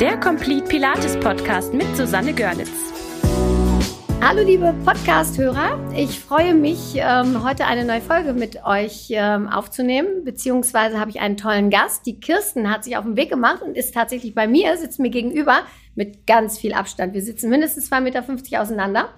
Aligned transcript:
der 0.00 0.18
Complete 0.18 0.66
Pilates 0.66 1.14
Podcast 1.20 1.74
mit 1.74 1.94
Susanne 1.94 2.32
Görlitz. 2.32 2.70
Hallo 4.22 4.42
liebe 4.42 4.74
Podcast-Hörer, 4.82 5.92
ich 5.94 6.18
freue 6.20 6.54
mich, 6.54 6.94
ähm, 6.94 7.44
heute 7.44 7.66
eine 7.66 7.84
neue 7.84 8.00
Folge 8.00 8.32
mit 8.32 8.64
euch 8.64 9.08
ähm, 9.10 9.46
aufzunehmen, 9.46 10.24
beziehungsweise 10.24 10.98
habe 10.98 11.10
ich 11.10 11.20
einen 11.20 11.36
tollen 11.36 11.68
Gast. 11.68 12.06
Die 12.06 12.18
Kirsten 12.18 12.70
hat 12.70 12.84
sich 12.84 12.96
auf 12.96 13.04
den 13.04 13.18
Weg 13.18 13.28
gemacht 13.28 13.60
und 13.60 13.76
ist 13.76 13.92
tatsächlich 13.92 14.34
bei 14.34 14.46
mir, 14.46 14.74
sitzt 14.78 15.00
mir 15.00 15.10
gegenüber 15.10 15.64
mit 15.94 16.26
ganz 16.26 16.58
viel 16.58 16.72
Abstand. 16.72 17.12
Wir 17.12 17.22
sitzen 17.22 17.50
mindestens 17.50 17.92
2,50 17.92 18.00
Meter 18.00 18.62
auseinander. 18.62 19.10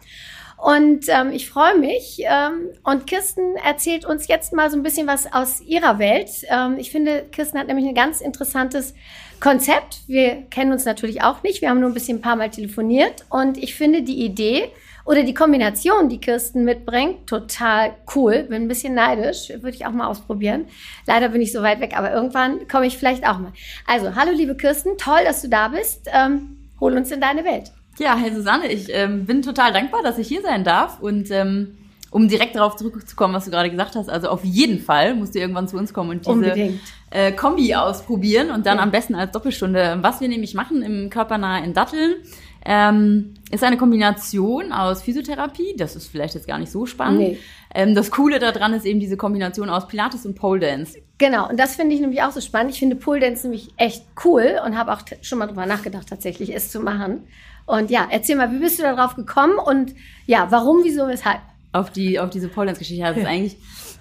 Und 0.57 1.07
ähm, 1.09 1.31
ich 1.33 1.49
freue 1.49 1.79
mich. 1.79 2.23
Ähm, 2.25 2.71
und 2.83 3.07
Kirsten 3.07 3.57
erzählt 3.65 4.05
uns 4.05 4.27
jetzt 4.27 4.53
mal 4.53 4.69
so 4.71 4.77
ein 4.77 4.83
bisschen 4.83 5.07
was 5.07 5.33
aus 5.33 5.61
ihrer 5.61 6.01
Welt. 6.01 6.31
Ähm, 6.49 6.77
ich 6.79 6.91
finde, 6.91 7.25
Kirsten 7.31 7.59
hat 7.59 7.69
nämlich 7.69 7.87
ein 7.87 7.95
ganz 7.95 8.21
interessantes 8.21 8.95
Konzept. 9.43 10.03
Wir 10.07 10.45
kennen 10.51 10.71
uns 10.73 10.85
natürlich 10.85 11.23
auch 11.23 11.43
nicht. 11.43 11.63
Wir 11.63 11.69
haben 11.69 11.81
nur 11.81 11.91
ein 11.91 11.95
bisschen 11.95 12.19
ein 12.19 12.23
paar 12.23 12.37
Mal 12.37 12.51
telefoniert. 12.51 13.25
Und 13.29 13.59
ich 13.59 13.75
finde 13.75 14.03
die 14.03 14.25
Idee 14.25 14.71
oder 15.05 15.25
die 15.25 15.35
Kombination, 15.35 16.09
die 16.09 16.21
Kirsten 16.21 16.63
mitbringt, 16.63 17.27
total 17.27 17.97
cool. 18.15 18.45
Bin 18.45 18.63
ein 18.63 18.69
bisschen 18.69 18.95
neidisch. 18.95 19.49
Würde 19.49 19.71
ich 19.71 19.85
auch 19.85 19.91
mal 19.91 20.07
ausprobieren. 20.07 20.67
Leider 21.09 21.29
bin 21.29 21.43
ich 21.43 21.51
so 21.51 21.61
weit 21.61 21.81
weg, 21.81 21.95
aber 21.97 22.13
irgendwann 22.13 22.69
komme 22.69 22.87
ich 22.87 22.97
vielleicht 22.97 23.27
auch 23.27 23.41
mal. 23.41 23.53
Also, 23.85 24.15
hallo 24.15 24.31
liebe 24.31 24.55
Kirsten. 24.55 24.97
Toll, 24.97 25.25
dass 25.25 25.43
du 25.43 25.49
da 25.49 25.67
bist. 25.69 26.09
Ähm, 26.13 26.59
hol 26.79 26.97
uns 26.97 27.11
in 27.11 27.21
deine 27.21 27.45
Welt. 27.45 27.73
Ja, 27.99 28.17
hey 28.17 28.33
Susanne, 28.33 28.71
ich 28.71 28.87
ähm, 28.91 29.27
bin 29.27 29.43
total 29.43 29.73
dankbar, 29.73 30.05
dass 30.05 30.19
ich 30.19 30.29
hier 30.29 30.43
sein 30.43 30.63
darf 30.63 31.01
und 31.01 31.33
ähm, 31.33 31.77
um 32.13 32.29
direkt 32.29 32.55
darauf 32.55 32.77
zurückzukommen, 32.77 33.35
was 33.35 33.47
du 33.47 33.51
gerade 33.51 33.71
gesagt 33.71 33.97
hast, 33.97 34.09
also 34.09 34.29
auf 34.29 34.45
jeden 34.45 34.79
Fall 34.79 35.15
musst 35.15 35.35
du 35.35 35.41
irgendwann 35.41 35.67
zu 35.67 35.77
uns 35.77 35.93
kommen 35.93 36.11
und 36.11 36.27
diese 36.27 36.79
äh, 37.13 37.33
Kombi 37.33 37.75
ausprobieren 37.75 38.51
und 38.51 38.67
dann 38.67 38.79
ja. 38.79 38.83
am 38.83 38.91
besten 38.91 39.15
als 39.15 39.33
Doppelstunde. 39.33 39.99
Was 40.01 40.21
wir 40.21 40.29
nämlich 40.29 40.55
machen 40.55 40.83
im 40.83 41.11
Körpernah 41.11 41.65
in 41.65 41.75
Datteln, 41.75 42.17
ähm, 42.65 43.35
ist 43.51 43.65
eine 43.65 43.77
Kombination 43.77 44.73
aus 44.73 45.03
Physiotherapie, 45.03 45.75
das 45.77 45.97
ist 45.97 46.07
vielleicht 46.07 46.35
jetzt 46.35 46.47
gar 46.47 46.59
nicht 46.59 46.71
so 46.71 46.87
spannend. 46.87 47.21
Nee. 47.21 47.39
Ähm, 47.75 47.95
das 47.95 48.11
Coole 48.11 48.39
daran 48.39 48.73
ist 48.75 48.85
eben 48.85 49.01
diese 49.01 49.17
Kombination 49.17 49.69
aus 49.69 49.89
Pilates 49.89 50.25
und 50.27 50.35
Pole 50.35 50.61
Dance. 50.61 50.99
Genau, 51.19 51.49
und 51.49 51.59
das 51.59 51.77
finde 51.77 51.95
ich 51.95 52.01
nämlich 52.01 52.23
auch 52.23 52.31
so 52.31 52.41
spannend. 52.41 52.73
Ich 52.73 52.79
finde 52.79 52.97
Pole 52.97 53.21
Dance 53.21 53.43
nämlich 53.47 53.71
echt 53.77 54.05
cool 54.25 54.61
und 54.65 54.77
habe 54.77 54.93
auch 54.93 55.01
schon 55.23 55.39
mal 55.39 55.47
drüber 55.47 55.67
nachgedacht, 55.67 56.09
tatsächlich 56.09 56.55
es 56.55 56.71
zu 56.71 56.81
machen. 56.81 57.25
Und 57.67 57.91
ja, 57.91 58.07
erzähl 58.11 58.37
mal, 58.37 58.53
wie 58.53 58.59
bist 58.59 58.79
du 58.79 58.83
darauf 58.83 59.17
gekommen 59.17 59.55
und 59.59 59.95
ja, 60.27 60.47
warum, 60.51 60.83
wieso, 60.85 61.09
weshalb? 61.09 61.41
Auf 61.73 61.91
die, 61.91 62.21
auf 62.21 62.31
diese 62.31 62.49
Pole 62.49 62.67
Dance 62.67 62.81
Geschichte. 62.81 63.05
Das 63.05 63.17
ist 63.17 63.27
eigentlich 63.27 63.57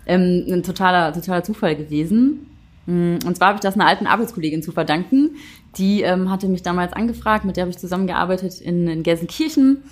ähm, 0.06 0.46
ein 0.50 0.64
totaler, 0.64 1.14
totaler 1.14 1.44
Zufall 1.44 1.76
gewesen. 1.76 2.51
Mm, 2.86 3.18
und 3.26 3.38
zwar 3.38 3.50
habe 3.50 3.56
ich 3.58 3.62
das 3.62 3.76
einer 3.76 3.88
alten 3.88 4.08
Arbeitskollegin 4.08 4.64
zu 4.64 4.72
verdanken. 4.72 5.36
Die 5.78 6.02
ähm, 6.02 6.30
hatte 6.30 6.48
mich 6.48 6.64
damals 6.64 6.94
angefragt, 6.94 7.46
mit 7.46 7.58
der 7.58 7.64
habe 7.64 7.72
ich 7.72 7.78
zusammengearbeitet 7.78 8.60
in, 8.62 8.88
in 8.88 9.04
Gelsenkirchen. 9.04 9.84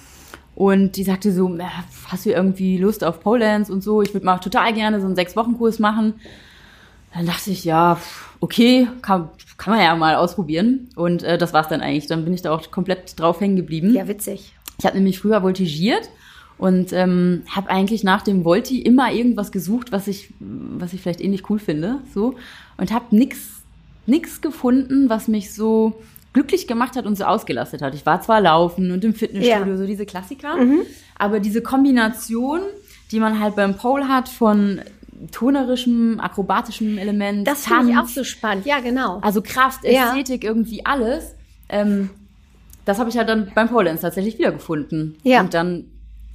Und 0.56 0.98
die 0.98 1.04
sagte 1.04 1.32
so, 1.32 1.58
hast 2.08 2.26
du 2.26 2.32
irgendwie 2.32 2.78
Lust 2.78 3.04
auf 3.04 3.22
Pole 3.22 3.40
Dance 3.40 3.72
und 3.72 3.82
so? 3.82 4.02
Ich 4.02 4.14
würde 4.14 4.26
mal 4.26 4.40
total 4.40 4.74
gerne 4.74 5.00
so 5.00 5.06
einen 5.06 5.16
Sechs-Wochen-Kurs 5.16 5.80
machen. 5.80 6.16
Dann 7.14 7.26
dachte 7.26 7.52
ich, 7.52 7.64
ja, 7.64 7.98
okay, 8.40 8.88
kann, 9.02 9.30
kann 9.58 9.74
man 9.74 9.84
ja 9.84 9.96
mal 9.96 10.16
ausprobieren. 10.16 10.90
Und 10.96 11.24
äh, 11.24 11.38
das 11.38 11.54
war's 11.54 11.70
dann 11.70 11.82
eigentlich. 11.82 12.08
Dann 12.08 12.26
bin 12.26 12.34
ich 12.34 12.42
da 12.42 12.52
auch 12.52 12.72
komplett 12.72 13.18
drauf 13.20 13.40
hängen 13.40 13.56
geblieben. 13.56 13.94
Ja, 13.94 14.08
witzig. 14.08 14.54
Ich 14.78 14.86
habe 14.86 14.98
nämlich 14.98 15.20
früher 15.20 15.42
voltigiert 15.42 16.10
und 16.60 16.94
ähm, 16.94 17.44
habe 17.50 17.70
eigentlich 17.70 18.04
nach 18.04 18.22
dem 18.22 18.46
Volti 18.46 18.82
immer 18.82 19.12
irgendwas 19.12 19.52
gesucht, 19.52 19.92
was 19.92 20.08
ich, 20.08 20.32
was 20.40 20.94
ich 20.94 21.02
vielleicht 21.02 21.22
ähnlich 21.22 21.50
cool 21.50 21.58
finde, 21.58 22.00
so 22.14 22.36
und 22.78 22.92
habe 22.92 23.06
nix, 23.16 23.40
nix 24.06 24.42
gefunden, 24.42 25.10
was 25.10 25.28
mich 25.28 25.54
so 25.54 25.94
glücklich 26.34 26.68
gemacht 26.68 26.96
hat 26.96 27.06
und 27.06 27.18
so 27.18 27.24
ausgelastet 27.24 27.82
hat. 27.82 27.96
Ich 27.96 28.06
war 28.06 28.22
zwar 28.22 28.42
laufen 28.42 28.92
und 28.92 29.04
im 29.04 29.16
Fitnessstudio, 29.16 29.74
ja. 29.74 29.78
so 29.78 29.88
diese 29.88 30.06
Klassiker, 30.06 30.58
mhm. 30.58 30.82
aber 31.18 31.40
diese 31.40 31.62
Kombination, 31.62 32.60
die 33.12 33.20
man 33.20 33.40
halt 33.40 33.56
beim 33.56 33.76
Pole 33.76 34.08
hat 34.08 34.30
von 34.30 34.82
tonerischem, 35.32 36.20
akrobatischem 36.20 36.98
Element. 36.98 37.48
Das 37.48 37.66
finde 37.66 37.92
ich 37.92 37.98
auch 37.98 38.08
so 38.08 38.24
spannend, 38.24 38.66
ja, 38.66 38.80
genau. 38.80 39.20
Also 39.22 39.42
Kraft, 39.42 39.84
Ästhetik, 39.86 40.44
ja. 40.44 40.50
irgendwie 40.50 40.86
alles. 40.86 41.36
Ähm, 41.70 42.10
das 42.86 43.00
habe 43.00 43.10
ich 43.10 43.18
halt 43.18 43.30
dann 43.30 43.52
beim 43.54 43.70
Pole 43.70 43.86
Dance 43.86 44.02
tatsächlich 44.02 44.38
wiedergefunden. 44.38 45.18
Ja. 45.24 45.42
Und 45.42 45.54
dann, 45.54 45.86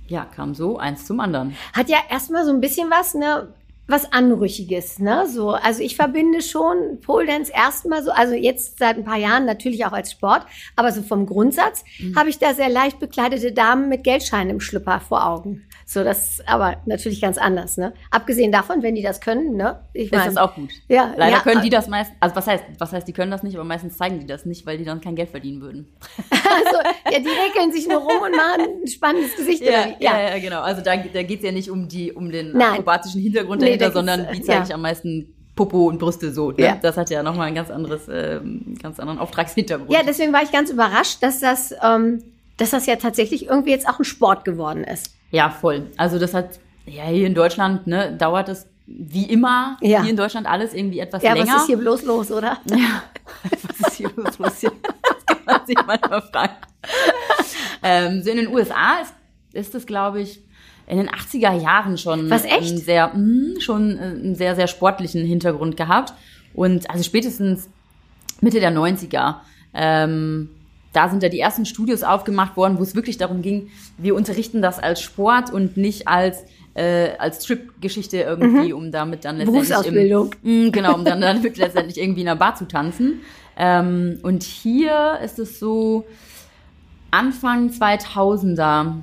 ja, 0.07 0.25
kam 0.25 0.55
so 0.55 0.79
eins 0.79 1.07
zum 1.07 1.21
anderen. 1.21 1.57
Hat 1.73 1.89
ja 1.89 1.99
erstmal 2.11 2.45
so 2.45 2.53
ein 2.53 2.61
bisschen 2.61 2.91
was, 2.91 3.15
ne? 3.15 3.49
was 3.87 4.11
Anrüchiges, 4.13 4.99
ne? 4.99 5.27
So, 5.29 5.51
also 5.51 5.83
ich 5.83 5.97
verbinde 5.97 6.41
schon 6.41 7.01
Pole 7.03 7.27
Dance 7.27 7.53
erstmal 7.55 8.03
so, 8.03 8.11
also 8.11 8.35
jetzt 8.35 8.79
seit 8.79 8.97
ein 8.97 9.05
paar 9.05 9.19
Jahren 9.19 9.45
natürlich 9.45 9.85
auch 9.85 9.93
als 9.93 10.13
Sport, 10.13 10.47
aber 10.75 10.91
so 10.91 11.03
vom 11.03 11.27
Grundsatz 11.27 11.85
mhm. 11.99 12.17
habe 12.17 12.31
ich 12.31 12.39
da 12.39 12.55
sehr 12.55 12.71
leicht 12.71 12.99
bekleidete 12.99 13.53
Damen 13.53 13.89
mit 13.89 14.05
Geldscheinen 14.05 14.51
im 14.51 14.61
Schlüpper 14.61 15.01
vor 15.01 15.27
Augen. 15.27 15.65
So, 15.87 16.03
das 16.03 16.31
ist 16.31 16.49
aber 16.49 16.77
natürlich 16.87 17.21
ganz 17.21 17.37
anders, 17.37 17.77
ne? 17.77 17.93
Abgesehen 18.11 18.51
davon, 18.51 18.83
wenn 18.83 18.95
die 18.95 19.03
das 19.03 19.21
können, 19.21 19.57
ne? 19.57 19.81
Ich 19.93 20.11
mein, 20.11 20.21
ist 20.21 20.29
das 20.29 20.37
auch 20.37 20.55
gut. 20.55 20.71
Ja. 20.89 21.13
Leider 21.17 21.37
ja, 21.37 21.43
können 21.43 21.63
die 21.63 21.71
das 21.71 21.89
meist, 21.89 22.13
also 22.21 22.35
was 22.35 22.47
heißt, 22.47 22.65
was 22.79 22.93
heißt, 22.93 23.07
die 23.07 23.13
können 23.13 23.31
das 23.31 23.43
nicht, 23.43 23.55
aber 23.55 23.65
meistens 23.65 23.97
zeigen 23.97 24.19
die 24.21 24.27
das 24.27 24.47
nicht, 24.47 24.67
weil 24.67 24.79
die 24.79 24.85
dann 24.85 25.01
kein 25.01 25.15
Geld 25.15 25.31
verdienen 25.31 25.61
würden. 25.61 25.93
also, 26.31 26.79
ja, 27.11 27.19
die 27.19 27.29
regeln 27.29 27.73
sich 27.73 27.87
nur 27.87 27.99
rum 27.99 28.23
und 28.23 28.35
machen 28.35 28.83
ein 28.83 28.89
spannendes 28.89 29.37
Gesicht. 29.37 29.63
Ja, 29.63 29.89
ja, 29.99 30.21
ja, 30.31 30.39
genau. 30.39 30.63
Also 30.63 30.83
da, 30.83 30.97
da 30.97 31.23
geht 31.23 31.41
es 31.41 31.45
ja 31.45 31.53
nicht 31.53 31.71
um 31.71 31.89
die, 31.89 32.13
um 32.13 32.31
den 32.31 32.53
Nein. 32.53 32.73
akrobatischen 32.73 33.21
Hintergrund 33.21 33.61
nee, 33.61 33.77
dahinter, 33.77 33.93
sondern 33.93 34.27
wie 34.33 34.41
zeige 34.41 34.61
ja. 34.61 34.65
ich 34.65 34.75
am 34.75 34.83
meisten 34.83 35.35
Popo 35.55 35.89
und 35.89 35.99
Brüste 35.99 36.33
so. 36.33 36.51
Ne? 36.51 36.65
Ja. 36.65 36.79
Das 36.81 36.97
hat 36.97 37.11
ja 37.11 37.23
nochmal 37.23 37.47
einen 37.49 37.57
ganz 37.57 37.71
anderes, 37.71 38.09
äh, 38.09 38.41
ganz 38.83 38.99
anderen 38.99 39.19
Auftragshintergrund. 39.19 39.93
Ja, 39.93 40.03
deswegen 40.03 40.33
war 40.33 40.43
ich 40.43 40.51
ganz 40.51 40.71
überrascht, 40.71 41.23
dass 41.23 41.41
das, 41.41 41.75
ähm, 41.83 42.23
dass 42.57 42.71
das 42.71 42.87
ja 42.87 42.97
tatsächlich 42.97 43.47
irgendwie 43.47 43.71
jetzt 43.71 43.89
auch 43.89 43.99
ein 43.99 44.05
Sport 44.05 44.45
geworden 44.45 44.85
ist. 44.85 45.15
Ja, 45.35 45.51
voll. 45.51 45.89
Also 45.97 46.21
das 46.21 46.33
hat, 46.33 46.61
ja, 46.87 47.07
hier 47.07 47.27
in 47.27 47.35
Deutschland, 47.35 47.89
ne, 47.89 48.17
dauert 48.17 48.49
es 48.49 48.69
wie 48.87 49.25
immer 49.25 49.79
ja. 49.81 50.03
hier 50.03 50.11
in 50.11 50.17
Deutschland 50.17 50.47
alles 50.47 50.75
irgendwie 50.75 51.01
etwas 51.01 51.25
ja, 51.25 51.33
länger. 51.33 51.47
Ja, 51.49 51.55
was 51.55 51.63
ist 51.63 51.67
hier 51.67 51.77
bloß 51.79 52.03
los, 52.05 52.31
oder? 52.31 52.59
Ja, 52.67 53.03
was 53.43 53.89
ist 53.89 53.97
hier 53.97 54.11
bloß 54.11 54.39
los? 54.39 54.61
Hier? 54.61 54.73
Das 55.03 55.27
kann 55.27 55.39
man 55.45 55.67
sich 55.67 55.77
manchmal 55.85 56.23
fragen. 56.23 56.55
ähm, 57.83 58.23
so 58.23 58.31
in 58.31 58.37
den 58.37 58.49
USA 58.49 59.01
ist, 59.03 59.15
ist 59.55 59.75
das, 59.75 59.87
glaube 59.87 60.21
ich, 60.21 60.41
in 60.87 60.99
den 60.99 61.09
80er 61.09 61.61
Jahren 61.61 61.99
schon 61.99 62.31
was, 62.31 62.45
echt? 62.45 62.79
Sehr, 62.79 63.09
mh, 63.09 63.15
hm, 63.15 63.61
schon 63.61 63.99
einen 63.99 64.35
sehr, 64.37 64.55
sehr 64.55 64.69
sportlichen 64.69 65.25
Hintergrund 65.25 65.77
gehabt. 65.77 66.15
Und 66.53 66.89
also 66.91 67.03
spätestens 67.03 67.69
Mitte 68.41 68.61
der 68.61 68.73
90er 68.73 69.37
ähm, 69.73 70.51
da 70.95 71.09
sind 71.09 71.23
ja 71.23 71.29
die 71.29 71.41
ersten 71.41 71.67
Studios 71.67 72.03
aufgemacht 72.03 72.57
worden, 72.57 72.79
wo 72.79 72.83
es 72.83 72.95
wirklich 72.95 73.19
darum 73.19 73.43
ging, 73.43 73.69
wir 73.99 74.15
unterrichten 74.15 74.63
das 74.63 74.79
als 74.79 75.03
Sport 75.03 75.53
und 75.53 75.77
nicht 75.77 76.09
als 76.09 76.45
äh, 76.75 77.11
als 77.19 77.39
Trip-Geschichte 77.41 78.19
irgendwie, 78.19 78.73
mhm. 78.73 78.79
um 78.79 78.93
damit 78.93 79.25
dann 79.25 79.37
letztendlich 79.37 79.69
Berufsausbildung. 79.69 80.35
Im, 80.43 80.65
mh, 80.65 80.71
genau, 80.71 80.95
um 80.95 81.05
dann, 81.05 81.21
dann 81.21 81.43
letztendlich 81.43 82.01
irgendwie 82.01 82.23
in 82.23 82.29
einer 82.29 82.39
Bar 82.39 82.57
zu 82.57 82.67
tanzen. 82.67 83.21
Ähm, 83.57 84.19
und 84.23 84.43
hier 84.43 85.19
ist 85.23 85.39
es 85.39 85.61
so 85.61 86.05
Anfang 87.11 87.71
2000er. 87.71 88.95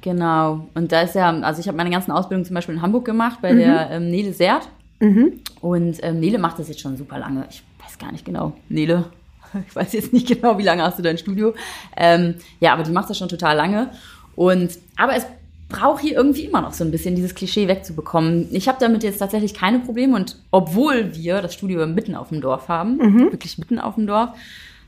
Genau. 0.00 0.68
Und 0.74 0.90
da 0.90 1.02
ist 1.02 1.14
ja, 1.14 1.30
also 1.40 1.60
ich 1.60 1.68
habe 1.68 1.76
meine 1.76 1.90
ganzen 1.90 2.12
Ausbildungen 2.12 2.46
zum 2.46 2.54
Beispiel 2.54 2.74
in 2.74 2.82
Hamburg 2.82 3.04
gemacht 3.04 3.40
bei 3.42 3.52
mhm. 3.52 3.58
der 3.58 3.90
ähm, 3.90 4.10
Nele 4.10 4.32
Sert. 4.32 4.68
Mhm. 5.00 5.40
Und 5.60 5.98
ähm, 6.02 6.18
Nele 6.18 6.38
macht 6.38 6.58
das 6.58 6.68
jetzt 6.68 6.80
schon 6.80 6.96
super 6.96 7.18
lange. 7.18 7.46
Ich 7.50 7.62
weiß 7.84 7.98
gar 7.98 8.10
nicht 8.10 8.24
genau. 8.24 8.54
Nele, 8.68 9.04
Ich 9.68 9.74
weiß 9.74 9.92
jetzt 9.92 10.12
nicht 10.12 10.26
genau, 10.26 10.58
wie 10.58 10.62
lange 10.62 10.82
hast 10.82 10.98
du 10.98 11.02
dein 11.02 11.18
Studio. 11.18 11.54
Ähm, 11.96 12.36
ja, 12.60 12.72
aber 12.72 12.82
die 12.82 12.92
macht 12.92 13.10
das 13.10 13.18
schon 13.18 13.28
total 13.28 13.56
lange. 13.56 13.90
Und 14.34 14.78
aber 14.96 15.14
es 15.16 15.26
braucht 15.68 16.02
hier 16.02 16.14
irgendwie 16.14 16.44
immer 16.44 16.60
noch 16.60 16.72
so 16.72 16.84
ein 16.84 16.90
bisschen 16.90 17.14
dieses 17.14 17.34
Klischee 17.34 17.66
wegzubekommen. 17.66 18.48
Ich 18.52 18.68
habe 18.68 18.78
damit 18.80 19.02
jetzt 19.02 19.18
tatsächlich 19.18 19.54
keine 19.54 19.80
Probleme 19.80 20.14
und 20.14 20.38
obwohl 20.50 21.14
wir 21.14 21.40
das 21.40 21.54
Studio 21.54 21.86
mitten 21.86 22.14
auf 22.14 22.28
dem 22.28 22.40
Dorf 22.40 22.68
haben, 22.68 22.96
mhm. 22.96 23.32
wirklich 23.32 23.58
mitten 23.58 23.78
auf 23.78 23.96
dem 23.96 24.06
Dorf, 24.06 24.30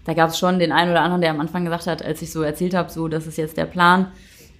da 0.04 0.12
gab 0.12 0.30
es 0.30 0.38
schon 0.38 0.58
den 0.58 0.72
einen 0.72 0.90
oder 0.90 1.00
anderen, 1.00 1.22
der 1.22 1.30
am 1.30 1.40
Anfang 1.40 1.64
gesagt 1.64 1.86
hat, 1.86 2.04
als 2.04 2.20
ich 2.20 2.30
so 2.30 2.42
erzählt 2.42 2.74
habe, 2.74 2.90
so 2.90 3.08
das 3.08 3.26
ist 3.26 3.38
jetzt 3.38 3.56
der 3.56 3.64
Plan. 3.64 4.08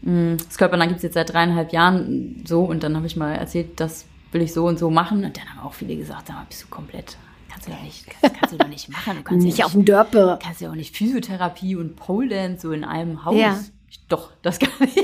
Mm, 0.01 0.37
das 0.39 0.57
Körpernah 0.57 0.87
gibt 0.87 0.97
es 0.97 1.03
jetzt 1.03 1.15
seit 1.15 1.33
dreieinhalb 1.33 1.73
Jahren 1.73 2.43
so 2.47 2.65
und 2.65 2.83
dann 2.83 2.97
habe 2.97 3.07
ich 3.07 3.17
mal 3.17 3.35
erzählt, 3.35 3.79
das 3.79 4.07
will 4.33 4.43
ich 4.43 4.53
so 4.53 4.67
und 4.67 4.79
so 4.79 4.91
machen 4.91 5.25
und 5.25 5.37
dann 5.37 5.45
haben 5.51 5.67
auch 5.67 5.75
viele 5.75 5.97
gesagt, 5.97 6.29
sag 6.29 6.37
mal, 6.37 6.47
bist 6.49 6.63
du 6.63 6.69
komplett 6.69 7.19
kannst 7.55 7.69
du 7.69 7.73
doch 7.73 7.83
nicht, 7.83 8.07
das 8.21 8.33
kannst 8.33 8.53
du 8.53 8.59
doch 8.59 8.69
nicht 8.69 8.89
machen. 8.89 9.19
Du 9.19 9.23
kannst 9.23 9.47
nicht 9.47 9.59
ja 9.59 9.67
auf 9.67 9.73
dem 9.73 9.85
Dörpe. 9.85 10.39
Kannst 10.43 10.61
ja 10.61 10.71
auch 10.71 10.75
nicht 10.75 10.97
Physiotherapie 10.97 11.77
und 11.77 11.97
Pole 11.97 12.29
Dance 12.29 12.63
so 12.63 12.73
in 12.73 12.85
einem 12.85 13.25
Haus. 13.25 13.37
Ja. 13.37 13.59
Doch, 14.09 14.33
das 14.43 14.59
kann 14.59 14.71
ich. 14.81 14.95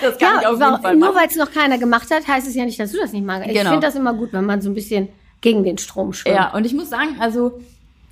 Das 0.00 0.18
kann 0.18 0.34
ja, 0.34 0.40
ich 0.40 0.46
auf 0.46 0.60
jeden 0.60 0.82
Fall 0.82 0.96
Nur 0.96 1.14
weil 1.14 1.26
es 1.26 1.36
noch 1.36 1.50
keiner 1.50 1.78
gemacht 1.78 2.10
hat, 2.10 2.28
heißt 2.28 2.46
es 2.46 2.54
ja 2.54 2.64
nicht, 2.64 2.78
dass 2.78 2.92
du 2.92 2.98
das 2.98 3.12
nicht 3.12 3.24
magst. 3.24 3.48
Ich 3.48 3.54
genau. 3.54 3.70
finde 3.70 3.86
das 3.86 3.96
immer 3.96 4.14
gut, 4.14 4.32
wenn 4.32 4.44
man 4.44 4.60
so 4.60 4.70
ein 4.70 4.74
bisschen 4.74 5.08
gegen 5.40 5.64
den 5.64 5.78
Strom 5.78 6.12
schwimmt. 6.12 6.36
Ja, 6.36 6.54
und 6.54 6.64
ich 6.64 6.74
muss 6.74 6.90
sagen, 6.90 7.16
also 7.18 7.60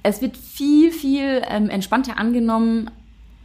es 0.03 0.21
wird 0.21 0.37
viel, 0.37 0.91
viel 0.91 1.43
ähm, 1.49 1.71
entspannter 1.71 2.19
angenommen, 2.19 2.91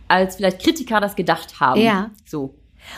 als 0.08 0.38
vielleicht 0.38 0.62
Kritiker 0.62 1.00
das 1.00 1.16
gedacht 1.16 1.60
haben. 1.60 1.80
Ja. 1.80 2.10
So. 2.26 2.56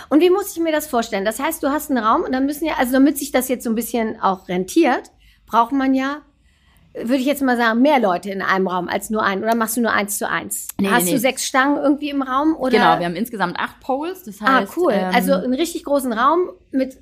Und 0.09 0.21
wie 0.21 0.29
muss 0.29 0.55
ich 0.55 0.61
mir 0.61 0.71
das 0.71 0.87
vorstellen? 0.87 1.25
Das 1.25 1.39
heißt, 1.39 1.61
du 1.61 1.69
hast 1.69 1.89
einen 1.89 2.03
Raum 2.03 2.21
und 2.23 2.31
dann 2.31 2.45
müssen 2.45 2.65
ja, 2.65 2.75
also 2.77 2.93
damit 2.93 3.17
sich 3.17 3.31
das 3.31 3.49
jetzt 3.49 3.63
so 3.63 3.69
ein 3.69 3.75
bisschen 3.75 4.19
auch 4.21 4.47
rentiert, 4.47 5.11
braucht 5.45 5.73
man 5.73 5.93
ja 5.93 6.21
würde 6.93 7.15
ich 7.17 7.25
jetzt 7.25 7.41
mal 7.41 7.55
sagen, 7.57 7.81
mehr 7.81 7.99
Leute 7.99 8.29
in 8.31 8.41
einem 8.41 8.67
Raum 8.67 8.87
als 8.87 9.09
nur 9.09 9.23
einen? 9.23 9.43
Oder 9.43 9.55
machst 9.55 9.77
du 9.77 9.81
nur 9.81 9.91
eins 9.93 10.17
zu 10.17 10.27
eins? 10.29 10.67
Nee, 10.79 10.89
Hast 10.89 11.05
nee. 11.05 11.11
du 11.13 11.19
sechs 11.19 11.45
Stangen 11.45 11.77
irgendwie 11.77 12.09
im 12.09 12.21
Raum? 12.21 12.55
Oder? 12.55 12.71
Genau, 12.71 12.99
wir 12.99 13.05
haben 13.05 13.15
insgesamt 13.15 13.57
acht 13.59 13.79
Poles. 13.79 14.23
Das 14.23 14.41
Ah, 14.41 14.61
heißt, 14.61 14.75
cool. 14.77 14.91
ähm, 14.93 15.11
also 15.13 15.33
einen 15.33 15.53
richtig 15.53 15.83
großen 15.85 16.11
Raum 16.11 16.49
mit. 16.71 16.97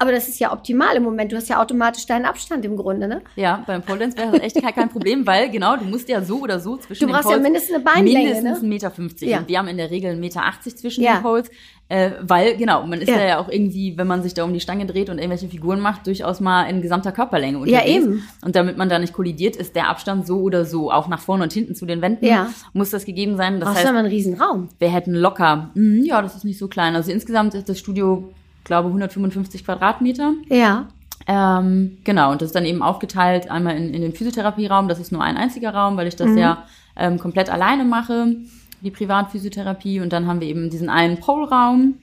Aber 0.00 0.12
das 0.12 0.28
ist 0.28 0.38
ja 0.38 0.52
optimal 0.52 0.94
im 0.94 1.02
Moment. 1.02 1.32
Du 1.32 1.36
hast 1.36 1.48
ja 1.48 1.60
automatisch 1.60 2.06
deinen 2.06 2.24
Abstand 2.24 2.64
im 2.64 2.76
Grunde, 2.76 3.08
ne? 3.08 3.20
Ja, 3.34 3.64
beim 3.66 3.82
Pole 3.82 3.98
Dance 3.98 4.16
wäre 4.16 4.30
das 4.30 4.40
echt 4.42 4.62
kein, 4.62 4.72
kein 4.72 4.88
Problem, 4.88 5.26
weil 5.26 5.50
genau, 5.50 5.76
du 5.76 5.84
musst 5.86 6.08
ja 6.08 6.22
so 6.22 6.38
oder 6.38 6.60
so 6.60 6.76
zwischen 6.76 7.00
Du 7.00 7.06
den 7.06 7.12
brauchst 7.14 7.24
ja 7.24 7.30
Poles 7.32 7.42
mindestens 7.42 7.74
eine 7.74 7.82
Beinlänge, 7.84 8.18
mindestens 8.34 8.62
ne? 8.62 8.66
1,50 8.66 8.68
Meter. 8.68 8.90
50. 8.92 9.28
Ja. 9.28 9.38
Und 9.38 9.48
wir 9.48 9.58
haben 9.58 9.66
in 9.66 9.76
der 9.76 9.90
Regel 9.90 10.12
1,80 10.12 10.16
Meter 10.20 10.42
80 10.44 10.76
zwischen 10.76 11.02
Ja. 11.02 11.14
den 11.16 11.22
Poles. 11.22 11.50
Äh, 11.90 12.10
weil, 12.20 12.56
genau, 12.58 12.86
man 12.86 13.00
ist 13.00 13.08
Ja. 13.08 13.16
ja. 13.18 13.26
ja 13.26 13.38
auch 13.38 13.48
irgendwie, 13.48 13.96
wenn 13.96 14.06
man 14.06 14.22
sich 14.22 14.34
da 14.34 14.44
um 14.44 14.52
die 14.52 14.60
Stange 14.60 14.84
dreht 14.84 15.08
und 15.08 15.16
irgendwelche 15.16 15.48
Figuren 15.48 15.80
macht, 15.80 16.06
durchaus 16.06 16.38
mal 16.38 16.64
in 16.64 16.82
gesamter 16.82 17.12
Körperlänge 17.12 17.56
Ja, 17.66 17.78
unterwegs. 17.78 17.88
eben. 18.04 18.22
Und 18.44 18.56
damit 18.56 18.76
man 18.76 18.90
da 18.90 18.98
nicht 18.98 19.14
kollidiert, 19.14 19.56
ist 19.56 19.74
der 19.74 19.88
Abstand 19.88 20.26
so 20.26 20.40
oder 20.40 20.66
so, 20.66 20.92
auch 20.92 21.08
nach 21.08 21.20
vorne 21.20 21.44
und 21.44 21.52
hinten 21.54 21.74
zu 21.74 21.86
den 21.86 22.02
Wänden, 22.02 22.26
Ja. 22.26 22.48
muss 22.74 22.90
das 22.90 23.06
gegeben 23.06 23.38
sein. 23.38 23.58
Das 23.58 23.68
Brauchst 23.68 23.76
du 23.76 23.80
heißt, 23.80 23.88
aber 23.88 23.98
einen 24.00 24.08
riesen 24.08 24.34
Raum. 24.38 24.68
wir 24.78 24.92
hätten 24.92 25.14
locker, 25.14 25.70
mhm, 25.74 26.02
ja, 26.04 26.20
das 26.20 26.36
ist 26.36 26.44
nicht 26.44 26.58
so 26.58 26.68
klein. 26.68 26.94
Also 26.94 27.10
insgesamt 27.10 27.54
ist 27.54 27.70
das 27.70 27.78
Studio, 27.78 28.32
glaube 28.64 28.88
155 28.88 29.64
Quadratmeter. 29.64 30.34
Ja. 30.50 30.88
Ähm, 31.26 31.98
genau, 32.04 32.32
und 32.32 32.40
das 32.42 32.48
ist 32.50 32.54
dann 32.54 32.64
eben 32.64 32.82
aufgeteilt 32.82 33.50
einmal 33.50 33.76
in, 33.76 33.92
in 33.94 34.02
den 34.02 34.12
Physiotherapieraum. 34.12 34.88
Das 34.88 34.98
ist 35.00 35.10
nur 35.12 35.22
ein 35.22 35.36
einziger 35.36 35.74
Raum, 35.74 35.96
weil 35.96 36.06
ich 36.06 36.16
das 36.16 36.28
Mhm. 36.28 36.38
ja 36.38 36.64
ähm, 36.96 37.18
komplett 37.18 37.48
alleine 37.50 37.84
mache, 37.84 38.36
die 38.80 38.90
Privatphysiotherapie. 38.90 40.00
Und 40.00 40.12
dann 40.12 40.26
haben 40.26 40.40
wir 40.40 40.48
eben 40.48 40.70
diesen 40.70 40.88
einen 40.88 41.18
Pole-Raum, 41.20 41.94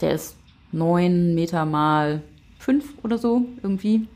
der 0.00 0.12
ist 0.12 0.36
neun 0.72 1.34
Meter 1.34 1.64
mal 1.64 2.22
fünf 2.58 2.94
oder 3.02 3.18
so 3.18 3.42
irgendwie. 3.62 4.06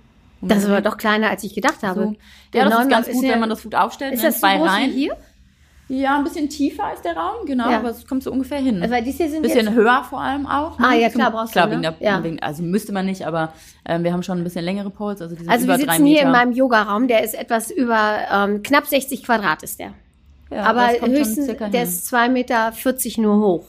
Das 0.43 0.59
ist 0.59 0.67
aber 0.69 0.81
doch 0.81 0.97
kleiner, 0.97 1.31
als 1.31 1.43
ich 1.45 1.55
gedacht 1.55 1.83
habe. 1.83 2.01
so. 2.05 2.15
Der 2.53 2.65
Ja, 2.65 2.69
das 2.71 2.81
ist 2.83 2.91
ganz 2.91 3.11
gut, 3.11 3.25
ja- 3.25 3.33
wenn 3.33 3.41
man 3.41 3.49
das 3.49 3.63
gut 3.63 3.75
aufstellt. 3.75 4.15
Ist 4.15 4.21
ne, 4.23 4.27
das 4.29 4.35
so 4.37 4.41
zwei 4.47 4.59
groß 4.59 4.69
Reihen. 4.69 4.91
wie 4.91 4.95
hier? 4.95 5.17
Ja, 5.89 6.17
ein 6.19 6.25
bisschen 6.25 6.49
tiefer 6.49 6.93
ist 6.93 7.05
der 7.05 7.17
Raum, 7.17 7.47
genau, 7.47 7.71
Ja. 7.71 7.79
aber 7.79 7.91
es 7.91 8.07
kommt 8.09 8.23
so 8.23 8.33
ungefähr 8.33 8.59
hin. 8.59 8.85
Weil 8.89 9.05
dies 9.05 9.19
hier 9.19 9.31
sind 9.31 9.43
bisschen 9.43 9.73
höher 9.73 10.03
vor 10.03 10.21
allem 10.21 10.45
auch. 10.47 10.79
ne? 10.81 10.87
Ah, 10.89 10.95
ja, 10.95 11.09
klar, 11.11 11.31
brauchst 11.31 11.51
du, 11.51 11.53
klar, 11.53 11.67
ne? 11.67 11.73
wegen 11.73 11.83
der, 11.83 11.95
Ja. 12.01 12.25
wegen, 12.25 12.41
also 12.43 12.65
müsste 12.65 12.93
man 12.93 13.07
nicht, 13.07 13.25
aber 13.25 13.53
ähm, 13.85 14.03
wir 14.03 14.13
haben 14.13 14.25
schon 14.25 14.39
ein 14.39 14.43
bisschen 14.45 14.65
längere 14.65 14.91
Poles, 14.91 15.23
also 15.23 15.37
die 15.37 15.43
sind 15.43 15.51
also 15.51 15.65
über 15.65 15.75
wir 15.79 15.85
sitzen 15.87 16.05
hier 16.05 16.23
in 16.23 16.33
meinem 16.33 16.51
Yogaraum, 16.53 17.07
der 17.07 17.23
ist 17.23 17.35
etwas 17.35 17.71
über 17.71 18.19
ähm, 18.33 18.63
knapp 18.65 18.87
60 18.87 19.23
Quadrat 19.23 19.63
ist 19.63 19.79
der. 19.79 19.95
Ja, 20.51 20.63
aber 20.65 20.89
höchstens, 21.07 21.47
der 21.47 21.83
ist 21.83 22.13
2,40 22.13 22.29
Meter 22.29 22.73
nur 23.23 23.41
hoch. 23.47 23.67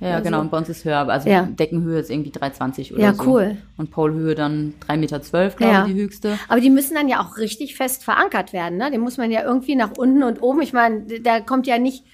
Ja, 0.00 0.12
also- 0.14 0.24
genau, 0.24 0.40
und 0.40 0.50
bei 0.50 0.56
uns 0.56 0.68
ist 0.70 0.84
höher, 0.84 1.06
also 1.08 1.28
Ja. 1.28 1.42
Deckenhöhe 1.42 1.98
ist 2.00 2.10
irgendwie 2.10 2.30
3,20 2.30 2.92
oder 2.94 3.02
Ja, 3.02 3.14
so. 3.14 3.22
cool. 3.24 3.58
Und 3.76 3.90
Polehöhe 3.90 4.34
dann 4.34 4.72
3,12 4.80 4.96
Meter, 4.96 5.56
glaube 5.56 5.72
Ja. 5.72 5.86
ich, 5.86 5.92
die 5.92 6.00
höchste. 6.00 6.38
Aber 6.48 6.60
die 6.60 6.70
müssen 6.70 6.94
dann 6.94 7.08
ja 7.08 7.20
auch 7.20 7.36
richtig 7.36 7.76
fest 7.76 8.02
verankert 8.04 8.54
werden. 8.54 8.78
Ne? 8.78 8.90
Den 8.90 9.02
muss 9.02 9.18
man 9.18 9.30
ja 9.30 9.42
irgendwie 9.44 9.76
nach 9.76 9.90
unten 9.98 10.22
und 10.22 10.40
oben. 10.42 10.62
Ich 10.62 10.72
meine, 10.72 11.02
da 11.20 11.40
kommt 11.40 11.66
ja 11.66 11.78
nicht 11.78 12.04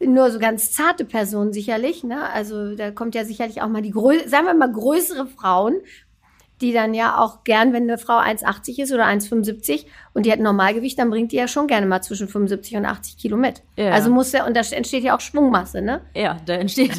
nur 0.00 0.30
so 0.32 0.38
ganz 0.40 0.72
zarte 0.72 1.04
Personen 1.04 1.52
sicherlich. 1.52 2.02
Ne? 2.02 2.28
Also 2.30 2.74
da 2.74 2.90
kommt 2.90 3.14
ja 3.14 3.24
sicherlich 3.24 3.62
auch 3.62 3.68
mal 3.68 3.80
die, 3.80 3.92
grö 3.92 4.14
sagen 4.26 4.46
wir 4.46 4.54
mal, 4.54 4.70
größere 4.72 5.26
Frauen, 5.26 5.74
die 6.60 6.72
dann 6.72 6.94
ja 6.94 7.18
auch 7.18 7.44
gern, 7.44 7.72
wenn 7.72 7.82
eine 7.84 7.98
Frau 7.98 8.18
1,80 8.18 8.80
ist 8.82 8.92
oder 8.92 9.04
1,75 9.06 9.84
und 10.14 10.24
die 10.26 10.32
hat 10.32 10.38
ein 10.38 10.42
Normalgewicht, 10.44 10.98
dann 10.98 11.10
bringt 11.10 11.32
die 11.32 11.36
ja 11.36 11.48
schon 11.48 11.66
gerne 11.66 11.86
mal 11.86 12.00
zwischen 12.02 12.28
75 12.28 12.76
und 12.76 12.86
80 12.86 13.18
Kilo 13.18 13.36
mit. 13.36 13.62
Ja. 13.76 13.90
Also 13.90 14.10
muss 14.10 14.32
ja, 14.32 14.46
und 14.46 14.56
da 14.56 14.60
entsteht 14.60 15.04
ja 15.04 15.14
auch 15.16 15.20
Schwungmasse, 15.20 15.82
ne? 15.82 16.00
Ja, 16.14 16.38
da 16.46 16.54
entsteht, 16.54 16.92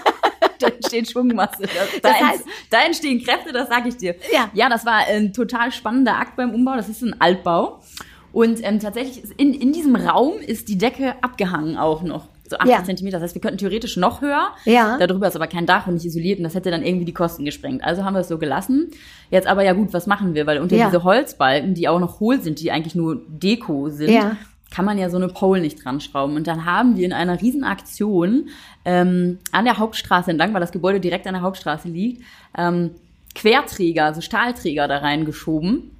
da 0.58 0.68
entsteht 0.68 1.10
Schwungmasse. 1.10 1.62
Da, 1.62 1.68
da, 2.02 2.08
Das 2.08 2.12
heißt- 2.16 2.44
da 2.70 2.78
entstehen 2.86 3.22
Kräfte, 3.22 3.52
das 3.52 3.68
sage 3.68 3.88
ich 3.90 3.96
dir. 3.96 4.14
Ja. 4.32 4.50
ja, 4.54 4.68
das 4.68 4.86
war 4.86 5.06
ein 5.06 5.32
total 5.32 5.70
spannender 5.72 6.16
Akt 6.16 6.36
beim 6.36 6.54
Umbau. 6.54 6.74
Das 6.76 6.88
ist 6.88 7.02
ein 7.02 7.20
Altbau. 7.20 7.80
Und 8.32 8.64
ähm, 8.64 8.80
tatsächlich 8.80 9.22
ist 9.22 9.32
in, 9.36 9.54
in 9.54 9.72
diesem 9.72 9.94
Raum 9.94 10.38
ist 10.38 10.68
die 10.68 10.76
Decke 10.78 11.14
abgehangen 11.22 11.76
auch 11.76 12.02
noch. 12.02 12.28
So 12.48 12.56
80 12.58 12.70
Ja. 12.70 12.84
Zentimeter. 12.84 13.16
Das 13.18 13.22
heißt, 13.24 13.34
wir 13.34 13.40
könnten 13.40 13.58
theoretisch 13.58 13.96
noch 13.96 14.20
höher. 14.20 14.48
Ja. 14.66 14.98
Darüber 14.98 15.26
ist 15.28 15.36
aber 15.36 15.46
kein 15.46 15.64
Dach 15.66 15.86
und 15.86 15.94
nicht 15.94 16.04
isoliert 16.04 16.38
und 16.38 16.44
das 16.44 16.54
hätte 16.54 16.70
dann 16.70 16.82
irgendwie 16.82 17.06
die 17.06 17.14
Kosten 17.14 17.44
gesprengt. 17.44 17.82
Also 17.82 18.04
haben 18.04 18.12
wir 18.14 18.20
es 18.20 18.28
so 18.28 18.36
gelassen. 18.38 18.90
Jetzt 19.30 19.46
aber 19.46 19.64
ja 19.64 19.72
gut, 19.72 19.92
was 19.94 20.06
machen 20.06 20.34
wir? 20.34 20.46
Weil 20.46 20.58
unter 20.58 20.76
Ja. 20.76 20.86
diese 20.86 21.04
Holzbalken, 21.04 21.72
die 21.74 21.88
auch 21.88 21.98
noch 22.00 22.20
hohl 22.20 22.40
sind, 22.42 22.60
die 22.60 22.70
eigentlich 22.70 22.94
nur 22.94 23.22
Deko 23.28 23.88
sind, 23.88 24.10
Ja. 24.10 24.36
kann 24.74 24.84
man 24.84 24.98
ja 24.98 25.08
so 25.08 25.16
eine 25.16 25.28
Pole 25.28 25.60
nicht 25.62 25.82
dran 25.84 26.00
schrauben. 26.00 26.36
Und 26.36 26.46
dann 26.46 26.66
haben 26.66 26.96
wir 26.98 27.06
in 27.06 27.12
einer 27.14 27.40
Riesenaktion 27.40 28.48
ähm, 28.84 29.38
an 29.52 29.64
der 29.64 29.78
Hauptstraße 29.78 30.30
entlang, 30.30 30.52
weil 30.52 30.60
das 30.60 30.72
Gebäude 30.72 31.00
direkt 31.00 31.26
an 31.26 31.32
der 31.34 31.42
Hauptstraße 31.42 31.88
liegt, 31.88 32.22
ähm, 32.58 32.90
Querträger, 33.34 34.04
also 34.04 34.20
Stahlträger 34.20 34.86
da 34.86 34.98
reingeschoben 34.98 35.90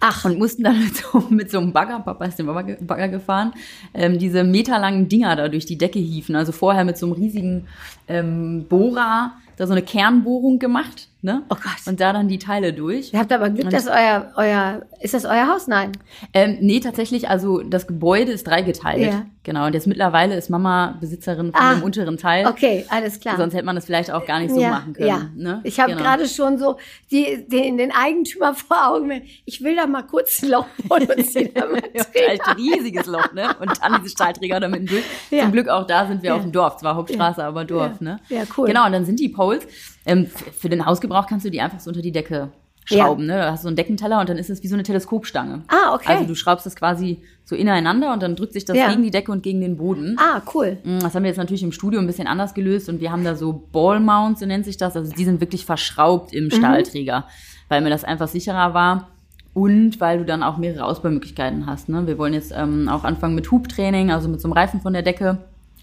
Ach, 0.00 0.24
und 0.24 0.38
mussten 0.38 0.64
dann 0.64 0.78
mit 0.84 0.96
so, 0.96 1.24
mit 1.30 1.50
so 1.50 1.58
einem 1.58 1.72
Bagger, 1.72 2.00
Papa 2.00 2.24
ist 2.24 2.38
den 2.38 2.46
Bagger, 2.46 3.08
gefahren, 3.08 3.52
ähm, 3.94 4.18
diese 4.18 4.44
meterlangen 4.44 5.08
Dinger 5.08 5.34
da 5.36 5.48
durch 5.48 5.66
die 5.66 5.78
Decke 5.78 5.98
hieven. 5.98 6.36
Also 6.36 6.52
vorher 6.52 6.84
mit 6.84 6.98
so 6.98 7.06
einem 7.06 7.14
riesigen 7.14 7.66
ähm, 8.06 8.66
Bohrer 8.68 9.32
da 9.58 9.66
so 9.66 9.72
eine 9.72 9.82
Kernbohrung 9.82 10.60
gemacht, 10.60 11.08
ne? 11.22 11.42
Oh 11.50 11.54
Gott. 11.56 11.86
Und 11.86 12.00
da 12.00 12.12
dann 12.12 12.28
die 12.28 12.38
Teile 12.38 12.72
durch. 12.72 13.12
ihr 13.12 13.18
habt 13.18 13.32
aber 13.32 13.50
Glück, 13.50 13.64
Und- 13.66 13.72
dass 13.72 13.86
euer, 13.86 14.32
euer, 14.36 14.82
ist 15.00 15.14
das 15.14 15.24
euer 15.24 15.48
Haus? 15.48 15.66
Nein. 15.66 15.92
Ähm, 16.32 16.58
nee, 16.60 16.80
tatsächlich, 16.80 17.28
also 17.28 17.60
das 17.62 17.86
Gebäude 17.86 18.32
ist 18.32 18.46
dreigeteilt. 18.46 19.00
Ja. 19.02 19.26
Genau. 19.44 19.66
Und 19.66 19.72
jetzt 19.74 19.86
mittlerweile 19.86 20.36
ist 20.36 20.50
Mama 20.50 20.96
Besitzerin 21.00 21.52
von 21.52 21.60
Ah, 21.60 21.72
dem 21.74 21.82
unteren 21.82 22.18
Teil. 22.18 22.46
Okay, 22.46 22.84
alles 22.90 23.18
klar. 23.18 23.36
Sonst 23.38 23.54
hätte 23.54 23.64
man 23.64 23.76
das 23.76 23.86
vielleicht 23.86 24.10
auch 24.10 24.26
gar 24.26 24.40
nicht 24.40 24.54
so 24.54 24.60
machen 24.60 24.92
können. 24.92 25.08
Ja, 25.08 25.22
Ne? 25.34 25.60
ich 25.64 25.80
habe 25.80 25.92
Genau. 25.92 26.02
gerade 26.02 26.28
schon 26.28 26.58
so 26.58 26.76
die, 27.10 27.46
den, 27.48 27.78
den 27.78 27.90
Eigentümer 27.90 28.54
vor 28.54 28.88
Augen. 28.90 29.22
Ich 29.46 29.62
will 29.64 29.74
da 29.74 29.86
mal 29.86 30.02
kurz 30.02 30.42
ein 30.42 30.50
Loch 30.50 30.66
bohren 30.86 31.04
und 31.04 31.34
Ja, 31.34 32.04
drehen. 32.04 32.28
echt 32.28 32.56
riesiges 32.58 33.06
Loch, 33.06 33.32
ne? 33.32 33.56
Und 33.58 33.72
dann 33.82 34.00
diese 34.02 34.10
Stahlträger 34.10 34.60
da 34.60 34.68
mitten 34.68 34.86
durch. 34.86 35.04
Ja. 35.30 35.44
Zum 35.44 35.52
Glück 35.52 35.68
auch 35.68 35.86
da 35.86 36.06
sind 36.06 36.22
wir 36.22 36.28
Ja. 36.30 36.36
auf 36.36 36.42
dem 36.42 36.52
Dorf. 36.52 36.76
Zwar 36.76 36.96
Hauptstraße, 36.96 37.42
aber 37.42 37.64
Dorf, 37.64 37.92
Ja. 38.00 38.04
ne? 38.04 38.20
Ja, 38.28 38.42
cool. 38.58 38.66
Genau, 38.66 38.84
und 38.84 38.92
dann 38.92 39.06
sind 39.06 39.18
die 39.18 39.30
Poles. 39.30 39.66
Ähm, 40.08 40.26
für 40.26 40.68
den 40.68 40.84
Hausgebrauch 40.86 41.26
kannst 41.26 41.46
du 41.46 41.50
die 41.50 41.60
einfach 41.60 41.78
so 41.80 41.90
unter 41.90 42.02
die 42.02 42.12
Decke 42.12 42.48
schrauben, 42.84 43.26
ne? 43.26 43.36
Da 43.36 43.50
hast 43.52 43.60
du 43.60 43.62
so 43.64 43.68
einen 43.68 43.76
Deckenteller 43.76 44.18
und 44.18 44.30
dann 44.30 44.38
ist 44.38 44.48
es 44.48 44.62
wie 44.62 44.68
so 44.68 44.74
eine 44.74 44.82
Teleskopstange. 44.82 45.62
Ah, 45.68 45.94
okay. 45.94 46.06
Also 46.10 46.24
du 46.24 46.34
schraubst 46.34 46.64
das 46.64 46.74
quasi 46.74 47.18
so 47.44 47.54
ineinander 47.54 48.14
und 48.14 48.22
dann 48.22 48.34
drückt 48.34 48.54
sich 48.54 48.64
das 48.64 48.76
Ja. 48.78 48.88
gegen 48.88 49.02
die 49.02 49.10
Decke 49.10 49.30
und 49.30 49.42
gegen 49.42 49.60
den 49.60 49.76
Boden. 49.76 50.16
ah, 50.18 50.40
cool. 50.54 50.78
Mm, 50.84 51.00
Das 51.00 51.14
haben 51.14 51.22
wir 51.22 51.28
jetzt 51.28 51.36
natürlich 51.36 51.62
im 51.62 51.72
Studio 51.72 52.00
ein 52.00 52.06
bisschen 52.06 52.26
anders 52.26 52.54
gelöst 52.54 52.88
und 52.88 53.00
wir 53.02 53.12
haben 53.12 53.24
da 53.24 53.34
so 53.36 53.52
Ball 53.72 54.00
Mounts, 54.00 54.40
so 54.40 54.46
nennt 54.46 54.64
sich 54.64 54.78
das. 54.78 54.96
Also 54.96 55.12
die 55.12 55.24
sind 55.26 55.40
wirklich 55.42 55.66
verschraubt 55.66 56.32
Mhm. 56.32 56.38
im 56.38 56.50
Stahlträger, 56.50 57.26
weil 57.68 57.82
mir 57.82 57.90
das 57.90 58.04
einfach 58.04 58.28
sicherer 58.28 58.72
war 58.72 59.08
und 59.52 60.00
weil 60.00 60.18
du 60.20 60.24
dann 60.24 60.42
auch 60.42 60.56
mehrere 60.56 60.84
Ausbaumöglichkeiten 60.86 61.66
hast. 61.66 61.90
Ne? 61.90 62.06
Wir 62.06 62.16
wollen 62.16 62.32
jetzt 62.32 62.52
ähm, 62.56 62.88
auch 62.88 63.04
anfangen 63.04 63.34
mit 63.34 63.50
Hubtraining, 63.50 64.10
also 64.10 64.30
mit 64.30 64.40
so 64.40 64.48
einem 64.48 64.52
Reifen 64.54 64.80
von 64.80 64.94
der 64.94 65.02
Decke. 65.02 65.36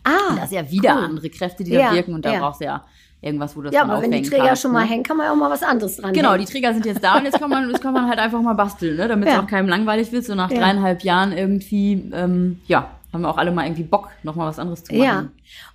Ah, 0.04 0.36
Das 0.36 0.46
ist 0.46 0.54
ja 0.54 0.72
wieder 0.72 0.96
cool. 0.98 1.04
andere 1.06 1.30
Kräfte, 1.30 1.64
die 1.64 1.72
Ja, 1.72 1.90
da 1.90 1.96
wirken 1.96 2.14
und 2.16 2.26
da 2.26 2.34
ja. 2.34 2.40
brauchst 2.40 2.62
du 2.62 2.66
ja 2.66 2.84
irgendwas, 3.26 3.58
wo 3.58 3.62
das 3.62 3.74
Ja, 3.74 3.84
aber 3.84 4.02
wenn 4.02 4.12
die 4.12 4.22
Träger 4.22 4.46
kannst, 4.48 4.62
schon 4.62 4.72
mal 4.72 4.84
ne? 4.84 4.90
hängen, 4.90 5.04
kann 5.04 5.18
man 5.18 5.26
ja 5.26 5.32
auch 5.34 5.36
mal 5.38 5.50
was 5.50 5.64
anderes 5.64 5.98
dran 5.98 6.14
Genau, 6.14 6.34
die 6.34 6.40
hängen. 6.40 6.48
Träger 6.52 6.74
sind 6.74 6.86
jetzt 6.86 7.04
da 7.04 7.18
und 7.18 7.26
jetzt 7.26 7.40
kann 7.40 7.50
man, 7.50 7.70
jetzt 7.72 7.82
kann 7.82 7.94
man 7.94 8.08
halt 8.08 8.20
einfach 8.20 8.42
mal 8.42 8.54
basteln, 8.54 8.96
ne? 8.98 9.08
damit 9.08 9.28
es 9.28 9.34
Ja. 9.34 9.42
auch 9.42 9.48
keinem 9.48 9.68
langweilig 9.68 10.12
wird. 10.12 10.24
So 10.26 10.36
nach 10.36 10.52
Ja. 10.52 10.60
dreieinhalb 10.60 11.04
Jahren 11.04 11.32
irgendwie, 11.32 12.10
ähm, 12.14 12.60
ja, 12.68 12.90
haben 13.12 13.22
wir 13.22 13.30
auch 13.30 13.38
alle 13.38 13.52
mal 13.52 13.64
irgendwie 13.66 13.84
Bock, 13.84 14.10
noch 14.24 14.36
mal 14.36 14.46
was 14.46 14.60
anderes 14.60 14.84
zu 14.84 14.94
machen. 14.94 15.04
Ja. 15.06 15.26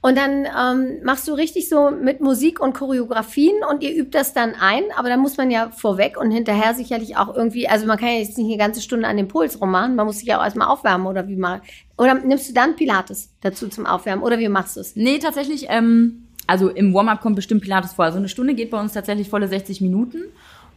Und 0.02 0.18
dann 0.18 0.44
ähm, 0.44 0.98
machst 1.04 1.26
du 1.26 1.32
richtig 1.32 1.70
so 1.70 1.90
mit 1.90 2.20
Musik 2.20 2.60
und 2.60 2.74
Choreografien 2.74 3.54
und 3.70 3.82
ihr 3.82 3.94
übt 3.94 4.10
das 4.10 4.34
dann 4.34 4.52
ein, 4.60 4.82
aber 4.94 5.08
dann 5.08 5.20
muss 5.20 5.38
man 5.38 5.50
ja 5.50 5.70
vorweg 5.70 6.18
und 6.20 6.30
hinterher 6.30 6.74
sicherlich 6.74 7.16
auch 7.16 7.34
irgendwie, 7.34 7.66
also 7.66 7.86
man 7.86 7.96
kann 7.98 8.08
ja 8.08 8.14
jetzt 8.18 8.36
nicht 8.36 8.46
eine 8.48 8.58
ganze 8.58 8.82
Stunde 8.82 9.08
an 9.08 9.16
den 9.16 9.28
Puls 9.28 9.58
rummachen, 9.58 9.96
man 9.96 10.04
muss 10.06 10.18
sich 10.18 10.28
ja 10.28 10.38
auch 10.38 10.44
erstmal 10.44 10.68
aufwärmen 10.68 11.06
oder 11.06 11.28
wie 11.28 11.36
mal. 11.36 11.62
Oder 11.96 12.12
nimmst 12.14 12.48
du 12.50 12.52
dann 12.52 12.76
Pilates 12.76 13.30
dazu 13.40 13.68
zum 13.68 13.86
Aufwärmen 13.86 14.22
oder 14.22 14.38
wie 14.38 14.48
machst 14.48 14.76
du 14.76 14.80
es? 14.80 14.94
Nee, 14.94 15.18
tatsächlich, 15.18 15.66
ähm, 15.70 16.26
also 16.50 16.68
im 16.68 16.92
Warm-up 16.92 17.20
kommt 17.20 17.36
bestimmt 17.36 17.62
Pilates 17.62 17.94
vor. 17.94 18.04
Also 18.04 18.18
eine 18.18 18.28
Stunde 18.28 18.54
geht 18.54 18.70
bei 18.70 18.80
uns 18.80 18.92
tatsächlich 18.92 19.28
volle 19.28 19.48
60 19.48 19.80
Minuten. 19.80 20.18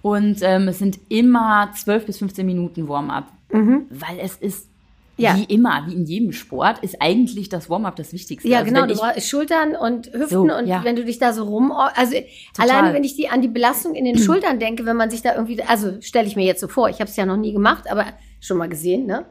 Und 0.01 0.38
ähm, 0.42 0.68
es 0.68 0.80
sind 0.80 1.00
immer 1.10 1.70
12 1.75 2.06
bis 2.06 2.18
15 2.20 2.46
Minuten 2.46 2.88
Warm-up. 2.88 3.25
Weil 3.50 4.20
es 4.20 4.36
ist, 4.36 4.68
Mhm. 5.15 5.24
Ja. 5.24 5.38
wie 5.38 5.44
immer, 5.44 5.84
wie 5.88 5.94
in 5.94 6.06
jedem 6.06 6.32
Sport, 6.32 6.80
ist 6.80 7.00
eigentlich 7.00 7.48
das 7.48 7.70
Warm-up 7.70 7.96
das 7.98 8.13
Wichtigste. 8.13 8.50
Ja, 8.50 8.60
also 8.60 8.74
genau, 8.74 8.88
du 8.88 8.96
brauchst 8.96 9.30
Schultern 9.30 9.75
und 9.75 10.08
Hüften 10.08 10.27
So, 10.27 10.42
und 10.42 10.65
ja. 10.65 10.84
wenn 10.84 10.96
du 10.96 11.06
dich 11.06 11.20
da 11.20 11.34
so 11.34 11.44
rum, 11.44 11.72
also 11.72 12.15
Total. 12.58 12.72
alleine 12.77 12.96
wenn 12.96 13.03
ich 13.03 13.15
die 13.15 13.30
an 13.30 13.44
die 13.44 13.48
Belastung 13.48 13.94
in 13.94 14.06
den 14.06 14.18
Schultern 14.25 14.58
denke, 14.58 14.88
wenn 14.88 14.98
man 14.98 15.12
sich 15.12 15.22
da 15.22 15.36
irgendwie, 15.36 15.62
also 15.62 16.01
stelle 16.01 16.25
ich 16.27 16.36
mir 16.36 16.46
jetzt 16.46 16.62
so 16.62 16.68
vor, 16.68 16.89
ich 16.89 16.96
habe 17.00 17.12
es 17.12 17.15
ja 17.15 17.27
noch 17.27 17.38
nie 17.38 17.53
gemacht, 17.53 17.84
aber 17.92 18.06
schon 18.42 18.58
mal 18.58 18.68
gesehen, 18.68 19.06
ne? 19.06 19.25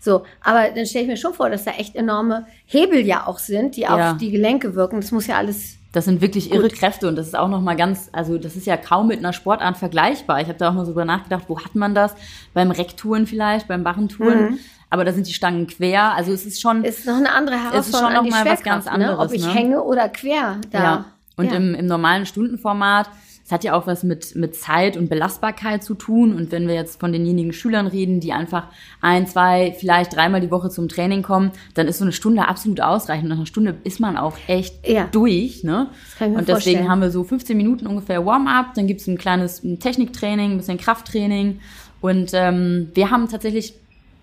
So, 0.00 0.22
aber 0.42 0.70
dann 0.74 0.86
stelle 0.86 1.04
ich 1.04 1.10
mir 1.10 1.16
schon 1.18 1.34
vor, 1.34 1.50
dass 1.50 1.64
da 1.64 1.72
echt 1.72 1.96
enorme 1.96 2.46
Hebel 2.64 3.04
ja 3.06 3.26
auch 3.26 3.38
sind, 3.38 3.76
die 3.76 3.82
Ja. 3.82 4.12
auf 4.12 4.16
die 4.16 4.30
Gelenke 4.30 4.74
wirken. 4.74 5.00
Das 5.02 5.12
muss 5.12 5.26
ja 5.26 5.36
alles. 5.36 5.76
Das 5.96 6.04
sind 6.04 6.20
wirklich 6.20 6.52
irre 6.52 6.68
Kräfte 6.68 7.08
und 7.08 7.16
das 7.16 7.26
ist 7.26 7.34
auch 7.34 7.48
noch 7.48 7.62
mal 7.62 7.74
ganz, 7.74 8.10
also 8.12 8.36
das 8.36 8.54
ist 8.54 8.66
ja 8.66 8.76
kaum 8.76 9.06
mit 9.06 9.18
einer 9.18 9.32
Sportart 9.32 9.78
vergleichbar. 9.78 10.42
Ich 10.42 10.48
habe 10.48 10.58
da 10.58 10.68
auch 10.68 10.74
mal 10.74 10.84
so 10.84 10.92
drüber 10.92 11.06
nachgedacht, 11.06 11.44
wo 11.48 11.58
hat 11.58 11.74
man 11.74 11.94
das? 11.94 12.14
Beim 12.52 12.70
Recktouren 12.70 13.26
vielleicht, 13.26 13.66
beim 13.66 13.82
Barrentouren. 13.82 14.58
Aber 14.90 15.06
da 15.06 15.14
sind 15.14 15.26
die 15.26 15.32
Stangen 15.32 15.66
quer. 15.66 16.12
Also 16.14 16.32
es 16.32 16.44
ist 16.44 16.60
schon, 16.60 16.84
Ist 16.84 17.06
noch 17.06 17.16
eine 17.16 17.32
andere 17.32 17.56
ist 17.56 17.62
schon 17.62 17.70
Herausforderung 17.72 18.12
noch 18.12 18.18
an 18.18 18.24
die 18.26 18.30
mal 18.30 18.44
was 18.44 18.62
ganz 18.62 18.84
ne? 18.84 18.90
Ob 18.90 18.94
anderes, 18.94 19.32
ich 19.32 19.46
ne? 19.46 19.54
hänge 19.54 19.82
oder 19.82 20.10
quer 20.10 20.58
da. 20.70 20.78
Ja. 20.78 21.04
Und 21.38 21.46
Ja. 21.46 21.56
Im, 21.56 21.74
im 21.74 21.86
normalen 21.86 22.26
Stundenformat 22.26 23.08
es 23.46 23.52
hat 23.52 23.62
ja 23.62 23.74
auch 23.74 23.86
was 23.86 24.02
mit, 24.02 24.34
mit 24.34 24.56
Zeit 24.56 24.96
und 24.96 25.08
Belastbarkeit 25.08 25.84
zu 25.84 25.94
tun. 25.94 26.34
Und 26.34 26.50
wenn 26.50 26.66
wir 26.66 26.74
jetzt 26.74 26.98
von 26.98 27.12
denjenigen 27.12 27.52
Schülern 27.52 27.86
reden, 27.86 28.18
die 28.18 28.32
einfach 28.32 28.64
ein, 29.00 29.28
zwei, 29.28 29.72
vielleicht 29.78 30.16
dreimal 30.16 30.40
die 30.40 30.50
Woche 30.50 30.68
zum 30.68 30.88
Training 30.88 31.22
kommen, 31.22 31.52
dann 31.74 31.86
ist 31.86 31.98
so 31.98 32.04
eine 32.04 32.10
Stunde 32.12 32.48
absolut 32.48 32.80
ausreichend. 32.80 33.28
Nach 33.28 33.36
einer 33.36 33.46
Stunde 33.46 33.76
ist 33.84 34.00
man 34.00 34.16
auch 34.16 34.36
echt 34.48 34.84
Ja. 34.88 35.06
durch. 35.12 35.62
Ne? 35.62 35.86
Das 35.92 36.18
kann 36.18 36.28
ich 36.30 36.32
mir 36.34 36.38
und 36.40 36.48
deswegen 36.48 36.54
vorstellen. 36.54 36.88
haben 36.90 37.00
wir 37.02 37.10
so 37.12 37.22
15 37.22 37.56
Minuten 37.56 37.86
ungefähr 37.86 38.26
Warm-up, 38.26 38.74
dann 38.74 38.88
gibt's 38.88 39.06
ein 39.06 39.16
kleines 39.16 39.62
Techniktraining, 39.78 40.50
ein 40.50 40.56
bisschen 40.56 40.78
Krafttraining. 40.78 41.60
Und 42.00 42.30
ähm, 42.34 42.90
wir 42.94 43.12
haben 43.12 43.28
tatsächlich 43.28 43.74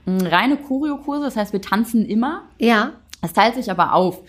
mh, 0.05 0.27
reine 0.31 0.57
Choreokurse, 0.57 1.23
das 1.23 1.37
heißt, 1.37 1.53
wir 1.53 1.61
tanzen 1.61 2.05
immer. 2.05 2.41
Ja. 2.59 2.91
Es 3.21 3.31
teilt 3.31 3.55
sich 3.55 3.71
aber 3.71 3.93
auf. 3.93 4.19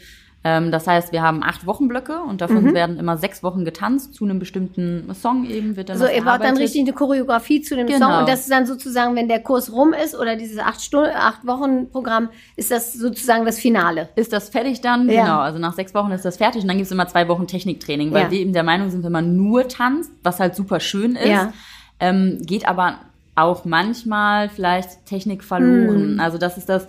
Ähm, 0.46 0.70
das 0.70 0.86
heißt, 0.86 1.10
wir 1.12 1.22
haben 1.22 1.42
acht 1.42 1.64
Wochenblöcke 1.66 2.18
und 2.20 2.42
davon 2.42 2.64
Mhm. 2.64 2.74
werden 2.74 2.98
immer 2.98 3.16
sechs 3.16 3.42
Wochen 3.42 3.64
getanzt 3.64 4.14
zu 4.14 4.24
einem 4.24 4.38
bestimmten 4.38 5.08
Song 5.14 5.46
eben 5.46 5.74
wird 5.76 5.88
dann 5.88 5.96
So, 5.96 6.06
ihr 6.06 6.22
baut 6.22 6.42
dann 6.44 6.58
richtig 6.58 6.82
eine 6.82 6.92
Choreografie 6.92 7.62
zu 7.62 7.74
dem 7.76 7.86
Genau. 7.86 8.10
Song 8.10 8.18
und 8.20 8.28
das 8.28 8.40
ist 8.40 8.50
dann 8.50 8.66
sozusagen, 8.66 9.16
wenn 9.16 9.26
der 9.26 9.40
Kurs 9.40 9.72
rum 9.72 9.94
ist 9.94 10.14
oder 10.14 10.36
dieses 10.36 10.58
acht 10.58 10.82
Stunden, 10.82 11.10
acht 11.16 11.46
Wochen 11.46 11.88
Programm, 11.90 12.28
ist 12.56 12.70
das 12.70 12.92
sozusagen 12.92 13.46
das 13.46 13.58
Finale. 13.58 14.10
ist 14.16 14.34
das 14.34 14.50
fertig 14.50 14.82
dann? 14.82 15.08
Ja. 15.08 15.22
Genau, 15.24 15.38
also 15.38 15.58
nach 15.58 15.72
sechs 15.72 15.94
Wochen 15.94 16.10
ist 16.12 16.26
das 16.26 16.36
fertig 16.36 16.60
und 16.62 16.68
dann 16.68 16.76
gibt's 16.76 16.92
immer 16.92 17.08
zwei 17.08 17.26
Wochen 17.28 17.46
Techniktraining, 17.46 18.12
weil 18.12 18.24
Ja. 18.24 18.30
wir 18.30 18.38
eben 18.40 18.52
der 18.52 18.64
Meinung 18.64 18.90
sind, 18.90 19.02
wenn 19.02 19.12
man 19.12 19.36
nur 19.36 19.66
tanzt, 19.68 20.10
was 20.22 20.40
halt 20.40 20.54
super 20.54 20.78
schön 20.78 21.16
ist, 21.16 21.28
Ja. 21.28 21.52
ähm, 22.00 22.38
geht 22.42 22.68
aber 22.68 22.96
auch 23.34 23.64
manchmal 23.64 24.48
vielleicht 24.50 25.06
Technik 25.06 25.42
verloren. 25.42 26.12
Hm. 26.12 26.20
Also 26.20 26.36
das 26.38 26.58
ist 26.58 26.68
das, 26.68 26.86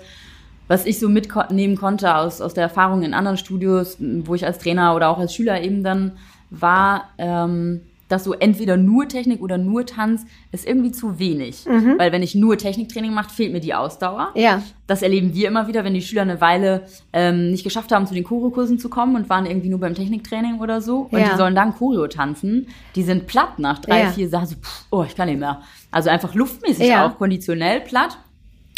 was 0.68 0.86
ich 0.86 1.00
so 1.00 1.10
mitnehmen 1.10 1.76
konnte 1.78 2.16
aus, 2.16 2.42
aus 2.42 2.54
der 2.54 2.64
Erfahrung 2.64 3.04
in 3.04 3.14
anderen 3.14 3.38
Studios, 3.38 3.98
wo 4.00 4.36
ich 4.36 4.46
als 4.46 4.58
Trainer 4.60 4.96
oder 4.96 5.10
auch 5.10 5.20
als 5.20 5.34
Schüler 5.34 5.62
eben 5.62 5.84
dann 5.84 6.14
war, 6.50 7.10
ähm, 7.18 7.82
dass 8.08 8.24
so 8.24 8.34
entweder 8.34 8.78
nur 8.78 9.08
Technik 9.08 9.42
oder 9.42 9.58
nur 9.58 9.84
Tanz 9.88 10.26
ist 10.52 10.68
irgendwie 10.68 10.92
zu 10.92 11.18
wenig. 11.18 11.66
Weil 11.98 12.12
wenn 12.12 12.22
ich 12.22 12.36
nur 12.36 12.56
Techniktraining 12.56 13.12
mache, 13.12 13.32
fehlt 13.32 13.52
mir 13.52 13.60
die 13.62 13.74
Ausdauer. 13.74 14.30
Mhm. 14.36 14.42
Ja. 14.42 14.62
Das 14.86 15.02
erleben 15.02 15.34
wir 15.34 15.48
immer 15.48 15.68
wieder, 15.68 15.84
wenn 15.84 15.96
die 15.96 16.04
Schüler 16.04 16.22
eine 16.22 16.40
Weile 16.40 16.84
ähm, 17.14 17.50
nicht 17.50 17.64
geschafft 17.64 17.92
haben, 17.92 18.06
zu 18.06 18.14
den 18.14 18.24
Choreokursen 18.24 18.78
zu 18.78 18.90
kommen 18.90 19.16
und 19.16 19.28
waren 19.28 19.48
irgendwie 19.48 19.70
nur 19.70 19.80
beim 19.80 19.96
Techniktraining 19.96 20.60
oder 20.60 20.82
so. 20.82 21.08
Und 21.10 21.18
Ja. 21.20 21.32
die 21.32 21.38
sollen 21.38 21.56
dann 21.56 21.74
Choreo 21.74 22.06
tanzen. 22.08 22.68
Die 22.96 23.02
sind 23.02 23.26
platt 23.26 23.58
nach 23.58 23.80
drei, 23.80 24.02
Ja. 24.04 24.12
vier 24.12 24.30
Sachen. 24.30 24.46
So, 24.50 24.56
pff, 24.56 24.86
oh, 24.92 25.04
ich 25.04 25.16
kann 25.16 25.28
nicht 25.28 25.40
mehr. 25.40 25.62
Also 25.90 26.12
einfach 26.12 26.36
luftmäßig 26.36 26.88
Ja. 26.88 27.08
auch 27.08 27.18
konditionell 27.18 27.82
platt. 27.82 28.20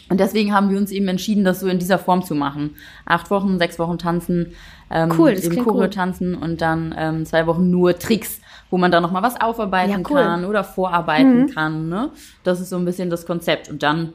Und 0.09 0.19
deswegen 0.19 0.53
haben 0.53 0.69
wir 0.69 0.77
uns 0.77 0.91
eben 0.91 1.07
entschieden, 1.07 1.43
das 1.43 1.59
so 1.59 1.67
in 1.67 1.79
dieser 1.79 1.99
Form 1.99 2.23
zu 2.23 2.33
machen. 2.35 2.75
Acht 3.05 3.29
Wochen, 3.29 3.57
sechs 3.59 3.77
Wochen 3.77 3.97
tanzen, 3.97 4.53
ähm, 4.89 5.11
Cool, 5.17 5.35
das 5.35 5.43
eben 5.43 5.63
Choreo 5.63 5.83
gut. 5.83 5.93
tanzen 5.93 6.35
und 6.35 6.61
dann 6.61 6.95
ähm, 6.97 7.25
zwei 7.25 7.45
Wochen 7.45 7.69
nur 7.69 7.97
Tricks, 7.97 8.39
wo 8.69 8.77
man 8.77 8.91
dann 8.91 9.03
nochmal 9.03 9.21
was 9.23 9.39
aufarbeiten 9.39 9.91
Ja, 9.91 9.97
cool. 10.09 10.21
Mhm. 10.21 10.25
kann 10.25 10.45
oder 10.45 10.63
vorarbeiten 10.63 11.49
kann. 11.53 11.89
Ne? 11.89 12.09
Das 12.43 12.61
ist 12.61 12.69
so 12.69 12.77
ein 12.77 12.85
bisschen 12.85 13.09
das 13.09 13.25
Konzept. 13.25 13.69
Und 13.69 13.83
dann 13.83 14.13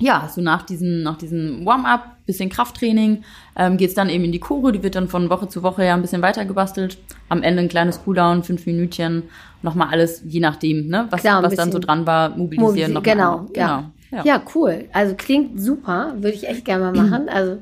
ja, 0.00 0.22
hast 0.22 0.36
du 0.36 0.42
nach 0.42 0.62
diesem, 0.62 1.02
nach 1.02 1.18
diesem 1.18 1.66
Warm-up, 1.66 2.04
bisschen 2.24 2.48
Krafttraining, 2.50 3.24
ähm, 3.56 3.76
geht's 3.76 3.94
dann 3.94 4.08
eben 4.08 4.24
in 4.24 4.32
die 4.32 4.38
Chore, 4.38 4.70
die 4.70 4.82
wird 4.82 4.94
dann 4.94 5.08
von 5.08 5.28
Woche 5.28 5.48
zu 5.48 5.62
Woche 5.62 5.84
ja 5.84 5.94
ein 5.94 6.02
bisschen 6.02 6.22
weiter 6.22 6.44
gebastelt. 6.44 6.98
Am 7.28 7.42
Ende 7.42 7.62
ein 7.62 7.68
kleines 7.68 8.04
Cooldown, 8.04 8.44
fünf 8.44 8.64
Minütchen, 8.66 9.24
nochmal 9.62 9.88
alles, 9.90 10.22
je 10.24 10.38
nachdem, 10.40 10.86
ne, 10.86 11.08
was, 11.10 11.22
Klar, 11.22 11.42
was 11.42 11.54
dann 11.54 11.72
so 11.72 11.78
dran 11.80 12.06
war, 12.06 12.30
mobilisieren 12.30 12.92
noch 12.92 13.02
genau, 13.02 13.38
mal. 13.38 13.48
ja. 13.56 13.90
Genau. 14.10 14.22
ja. 14.24 14.42
cool. 14.54 14.88
Also 14.92 15.14
klingt 15.16 15.60
super, 15.60 16.14
würde 16.16 16.36
ich 16.36 16.48
echt 16.48 16.64
gerne 16.64 16.90
mal 16.92 16.94
machen. 17.06 17.28
Also 17.32 17.58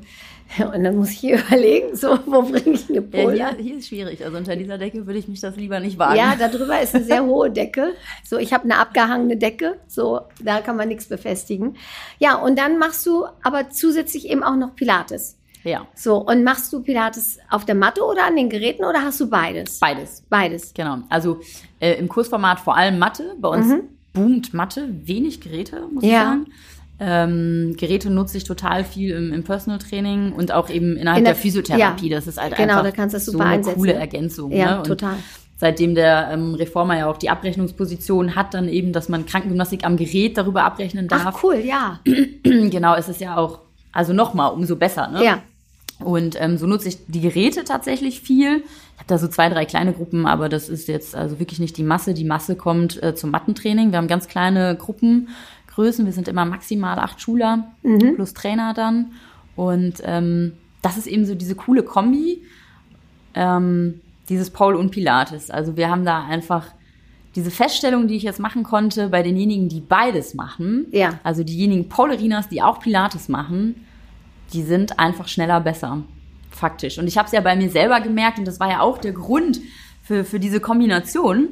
und 0.73 0.81
dann 0.85 0.95
muss 0.95 1.11
ich 1.11 1.19
hier 1.19 1.39
überlegen, 1.47 1.93
so 1.97 2.17
wo 2.25 2.41
bringe 2.41 2.69
ich 2.69 2.87
eine 2.87 2.99
Ja, 2.99 3.21
Pole? 3.23 3.33
hier, 3.35 3.55
hier 3.59 3.77
ist 3.79 3.89
schwierig. 3.89 4.23
Also 4.23 4.37
unter 4.37 4.55
dieser 4.55 4.77
Decke 4.77 5.05
würde 5.05 5.19
ich 5.19 5.27
mich 5.27 5.41
das 5.41 5.57
lieber 5.57 5.81
nicht 5.81 5.99
wagen. 5.99 6.15
Ja, 6.17 6.35
darüber 6.39 6.79
ist 6.81 6.95
eine 6.95 7.03
sehr 7.03 7.25
hohe 7.25 7.51
Decke. 7.51 7.95
So, 8.23 8.37
ich 8.37 8.53
habe 8.53 8.63
eine 8.63 8.77
abgehangene 8.77 9.35
Decke. 9.35 9.77
So, 9.87 10.21
da 10.41 10.61
kann 10.61 10.77
man 10.77 10.87
nichts 10.87 11.09
befestigen. 11.09 11.75
Ja, 12.17 12.35
und 12.37 12.57
dann 12.57 12.79
machst 12.79 13.05
du 13.05 13.25
aber 13.43 13.69
zusätzlich 13.71 14.29
eben 14.29 14.41
auch 14.41 14.55
noch 14.55 14.73
Pilates. 14.73 15.37
ja. 15.65 15.85
So, 15.95 16.15
und 16.15 16.45
machst 16.45 16.71
du 16.71 16.81
Pilates 16.81 17.39
auf 17.49 17.65
der 17.65 17.75
Matte 17.75 18.05
oder 18.05 18.25
an 18.25 18.37
den 18.37 18.47
Geräten 18.49 18.85
oder 18.85 19.01
hast 19.01 19.19
du 19.19 19.29
beides? 19.29 19.79
Beides. 19.79 20.23
Beides. 20.29 20.73
Genau. 20.73 20.99
Also 21.09 21.41
äh, 21.81 21.95
im 21.95 22.07
Kursformat 22.07 22.61
vor 22.61 22.77
allem 22.77 22.99
Mathe. 22.99 23.35
Bei 23.37 23.49
uns 23.49 23.73
boomt 24.17 24.53
Mathe, 24.53 24.89
wenig 25.05 25.41
Geräte, 25.41 25.81
muss 25.93 26.03
ich. 26.03 26.11
Ja. 26.11 26.23
sagen. 26.23 26.45
Ähm, 26.99 27.75
Geräte 27.77 28.09
nutze 28.09 28.37
ich 28.37 28.43
total 28.43 28.83
viel 28.83 29.11
im, 29.15 29.31
im 29.31 29.43
Personal 29.43 29.77
Training 29.79 30.31
und 30.33 30.51
auch 30.51 30.69
eben 30.69 30.97
innerhalb 30.97 31.19
In 31.19 31.25
der- 31.25 31.33
der, 31.33 31.41
Physiotherapie. 31.41 32.09
ja. 32.09 32.15
Das 32.17 32.25
ist 32.27 32.41
halt 32.41 32.55
Genau, 32.55 32.79
einfach 32.79 32.83
da 32.85 32.91
kannst 32.91 33.13
du 33.13 33.17
das 33.17 33.25
so 33.25 33.37
eine 33.39 33.49
einsetzen, 33.49 33.77
coole? 33.77 33.93
Ergänzung. 33.93 34.51
Ja, 34.51 34.77
ne? 34.77 34.83
Total. 34.83 35.15
Seitdem 35.59 35.93
der 35.95 36.29
ähm, 36.31 36.53
Reformer 36.55 36.97
ja 36.97 37.07
auch 37.09 37.17
die 37.17 37.29
Abrechnungsposition 37.29 38.35
hat, 38.35 38.53
dann 38.53 38.67
eben, 38.67 38.93
dass 38.93 39.09
man 39.09 39.25
Krankengymnastik 39.25 39.85
am 39.85 39.95
Gerät 39.97 40.37
darüber 40.37 40.63
abrechnen 40.63 41.07
darf. 41.07 41.23
Ach, 41.25 41.43
cool, 41.43 41.55
ja. 41.63 41.99
genau, 42.43 42.95
es 42.95 43.09
ist 43.09 43.21
ja 43.21 43.37
auch, 43.37 43.59
also 43.91 44.13
nochmal, 44.13 44.51
umso 44.53 44.75
besser. 44.75 45.07
Ne? 45.07 45.23
Ja. 45.23 45.39
Und 45.99 46.39
ähm, 46.39 46.57
so 46.57 46.67
nutze 46.67 46.89
ich 46.89 46.97
die 47.07 47.21
Geräte 47.21 47.63
tatsächlich 47.63 48.21
viel. 48.21 48.57
Ich 48.57 48.97
habe 48.99 49.07
da 49.07 49.17
so 49.17 49.27
zwei, 49.27 49.49
drei 49.49 49.65
kleine 49.65 49.93
Gruppen, 49.93 50.25
aber 50.27 50.47
das 50.47 50.69
ist 50.69 50.87
jetzt 50.87 51.15
also 51.15 51.39
wirklich 51.39 51.59
nicht 51.59 51.75
die 51.77 51.83
Masse. 51.83 52.13
Die 52.13 52.23
Masse 52.23 52.55
kommt 52.55 53.01
äh, 53.01 53.15
zum 53.15 53.31
Mattentraining. 53.31 53.91
Wir 53.91 53.97
haben 53.97 54.07
ganz 54.07 54.27
kleine 54.27 54.75
Gruppengrößen. 54.75 56.05
Wir 56.05 56.13
sind 56.13 56.27
immer 56.27 56.45
maximal 56.45 56.99
acht 56.99 57.19
Schüler 57.21 57.67
plus 58.15 58.33
Trainer 58.35 58.73
dann. 58.75 59.13
Und 59.55 59.95
ähm, 60.03 60.53
das 60.83 60.97
ist 60.97 61.07
eben 61.07 61.25
so 61.25 61.33
diese 61.33 61.55
coole 61.55 61.81
Kombi, 61.83 62.43
ähm, 63.33 64.01
dieses 64.29 64.49
Paul 64.51 64.75
und 64.75 64.91
Pilates. 64.91 65.49
Also 65.49 65.77
wir 65.77 65.89
haben 65.89 66.05
da 66.05 66.25
einfach 66.25 66.65
diese 67.35 67.51
Feststellung, 67.51 68.07
die 68.07 68.15
ich 68.15 68.23
jetzt 68.23 68.39
machen 68.39 68.63
konnte, 68.63 69.09
bei 69.09 69.21
denjenigen, 69.23 69.69
die 69.69 69.81
beides 69.81 70.33
machen, 70.33 70.87
Ja. 70.91 71.19
also 71.23 71.43
diejenigen 71.43 71.87
Paulerinas, 71.89 72.49
die 72.49 72.61
auch 72.61 72.79
Pilates 72.79 73.29
machen, 73.29 73.85
die 74.53 74.63
sind 74.63 74.99
einfach 74.99 75.27
schneller 75.27 75.59
besser. 75.59 76.03
Faktisch. 76.51 76.97
Und 76.97 77.07
ich 77.07 77.17
habe 77.17 77.27
es 77.27 77.31
ja 77.31 77.41
bei 77.41 77.55
mir 77.55 77.69
selber 77.69 78.01
gemerkt, 78.01 78.39
und 78.39 78.45
das 78.45 78.59
war 78.59 78.69
ja 78.69 78.81
auch 78.81 78.97
der 78.97 79.11
Grund 79.11 79.59
für, 80.03 80.23
für 80.23 80.39
diese 80.39 80.59
Kombination, 80.59 81.49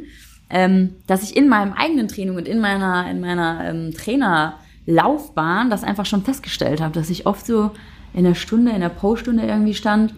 ähm, 0.49 0.95
dass 1.07 1.23
ich 1.23 1.35
in 1.35 1.49
meinem 1.49 1.73
eigenen 1.73 2.07
Training 2.07 2.35
und 2.35 2.47
in 2.47 2.59
meiner, 2.59 3.09
in 3.09 3.19
meiner 3.19 3.69
ähm, 3.69 3.93
Trainerlaufbahn 3.93 5.69
das 5.69 5.83
einfach 5.83 6.05
schon 6.05 6.23
festgestellt 6.23 6.81
habe, 6.81 6.93
dass 6.93 7.09
ich 7.09 7.25
oft 7.25 7.45
so 7.45 7.71
in 8.13 8.23
der 8.23 8.35
Stunde, 8.35 8.71
in 8.71 8.81
der 8.81 8.89
Pro-Stunde 8.89 9.43
irgendwie 9.43 9.73
stand, 9.73 10.13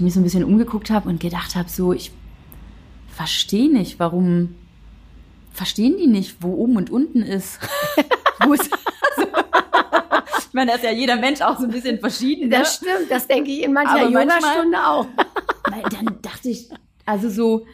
mich 0.00 0.14
so 0.14 0.20
ein 0.20 0.24
bisschen 0.24 0.44
umgeguckt 0.44 0.90
habe 0.90 1.08
und 1.08 1.20
gedacht 1.20 1.54
habe, 1.54 1.68
so, 1.68 1.92
ich 1.92 2.10
verstehe 3.08 3.72
nicht, 3.72 3.98
warum 4.00 4.54
verstehen 5.52 5.96
die 6.00 6.08
nicht, 6.08 6.36
wo 6.40 6.54
oben 6.54 6.76
und 6.76 6.90
unten 6.90 7.22
ist. 7.22 7.60
wo 8.44 8.52
ist 8.52 8.70
ich 10.54 10.56
meine, 10.56 10.70
da 10.70 10.76
ist 10.76 10.84
ja 10.84 10.92
jeder 10.92 11.16
Mensch 11.16 11.40
auch 11.40 11.58
so 11.58 11.64
ein 11.64 11.70
bisschen 11.72 11.98
verschieden. 11.98 12.48
Ne? 12.48 12.58
Das 12.60 12.76
stimmt, 12.76 13.10
das 13.10 13.26
denke 13.26 13.50
ich 13.50 13.64
in 13.64 13.72
mancher 13.72 13.90
Aber 14.02 14.08
manchmal- 14.10 14.38
Yoga-Stunde 14.38 14.86
auch. 14.86 15.06
Weil 15.68 15.82
dann 15.82 16.16
dachte 16.22 16.48
ich, 16.48 16.68
also 17.04 17.28
so, 17.28 17.66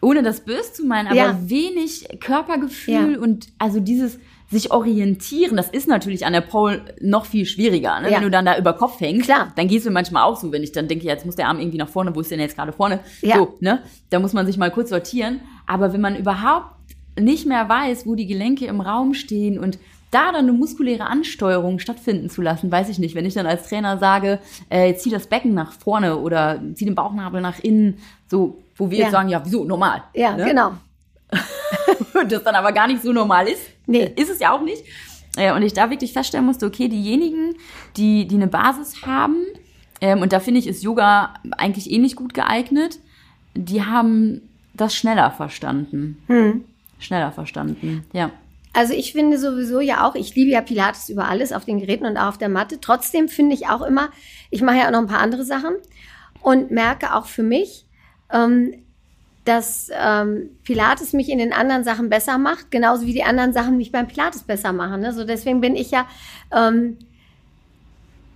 ohne 0.00 0.22
das 0.22 0.40
böse 0.40 0.72
zu 0.72 0.86
meinen, 0.86 1.08
aber 1.08 1.16
Ja. 1.16 1.38
wenig 1.44 2.08
Körpergefühl 2.20 3.12
Ja. 3.12 3.20
und 3.20 3.48
also 3.58 3.78
dieses 3.78 4.18
sich 4.50 4.70
orientieren, 4.72 5.54
das 5.58 5.68
ist 5.68 5.86
natürlich 5.86 6.24
an 6.24 6.32
der 6.32 6.40
Pole 6.40 6.94
noch 7.02 7.26
viel 7.26 7.44
schwieriger. 7.44 8.00
Ne? 8.00 8.08
Ja. 8.10 8.16
Wenn 8.16 8.22
du 8.22 8.30
dann 8.30 8.46
da 8.46 8.56
über 8.56 8.72
Kopf 8.72 9.00
hängst, 9.00 9.26
Klar. 9.26 9.52
dann 9.56 9.68
gehst 9.68 9.84
du 9.84 9.90
manchmal 9.90 10.22
auch 10.22 10.40
so, 10.40 10.50
wenn 10.50 10.62
ich 10.62 10.72
dann 10.72 10.88
denke, 10.88 11.04
jetzt 11.04 11.26
muss 11.26 11.36
der 11.36 11.48
Arm 11.48 11.58
irgendwie 11.60 11.76
nach 11.76 11.90
vorne, 11.90 12.14
wo 12.16 12.20
ist 12.20 12.30
denn 12.30 12.40
jetzt 12.40 12.56
gerade 12.56 12.72
vorne? 12.72 13.00
Ja. 13.20 13.36
So, 13.36 13.58
ne? 13.60 13.82
Da 14.08 14.18
muss 14.18 14.32
man 14.32 14.46
sich 14.46 14.56
mal 14.56 14.70
kurz 14.70 14.88
sortieren. 14.88 15.42
Aber 15.66 15.92
wenn 15.92 16.00
man 16.00 16.16
überhaupt 16.16 16.68
nicht 17.20 17.44
mehr 17.46 17.68
weiß, 17.68 18.06
wo 18.06 18.14
die 18.14 18.26
Gelenke 18.26 18.64
im 18.64 18.80
Raum 18.80 19.12
stehen 19.12 19.58
und 19.58 19.78
da 20.14 20.26
dann 20.32 20.36
eine 20.44 20.52
muskuläre 20.52 21.06
Ansteuerung 21.06 21.78
stattfinden 21.78 22.30
zu 22.30 22.40
lassen, 22.42 22.70
weiß 22.70 22.88
ich 22.88 22.98
nicht. 22.98 23.14
Wenn 23.14 23.26
ich 23.26 23.34
dann 23.34 23.46
als 23.46 23.68
Trainer 23.68 23.98
sage, 23.98 24.38
äh, 24.70 24.94
zieh 24.94 25.10
das 25.10 25.26
Becken 25.26 25.54
nach 25.54 25.72
vorne 25.72 26.18
oder 26.18 26.60
zieh 26.74 26.84
den 26.84 26.94
Bauchnabel 26.94 27.40
nach 27.40 27.58
innen, 27.60 27.98
so, 28.28 28.62
wo 28.76 28.90
wir 28.90 28.98
Ja. 28.98 29.04
jetzt 29.04 29.12
sagen, 29.12 29.28
ja, 29.28 29.42
wieso, 29.44 29.64
normal. 29.64 30.02
Ja, 30.14 30.36
ne? 30.36 30.44
genau. 30.44 30.72
Und 32.20 32.30
das 32.30 32.42
dann 32.44 32.54
aber 32.54 32.72
gar 32.72 32.86
nicht 32.86 33.02
so 33.02 33.12
normal 33.12 33.48
ist. 33.48 33.62
Nee. 33.86 34.10
Ist 34.16 34.30
es 34.30 34.38
ja 34.38 34.52
auch 34.52 34.62
nicht. 34.62 34.84
Äh, 35.36 35.52
Und 35.52 35.62
ich 35.62 35.72
da 35.72 35.90
wirklich 35.90 36.12
feststellen 36.12 36.46
musste, 36.46 36.66
okay, 36.66 36.88
diejenigen, 36.88 37.54
die, 37.96 38.26
die 38.26 38.36
eine 38.36 38.46
Basis 38.46 39.04
haben, 39.04 39.36
ähm, 40.00 40.22
und 40.22 40.32
da 40.32 40.40
finde 40.40 40.60
ich, 40.60 40.66
ist 40.66 40.82
Yoga 40.82 41.34
eigentlich 41.56 41.90
ähnlich 41.90 42.14
gut 42.16 42.34
geeignet, 42.34 42.98
die 43.54 43.82
haben 43.84 44.42
das 44.74 44.94
schneller 44.94 45.30
verstanden. 45.30 46.22
Hm. 46.26 46.64
Schneller 46.98 47.32
verstanden, 47.32 48.04
ja. 48.12 48.30
Also 48.74 48.92
ich 48.92 49.12
finde 49.12 49.38
sowieso 49.38 49.80
ja 49.80 50.06
auch, 50.06 50.16
ich 50.16 50.34
liebe 50.34 50.50
ja 50.50 50.60
Pilates 50.60 51.08
über 51.08 51.28
alles 51.28 51.52
auf 51.52 51.64
den 51.64 51.78
Geräten 51.78 52.06
und 52.06 52.16
auch 52.16 52.28
auf 52.28 52.38
der 52.38 52.48
Matte. 52.48 52.80
Trotzdem 52.80 53.28
finde 53.28 53.54
ich 53.54 53.68
auch 53.68 53.82
immer, 53.82 54.10
ich 54.50 54.62
mache 54.62 54.78
ja 54.78 54.86
auch 54.86 54.90
noch 54.90 54.98
ein 54.98 55.06
paar 55.06 55.20
andere 55.20 55.44
Sachen 55.44 55.74
und 56.42 56.72
merke 56.72 57.14
auch 57.14 57.26
für 57.26 57.44
mich, 57.44 57.86
ähm, 58.32 58.74
dass 59.44 59.90
ähm, 59.92 60.50
Pilates 60.64 61.12
mich 61.12 61.28
in 61.28 61.38
den 61.38 61.52
anderen 61.52 61.84
Sachen 61.84 62.08
besser 62.08 62.36
macht, 62.36 62.72
genauso 62.72 63.06
wie 63.06 63.12
die 63.12 63.22
anderen 63.22 63.52
Sachen 63.52 63.76
mich 63.76 63.92
beim 63.92 64.08
Pilates 64.08 64.42
besser 64.42 64.72
machen. 64.72 65.02
Ne? 65.02 65.12
So 65.12 65.24
deswegen 65.24 65.60
bin 65.60 65.76
ich 65.76 65.92
ja, 65.92 66.08
ähm, 66.50 66.98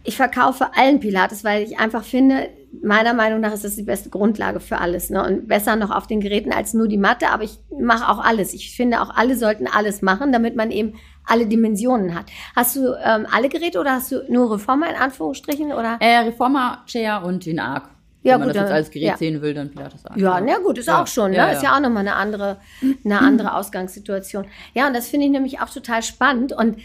ich 0.05 0.17
verkaufe 0.17 0.71
allen 0.77 1.01
Pilates, 1.01 1.43
weil 1.43 1.65
ich 1.65 1.81
einfach 1.81 2.05
finde, 2.05 2.49
meiner 2.83 3.15
Meinung 3.15 3.41
nach 3.41 3.53
ist 3.53 3.65
das 3.65 3.77
die 3.77 3.83
beste 3.83 4.11
Grundlage 4.11 4.61
für 4.61 4.79
alles. 4.79 5.11
Ne? 5.11 5.25
Und 5.25 5.49
besser 5.49 5.77
noch 5.77 5.91
auf 5.91 6.07
den 6.07 6.21
Geräten 6.21 6.53
als 6.53 6.75
nur 6.75 6.89
die 6.89 6.99
Matte. 6.99 7.29
Aber 7.31 7.45
ich 7.45 7.59
mache 7.81 8.09
auch 8.09 8.23
alles. 8.23 8.55
Ich 8.55 8.77
finde 8.77 9.01
auch 9.01 9.15
alle 9.15 9.37
sollten 9.37 9.67
alles 9.67 10.03
machen, 10.03 10.33
damit 10.33 10.57
man 10.57 10.71
eben 10.71 10.95
alle 11.25 11.47
Dimensionen 11.47 12.15
hat. 12.15 12.27
Hast 12.57 12.77
du 12.77 12.95
ähm, 13.05 13.27
alle 13.31 13.49
Geräte 13.49 13.79
oder 13.81 13.93
hast 13.93 14.13
du 14.13 14.25
nur 14.29 14.53
Reformer 14.53 14.89
in 14.91 14.97
Anführungsstrichen? 14.97 15.73
Oder? 15.73 15.97
Äh, 16.01 16.19
Reformer, 16.19 16.83
Chair 16.87 17.23
und 17.25 17.45
den 17.47 17.59
Arc. 17.61 17.89
Ja, 18.23 18.35
Wenn 18.35 18.41
man 18.41 18.49
gut, 18.49 18.57
das 18.57 18.63
jetzt 18.65 18.73
als 18.73 18.91
Gerät 18.91 19.09
ja. 19.09 19.17
sehen 19.17 19.41
will, 19.41 19.55
dann 19.55 19.71
Pilates 19.71 20.05
Arc. 20.05 20.19
Ja, 20.19 20.41
na 20.41 20.59
gut, 20.59 20.79
ist 20.79 20.87
Ja, 20.89 21.03
auch 21.03 21.07
schon, 21.07 21.31
ne? 21.31 21.37
ja, 21.37 21.51
Ist 21.51 21.63
ja 21.63 21.77
auch 21.77 21.81
nochmal 21.81 22.01
eine 22.01 22.17
andere, 22.17 22.57
eine 23.05 23.21
andere 23.21 23.55
Ausgangssituation. 23.55 24.47
Ja, 24.75 24.89
und 24.89 24.95
das 24.95 25.09
finde 25.09 25.27
ich 25.27 25.33
nämlich 25.33 25.61
auch 25.61 25.71
total 25.71 26.03
spannend. 26.03 26.53
Und 26.53 26.79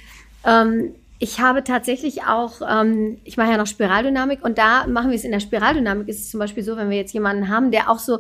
ähm, 0.45 0.93
ich 1.24 1.39
habe 1.39 1.63
tatsächlich 1.63 2.25
auch, 2.25 2.62
ähm, 2.70 3.18
ich 3.24 3.38
mache 3.38 3.51
ja 3.51 3.56
noch 3.56 3.65
Spiraldynamik 3.65 4.44
und 4.44 4.58
da 4.58 4.86
machen 4.88 5.10
wir 5.10 5.15
es 5.15 5.24
in 5.24 5.32
der 5.32 5.39
Spiraldynamik. 5.39 6.10
Ist 6.10 6.20
es 6.20 6.32
zum 6.32 6.42
Beispiel 6.42 6.63
so, 6.63 6.75
wenn 6.75 6.89
wir 6.89 6.98
jetzt 6.98 7.13
jemanden 7.13 7.48
haben, 7.48 7.72
der 7.72 7.89
auch 7.89 8.00
so 8.00 8.20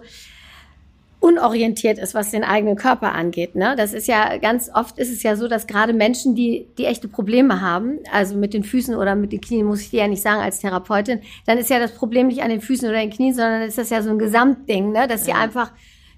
unorientiert 1.19 1.99
ist, 1.99 2.15
was 2.15 2.31
den 2.31 2.45
eigenen 2.45 2.77
Körper 2.77 3.11
angeht. 3.11 3.55
Ne? 3.55 3.75
Das 3.77 3.93
ist 3.93 4.07
ja 4.07 4.37
ganz 4.37 4.69
oft 4.73 4.97
ist 4.99 5.11
es 5.11 5.21
ja 5.21 5.35
so, 5.35 5.49
dass 5.49 5.67
gerade 5.67 5.91
Menschen, 5.91 6.33
die 6.33 6.67
die 6.77 6.85
echte 6.85 7.09
Probleme 7.09 7.59
haben, 7.59 7.99
also 8.09 8.37
mit 8.37 8.53
den 8.53 8.63
Füßen 8.63 8.95
oder 8.95 9.15
mit 9.15 9.33
den 9.33 9.41
Knien, 9.41 9.65
muss 9.65 9.81
ich 9.81 9.89
dir 9.89 10.01
ja 10.01 10.07
nicht 10.07 10.21
sagen 10.21 10.41
als 10.41 10.59
Therapeutin, 10.59 11.19
dann 11.45 11.57
ist 11.57 11.69
ja 11.69 11.79
das 11.79 11.95
Problem 11.95 12.27
nicht 12.27 12.41
an 12.41 12.51
den 12.51 12.61
Füßen 12.61 12.87
oder 12.87 12.99
den 12.99 13.09
Knien, 13.09 13.33
sondern 13.33 13.63
ist 13.63 13.77
das 13.77 13.89
ja 13.89 14.01
so 14.01 14.11
ein 14.11 14.19
Gesamtding, 14.19 14.93
ne? 14.93 15.07
dass 15.09 15.25
sie 15.25 15.33
einfach 15.33 15.71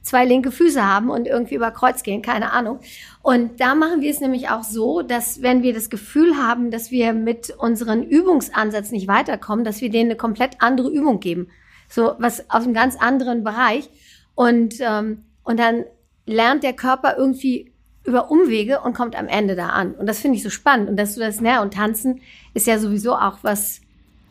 zwei 0.05 0.23
linke 0.23 0.51
Füße 0.51 0.85
haben 0.85 1.09
und 1.09 1.27
irgendwie 1.27 1.55
über 1.55 1.71
Kreuz 1.71 2.03
gehen, 2.03 2.21
keine 2.21 2.53
Ahnung. 2.53 2.79
Und 3.23 3.59
da 3.59 3.73
machen 3.73 4.01
wir 4.01 4.11
es 4.11 4.21
nämlich 4.21 4.49
auch 4.49 4.63
so, 4.63 5.01
dass 5.01 5.41
wenn 5.41 5.63
wir 5.63 5.73
das 5.73 5.89
Gefühl 5.89 6.37
haben, 6.37 6.69
dass 6.69 6.91
wir 6.91 7.11
mit 7.13 7.49
unseren 7.57 8.03
Übungsansatz 8.03 8.91
nicht 8.91 9.07
weiterkommen, 9.07 9.65
dass 9.65 9.81
wir 9.81 9.89
denen 9.89 10.11
eine 10.11 10.17
komplett 10.17 10.61
andere 10.61 10.89
Übung 10.89 11.19
geben. 11.19 11.47
So 11.89 12.13
was 12.19 12.49
aus 12.51 12.63
einem 12.63 12.75
ganz 12.75 12.95
anderen 12.95 13.43
Bereich. 13.43 13.89
Und, 14.35 14.75
ähm, 14.79 15.23
und 15.43 15.59
dann 15.59 15.85
lernt 16.27 16.63
der 16.63 16.73
Körper 16.73 17.17
irgendwie 17.17 17.71
über 18.03 18.29
Umwege 18.29 18.81
und 18.81 18.93
kommt 18.93 19.15
am 19.15 19.27
Ende 19.27 19.55
da 19.55 19.69
an. 19.69 19.95
Und 19.95 20.05
das 20.05 20.19
finde 20.19 20.37
ich 20.37 20.43
so 20.43 20.51
spannend. 20.51 20.87
Und 20.87 20.97
dass 20.97 21.15
du 21.15 21.19
das, 21.19 21.41
ne, 21.41 21.61
und 21.61 21.73
tanzen 21.73 22.21
ist 22.53 22.67
ja 22.67 22.77
sowieso 22.77 23.15
auch 23.15 23.39
was 23.41 23.81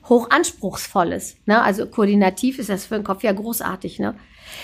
hochanspruchsvolles. 0.09 1.37
Ne? 1.47 1.61
Also 1.61 1.87
koordinativ 1.87 2.61
ist 2.61 2.69
das 2.69 2.87
für 2.87 2.95
den 2.95 3.05
Kopf 3.05 3.25
ja 3.25 3.33
großartig, 3.33 3.99
ne? 3.99 4.15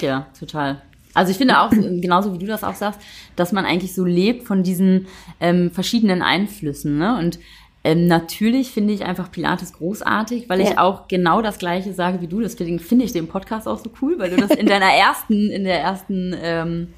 Ja, 0.01 0.27
total. 0.39 0.83
Also 1.15 1.33
ich 1.33 1.39
finde 1.39 1.61
auch, 1.61 1.71
genauso 1.71 2.33
wie 2.35 2.39
du 2.39 2.47
das 2.47 2.63
auch 2.65 2.75
sagst, 2.75 3.01
dass 3.37 3.53
man 3.53 3.65
eigentlich 3.65 3.95
so 3.95 4.05
lebt 4.05 4.47
von 4.47 4.63
diesen 4.63 5.07
ähm, 5.41 5.71
verschiedenen 5.71 6.23
Einflüssen. 6.23 6.99
Ne? 6.99 7.19
Und 7.19 7.39
ähm, 7.83 8.07
natürlich 8.07 8.71
finde 8.73 8.93
ich 8.93 9.05
einfach 9.05 9.31
Pilates 9.33 9.73
großartig, 9.73 10.49
weil 10.49 10.61
ich 10.61 10.71
Ja. 10.71 10.79
auch 10.83 11.09
genau 11.09 11.41
das 11.43 11.59
Gleiche 11.59 11.95
sage 11.95 12.21
wie 12.21 12.27
du. 12.27 12.41
Deswegen 12.41 12.79
finde 12.79 13.07
ich 13.07 13.13
den 13.13 13.27
Podcast 13.27 13.67
auch 13.67 13.79
so 13.79 13.91
cool, 14.03 14.19
weil 14.19 14.31
du 14.31 14.37
das 14.37 14.51
in 14.51 14.67
deiner 14.67 14.93
ersten, 14.93 15.51
in 15.51 15.65
der 15.65 15.81
ersten 15.81 16.35
ähm, 16.43 16.89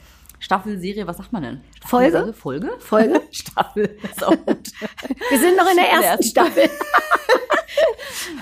Staffelserie, 0.42 1.06
was 1.06 1.18
sagt 1.18 1.32
man 1.32 1.42
denn? 1.42 1.60
Folge? 1.86 2.10
Staffelserie? 2.10 2.32
Folge? 2.34 2.70
Folge? 2.80 3.22
Staffel, 3.30 3.98
ist 4.02 4.24
auch 4.24 4.30
gut. 4.30 4.72
Wir 5.30 5.38
sind 5.38 5.56
noch 5.56 5.70
in 5.70 5.76
der 5.76 5.88
ersten 5.88 6.24
Staffel. 6.24 6.68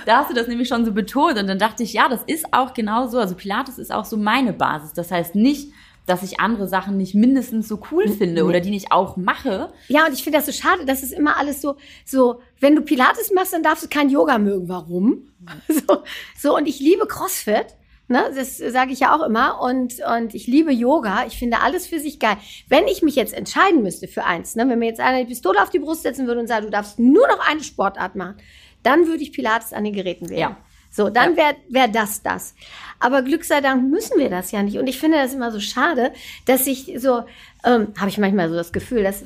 Da 0.07 0.19
hast 0.19 0.30
du 0.30 0.35
das 0.35 0.49
nämlich 0.49 0.69
schon 0.69 0.85
so 0.85 0.92
betont 0.92 1.38
und 1.38 1.47
dann 1.47 1.59
dachte 1.59 1.83
ich, 1.83 1.92
ja, 1.92 2.09
das 2.09 2.23
ist 2.26 2.52
auch 2.52 2.75
genau 2.75 3.07
so. 3.07 3.19
Also 3.19 3.35
Pilates 3.35 3.78
ist 3.78 3.92
auch 3.92 4.04
so 4.04 4.16
meine 4.16 4.52
Basis. 4.52 4.92
Das 4.92 5.11
heißt 5.11 5.35
nicht, 5.35 5.73
dass 6.07 6.23
ich 6.23 6.40
andere 6.40 6.66
Sachen 6.69 6.97
nicht 6.97 7.14
mindestens 7.14 7.69
so 7.69 7.80
cool 7.90 8.09
finde 8.09 8.45
oder 8.45 8.61
die 8.61 8.71
nicht 8.71 8.92
auch 8.92 9.16
mache. 9.16 9.73
Ja, 9.88 10.07
und 10.07 10.12
ich 10.12 10.25
finde 10.25 10.38
das 10.38 10.47
so 10.47 10.52
schade, 10.52 10.85
dass 10.85 11.02
es 11.02 11.12
immer 11.12 11.37
alles 11.37 11.61
so, 11.61 11.76
so, 12.04 12.40
wenn 12.59 12.75
du 12.75 12.83
Pilates 12.83 13.30
machst, 13.33 13.52
dann 13.52 13.62
darfst 13.62 13.85
du 13.85 13.88
kein 13.88 14.09
Yoga 14.11 14.38
mögen. 14.38 14.69
Warum? 14.69 15.28
So, 15.69 16.02
so 16.37 16.57
und 16.57 16.66
ich 16.66 16.80
liebe 16.80 17.07
CrossFit. 17.07 17.66
Ne, 18.10 18.24
das 18.34 18.58
sage 18.58 18.92
ich 18.92 18.98
ja 18.98 19.14
auch 19.14 19.24
immer. 19.24 19.60
Und, 19.62 20.00
und 20.00 20.34
ich 20.34 20.48
liebe 20.48 20.72
Yoga. 20.72 21.26
Ich 21.28 21.38
finde 21.38 21.60
alles 21.60 21.86
für 21.86 22.00
sich 22.00 22.18
geil. 22.18 22.38
Wenn 22.66 22.88
ich 22.88 23.02
mich 23.02 23.14
jetzt 23.14 23.32
entscheiden 23.32 23.84
müsste 23.84 24.08
für 24.08 24.24
eins, 24.24 24.56
ne, 24.56 24.68
wenn 24.68 24.80
mir 24.80 24.86
jetzt 24.86 24.98
einer 24.98 25.20
die 25.20 25.26
Pistole 25.26 25.62
auf 25.62 25.70
die 25.70 25.78
Brust 25.78 26.02
setzen 26.02 26.26
würde 26.26 26.40
und 26.40 26.48
sagen, 26.48 26.64
du 26.64 26.72
darfst 26.72 26.98
nur 26.98 27.28
noch 27.28 27.38
eine 27.48 27.62
Sportart 27.62 28.16
machen, 28.16 28.34
dann 28.82 29.06
würde 29.06 29.22
ich 29.22 29.32
Pilates 29.32 29.72
an 29.72 29.84
den 29.84 29.92
Geräten 29.92 30.28
wählen. 30.28 30.40
Ja. 30.40 30.56
So, 30.90 31.08
dann 31.08 31.36
wäre 31.36 31.54
wär 31.68 31.86
das 31.86 32.20
das. 32.20 32.56
Aber 32.99 33.23
Glück 33.23 33.44
sei 33.44 33.60
Dank 33.60 33.88
müssen 33.88 34.18
wir 34.18 34.28
das 34.28 34.50
ja 34.50 34.64
nicht. 34.64 34.78
Und 34.78 34.88
ich 34.88 34.99
finde 34.99 35.18
das 35.18 35.32
immer 35.32 35.52
so 35.52 35.60
schade, 35.60 36.12
dass 36.46 36.66
ich 36.66 36.92
so, 36.96 37.23
ähm, 37.64 37.94
habe 37.96 38.08
ich 38.08 38.18
manchmal 38.18 38.49
so 38.49 38.56
das 38.56 38.73
Gefühl, 38.73 39.04
dass 39.04 39.25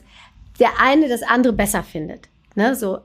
der 0.61 0.79
eine 0.79 1.09
das 1.09 1.23
andere 1.23 1.55
besser 1.55 1.83
findet. 1.83 2.29
Ne, 2.55 2.75
so. 2.77 2.99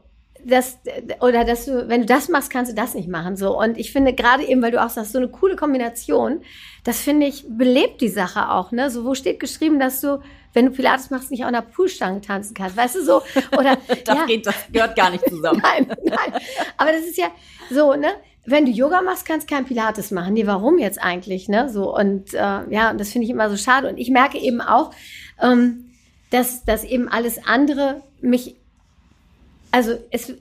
Das, 0.45 0.79
oder 1.21 1.43
dass 1.43 1.65
du, 1.65 1.87
wenn 1.89 2.01
du 2.01 2.07
das 2.07 2.29
machst, 2.29 2.49
kannst 2.49 2.71
du 2.71 2.75
das 2.75 2.93
nicht 2.93 3.07
machen. 3.07 3.35
So. 3.35 3.59
Und 3.59 3.77
ich 3.77 3.91
finde 3.91 4.13
gerade 4.13 4.43
eben, 4.43 4.61
weil 4.61 4.71
du 4.71 4.83
auch 4.83 4.89
sagst, 4.89 5.11
so 5.11 5.17
eine 5.17 5.27
coole 5.27 5.55
Kombination, 5.55 6.41
das 6.83 7.01
finde 7.01 7.27
ich, 7.27 7.45
belebt 7.47 8.01
die 8.01 8.07
Sache 8.09 8.49
auch. 8.49 8.71
Ne? 8.71 8.89
So, 8.89 9.05
wo 9.05 9.15
steht 9.15 9.39
geschrieben, 9.39 9.79
dass 9.79 10.01
du, 10.01 10.21
wenn 10.53 10.67
du 10.67 10.71
Pilates 10.71 11.09
machst, 11.09 11.31
nicht 11.31 11.43
auch 11.43 11.47
an 11.47 11.53
der 11.53 11.61
Poolstange 11.61 12.21
tanzen 12.21 12.53
kannst? 12.53 12.77
Weißt 12.77 12.95
du 12.95 13.03
so? 13.03 13.21
Oder, 13.57 13.77
Das, 14.05 14.17
ja. 14.17 14.25
geht, 14.25 14.45
das 14.45 14.55
gehört 14.71 14.95
gar 14.95 15.09
nicht 15.11 15.27
zusammen. 15.27 15.59
Nein, 15.63 15.87
nein. 16.03 16.41
Aber 16.77 16.91
das 16.91 17.01
ist 17.01 17.17
ja 17.17 17.27
so, 17.69 17.95
ne? 17.95 18.09
Wenn 18.45 18.65
du 18.65 18.71
Yoga 18.71 19.01
machst, 19.01 19.27
kannst 19.27 19.49
du 19.49 19.55
kein 19.55 19.65
Pilates 19.65 20.09
machen. 20.11 20.33
Nee, 20.33 20.47
warum 20.47 20.79
jetzt 20.79 20.99
eigentlich, 20.99 21.49
ne? 21.49 21.69
So, 21.69 21.95
und 21.95 22.33
äh, 22.33 22.37
ja, 22.37 22.93
das 22.93 23.11
finde 23.11 23.25
ich 23.25 23.31
immer 23.31 23.49
so 23.49 23.57
schade. 23.57 23.87
Und 23.89 23.97
ich 23.97 24.09
merke 24.09 24.39
eben 24.39 24.61
auch, 24.61 24.91
ähm, 25.41 25.91
dass, 26.31 26.63
dass 26.65 26.83
eben 26.83 27.09
alles 27.09 27.39
andere 27.45 28.01
mich, 28.21 28.55
also 29.71 29.91
es, 30.11 30.33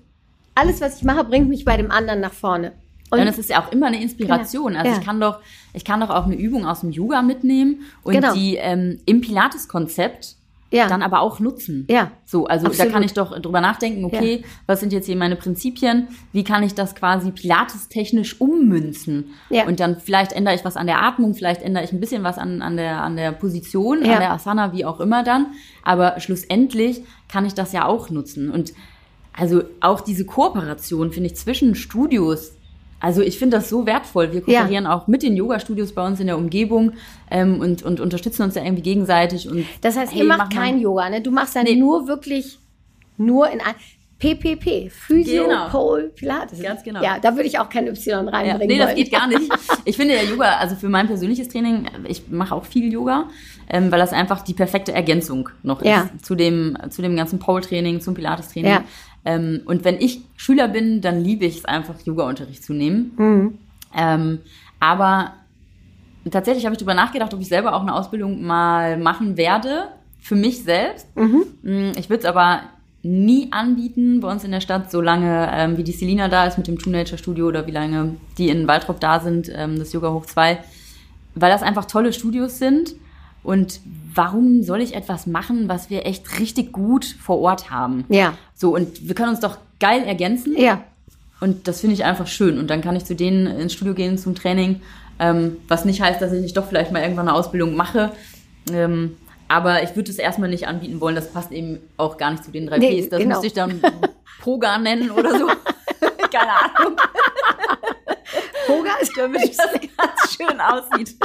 alles, 0.55 0.81
was 0.81 0.99
ich 0.99 1.05
mache, 1.05 1.25
bringt 1.25 1.49
mich 1.49 1.65
bei 1.65 1.77
dem 1.77 1.91
anderen 1.91 2.21
nach 2.21 2.33
vorne. 2.33 2.73
Und 3.11 3.21
Und 3.21 3.27
es 3.27 3.39
ist 3.39 3.49
ja 3.49 3.63
auch 3.65 3.73
immer 3.73 3.87
eine 3.87 4.03
Inspiration. 4.03 4.73
Genau. 4.73 4.79
Also 4.81 4.93
Ja. 4.93 4.99
ich 5.01 5.07
kann 5.07 5.21
doch, 5.21 5.41
ich 5.73 5.85
kann 5.85 6.01
doch 6.01 6.11
auch 6.11 6.27
eine 6.27 6.35
Übung 6.37 6.67
aus 6.67 6.81
dem 6.81 6.91
Yoga 6.91 7.23
mitnehmen 7.23 7.83
und 8.03 8.13
Genau. 8.15 8.35
die 8.35 8.57
ähm, 8.57 9.01
im 9.07 9.21
Pilates-Konzept 9.23 10.35
ja, 10.71 10.87
dann 10.87 11.01
aber 11.01 11.21
auch 11.23 11.41
nutzen. 11.41 11.87
ja, 11.89 12.11
So, 12.27 12.47
also 12.47 12.67
Absolut. 12.67 12.87
da 12.91 12.93
kann 12.93 13.03
ich 13.03 13.15
doch 13.15 13.39
drüber 13.41 13.63
nachdenken, 13.63 14.05
okay, 14.05 14.45
was 14.67 14.81
sind 14.81 14.93
jetzt 14.93 15.07
hier 15.07 15.17
meine 15.17 15.37
Prinzipien? 15.37 16.09
Wie 16.35 16.45
kann 16.45 16.63
ich 16.63 16.75
das 16.75 16.95
quasi 16.95 17.31
pilatestechnisch 17.31 18.39
ummünzen? 18.43 19.31
Ja. 19.49 19.67
Und 19.67 19.81
dann 19.81 19.99
vielleicht 19.99 20.33
ändere 20.33 20.55
ich 20.55 20.67
was 20.67 20.77
an 20.77 20.87
der 20.87 21.03
Atmung, 21.03 21.35
vielleicht 21.35 21.63
ändere 21.63 21.85
ich 21.85 21.93
ein 21.93 22.01
bisschen 22.01 22.23
was 22.23 22.37
an, 22.37 22.61
an, 22.61 22.77
der, 22.77 23.01
an 23.03 23.17
der 23.17 23.33
Position, 23.33 24.05
Ja. 24.05 24.15
an 24.17 24.21
der 24.21 24.33
Asana, 24.33 24.75
wie 24.75 24.85
auch 24.85 25.01
immer 25.01 25.23
dann. 25.25 25.47
Aber 25.83 26.21
schlussendlich 26.21 27.01
kann 27.29 27.47
ich 27.47 27.55
das 27.55 27.73
ja 27.73 27.87
auch 27.87 28.11
nutzen. 28.11 28.51
Und 28.51 28.75
also 29.39 29.63
auch 29.81 30.01
diese 30.01 30.25
Kooperation, 30.25 31.13
finde 31.13 31.29
ich, 31.31 31.37
zwischen 31.37 31.75
Studios, 31.75 32.53
also 33.01 33.23
ich 33.23 33.39
finde 33.39 33.57
das 33.59 33.69
so 33.69 33.87
wertvoll. 33.87 34.33
Wir 34.33 34.43
Ja. 34.47 34.61
kooperieren 34.61 34.87
auch 34.87 35.07
mit 35.07 35.23
den 35.23 35.37
Yoga-Studios 35.37 35.93
bei 35.93 36.05
uns 36.05 36.19
in 36.19 36.27
der 36.27 36.37
Umgebung 36.37 36.93
ähm, 37.31 37.61
und, 37.61 37.83
und 37.85 38.01
unterstützen 38.01 38.43
uns 38.43 38.57
ja 38.57 38.65
irgendwie 38.65 38.83
gegenseitig. 38.83 39.49
Und 39.49 39.65
Das 39.83 39.97
heißt, 39.97 40.13
hey, 40.13 40.23
ihr 40.23 40.27
mach 40.27 40.39
macht 40.39 40.53
kein 40.55 40.81
Yoga, 40.81 41.09
ne? 41.09 41.21
Du 41.21 41.31
machst 41.31 41.55
dann 41.55 41.65
Nee. 41.65 41.77
nur 41.77 42.09
wirklich 42.09 42.59
nur 43.17 43.49
in 43.51 43.61
ein 43.61 43.75
PPP, 44.19 44.91
Physio, 44.91 45.45
Genau. 45.47 45.69
Pole, 45.69 46.09
Pilates. 46.09 46.61
Ganz 46.61 46.83
genau. 46.83 47.01
Ja, 47.03 47.19
da 47.21 47.37
würde 47.37 47.47
ich 47.47 47.59
auch 47.61 47.69
kein 47.69 47.87
Y 47.87 48.27
Ja, 48.27 48.31
reinbringen 48.33 48.67
nee, 48.67 48.79
das 48.79 48.89
wollen. 48.89 48.97
geht 48.97 49.13
gar 49.13 49.29
nicht. 49.29 49.49
Ich 49.85 49.97
finde 49.97 50.15
ja 50.17 50.23
Yoga, 50.23 50.57
also 50.57 50.75
für 50.75 50.89
mein 50.89 51.07
persönliches 51.07 51.49
Training, 51.49 51.87
ich 52.09 52.29
mache 52.29 52.53
auch 52.55 52.65
viel 52.65 52.93
Yoga, 52.93 53.29
ähm, 53.71 53.93
weil 53.93 53.99
das 54.01 54.13
einfach 54.13 54.43
die 54.43 54.55
perfekte 54.55 54.93
Ergänzung 54.93 55.49
noch 55.63 55.83
Ja. 55.85 56.11
ist 56.17 56.27
zu 56.27 56.35
dem, 56.35 56.77
zu 56.91 57.01
dem 57.01 57.15
ganzen 57.17 57.39
Pole-Training, 57.39 58.01
zum 58.01 58.15
Pilates-Training. 58.15 58.71
Ja. 58.73 58.85
Ähm, 59.25 59.61
und 59.67 59.85
wenn 59.85 60.01
ich 60.01 60.23
Schüler 60.37 60.69
bin, 60.69 61.01
dann 61.01 61.23
liebe 61.23 61.45
ich 61.45 61.59
es 61.59 61.65
einfach, 61.65 61.95
Yoga-Unterricht 62.05 62.63
zu 62.65 62.73
nehmen. 62.73 63.13
Mhm. 63.17 63.59
Ähm, 63.97 64.39
aber 64.81 65.33
tatsächlich 66.31 66.65
habe 66.65 66.75
ich 66.75 66.79
darüber 66.79 66.95
nachgedacht, 66.95 67.35
ob 67.35 67.41
ich 67.41 67.49
selber 67.49 67.75
auch 67.75 67.83
eine 67.83 67.95
Ausbildung 67.95 68.43
mal 68.45 68.97
machen 68.99 69.37
werde, 69.37 69.89
für 70.21 70.35
mich 70.35 70.63
selbst. 70.63 71.07
Mhm. 71.17 71.45
Mm, 71.63 71.93
Ich 71.97 72.11
würde 72.11 72.21
es 72.21 72.25
aber 72.25 72.63
nie 73.03 73.49
anbieten 73.53 74.21
bei 74.21 74.31
uns 74.31 74.45
in 74.45 74.51
der 74.51 74.61
Stadt, 74.61 74.91
solange 74.91 75.49
ähm, 75.53 75.77
wie 75.77 75.85
die 75.85 75.93
Selina 75.93 76.29
da 76.29 76.47
ist 76.47 76.59
mit 76.59 76.67
dem 76.67 76.79
True 76.79 76.93
Nature 76.93 77.17
Studio 77.19 77.47
oder 77.47 77.67
wie 77.67 77.71
lange 77.71 78.17
die 78.37 78.49
in 78.49 78.67
Waldrop 78.67 79.01
da 79.01 79.21
sind, 79.21 79.51
ähm, 79.55 79.79
das 79.79 79.93
Yoga 79.93 80.13
Hoch 80.13 80.27
2, 80.27 80.59
weil 81.37 81.51
das 81.51 81.63
einfach 81.63 81.85
tolle 81.85 82.13
Studios 82.13 82.59
sind. 82.59 82.95
Und 83.49 83.81
warum 84.15 84.63
soll 84.63 84.83
ich 84.83 84.95
etwas 84.95 85.27
machen, 85.27 85.69
was 85.71 85.89
wir 85.89 86.05
echt 86.05 86.39
richtig 86.39 86.71
gut 86.71 87.07
vor 87.07 87.39
Ort 87.41 87.71
haben? 87.71 88.05
Ja, 88.11 88.35
So, 88.55 88.75
und 88.75 89.09
wir 89.09 89.15
können 89.15 89.31
uns 89.31 89.41
doch 89.41 89.57
geil 89.81 90.03
ergänzen. 90.05 90.55
ja, 90.59 90.83
Und 91.41 91.67
das 91.67 91.81
finde 91.81 91.95
ich 91.95 92.05
einfach 92.05 92.27
schön. 92.27 92.59
Und 92.59 92.69
dann 92.69 92.83
kann 92.83 92.95
ich 92.95 93.07
zu 93.07 93.15
denen 93.15 93.47
ins 93.47 93.73
Studio 93.73 93.95
gehen 93.95 94.19
zum 94.19 94.35
Training, 94.35 94.83
ähm, 95.19 95.57
was 95.67 95.87
nicht 95.87 96.03
heißt, 96.03 96.21
dass 96.21 96.33
ich 96.33 96.43
nicht 96.43 96.57
doch 96.59 96.67
vielleicht 96.69 96.93
mal 96.93 97.01
irgendwann 97.01 97.27
eine 97.29 97.37
Ausbildung 97.39 97.75
mache. 97.75 98.13
Ähm, 98.71 99.17
aber 99.49 99.83
ich 99.83 99.97
würde 99.97 100.11
es 100.11 100.19
erstmal 100.19 100.51
nicht 100.51 100.69
anbieten 100.69 101.01
wollen. 101.01 101.15
Das 101.17 101.33
passt 101.33 101.51
eben 101.53 101.79
auch 101.97 102.19
gar 102.19 102.33
nicht 102.33 102.45
zu 102.45 102.51
den 102.51 102.67
drei 102.67 102.77
Nee, 102.77 103.01
Ps. 103.01 103.09
Das 103.09 103.19
genau. 103.19 103.31
müsste 103.37 103.47
ich 103.47 103.55
dann 103.55 103.81
Poga 104.43 104.77
nennen 104.77 105.11
oder 105.11 105.39
so. 105.39 105.47
Keine 106.31 106.53
Ahnung, 106.53 106.97
Poga 108.67 108.91
ist 109.01 109.17
damit 109.17 109.59
das 109.59 109.73
ganz 109.97 110.37
schön 110.37 110.61
aussieht. 110.61 111.17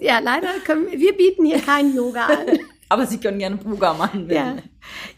Ja, 0.00 0.18
leider 0.18 0.48
können 0.64 0.90
wir, 0.90 0.98
wir 0.98 1.16
bieten 1.16 1.44
hier 1.44 1.60
keinen 1.60 1.94
Yoga 1.94 2.26
an. 2.26 2.58
Aber 2.88 3.06
Sie 3.06 3.18
können 3.18 3.38
gerne 3.38 3.56
Poga 3.56 3.92
machen. 3.92 4.28
Ja, 4.30 4.56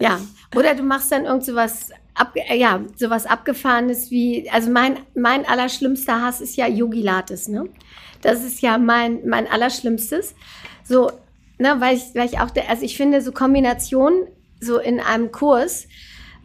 ja. 0.01 0.21
Oder 0.57 0.75
du 0.75 0.83
machst 0.83 1.13
dann 1.13 1.25
irgend 1.25 1.45
sowas, 1.45 1.91
ab, 2.15 2.35
ja, 2.53 2.81
sowas 2.97 3.27
abgefahrenes 3.27 4.11
wie, 4.11 4.51
also 4.51 4.71
mein, 4.71 4.99
mein 5.15 5.47
allerschlimmster 5.47 6.21
Hass 6.21 6.41
ist 6.41 6.57
ja 6.57 6.67
Yogi 6.67 7.03
Lattes, 7.03 7.49
ne? 7.49 7.69
Das 8.23 8.45
ist 8.45 8.61
ja 8.61 8.77
mein, 8.77 9.27
mein 9.27 9.47
allerschlimmstes. 9.47 10.35
So, 10.83 11.13
ne, 11.59 11.77
weil 11.79 11.97
ich, 11.97 12.15
weil 12.15 12.27
ich 12.27 12.41
auch, 12.41 12.51
der, 12.51 12.69
also 12.69 12.85
ich 12.85 12.97
finde 12.97 13.23
so 13.23 13.33
Kombinationen 13.33 14.27
so 14.61 14.79
in 14.79 15.01
einem 15.01 15.31
Kurs, 15.31 15.87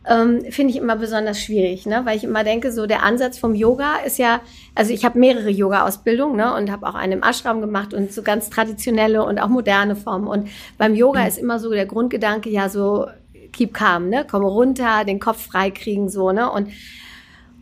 ähm, 0.08 0.44
finde 0.50 0.72
ich 0.72 0.78
immer 0.78 0.96
besonders 0.96 1.39
schwierig, 1.39 1.86
ne? 1.86 2.02
weil 2.06 2.18
ich 2.18 2.24
immer 2.24 2.44
denke, 2.44 2.72
so 2.72 2.86
der 2.86 3.04
Ansatz 3.04 3.38
vom 3.38 3.56
Yoga 3.56 3.98
ist 4.06 4.18
ja, 4.18 4.41
also 4.76 4.94
ich 4.94 5.04
habe 5.06 5.18
mehrere 5.18 5.50
Yoga-Ausbildungen 5.50 6.38
ne? 6.38 6.54
und 6.56 6.72
habe 6.72 6.88
auch 6.88 6.96
einen 6.96 7.13
im 7.13 7.24
Ashram 7.24 7.62
gemacht 7.62 7.94
und 7.94 8.12
so 8.12 8.22
ganz 8.22 8.50
traditionelle 8.50 9.24
und 9.24 9.39
auch 9.39 9.48
moderne 9.48 9.96
Formen. 9.96 10.28
Und 10.28 10.50
beim 10.78 10.96
Yoga 10.96 11.22
mhm. 11.22 11.28
ist 11.28 11.38
immer 11.38 11.60
so 11.60 11.72
der 11.72 11.86
Grundgedanke 11.86 12.50
ja 12.50 12.70
so 12.70 13.08
keep 13.52 13.74
calm, 13.74 14.10
ne? 14.10 14.26
komme 14.30 14.48
runter, 14.48 15.06
den 15.06 15.20
Kopf 15.20 15.48
frei 15.48 15.72
kriegen 15.72 16.10
so 16.10 16.32
ne 16.32 16.52
und 16.52 16.70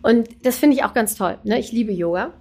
und 0.03 0.27
das 0.45 0.57
finde 0.57 0.75
ich 0.75 0.83
auch 0.83 0.93
ganz 0.93 1.15
toll. 1.15 1.37
Ne? 1.45 1.57
Ich 1.59 1.71
liebe 1.71 1.93
Yoga. 1.93 2.33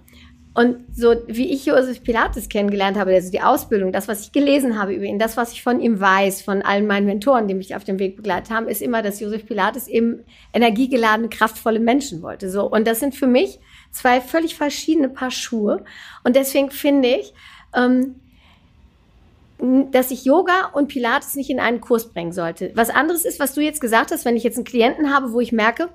Und 0.55 0.77
so 0.95 1.15
wie 1.27 1.51
ich 1.51 1.65
Josef 1.65 2.03
Pilates 2.03 2.47
kennengelernt 2.47 2.97
habe, 2.97 3.11
also 3.11 3.31
die 3.31 3.41
Ausbildung, 3.41 3.91
das, 3.91 4.07
was 4.07 4.21
ich 4.21 4.31
gelesen 4.31 4.79
habe 4.79 4.93
über 4.93 5.05
ihn, 5.05 5.17
das, 5.17 5.35
was 5.35 5.51
ich 5.51 5.63
von 5.63 5.79
ihm 5.79 5.99
weiß, 5.99 6.43
von 6.43 6.61
allen 6.61 6.85
meinen 6.85 7.07
Mentoren, 7.07 7.47
die 7.47 7.55
mich 7.55 7.75
auf 7.75 7.83
dem 7.83 7.97
Weg 7.97 8.17
begleitet 8.17 8.51
haben, 8.51 8.67
ist 8.67 8.81
immer, 8.81 9.01
dass 9.01 9.19
Josef 9.19 9.47
Pilates 9.47 9.87
eben 9.87 10.23
energiegeladene, 10.53 11.29
kraftvolle 11.29 11.79
Menschen 11.79 12.21
wollte. 12.21 12.51
So. 12.51 12.69
Und 12.69 12.85
das 12.85 12.99
sind 12.99 13.15
für 13.15 13.25
mich 13.25 13.59
zwei 13.91 14.21
völlig 14.21 14.55
verschiedene 14.55 15.09
Paar 15.09 15.31
Schuhe. 15.31 15.83
Und 16.23 16.35
deswegen 16.35 16.69
finde 16.69 17.07
ich, 17.09 17.33
ähm, 17.75 18.15
dass 19.91 20.11
ich 20.11 20.25
Yoga 20.25 20.71
und 20.73 20.87
Pilates 20.87 21.35
nicht 21.35 21.49
in 21.49 21.59
einen 21.59 21.81
Kurs 21.81 22.11
bringen 22.11 22.33
sollte. 22.33 22.71
Was 22.75 22.89
anderes 22.89 23.25
ist, 23.25 23.39
was 23.39 23.55
du 23.55 23.61
jetzt 23.61 23.81
gesagt 23.81 24.11
hast, 24.11 24.25
wenn 24.25 24.35
ich 24.35 24.43
jetzt 24.43 24.57
einen 24.57 24.65
Klienten 24.65 25.13
habe, 25.13 25.31
wo 25.31 25.39
ich 25.39 25.51
merke, 25.51 25.89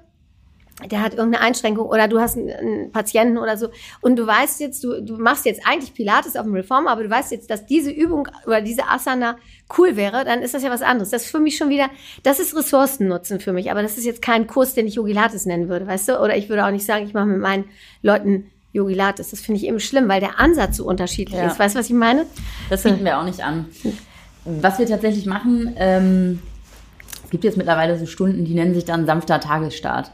der 0.86 1.02
hat 1.02 1.14
irgendeine 1.14 1.44
Einschränkung 1.44 1.86
oder 1.86 2.06
du 2.06 2.20
hast 2.20 2.36
einen, 2.36 2.50
einen, 2.50 2.92
Patienten 2.92 3.36
oder 3.36 3.56
so 3.56 3.68
und 4.00 4.16
du 4.16 4.26
weißt 4.26 4.60
jetzt, 4.60 4.84
du, 4.84 5.02
du 5.02 5.18
machst 5.18 5.44
jetzt 5.44 5.66
eigentlich 5.66 5.92
Pilates 5.92 6.36
auf 6.36 6.44
dem 6.44 6.54
Reform, 6.54 6.86
aber 6.86 7.02
du 7.02 7.10
weißt 7.10 7.32
jetzt, 7.32 7.50
dass 7.50 7.66
diese 7.66 7.90
Übung 7.90 8.28
oder 8.46 8.60
diese 8.60 8.86
Asana 8.88 9.36
cool 9.76 9.96
wäre, 9.96 10.24
dann 10.24 10.40
ist 10.40 10.54
das 10.54 10.62
ja 10.62 10.70
was 10.70 10.82
anderes. 10.82 11.10
Das 11.10 11.24
ist 11.24 11.30
für 11.30 11.40
mich 11.40 11.56
schon 11.56 11.68
wieder, 11.68 11.90
das 12.22 12.38
ist 12.38 12.56
Ressourcennutzen 12.56 13.40
für 13.40 13.52
mich, 13.52 13.70
aber 13.70 13.82
das 13.82 13.98
ist 13.98 14.04
jetzt 14.04 14.22
kein 14.22 14.46
Kurs, 14.46 14.74
den 14.74 14.86
ich 14.86 14.94
Yogi 14.94 15.12
Lattes 15.12 15.46
nennen 15.46 15.68
würde, 15.68 15.86
weißt 15.86 16.08
du? 16.08 16.20
Oder 16.20 16.36
ich 16.36 16.48
würde 16.48 16.64
auch 16.64 16.70
nicht 16.70 16.86
sagen, 16.86 17.04
ich 17.04 17.12
mache 17.12 17.26
mit 17.26 17.40
meinen 17.40 17.64
Leuten 18.02 18.50
Yogi 18.72 18.94
Lattes. 18.94 19.30
Das 19.30 19.40
finde 19.40 19.60
ich 19.60 19.66
eben 19.66 19.80
schlimm, 19.80 20.08
weil 20.08 20.20
der 20.20 20.38
Ansatz 20.38 20.76
so 20.76 20.86
unterschiedlich 20.86 21.38
ja. 21.38 21.48
ist. 21.48 21.58
Weißt 21.58 21.74
du, 21.74 21.80
was 21.80 21.86
ich 21.86 21.96
meine? 21.96 22.24
Das 22.70 22.82
finden 22.82 23.04
wir 23.04 23.18
auch 23.18 23.24
nicht 23.24 23.42
an. 23.42 23.66
Was 24.44 24.78
wir 24.78 24.86
tatsächlich 24.86 25.26
machen, 25.26 25.74
ähm, 25.76 26.38
es 27.24 27.30
gibt 27.30 27.44
jetzt 27.44 27.58
mittlerweile 27.58 27.98
so 27.98 28.06
Stunden, 28.06 28.44
die 28.44 28.54
nennen 28.54 28.74
sich 28.74 28.84
dann 28.84 29.04
sanfter 29.04 29.40
Tagesstart. 29.40 30.10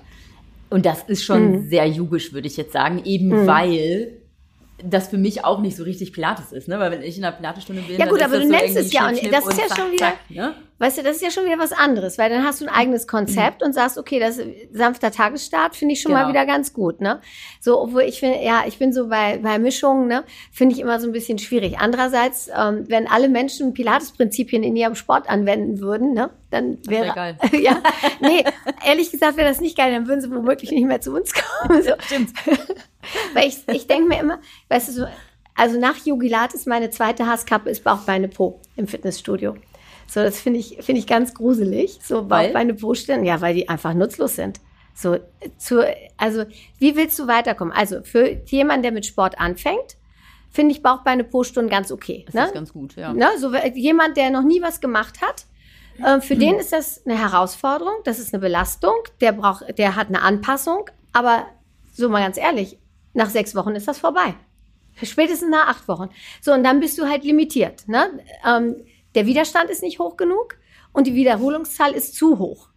Und 0.71 0.87
das 0.87 1.03
ist 1.05 1.25
schon 1.25 1.53
mhm. 1.53 1.69
sehr 1.69 1.87
jugisch, 1.87 2.33
würde 2.33 2.47
ich 2.47 2.57
jetzt 2.57 2.73
sagen, 2.73 3.03
eben 3.05 3.29
mhm. 3.29 3.47
weil 3.47 4.21
das 4.83 5.09
für 5.09 5.19
mich 5.19 5.45
auch 5.45 5.61
nicht 5.61 5.77
so 5.77 5.85
richtig 5.85 6.13
Pilates 6.13 6.53
ist, 6.53 6.69
ne? 6.69 6.79
Weil 6.79 6.91
wenn 6.91 7.03
ich 7.03 7.17
in 7.17 7.25
einer 7.25 7.37
Pilatesstunde 7.37 7.83
bin, 7.83 7.99
ja 7.99 8.07
gut, 8.07 8.21
aber 8.21 8.39
du 8.39 8.43
so 8.43 8.49
nennst 8.49 8.77
es 8.77 8.93
ja 8.93 9.09
und 9.09 9.33
das 9.33 9.47
ist 9.47 9.59
ja 9.59 9.77
schon 9.77 9.93
wieder, 9.93 10.07
zack, 10.07 10.31
ne? 10.31 10.55
Weißt 10.85 10.99
du, 10.99 11.03
das 11.03 11.17
ist 11.17 11.23
ja 11.23 11.31
schon 11.31 11.47
wieder 11.47 11.59
was 11.59 11.73
anderes, 11.73 12.19
weil 12.19 12.29
dann 12.29 12.45
hast 12.45 12.61
du 12.61 12.67
ein 12.67 12.75
eigenes 12.75 13.07
Konzept 13.07 13.63
mhm. 13.63 13.69
und 13.69 13.73
sagst, 13.73 13.97
okay, 13.97 14.21
das 14.21 14.39
sanfter 14.71 15.11
Tagesstart 15.11 15.75
finde 15.75 15.95
ich 15.95 16.03
schon 16.03 16.13
genau. 16.13 16.25
mal 16.25 16.29
wieder 16.29 16.45
ganz 16.45 16.75
gut, 16.75 17.01
ne? 17.01 17.21
So, 17.59 17.81
obwohl 17.81 18.03
ich 18.03 18.21
finde, 18.21 18.43
ja, 18.43 18.65
ich 18.67 18.79
bin 18.79 18.93
so 18.93 19.09
bei 19.09 19.39
bei 19.39 19.59
Mischungen, 19.59 20.09
ne, 20.09 20.25
finde 20.53 20.75
ich 20.75 20.83
immer 20.83 21.01
so 21.01 21.07
ein 21.07 21.13
bisschen 21.13 21.39
schwierig. 21.39 21.79
Andererseits, 21.79 22.49
ähm, 22.55 22.85
wenn 22.89 23.07
alle 23.07 23.31
Menschen 23.31 23.73
Pilates-Prinzipien 23.73 24.63
in 24.63 24.77
ihrem 24.77 24.95
Sport 24.95 25.31
anwenden 25.31 25.81
würden, 25.81 26.13
ne, 26.13 26.29
dann 26.51 26.77
wäre, 26.87 27.07
wär 27.07 27.15
geil. 27.15 27.39
ja, 27.63 27.79
nee, 28.21 28.45
ehrlich 28.87 29.11
gesagt 29.11 29.39
wäre 29.39 29.49
das 29.49 29.63
nicht 29.63 29.79
geil, 29.79 29.91
dann 29.91 30.07
würden 30.07 30.21
sie 30.21 30.31
womöglich 30.31 30.71
nicht 30.71 30.87
mehr 30.87 31.01
zu 31.01 31.15
uns 31.15 31.33
kommen. 31.33 31.83
So. 31.83 31.93
Stimmt. 32.01 32.31
Weil 33.35 33.49
ich, 33.49 33.67
ich 33.69 33.87
denke 33.87 34.09
mir 34.09 34.21
immer, 34.21 34.39
weißt 34.69 34.89
du, 34.89 34.93
so, 34.93 35.07
also 35.55 35.79
nach 35.79 35.97
Yogilat 36.05 36.53
meine 36.67 36.91
zweite 36.91 37.27
Hasskappe 37.27 37.71
ist 37.71 37.85
Bauchbeine 37.85 38.29
Po 38.29 38.61
im 38.77 38.87
Fitnessstudio. 38.87 39.57
So, 40.07 40.23
das 40.23 40.41
finde 40.41 40.61
ich, 40.61 40.79
finde 40.81 41.01
ich 41.01 41.07
ganz 41.07 41.35
gruselig. 41.35 41.99
So 42.03 42.25
Bauchbeine 42.25 42.75
Po 42.75 42.95
stellen, 42.95 43.25
ja, 43.25 43.41
weil 43.41 43.55
die 43.55 43.69
einfach 43.69 43.95
nutzlos 43.95 44.37
sind. 44.37 44.61
So, 44.95 45.19
zu, 45.59 45.85
also, 46.17 46.45
wie 46.79 46.95
willst 46.97 47.19
du 47.19 47.27
weiterkommen? 47.27 47.73
Also, 47.73 48.03
für 48.05 48.29
jemanden, 48.47 48.83
der 48.83 48.93
mit 48.93 49.07
Sport 49.07 49.39
anfängt, 49.41 49.97
finde 50.51 50.73
ich 50.73 50.83
Bauchbeine 50.83 51.25
Po 51.25 51.43
Stunden 51.43 51.69
ganz 51.69 51.91
okay. 51.91 52.25
Das 52.27 52.35
ne? 52.35 52.45
ist 52.47 52.55
ganz 52.55 52.73
gut, 52.73 52.95
ja. 52.95 53.13
Ne? 53.13 53.29
So, 53.39 53.53
jemand, 53.75 54.17
der 54.17 54.31
noch 54.31 54.45
nie 54.45 54.63
was 54.63 54.81
gemacht 54.81 55.21
hat, 55.21 55.47
äh, 55.99 56.21
für 56.21 56.37
mhm. 56.37 56.41
den 56.41 56.55
ist 56.57 56.73
das 56.73 57.05
eine 57.05 57.19
Herausforderung, 57.19 57.95
das 58.05 58.19
ist 58.19 58.33
eine 58.33 58.41
Belastung, 58.41 58.95
der 59.21 59.33
braucht, 59.33 59.79
der 59.79 59.97
hat 59.97 60.09
eine 60.09 60.23
Anpassung, 60.23 60.91
aber 61.13 61.47
so 61.93 62.09
mal 62.09 62.23
ganz 62.23 62.37
ehrlich, 62.37 62.79
nach 63.13 63.31
sechs 63.31 63.55
Wochen 63.55 63.75
ist 63.75 63.89
das 63.89 63.99
vorbei. 63.99 64.35
Spätestens 65.03 65.51
nach 65.51 65.69
acht 65.69 65.89
Wochen. 65.89 66.09
So, 66.41 66.53
und 66.53 66.63
dann 66.63 66.81
bist 66.81 66.99
du 66.99 67.09
halt 67.09 67.25
limitiert. 67.25 67.89
Ne? 67.89 68.21
Ähm, 68.47 68.77
der 69.15 69.27
Widerstand 69.27 69.71
ist 69.71 69.83
nicht 69.83 69.99
hoch 69.99 70.17
genug 70.17 70.57
und 70.93 71.07
die 71.07 71.15
Wiederholungszahl 71.15 71.93
ist 71.93 72.15
zu 72.15 72.39
hoch, 72.39 72.69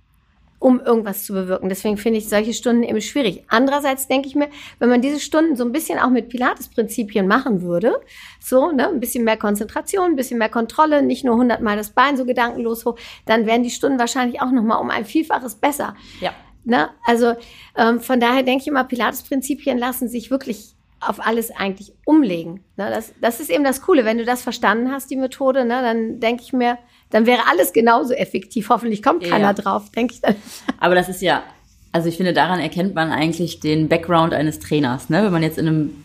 um 0.60 0.80
irgendwas 0.80 1.24
zu 1.24 1.34
bewirken. 1.34 1.70
Deswegen 1.70 1.98
finde 1.98 2.20
ich 2.20 2.30
solche 2.30 2.54
Stunden 2.54 2.84
eben 2.84 3.02
schwierig. 3.02 3.44
Andererseits 3.48 4.08
denke 4.08 4.28
ich 4.28 4.36
mir, 4.36 4.50
wenn 4.80 4.90
man 4.90 5.02
diese 5.02 5.20
Stunden 5.20 5.56
so 5.56 5.64
ein 5.64 5.72
bisschen 5.72 6.00
auch 6.00 6.10
mit 6.10 6.30
Pilates-Prinzipien 6.30 7.28
machen 7.28 7.62
würde, 7.62 8.00
so, 8.40 8.72
ne, 8.72 8.88
ein 8.90 9.00
bisschen 9.00 9.24
mehr 9.24 9.38
Konzentration, 9.38 10.12
ein 10.12 10.16
bisschen 10.16 10.40
mehr 10.40 10.50
Kontrolle, 10.50 11.02
nicht 11.02 11.24
nur 11.24 11.36
hundertmal 11.36 11.78
das 11.78 11.92
Bein 11.92 12.18
so 12.18 12.26
gedankenlos 12.26 12.86
hoch, 12.86 12.98
dann 13.26 13.46
wären 13.46 13.64
die 13.64 13.70
Stunden 13.70 14.00
wahrscheinlich 14.00 14.42
auch 14.42 14.52
nochmal 14.52 14.82
um 14.82 14.90
ein 14.90 15.06
Vielfaches 15.06 15.56
besser. 15.56 15.96
Ja. 16.22 16.34
Ne? 16.64 16.90
Also 17.06 17.36
ähm, 17.78 18.02
von 18.02 18.20
daher 18.20 18.44
denke 18.44 18.64
ich 18.64 18.68
immer, 18.68 18.84
Pilates-Prinzipien 18.84 19.78
lassen 19.78 20.10
sich 20.10 20.32
wirklich 20.32 20.77
auf 21.00 21.26
alles 21.26 21.52
eigentlich 21.52 21.94
umlegen. 22.06 22.64
Ne? 22.76 22.90
Das, 22.90 23.14
das 23.22 23.40
ist 23.40 23.50
eben 23.50 23.64
das 23.64 23.82
Coole. 23.82 24.06
Wenn 24.06 24.18
du 24.18 24.26
das 24.26 24.42
verstanden 24.42 24.92
hast, 24.92 25.10
die 25.12 25.16
Methode, 25.16 25.66
ne, 25.66 25.82
dann 25.82 26.20
denke 26.20 26.44
ich 26.44 26.54
mir, 26.54 26.78
dann 27.10 27.26
wäre 27.26 27.42
alles 27.50 27.74
genauso 27.74 28.14
effektiv. 28.14 28.70
Hoffentlich 28.70 29.04
kommt 29.04 29.24
keiner 29.24 29.48
ja. 29.48 29.54
drauf, 29.54 29.92
denke 29.92 30.16
ich 30.16 30.22
dann. 30.22 30.36
Aber 30.80 30.96
das 30.96 31.10
ist 31.10 31.22
ja, 31.22 31.44
also 31.92 32.10
ich 32.10 32.18
finde, 32.18 32.34
daran 32.34 32.60
erkennt 32.60 32.96
man 32.96 33.12
eigentlich 33.12 33.60
den 33.60 33.88
Background 33.88 34.34
eines 34.34 34.60
Trainers. 34.60 35.10
Ne? 35.10 35.24
Wenn 35.24 35.32
man 35.32 35.44
jetzt 35.44 35.58
in 35.58 35.68
einem 35.68 36.04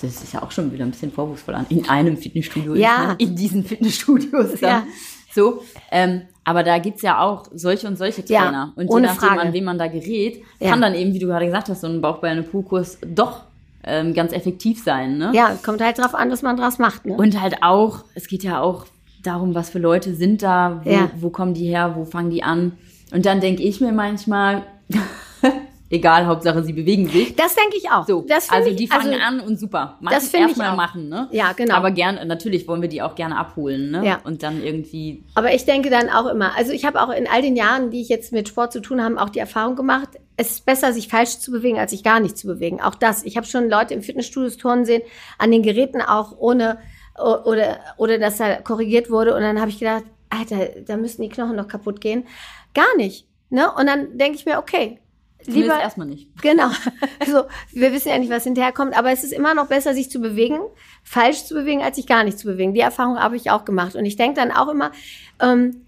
das 0.00 0.22
ist 0.22 0.32
ja 0.32 0.42
auch 0.42 0.52
schon 0.52 0.72
wieder 0.72 0.84
ein 0.84 0.92
bisschen 0.92 1.10
vorwurfsvoll 1.10 1.56
an, 1.56 1.66
in 1.70 1.88
einem 1.88 2.16
Fitnessstudio 2.16 2.76
ja. 2.76 3.02
ist, 3.02 3.08
ne? 3.08 3.16
in 3.18 3.34
diesen 3.34 3.64
Fitnessstudios. 3.64 4.60
Dann. 4.60 4.70
Ja. 4.70 4.86
So, 5.34 5.62
ähm, 5.90 6.22
aber 6.44 6.62
da 6.62 6.78
gibt's 6.78 7.02
ja 7.02 7.20
auch 7.20 7.46
solche 7.52 7.86
und 7.86 7.98
solche 7.98 8.24
Trainer. 8.24 8.72
Ja, 8.76 8.82
und 8.82 8.92
je 8.92 9.00
nachdem, 9.00 9.28
Frage. 9.28 9.40
an 9.40 9.52
wen 9.52 9.64
man 9.64 9.78
da 9.78 9.86
gerät, 9.86 10.42
ja. 10.60 10.70
kann 10.70 10.80
dann 10.80 10.94
eben, 10.94 11.12
wie 11.12 11.18
du 11.18 11.26
gerade 11.26 11.46
gesagt 11.46 11.68
hast, 11.68 11.82
so 11.82 11.86
ein 11.86 12.00
Bauchbeine-Po-Kurs 12.00 12.98
doch 13.06 13.42
ähm, 13.88 14.14
ganz 14.14 14.32
effektiv 14.32 14.82
sein. 14.82 15.18
Ne? 15.18 15.32
Ja, 15.34 15.56
kommt 15.64 15.80
halt 15.80 15.98
drauf 15.98 16.14
an, 16.14 16.30
was 16.30 16.42
man 16.42 16.56
draus 16.56 16.78
macht. 16.78 17.06
Ne? 17.06 17.14
Und 17.14 17.40
halt 17.40 17.62
auch, 17.62 18.04
es 18.14 18.28
geht 18.28 18.44
ja 18.44 18.60
auch 18.60 18.86
darum, 19.22 19.54
was 19.54 19.70
für 19.70 19.78
Leute 19.78 20.14
sind 20.14 20.42
da, 20.42 20.80
wo, 20.84 20.90
ja. 20.90 21.10
wo 21.16 21.30
kommen 21.30 21.54
die 21.54 21.66
her, 21.66 21.94
wo 21.96 22.04
fangen 22.04 22.30
die 22.30 22.42
an. 22.42 22.72
Und 23.12 23.26
dann 23.26 23.40
denke 23.40 23.62
ich 23.62 23.80
mir 23.80 23.92
manchmal, 23.92 24.64
egal, 25.90 26.26
Hauptsache 26.26 26.62
sie 26.62 26.72
bewegen 26.72 27.08
sich. 27.08 27.34
Das 27.34 27.54
denke 27.54 27.76
ich 27.76 27.90
auch. 27.90 28.06
So, 28.06 28.24
also 28.50 28.74
die 28.74 28.86
fangen 28.86 29.14
also, 29.14 29.24
an 29.24 29.40
und 29.40 29.58
super. 29.58 29.96
Mach 30.00 30.12
das 30.12 30.28
finde 30.28 30.50
ich 30.50 30.60
auch. 30.60 30.76
machen, 30.76 31.08
ne? 31.08 31.28
Ja, 31.32 31.52
genau. 31.52 31.74
Aber 31.74 31.90
gern, 31.90 32.18
natürlich 32.26 32.68
wollen 32.68 32.82
wir 32.82 32.88
die 32.88 33.02
auch 33.02 33.14
gerne 33.14 33.36
abholen, 33.36 33.90
ne? 33.90 34.04
Ja. 34.04 34.20
Und 34.24 34.42
dann 34.42 34.62
irgendwie. 34.62 35.24
Aber 35.34 35.54
ich 35.54 35.64
denke 35.64 35.90
dann 35.90 36.10
auch 36.10 36.26
immer, 36.26 36.56
also 36.56 36.72
ich 36.72 36.84
habe 36.84 37.02
auch 37.02 37.10
in 37.10 37.26
all 37.26 37.42
den 37.42 37.56
Jahren, 37.56 37.90
die 37.90 38.02
ich 38.02 38.08
jetzt 38.08 38.32
mit 38.32 38.48
Sport 38.48 38.72
zu 38.72 38.80
tun 38.80 39.02
habe, 39.02 39.20
auch 39.20 39.30
die 39.30 39.38
Erfahrung 39.38 39.76
gemacht, 39.76 40.10
es 40.38 40.52
ist 40.52 40.66
besser, 40.66 40.92
sich 40.92 41.08
falsch 41.08 41.40
zu 41.40 41.50
bewegen, 41.50 41.78
als 41.78 41.90
sich 41.90 42.04
gar 42.04 42.20
nicht 42.20 42.38
zu 42.38 42.46
bewegen. 42.46 42.80
Auch 42.80 42.94
das. 42.94 43.24
Ich 43.24 43.36
habe 43.36 43.46
schon 43.46 43.68
Leute 43.68 43.92
im 43.92 44.02
Fitnessstudio 44.02 44.50
turnen 44.56 44.84
sehen, 44.84 45.02
an 45.36 45.50
den 45.50 45.64
Geräten 45.64 46.00
auch 46.00 46.38
ohne 46.38 46.78
oder 47.18 47.80
oder 47.96 48.18
dass 48.18 48.38
da 48.38 48.62
korrigiert 48.62 49.10
wurde 49.10 49.34
und 49.34 49.42
dann 49.42 49.60
habe 49.60 49.70
ich 49.70 49.80
gedacht, 49.80 50.04
Alter, 50.30 50.68
da 50.86 50.96
müssen 50.96 51.22
die 51.22 51.28
Knochen 51.28 51.56
doch 51.56 51.66
kaputt 51.66 52.00
gehen. 52.00 52.24
Gar 52.72 52.96
nicht. 52.96 53.26
Ne? 53.50 53.68
Und 53.74 53.86
dann 53.86 54.16
denke 54.16 54.38
ich 54.38 54.46
mir, 54.46 54.58
okay, 54.58 55.00
lieber 55.44 55.80
erstmal 55.80 56.06
nicht. 56.06 56.28
Genau. 56.40 56.70
Also 57.18 57.44
wir 57.72 57.92
wissen 57.92 58.10
ja 58.10 58.18
nicht, 58.18 58.30
was 58.30 58.44
hinterherkommt, 58.44 58.96
aber 58.96 59.10
es 59.10 59.24
ist 59.24 59.32
immer 59.32 59.54
noch 59.54 59.66
besser, 59.66 59.92
sich 59.92 60.08
zu 60.08 60.20
bewegen, 60.20 60.60
falsch 61.02 61.46
zu 61.46 61.54
bewegen, 61.54 61.82
als 61.82 61.96
sich 61.96 62.06
gar 62.06 62.22
nicht 62.22 62.38
zu 62.38 62.46
bewegen. 62.46 62.74
Die 62.74 62.80
Erfahrung 62.80 63.18
habe 63.18 63.34
ich 63.34 63.50
auch 63.50 63.64
gemacht. 63.64 63.96
Und 63.96 64.04
ich 64.04 64.14
denke 64.14 64.38
dann 64.38 64.52
auch 64.52 64.68
immer, 64.68 64.92
ähm, 65.40 65.84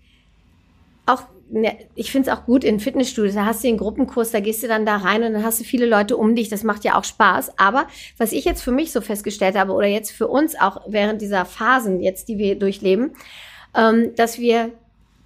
auch 1.06 1.22
ich 1.94 2.12
finde 2.12 2.30
es 2.30 2.36
auch 2.36 2.44
gut 2.44 2.62
in 2.62 2.78
Fitnessstudios, 2.78 3.34
da 3.34 3.44
hast 3.44 3.64
du 3.64 3.68
den 3.68 3.76
Gruppenkurs, 3.76 4.30
da 4.30 4.40
gehst 4.40 4.62
du 4.62 4.68
dann 4.68 4.86
da 4.86 4.96
rein 4.96 5.22
und 5.22 5.32
dann 5.32 5.44
hast 5.44 5.60
du 5.60 5.64
viele 5.64 5.86
Leute 5.86 6.16
um 6.16 6.34
dich, 6.34 6.48
das 6.48 6.62
macht 6.62 6.84
ja 6.84 6.96
auch 6.96 7.04
Spaß. 7.04 7.58
Aber 7.58 7.86
was 8.18 8.32
ich 8.32 8.44
jetzt 8.44 8.62
für 8.62 8.70
mich 8.70 8.92
so 8.92 9.00
festgestellt 9.00 9.56
habe 9.56 9.72
oder 9.72 9.86
jetzt 9.86 10.12
für 10.12 10.28
uns 10.28 10.58
auch 10.58 10.82
während 10.86 11.20
dieser 11.20 11.44
Phasen 11.44 12.00
jetzt, 12.00 12.28
die 12.28 12.38
wir 12.38 12.58
durchleben, 12.58 13.12
ähm, 13.74 14.14
dass 14.14 14.38
wir 14.38 14.70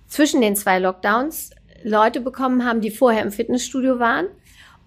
zwischen 0.08 0.40
den 0.40 0.56
zwei 0.56 0.78
Lockdowns 0.78 1.50
Leute 1.82 2.20
bekommen 2.20 2.64
haben, 2.64 2.80
die 2.80 2.90
vorher 2.90 3.22
im 3.22 3.30
Fitnessstudio 3.30 3.98
waren 3.98 4.26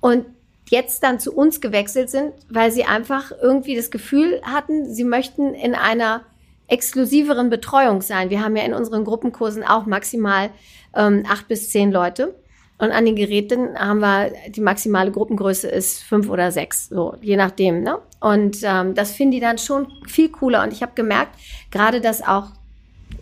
und 0.01 0.25
jetzt 0.69 1.03
dann 1.03 1.19
zu 1.19 1.33
uns 1.33 1.61
gewechselt 1.61 2.09
sind, 2.09 2.33
weil 2.49 2.71
sie 2.71 2.83
einfach 2.83 3.31
irgendwie 3.41 3.75
das 3.75 3.91
Gefühl 3.91 4.41
hatten, 4.43 4.91
sie 4.91 5.03
möchten 5.03 5.53
in 5.53 5.75
einer 5.75 6.23
exklusiveren 6.67 7.49
Betreuung 7.49 8.01
sein. 8.01 8.29
Wir 8.29 8.43
haben 8.43 8.55
ja 8.55 8.63
in 8.63 8.73
unseren 8.73 9.05
Gruppenkursen 9.05 9.63
auch 9.63 9.85
maximal 9.85 10.49
ähm, 10.97 11.23
acht 11.29 11.47
bis 11.47 11.69
zehn 11.69 11.91
Leute. 11.91 12.35
Und 12.79 12.91
an 12.91 13.05
den 13.05 13.15
Geräten 13.15 13.77
haben 13.77 13.99
wir, 13.99 14.31
die 14.49 14.61
maximale 14.61 15.11
Gruppengröße 15.11 15.67
ist 15.67 16.03
fünf 16.03 16.29
oder 16.29 16.51
sechs, 16.51 16.89
so 16.89 17.15
je 17.21 17.35
nachdem. 17.35 17.81
Ne? 17.81 17.97
Und 18.19 18.57
ähm, 18.61 18.93
das 18.93 19.11
finden 19.11 19.31
die 19.31 19.39
dann 19.39 19.57
schon 19.57 19.87
viel 20.07 20.29
cooler. 20.29 20.63
Und 20.63 20.73
ich 20.73 20.83
habe 20.83 20.91
gemerkt, 20.93 21.31
gerade 21.71 22.01
dass 22.01 22.21
auch 22.21 22.51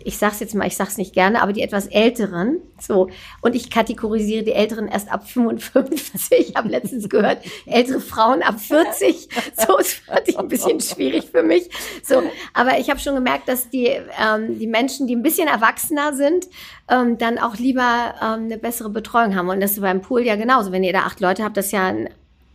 ich 0.06 0.18
sag's 0.18 0.38
jetzt 0.38 0.54
mal, 0.54 0.66
ich 0.66 0.76
sag's 0.76 0.98
nicht 0.98 1.12
gerne, 1.12 1.42
aber 1.42 1.52
die 1.52 1.62
etwas 1.62 1.86
älteren, 1.86 2.58
so, 2.80 3.08
und 3.40 3.56
ich 3.56 3.70
kategorisiere 3.70 4.44
die 4.44 4.52
Älteren 4.52 4.86
erst 4.88 5.10
ab 5.10 5.28
55. 5.28 6.26
Ich 6.46 6.54
habe 6.54 6.68
letztens 6.68 7.08
gehört, 7.08 7.38
ältere 7.66 8.00
Frauen 8.00 8.42
ab 8.42 8.60
40. 8.60 9.28
So, 9.56 9.76
das 9.78 9.94
fand 9.94 10.28
ich 10.28 10.38
ein 10.38 10.48
bisschen 10.48 10.80
schwierig 10.80 11.24
für 11.30 11.42
mich. 11.42 11.68
So, 12.02 12.22
aber 12.52 12.78
ich 12.78 12.90
habe 12.90 13.00
schon 13.00 13.14
gemerkt, 13.14 13.48
dass 13.48 13.68
die, 13.70 13.86
ähm, 13.86 14.58
die 14.58 14.66
Menschen, 14.66 15.06
die 15.06 15.16
ein 15.16 15.22
bisschen 15.22 15.48
erwachsener 15.48 16.14
sind, 16.14 16.46
ähm, 16.88 17.18
dann 17.18 17.38
auch 17.38 17.56
lieber 17.56 18.14
ähm, 18.22 18.44
eine 18.44 18.58
bessere 18.58 18.90
Betreuung 18.90 19.34
haben. 19.34 19.48
Und 19.48 19.60
das 19.60 19.72
ist 19.72 19.80
beim 19.80 20.02
Pool 20.02 20.22
ja 20.22 20.36
genauso. 20.36 20.72
Wenn 20.72 20.84
ihr 20.84 20.92
da 20.92 21.00
acht 21.00 21.20
Leute 21.20 21.42
habt, 21.42 21.56
das 21.56 21.66
ist 21.66 21.72
ja 21.72 21.86
ein 21.86 22.08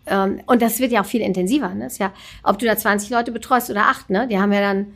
ähm, 0.05 0.41
und 0.45 0.61
das 0.61 0.79
wird 0.79 0.91
ja 0.91 1.01
auch 1.01 1.05
viel 1.05 1.21
intensiver. 1.21 1.69
Ne? 1.73 1.87
Ist 1.87 1.99
ja, 1.99 2.13
ob 2.43 2.59
du 2.59 2.65
da 2.65 2.77
20 2.77 3.09
Leute 3.09 3.31
betreust 3.31 3.69
oder 3.69 3.87
acht, 3.87 4.09
ne? 4.09 4.27
Die 4.27 4.39
haben 4.39 4.51
ja 4.51 4.61
dann 4.61 4.93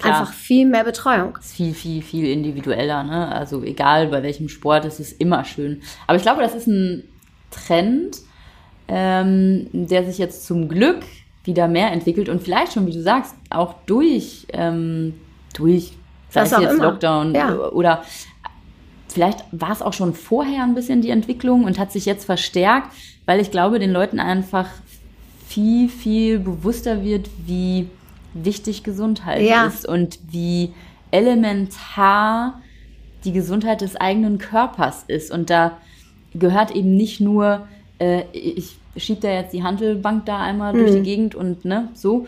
Klar. 0.00 0.20
einfach 0.20 0.32
viel 0.32 0.66
mehr 0.66 0.84
Betreuung. 0.84 1.36
ist 1.38 1.52
viel, 1.52 1.74
viel, 1.74 2.02
viel 2.02 2.26
individueller. 2.26 3.02
Ne? 3.02 3.28
Also 3.32 3.62
egal 3.62 4.08
bei 4.08 4.22
welchem 4.22 4.48
Sport, 4.48 4.84
es 4.84 5.00
ist 5.00 5.20
immer 5.20 5.44
schön. 5.44 5.82
Aber 6.06 6.16
ich 6.16 6.22
glaube, 6.22 6.42
das 6.42 6.54
ist 6.54 6.66
ein 6.66 7.04
Trend, 7.50 8.18
ähm, 8.88 9.68
der 9.72 10.04
sich 10.04 10.18
jetzt 10.18 10.46
zum 10.46 10.68
Glück 10.68 11.00
wieder 11.44 11.68
mehr 11.68 11.92
entwickelt 11.92 12.28
und 12.28 12.42
vielleicht 12.42 12.72
schon, 12.72 12.86
wie 12.86 12.92
du 12.92 13.02
sagst, 13.02 13.34
auch 13.48 13.74
durch, 13.86 14.46
ähm, 14.52 15.14
durch 15.54 15.92
sei 16.28 16.42
es 16.42 16.50
jetzt 16.50 16.74
immer. 16.74 16.84
Lockdown 16.84 17.34
ja. 17.34 17.54
oder 17.70 18.04
vielleicht 19.08 19.44
war 19.52 19.72
es 19.72 19.82
auch 19.82 19.92
schon 19.92 20.14
vorher 20.14 20.62
ein 20.62 20.74
bisschen 20.74 21.02
die 21.02 21.10
Entwicklung 21.10 21.64
und 21.64 21.78
hat 21.78 21.92
sich 21.92 22.04
jetzt 22.04 22.24
verstärkt, 22.24 22.92
weil 23.26 23.40
ich 23.40 23.50
glaube, 23.50 23.78
den 23.78 23.90
Leuten 23.90 24.20
einfach 24.20 24.66
viel, 25.46 25.88
viel 25.88 26.38
bewusster 26.38 27.02
wird, 27.02 27.28
wie 27.46 27.88
wichtig 28.34 28.82
Gesundheit 28.82 29.42
ja. 29.42 29.66
ist 29.66 29.86
und 29.86 30.18
wie 30.30 30.72
elementar 31.10 32.60
die 33.24 33.32
Gesundheit 33.32 33.80
des 33.80 33.96
eigenen 33.96 34.38
Körpers 34.38 35.04
ist. 35.06 35.30
Und 35.30 35.50
da 35.50 35.78
gehört 36.34 36.70
eben 36.74 36.96
nicht 36.96 37.20
nur, 37.20 37.66
äh, 37.98 38.22
ich 38.32 38.78
schiebe 38.96 39.20
da 39.20 39.30
jetzt 39.30 39.52
die 39.52 39.62
Handelbank 39.62 40.26
da 40.26 40.38
einmal 40.38 40.72
mhm. 40.72 40.78
durch 40.78 40.90
die 40.92 40.98
mhm. 40.98 41.04
Gegend 41.04 41.34
und 41.34 41.64
ne, 41.64 41.88
so, 41.94 42.26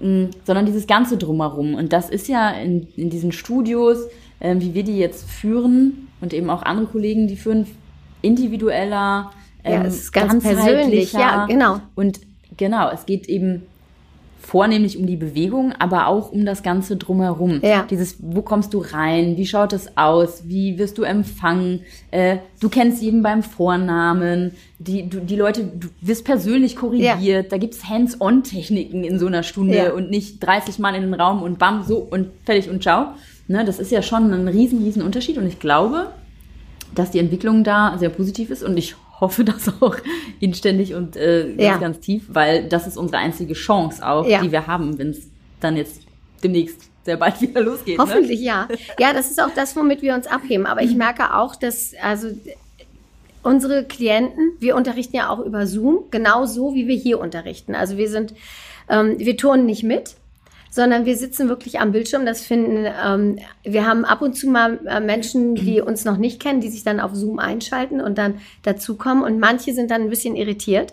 mh, 0.00 0.08
mm, 0.08 0.30
sondern 0.44 0.66
dieses 0.66 0.86
Ganze 0.86 1.16
drumherum. 1.16 1.74
Und 1.74 1.92
das 1.92 2.10
ist 2.10 2.28
ja 2.28 2.50
in, 2.50 2.88
in 2.96 3.10
diesen 3.10 3.32
Studios, 3.32 3.98
äh, 4.40 4.56
wie 4.58 4.74
wir 4.74 4.84
die 4.84 4.98
jetzt 4.98 5.28
führen 5.28 6.08
und 6.20 6.32
eben 6.32 6.50
auch 6.50 6.62
andere 6.62 6.86
Kollegen, 6.86 7.28
die 7.28 7.36
führen, 7.36 7.66
individueller, 8.22 9.32
ähm, 9.62 9.82
ja, 9.82 9.84
es 9.84 9.96
ist 9.96 10.12
ganz 10.12 10.42
persönlich, 10.42 11.12
ja, 11.12 11.44
genau. 11.46 11.80
Und 11.94 12.20
genau, 12.56 12.90
es 12.90 13.04
geht 13.04 13.28
eben 13.28 13.62
vornehmlich 14.44 14.98
um 14.98 15.06
die 15.06 15.16
Bewegung, 15.16 15.72
aber 15.78 16.06
auch 16.06 16.30
um 16.30 16.44
das 16.44 16.62
Ganze 16.62 16.96
drumherum. 16.96 17.60
Ja. 17.62 17.86
Dieses, 17.88 18.16
wo 18.20 18.42
kommst 18.42 18.74
du 18.74 18.78
rein? 18.78 19.36
Wie 19.36 19.46
schaut 19.46 19.72
es 19.72 19.96
aus? 19.96 20.42
Wie 20.46 20.78
wirst 20.78 20.98
du 20.98 21.02
empfangen? 21.02 21.80
Äh, 22.10 22.38
du 22.60 22.68
kennst 22.68 23.02
jeden 23.02 23.22
beim 23.22 23.42
Vornamen. 23.42 24.52
Die, 24.78 25.08
du, 25.08 25.20
die 25.20 25.36
Leute, 25.36 25.64
du 25.64 25.88
wirst 26.02 26.24
persönlich 26.24 26.76
korrigiert. 26.76 27.20
Ja. 27.20 27.42
Da 27.42 27.56
gibt's 27.56 27.88
Hands-on-Techniken 27.88 29.02
in 29.02 29.18
so 29.18 29.26
einer 29.26 29.42
Stunde 29.42 29.76
ja. 29.76 29.92
und 29.92 30.10
nicht 30.10 30.44
30 30.44 30.78
Mal 30.78 30.94
in 30.94 31.02
den 31.02 31.14
Raum 31.14 31.42
und 31.42 31.58
bam, 31.58 31.82
so 31.82 31.96
und 31.98 32.28
fertig 32.44 32.68
und 32.68 32.82
ciao. 32.82 33.14
Ne, 33.48 33.64
das 33.64 33.78
ist 33.78 33.90
ja 33.90 34.02
schon 34.02 34.32
ein 34.32 34.48
riesen, 34.48 34.82
riesen 34.82 35.02
Unterschied 35.02 35.38
und 35.38 35.46
ich 35.46 35.58
glaube, 35.58 36.08
dass 36.94 37.10
die 37.10 37.18
Entwicklung 37.18 37.64
da 37.64 37.96
sehr 37.98 38.08
positiv 38.08 38.50
ist 38.50 38.62
und 38.62 38.76
ich 38.76 38.94
hoffe 39.20 39.44
das 39.44 39.68
auch 39.80 39.96
inständig 40.40 40.94
und 40.94 41.16
äh, 41.16 41.48
ganz, 41.48 41.62
ja. 41.62 41.76
ganz 41.78 42.00
tief, 42.00 42.24
weil 42.28 42.68
das 42.68 42.86
ist 42.86 42.96
unsere 42.96 43.18
einzige 43.18 43.54
Chance 43.54 44.06
auch, 44.06 44.26
ja. 44.26 44.40
die 44.40 44.52
wir 44.52 44.66
haben, 44.66 44.98
wenn 44.98 45.10
es 45.10 45.28
dann 45.60 45.76
jetzt 45.76 46.02
demnächst 46.42 46.90
sehr 47.04 47.16
bald 47.16 47.40
wieder 47.40 47.60
losgeht. 47.60 47.98
Ne? 47.98 48.04
Hoffentlich, 48.04 48.40
ne? 48.40 48.46
ja. 48.46 48.68
Ja, 48.98 49.12
das 49.12 49.30
ist 49.30 49.40
auch 49.40 49.50
das, 49.54 49.76
womit 49.76 50.02
wir 50.02 50.14
uns 50.14 50.26
abheben. 50.26 50.66
Aber 50.66 50.82
ich 50.82 50.94
merke 50.94 51.34
auch, 51.34 51.56
dass 51.56 51.92
also 52.02 52.28
unsere 53.42 53.84
Klienten, 53.84 54.52
wir 54.58 54.74
unterrichten 54.74 55.16
ja 55.16 55.28
auch 55.28 55.40
über 55.40 55.66
Zoom, 55.66 56.04
genau 56.10 56.46
so, 56.46 56.74
wie 56.74 56.88
wir 56.88 56.96
hier 56.96 57.20
unterrichten. 57.20 57.74
Also 57.74 57.96
wir 57.96 58.08
sind, 58.08 58.34
ähm, 58.88 59.18
wir 59.18 59.36
turnen 59.36 59.66
nicht 59.66 59.82
mit, 59.82 60.16
sondern 60.74 61.06
wir 61.06 61.16
sitzen 61.16 61.48
wirklich 61.48 61.78
am 61.78 61.92
Bildschirm. 61.92 62.26
Das 62.26 62.44
finden, 62.44 62.84
ähm, 62.84 63.38
wir 63.62 63.86
haben 63.86 64.04
ab 64.04 64.22
und 64.22 64.34
zu 64.34 64.48
mal 64.48 64.84
äh, 64.88 64.98
Menschen, 64.98 65.54
die 65.54 65.80
uns 65.86 66.04
noch 66.04 66.16
nicht 66.16 66.42
kennen, 66.42 66.60
die 66.60 66.68
sich 66.68 66.82
dann 66.82 66.98
auf 66.98 67.14
Zoom 67.14 67.38
einschalten 67.38 68.00
und 68.00 68.18
dann 68.18 68.40
dazukommen. 68.62 69.22
Und 69.22 69.38
manche 69.38 69.72
sind 69.72 69.92
dann 69.92 70.02
ein 70.02 70.10
bisschen 70.10 70.34
irritiert, 70.34 70.92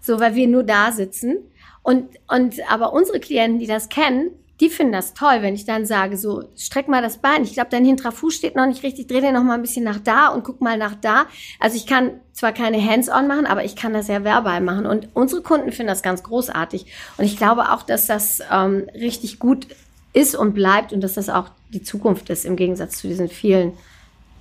so 0.00 0.20
weil 0.20 0.36
wir 0.36 0.46
nur 0.46 0.62
da 0.62 0.92
sitzen. 0.92 1.38
Und, 1.82 2.08
und 2.28 2.54
aber 2.70 2.92
unsere 2.92 3.18
Klienten, 3.18 3.58
die 3.58 3.66
das 3.66 3.88
kennen, 3.88 4.30
die 4.60 4.70
finden 4.70 4.92
das 4.92 5.12
toll, 5.12 5.38
wenn 5.42 5.54
ich 5.54 5.66
dann 5.66 5.84
sage, 5.84 6.16
so, 6.16 6.44
streck 6.56 6.88
mal 6.88 7.02
das 7.02 7.18
Bein. 7.18 7.44
Ich 7.44 7.52
glaube, 7.52 7.68
dein 7.70 7.84
hinterer 7.84 8.12
Fuß 8.12 8.34
steht 8.34 8.56
noch 8.56 8.66
nicht 8.66 8.82
richtig. 8.82 9.06
Dreh 9.06 9.20
den 9.20 9.34
noch 9.34 9.42
mal 9.42 9.54
ein 9.54 9.62
bisschen 9.62 9.84
nach 9.84 10.00
da 10.00 10.28
und 10.28 10.44
guck 10.44 10.62
mal 10.62 10.78
nach 10.78 10.94
da. 10.94 11.26
Also 11.60 11.76
ich 11.76 11.86
kann 11.86 12.20
zwar 12.32 12.52
keine 12.52 12.82
Hands-on 12.82 13.28
machen, 13.28 13.44
aber 13.44 13.64
ich 13.64 13.76
kann 13.76 13.92
das 13.92 14.08
ja 14.08 14.24
verbal 14.24 14.62
machen. 14.62 14.86
Und 14.86 15.08
unsere 15.12 15.42
Kunden 15.42 15.72
finden 15.72 15.88
das 15.88 16.02
ganz 16.02 16.22
großartig. 16.22 16.86
Und 17.18 17.24
ich 17.24 17.36
glaube 17.36 17.70
auch, 17.70 17.82
dass 17.82 18.06
das 18.06 18.40
ähm, 18.50 18.88
richtig 18.94 19.38
gut 19.38 19.66
ist 20.14 20.34
und 20.34 20.54
bleibt 20.54 20.94
und 20.94 21.02
dass 21.02 21.14
das 21.14 21.28
auch 21.28 21.50
die 21.68 21.82
Zukunft 21.82 22.30
ist 22.30 22.46
im 22.46 22.56
Gegensatz 22.56 22.98
zu 22.98 23.08
diesen 23.08 23.28
vielen, 23.28 23.74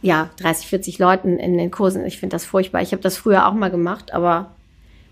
ja, 0.02 0.30
30, 0.38 0.68
40 0.68 1.00
Leuten 1.00 1.40
in 1.40 1.58
den 1.58 1.72
Kursen. 1.72 2.06
Ich 2.06 2.20
finde 2.20 2.36
das 2.36 2.46
furchtbar. 2.46 2.82
Ich 2.82 2.94
habe 2.94 3.02
das 3.02 3.18
früher 3.18 3.48
auch 3.48 3.54
mal 3.54 3.72
gemacht, 3.72 4.14
aber 4.14 4.52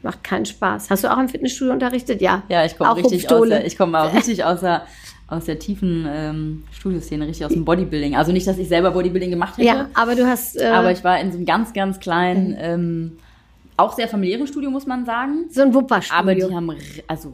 macht 0.03 0.23
keinen 0.23 0.45
Spaß. 0.45 0.89
Hast 0.89 1.03
du 1.03 1.11
auch 1.11 1.17
im 1.17 1.29
Fitnessstudio 1.29 1.73
unterrichtet? 1.73 2.21
Ja. 2.21 2.43
Ja, 2.49 2.65
ich 2.65 2.77
komme 2.77 2.95
richtig 2.95 3.29
aus 3.29 3.47
der, 3.47 3.65
ich 3.65 3.77
komme 3.77 4.01
auch 4.01 4.13
richtig 4.15 4.43
aus 4.43 4.61
der, 4.61 4.85
aus 5.27 5.45
der 5.45 5.59
tiefen 5.59 6.07
ähm, 6.09 6.63
Studioszene, 6.71 7.27
richtig 7.27 7.45
aus 7.45 7.53
dem 7.53 7.65
Bodybuilding. 7.65 8.15
Also 8.15 8.31
nicht, 8.31 8.45
dass 8.45 8.57
ich 8.57 8.67
selber 8.67 8.91
Bodybuilding 8.91 9.29
gemacht 9.29 9.57
hätte. 9.57 9.67
Ja, 9.67 9.89
aber 9.93 10.15
du 10.15 10.27
hast. 10.27 10.59
Äh, 10.59 10.67
aber 10.67 10.91
ich 10.91 11.03
war 11.03 11.19
in 11.19 11.31
so 11.31 11.37
einem 11.37 11.45
ganz, 11.45 11.73
ganz 11.73 11.99
kleinen, 11.99 12.49
mhm. 12.49 12.57
ähm, 12.59 13.11
auch 13.77 13.95
sehr 13.95 14.07
familiären 14.07 14.47
Studio, 14.47 14.69
muss 14.69 14.85
man 14.85 15.05
sagen. 15.05 15.45
So 15.49 15.61
ein 15.61 15.73
Wupperstudio. 15.73 16.19
Aber 16.19 16.35
die 16.35 16.43
haben, 16.43 16.71
also 17.07 17.33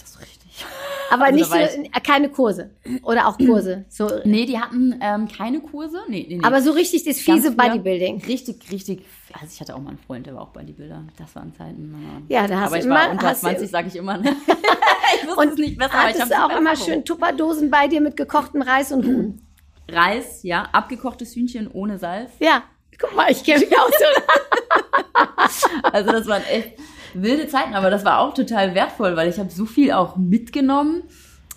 das 0.00 0.20
richtig. 0.20 0.64
Aber 1.10 1.24
also 1.26 1.36
nicht 1.36 1.50
so, 1.50 1.56
äh, 1.56 2.00
keine 2.02 2.30
Kurse. 2.30 2.70
Oder 3.02 3.28
auch 3.28 3.36
Kurse. 3.36 3.84
So. 3.88 4.08
Nee, 4.24 4.46
die 4.46 4.58
hatten 4.58 4.94
ähm, 5.00 5.28
keine 5.28 5.60
Kurse. 5.60 5.98
Nee, 6.08 6.26
nee, 6.28 6.36
nee. 6.36 6.44
Aber 6.44 6.62
so 6.62 6.70
richtig 6.72 7.04
das 7.04 7.18
fiese 7.18 7.50
Bodybuilding. 7.50 8.22
Richtig, 8.26 8.56
richtig 8.72 9.02
also 9.40 9.46
ich 9.52 9.60
hatte 9.60 9.74
auch 9.74 9.80
mal 9.80 9.90
einen 9.90 9.98
Freund, 9.98 10.26
der 10.26 10.34
war 10.34 10.42
auch 10.42 10.50
Bodybuilder. 10.50 11.04
Das 11.18 11.34
waren 11.34 11.52
Zeiten. 11.54 12.24
Ja, 12.28 12.46
da 12.46 12.60
hast 12.60 12.66
aber 12.68 12.76
du 12.76 12.80
ich 12.80 12.86
immer, 12.86 12.94
war 12.94 13.10
unter 13.10 13.34
20, 13.34 13.68
sage 13.68 13.88
ich 13.88 13.96
immer. 13.96 14.16
Ne? 14.18 14.36
ich 15.16 15.26
wusste 15.26 15.40
und 15.40 15.48
es 15.48 15.58
nicht 15.58 15.78
besser, 15.78 15.92
hattest 15.92 16.20
aber 16.20 16.30
ich 16.30 16.36
du 16.36 16.44
auch 16.44 16.58
immer 16.58 16.76
schön 16.76 17.04
Tupperdosen 17.04 17.70
bei 17.70 17.88
dir 17.88 18.00
mit 18.00 18.16
gekochtem 18.16 18.62
Reis 18.62 18.92
und 18.92 19.04
Huhn? 19.04 19.42
Reis, 19.90 20.42
ja, 20.42 20.68
abgekochtes 20.72 21.34
Hühnchen 21.34 21.68
ohne 21.70 21.98
Salz. 21.98 22.30
Ja, 22.38 22.62
guck 22.98 23.14
mal, 23.14 23.30
ich 23.30 23.42
kenne 23.44 23.60
mich 23.60 23.76
auch 23.76 23.90
so. 23.90 25.58
also 25.92 26.12
das 26.12 26.26
waren 26.26 26.44
echt 26.44 26.78
wilde 27.14 27.48
Zeiten, 27.48 27.74
aber 27.74 27.90
das 27.90 28.04
war 28.04 28.20
auch 28.20 28.34
total 28.34 28.74
wertvoll, 28.74 29.16
weil 29.16 29.28
ich 29.28 29.38
habe 29.38 29.50
so 29.50 29.66
viel 29.66 29.92
auch 29.92 30.16
mitgenommen. 30.16 31.02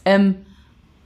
Ähm, 0.03 0.45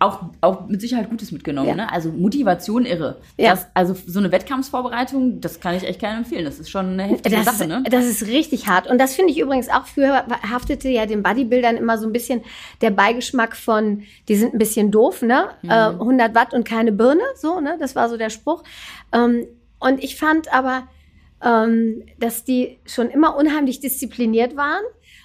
auch, 0.02 0.20
auch 0.42 0.68
mit 0.68 0.82
Sicherheit 0.82 1.10
Gutes 1.10 1.32
mitgenommen. 1.32 1.70
Ja. 1.70 1.76
Ne? 1.76 1.92
Also 1.92 2.12
Motivation 2.12 2.86
irre. 2.86 3.18
Ja. 3.38 3.52
Das, 3.52 3.68
also 3.74 3.96
so 4.08 4.20
eine 4.20 4.32
Wettkampfsvorbereitung, 4.32 5.42
das 5.42 5.60
kann 5.60 5.76
ich 5.76 5.84
echt 5.84 6.02
keinem 6.02 6.20
empfehlen. 6.20 6.44
Das 6.44 6.60
ist 6.60 6.70
schon 6.70 6.94
eine 6.94 7.04
heftige 7.04 7.36
das 7.36 7.46
Sache. 7.46 7.68
Ne? 7.68 7.84
Das 7.90 8.06
ist 8.06 8.26
richtig 8.26 8.68
hart. 8.68 8.88
Und 8.88 8.98
das 8.98 9.14
finde 9.14 9.32
ich 9.32 9.40
übrigens 9.40 9.70
auch, 9.70 9.86
früher 9.86 10.26
haftete 10.50 10.90
ja 10.90 11.06
den 11.06 11.22
Bodybuildern 11.22 11.78
immer 11.78 11.98
so 11.98 12.08
ein 12.08 12.14
bisschen 12.14 12.42
der 12.82 12.90
Beigeschmack 12.90 13.56
von, 13.56 14.04
die 14.28 14.36
sind 14.36 14.54
ein 14.54 14.58
bisschen 14.58 14.92
doof, 14.92 15.22
ne? 15.22 15.50
Mhm. 15.62 15.70
Äh, 15.70 15.74
100 15.74 16.36
Watt 16.36 16.54
und 16.54 16.64
keine 16.64 16.92
Birne, 16.92 17.24
so, 17.36 17.60
ne? 17.60 17.78
Das 17.80 17.96
war 17.96 18.10
so 18.10 18.18
der 18.18 18.32
Spruch. 18.32 18.64
Ähm, 19.14 19.46
und 19.80 20.04
ich 20.04 20.16
fand 20.16 20.52
aber, 20.52 20.88
ähm, 21.44 22.04
dass 22.20 22.44
die 22.44 22.80
schon 22.86 23.10
immer 23.10 23.36
unheimlich 23.36 23.80
diszipliniert 23.80 24.56
waren 24.56 24.84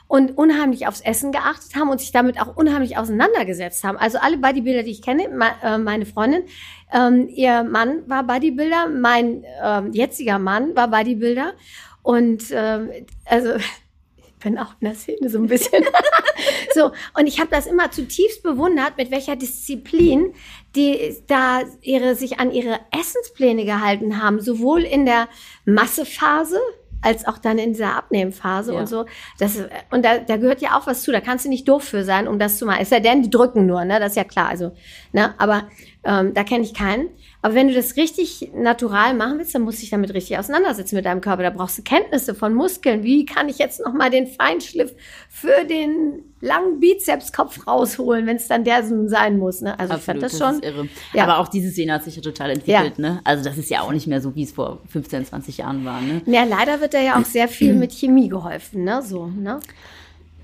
und 0.09 0.39
unheimlich 0.39 0.87
aufs 0.87 1.01
Essen 1.01 1.33
geachtet 1.33 1.75
haben 1.75 1.91
und 1.91 2.01
sich 2.01 2.13
damit 2.13 2.41
auch 2.41 2.57
unheimlich 2.57 2.97
auseinandergesetzt 2.97 3.83
haben. 3.85 3.97
Also 3.97 4.19
alle 4.19 4.39
Bodybuilder, 4.39 4.83
die 4.83 4.93
ich 4.93 5.03
kenne, 5.03 5.25
äh, 5.63 5.79
meine 5.79 6.07
Freundin, 6.07 6.45
ähm, 6.93 7.29
ihr 7.29 7.65
Mann 7.65 8.09
war 8.09 8.25
Bodybuilder, 8.25 8.89
mein 8.89 9.45
ähm, 9.63 9.93
jetziger 9.93 10.39
Mann 10.39 10.77
war 10.77 10.89
Bodybuilder 10.89 11.55
und 12.03 12.45
ähm, 12.53 12.91
also 13.25 13.55
ich 14.17 14.35
bin 14.39 14.59
auch 14.59 14.75
in 14.81 14.89
der 14.89 14.95
Szene 14.95 15.29
so 15.29 15.39
ein 15.39 15.49
bisschen. 15.49 15.85
so 16.75 16.93
und 17.19 17.27
ich 17.27 17.41
habe 17.41 17.51
das 17.51 17.67
immer 17.67 17.91
zutiefst 17.91 18.45
bewundert, 18.45 18.97
mit 18.97 19.11
welcher 19.11 19.35
Disziplin 19.35 20.35
die 20.77 21.17
da 21.27 21.63
ihre 21.81 22.15
sich 22.15 22.39
an 22.39 22.53
ihre 22.53 22.79
Essenspläne 22.97 23.65
gehalten 23.65 24.23
haben, 24.23 24.41
sowohl 24.41 24.83
in 24.83 25.07
der 25.07 25.29
Massephase 25.65 26.61
als 27.07 27.27
auch 27.27 27.39
dann 27.39 27.57
in 27.59 27.73
dieser 27.73 27.95
Abnehmphase 27.97 28.73
Ja. 28.75 28.81
und 28.81 28.89
so. 28.89 29.07
Das, 29.39 29.57
ist- 29.57 29.69
und 29.91 30.05
da, 30.05 30.19
da 30.19 30.37
gehört 30.37 30.61
ja 30.61 30.77
auch 30.79 30.87
was 30.87 31.03
zu. 31.03 31.13
Da 31.13 31.21
kannst 31.21 31.45
du 31.45 31.49
nicht 31.49 31.69
doof 31.69 31.85
für 31.85 32.05
sein, 32.05 32.27
um 32.29 32.39
das 32.39 32.59
zu 32.59 32.67
machen. 32.67 32.81
Es 32.83 32.91
sei 32.91 33.01
denn, 33.01 33.23
die 33.23 33.31
drücken 33.31 33.65
nur, 33.67 33.85
ne? 33.85 33.99
Das 34.01 34.11
ist 34.13 34.17
ja 34.17 34.25
klar. 34.25 34.49
Also, 34.49 34.73
ne? 35.13 35.35
Aber 35.39 35.69
ähm, 36.05 36.35
da 36.35 36.43
kenne 36.45 36.65
ich 36.65 36.75
keinen. 36.75 37.09
Aber 37.47 37.55
wenn 37.55 37.69
du 37.69 37.75
das 37.75 37.95
richtig 37.95 38.51
natural 38.57 39.15
machen 39.15 39.39
willst, 39.39 39.55
dann 39.55 39.63
musst 39.63 39.79
du 39.79 39.83
dich 39.83 39.91
damit 39.91 40.13
richtig 40.13 40.37
auseinandersetzen 40.37 40.97
mit 40.97 41.05
deinem 41.05 41.21
Körper. 41.21 41.45
Da 41.45 41.51
brauchst 41.51 41.79
du 41.79 41.83
Kenntnisse 41.83 42.35
von 42.35 42.53
Muskeln. 42.53 43.05
Wie 43.05 43.25
kann 43.25 43.49
ich 43.49 43.59
jetzt 43.59 43.79
nochmal 43.79 44.11
den 44.11 44.27
Feinschliff 44.27 44.93
für 45.29 45.65
den 45.65 46.25
langen 46.41 46.81
Bizepskopf 46.81 47.69
rausholen, 47.69 48.27
wenn 48.27 48.35
es 48.35 48.49
dann 48.49 48.65
der 48.65 48.85
so 48.85 49.07
sein 49.07 49.39
muss. 49.39 49.61
Ne? 49.61 49.79
Also 49.79 49.95
ich 49.95 50.01
fand 50.01 50.25
das 50.25 50.37
schon. 50.37 50.55
ist 50.55 50.65
irre. 50.65 50.89
Ja. 51.13 51.23
Aber 51.23 51.39
auch 51.39 51.47
diese 51.47 51.71
Szene 51.71 51.93
hat 51.93 52.03
sich 52.03 52.17
ja 52.17 52.23
total 52.23 52.51
entwickelt, 52.51 52.99
ne? 52.99 53.21
Also 53.23 53.45
das 53.45 53.57
ist 53.57 53.71
ja 53.71 53.83
auch 53.83 53.93
nicht 53.93 54.09
mehr 54.09 54.21
so, 54.21 54.35
wie 54.35 54.43
es 54.43 54.51
vor 54.51 54.81
15, 54.89 55.27
20 55.27 55.59
Jahren 55.59 55.85
war, 55.85 56.01
ne? 56.01 56.23
Ja, 56.27 56.43
leider 56.43 56.81
wird 56.81 56.95
da 56.95 57.01
ja 57.01 57.17
auch 57.17 57.25
sehr 57.25 57.47
viel 57.47 57.75
mit 57.75 57.93
Chemie 57.93 58.29
geholfen, 58.29 58.83
ne? 58.83 59.03
So, 59.03 59.27
ne? 59.27 59.61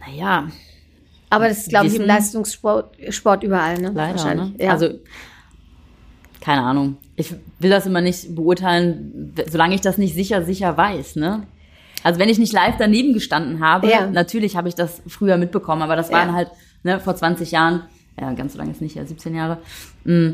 Naja, 0.07 0.47
Aber 1.31 1.49
das 1.49 1.59
ist, 1.63 1.69
glaube 1.71 1.89
ich, 1.89 1.97
im 1.97 2.03
Leistungssport 2.03 2.95
Sport 3.09 3.43
überall, 3.43 3.81
ne? 3.81 3.91
leider, 3.93 4.13
Wahrscheinlich. 4.15 4.57
ne? 4.57 4.65
Ja. 4.65 4.71
Also, 4.71 5.01
keine 6.43 6.63
Ahnung. 6.63 6.97
Ich 7.17 7.33
will 7.61 7.71
das 7.71 7.87
immer 7.87 8.01
nicht 8.03 8.35
beurteilen, 8.35 9.33
solange 9.49 9.75
ich 9.75 9.81
das 9.81 9.97
nicht 9.97 10.15
sicher, 10.15 10.43
sicher 10.45 10.77
weiß, 10.77 11.17
ne? 11.17 11.45
Also 12.03 12.19
wenn 12.19 12.29
ich 12.29 12.39
nicht 12.39 12.53
live 12.53 12.75
daneben 12.79 13.15
gestanden 13.15 13.61
habe, 13.65 13.89
Ja. 13.89 14.07
natürlich 14.11 14.57
habe 14.57 14.69
ich 14.69 14.75
das 14.75 15.01
früher 15.07 15.37
mitbekommen, 15.37 15.83
aber 15.83 15.95
das 15.97 16.11
waren 16.11 16.31
Ja. 16.31 16.35
halt 16.35 16.49
ne, 16.83 16.99
vor 16.99 17.15
20 17.15 17.53
Jahren, 17.53 17.83
ja, 18.21 18.33
ganz 18.33 18.53
so 18.55 18.59
lange 18.59 18.73
ist 18.73 18.81
nicht, 18.83 18.97
ja, 18.97 19.07
17 19.07 19.35
Jahre, 19.37 19.59
mh, 20.05 20.33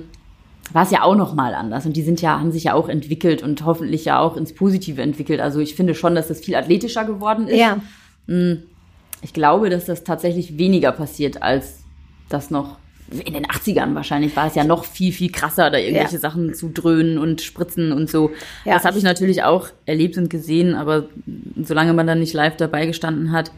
war 0.72 0.82
es 0.84 0.90
ja 0.90 1.02
auch 1.02 1.14
noch 1.14 1.34
mal 1.34 1.54
anders 1.54 1.84
und 1.86 1.94
die 1.94 2.02
sind 2.02 2.20
ja 2.22 2.40
haben 2.40 2.52
sich 2.52 2.64
ja 2.64 2.74
auch 2.74 2.88
entwickelt 2.88 3.42
und 3.42 3.64
hoffentlich 3.66 4.04
ja 4.06 4.18
auch 4.18 4.36
ins 4.36 4.54
Positive 4.54 5.00
entwickelt. 5.02 5.40
Also 5.40 5.60
ich 5.60 5.74
finde 5.74 5.94
schon, 5.94 6.14
dass 6.14 6.28
das 6.28 6.40
viel 6.40 6.54
athletischer 6.56 7.04
geworden 7.04 7.48
ist. 7.48 7.58
ja. 7.58 7.78
Ich 9.20 9.32
glaube, 9.32 9.68
dass 9.70 9.84
das 9.86 10.04
tatsächlich 10.04 10.58
weniger 10.58 10.92
passiert, 10.92 11.42
als 11.42 11.80
das 12.28 12.50
noch 12.50 12.78
in 13.10 13.32
den 13.32 13.46
80ern 13.46 13.94
wahrscheinlich 13.94 14.36
war 14.36 14.48
es 14.48 14.54
ja 14.54 14.64
noch 14.64 14.84
viel, 14.84 15.12
viel 15.12 15.32
krasser, 15.32 15.70
da 15.70 15.78
irgendwelche 15.78 16.14
Ja. 16.16 16.20
Sachen 16.20 16.54
zu 16.54 16.68
dröhnen 16.68 17.18
und 17.18 17.40
spritzen 17.40 17.92
und 17.92 18.10
so. 18.10 18.30
Ja. 18.64 18.74
Das 18.74 18.84
habe 18.84 18.98
ich 18.98 19.04
natürlich 19.04 19.42
auch 19.44 19.68
erlebt 19.86 20.18
und 20.18 20.28
gesehen, 20.28 20.74
aber 20.74 21.08
solange 21.62 21.94
man 21.94 22.06
dann 22.06 22.20
nicht 22.20 22.34
live 22.34 22.56
dabei 22.56 22.86
gestanden 22.86 23.32
hat, 23.32 23.50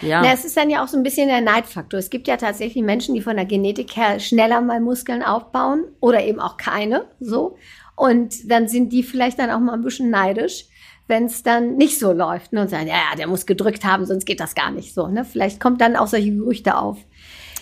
ja. 0.00 0.22
Na, 0.22 0.32
es 0.32 0.44
ist 0.44 0.56
dann 0.56 0.70
ja 0.70 0.84
auch 0.84 0.88
so 0.88 0.96
ein 0.96 1.02
bisschen 1.02 1.28
der 1.28 1.40
Neidfaktor. 1.40 1.98
Es 1.98 2.10
gibt 2.10 2.28
ja 2.28 2.36
tatsächlich 2.36 2.84
Menschen, 2.84 3.16
die 3.16 3.20
von 3.20 3.34
der 3.34 3.46
Genetik 3.46 3.96
her 3.96 4.20
schneller 4.20 4.60
mal 4.60 4.80
Muskeln 4.80 5.24
aufbauen 5.24 5.84
oder 6.00 6.22
eben 6.24 6.38
auch 6.38 6.56
keine, 6.56 7.06
so. 7.18 7.56
Und 7.96 8.48
dann 8.48 8.68
sind 8.68 8.92
die 8.92 9.02
vielleicht 9.02 9.40
dann 9.40 9.50
auch 9.50 9.58
mal 9.58 9.72
ein 9.72 9.82
bisschen 9.82 10.10
neidisch, 10.10 10.66
wenn 11.08 11.24
es 11.24 11.42
dann 11.42 11.76
nicht 11.76 11.98
so 11.98 12.12
läuft 12.12 12.52
ne? 12.52 12.60
und 12.60 12.70
sagen, 12.70 12.86
ja, 12.86 12.94
ja, 12.94 13.16
der 13.16 13.26
muss 13.26 13.46
gedrückt 13.46 13.84
haben, 13.84 14.04
sonst 14.04 14.24
geht 14.24 14.40
das 14.40 14.54
gar 14.54 14.70
nicht 14.70 14.94
so. 14.94 15.08
Ne? 15.08 15.24
Vielleicht 15.24 15.58
kommt 15.58 15.80
dann 15.80 15.96
auch 15.96 16.06
solche 16.06 16.30
Gerüchte 16.30 16.76
auf. 16.76 16.98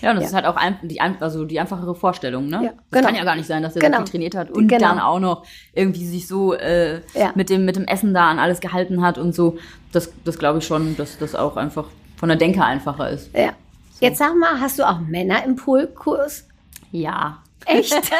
Ja, 0.02 0.10
und 0.10 0.16
das 0.16 0.24
Ja. 0.24 0.28
ist 0.28 0.34
halt 0.34 0.46
auch 0.46 0.56
ein, 0.56 0.78
die, 0.82 1.00
also 1.00 1.44
die 1.44 1.58
einfachere 1.58 1.94
Vorstellung, 1.94 2.48
ne? 2.48 2.60
Ja, 2.62 2.70
das 2.70 2.74
genau. 2.90 3.06
kann 3.06 3.14
ja 3.16 3.24
gar 3.24 3.34
nicht 3.36 3.46
sein, 3.46 3.62
dass 3.62 3.74
er 3.76 3.80
Genau. 3.80 3.98
so 3.98 4.02
viel 4.04 4.10
trainiert 4.12 4.34
hat 4.34 4.50
und 4.50 4.68
Genau. 4.68 4.88
dann 4.88 4.98
auch 5.00 5.18
noch 5.20 5.46
irgendwie 5.74 6.04
sich 6.06 6.26
so 6.28 6.52
äh, 6.54 7.00
Ja. 7.14 7.32
mit, 7.34 7.48
dem, 7.50 7.64
mit 7.64 7.76
dem 7.76 7.84
Essen 7.86 8.12
da 8.14 8.28
an 8.30 8.38
alles 8.38 8.60
gehalten 8.60 9.02
hat 9.02 9.16
und 9.18 9.34
so. 9.34 9.58
Das, 9.92 10.12
das 10.24 10.38
glaube 10.38 10.58
ich 10.58 10.66
schon, 10.66 10.96
dass 10.96 11.18
das 11.18 11.34
auch 11.34 11.56
einfach 11.56 11.86
von 12.16 12.28
der 12.28 12.36
Denke 12.38 12.62
einfacher 12.62 13.10
ist. 13.10 13.30
Ja. 13.34 13.52
Jetzt 14.00 14.18
sag 14.18 14.36
mal, 14.36 14.60
hast 14.60 14.78
du 14.78 14.86
auch 14.86 14.98
Männer 15.00 15.42
im 15.44 15.56
Poolkurs? 15.56 16.46
Ja. 16.92 17.38
Echt? 17.64 17.94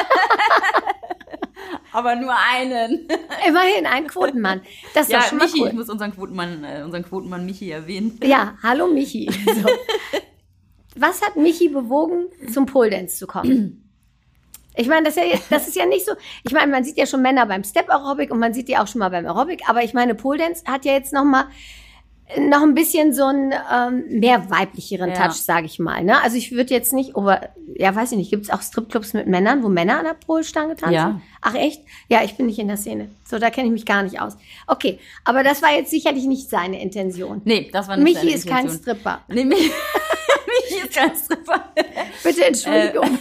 Aber 1.93 2.15
nur 2.15 2.33
einen. 2.53 3.07
Immerhin, 3.47 3.85
ein 3.85 4.07
Quotenmann. 4.07 4.61
Das 4.93 5.07
ist 5.07 5.11
Ja, 5.13 5.21
schon 5.21 5.37
Michi, 5.39 5.61
cool. 5.61 5.67
ich 5.69 5.73
muss 5.73 5.89
unseren 5.89 6.13
Quotenmann, 6.13 6.63
äh, 6.63 6.83
unseren 6.83 7.03
Quotenmann 7.03 7.45
Michi 7.45 7.71
erwähnen. 7.71 8.19
Ja, 8.23 8.53
hallo 8.63 8.87
Michi. 8.87 9.29
So. 9.45 9.69
Was 10.99 11.21
hat 11.21 11.35
Michi 11.35 11.69
bewogen, 11.69 12.25
zum 12.51 12.65
Pole-Dance 12.65 13.17
zu 13.17 13.27
kommen? 13.27 13.83
Ich 14.79 14.87
meine, 14.87 15.07
das 15.07 15.17
ist, 15.17 15.23
ja, 15.23 15.39
das 15.49 15.67
ist 15.67 15.75
ja 15.75 15.87
nicht 15.87 16.05
so. 16.05 16.11
Ich 16.43 16.51
meine, 16.53 16.71
man 16.71 16.83
sieht 16.83 16.99
ja 16.99 17.07
schon 17.07 17.23
Männer 17.23 17.47
beim 17.47 17.63
Step 17.63 17.89
Aerobic 17.89 18.29
und 18.29 18.37
man 18.37 18.53
sieht 18.53 18.67
die 18.67 18.77
auch 18.77 18.85
schon 18.85 18.99
mal 18.99 19.09
beim 19.09 19.25
Aerobic, 19.25 19.67
aber 19.67 19.83
ich 19.83 19.95
meine, 19.95 20.13
Pole 20.13 20.37
Dance 20.37 20.63
hat 20.67 20.85
ja 20.85 20.93
jetzt 20.93 21.13
noch 21.13 21.23
mal 21.23 21.47
noch 22.37 22.61
ein 22.61 22.75
bisschen 22.75 23.13
so 23.13 23.25
einen 23.25 23.53
ähm, 23.73 24.19
mehr 24.19 24.49
weiblicheren 24.49 25.11
Ja. 25.11 25.27
Touch, 25.27 25.37
sage 25.37 25.65
ich 25.65 25.79
mal. 25.79 26.03
Ne? 26.03 26.21
Also 26.21 26.35
ich 26.35 26.51
würde 26.51 26.73
jetzt 26.73 26.91
nicht, 26.91 27.15
aber 27.15 27.49
ja, 27.75 27.95
weiß 27.95 28.11
ich 28.11 28.17
nicht, 28.17 28.29
gibt 28.29 28.43
es 28.43 28.49
auch 28.49 28.61
Stripclubs 28.61 29.13
mit 29.13 29.27
Männern, 29.27 29.63
wo 29.63 29.69
Männer 29.69 29.99
an 29.99 30.03
der 30.05 30.13
Polstange 30.13 30.75
tanzen? 30.75 30.93
Ja. 30.93 31.21
Ach 31.41 31.55
echt? 31.55 31.83
Ja, 32.09 32.23
ich 32.23 32.35
bin 32.35 32.47
nicht 32.47 32.59
in 32.59 32.67
der 32.67 32.75
Szene. 32.75 33.09
So, 33.23 33.39
da 33.39 33.49
kenne 33.49 33.67
ich 33.67 33.73
mich 33.73 33.85
gar 33.85 34.03
nicht 34.03 34.19
aus. 34.19 34.35
Okay, 34.67 34.99
aber 35.23 35.43
das 35.43 35.61
war 35.61 35.73
jetzt 35.73 35.89
sicherlich 35.89 36.25
nicht 36.25 36.49
seine 36.49 36.81
Intention. 36.81 37.41
Nee, 37.45 37.69
das 37.71 37.87
war 37.87 37.95
nicht 37.95 38.03
Michi 38.03 38.27
seine 38.27 38.35
ist 38.35 38.47
kein 38.47 38.65
Intention. 38.65 38.95
Stripper. 38.95 39.21
Nee, 39.29 39.45
Michi, 39.45 39.71
Michi 40.69 40.87
ist 40.87 40.95
kein 40.95 41.15
Stripper. 41.15 41.73
Bitte 42.23 42.45
Entschuldigung. 42.45 43.17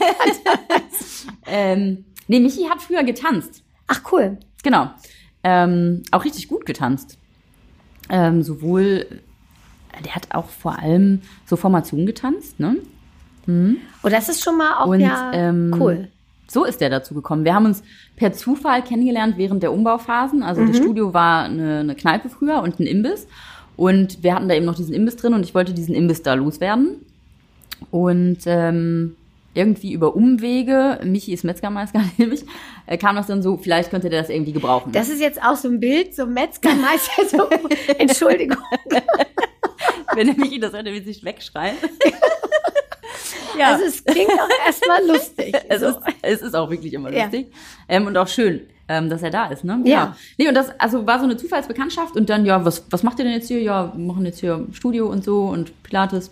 ähm, 1.47 2.05
nee, 2.29 2.41
Michi 2.41 2.65
hat 2.65 2.83
früher 2.83 3.05
getanzt. 3.05 3.63
Ach 3.87 4.01
cool. 4.13 4.39
Genau. 4.63 4.91
Ähm, 5.45 6.03
auch 6.11 6.25
richtig 6.25 6.49
gut 6.49 6.67
getanzt. 6.67 7.19
Ähm, 8.09 8.43
sowohl, 8.43 9.07
der 10.05 10.15
hat 10.15 10.29
auch 10.35 10.49
vor 10.49 10.79
allem 10.79 11.23
so 11.45 11.57
Formationen 11.57 12.07
getanzt, 12.07 12.59
ne? 12.61 12.77
Oh, 14.03 14.09
das 14.09 14.29
ist 14.29 14.43
schon 14.43 14.59
mal 14.59 14.79
auch 14.79 14.89
Und, 14.89 14.99
ja 15.01 15.31
ähm, 15.33 15.73
cool. 15.79 16.09
So 16.49 16.65
ist 16.65 16.81
der 16.81 16.91
dazu 16.91 17.15
gekommen. 17.15 17.45
Wir 17.45 17.55
haben 17.55 17.67
uns 17.67 17.83
per 18.17 18.33
Zufall 18.33 18.83
kennengelernt 18.83 19.37
während 19.37 19.63
der 19.63 19.73
Umbauphasen. 19.73 20.43
Also 20.43 20.63
Mhm. 20.63 20.67
das 20.69 20.77
Studio 20.79 21.15
war 21.15 21.45
eine, 21.45 21.79
eine 21.81 21.95
Kneipe 21.95 22.29
früher 22.29 22.61
und 22.63 22.81
ein 22.81 22.87
Imbiss. 22.87 23.29
Und 23.77 24.23
wir 24.25 24.35
hatten 24.35 24.49
da 24.49 24.55
eben 24.55 24.67
noch 24.67 24.75
diesen 24.75 24.95
Imbiss 24.95 25.15
drin 25.17 25.33
und 25.35 25.45
ich 25.45 25.55
wollte 25.55 25.75
diesen 25.75 25.95
Imbiss 25.95 26.23
da 26.23 26.35
loswerden. 26.35 27.05
Und 27.91 28.39
ähm, 28.47 29.17
irgendwie 29.55 29.93
über 29.93 30.15
Umwege, 30.15 31.01
Michi 31.03 31.33
ist 31.33 31.45
Metzgermeister, 31.45 32.03
nämlich, 32.19 32.45
äh, 32.87 32.99
kam 32.99 33.17
das 33.17 33.27
dann 33.27 33.43
so, 33.43 33.57
vielleicht 33.57 33.91
könnte 33.91 34.11
der 34.11 34.21
das 34.21 34.31
irgendwie 34.31 34.53
gebrauchen. 34.53 34.93
Das 34.93 35.09
ist 35.09 35.21
jetzt 35.21 35.43
auch 35.43 35.57
so 35.57 35.69
ein 35.69 35.81
Bild, 35.81 36.15
so 36.15 36.27
Metzgermeister, 36.27 37.25
so, 37.31 37.49
Entschuldigung. 37.99 38.59
Wenn 40.15 40.27
der 40.29 40.37
Michi 40.37 40.61
das 40.61 40.73
hört, 40.73 40.85
wird 40.87 41.07
sich 41.07 41.25
wegschreien. 41.25 41.77
ja. 43.59 43.73
Also 43.73 43.85
es 43.85 44.05
klingt 44.05 44.31
auch 44.31 44.67
erstmal 44.67 45.07
lustig. 45.07 45.57
Es, 45.69 45.81
so. 45.81 45.89
ist, 45.89 45.99
es 46.23 46.43
ist 46.43 46.55
auch 46.55 46.71
wirklich 46.71 46.93
immer 46.93 47.11
Ja. 47.12 47.25
lustig. 47.25 47.53
Ähm, 47.89 48.07
und 48.07 48.17
auch 48.17 48.29
schön, 48.29 48.61
ähm, 48.89 49.09
dass 49.09 49.23
er 49.23 49.31
da 49.31 49.47
ist, 49.47 49.65
ne? 49.65 49.81
Ja. 49.85 50.17
Nee, 50.39 50.49
und 50.49 50.55
das 50.55 50.71
also 50.79 51.07
war 51.07 51.19
so 51.19 51.25
eine 51.25 51.37
Zufallsbekanntschaft 51.37 52.15
und 52.17 52.29
dann, 52.31 52.45
ja, 52.47 52.65
was, 52.65 52.85
was 52.91 53.03
macht 53.03 53.19
ihr 53.19 53.25
denn 53.25 53.35
jetzt 53.35 53.49
hier? 53.49 53.61
Ja, 53.61 53.93
wir 53.97 54.05
machen 54.05 54.25
jetzt 54.25 54.41
hier 54.41 54.67
Studio 54.73 55.07
und 55.07 55.25
so 55.25 55.47
und 55.47 55.83
Pilates, 55.83 56.31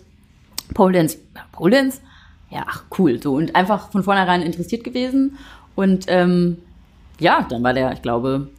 Pole 0.73 0.93
Dance. 0.93 1.17
Ja, 1.35 1.41
Pole 1.51 1.71
Dance? 1.75 2.01
Ja, 2.49 2.63
ach, 2.67 2.83
cool. 2.97 3.21
So. 3.21 3.33
Und 3.33 3.55
einfach 3.55 3.91
von 3.91 4.03
vornherein 4.03 4.41
interessiert 4.41 4.83
gewesen. 4.83 5.37
Und 5.75 6.05
ähm, 6.07 6.57
ja, 7.19 7.45
dann 7.49 7.63
war 7.63 7.73
der, 7.73 7.91
ich 7.93 8.01
glaube, 8.01 8.49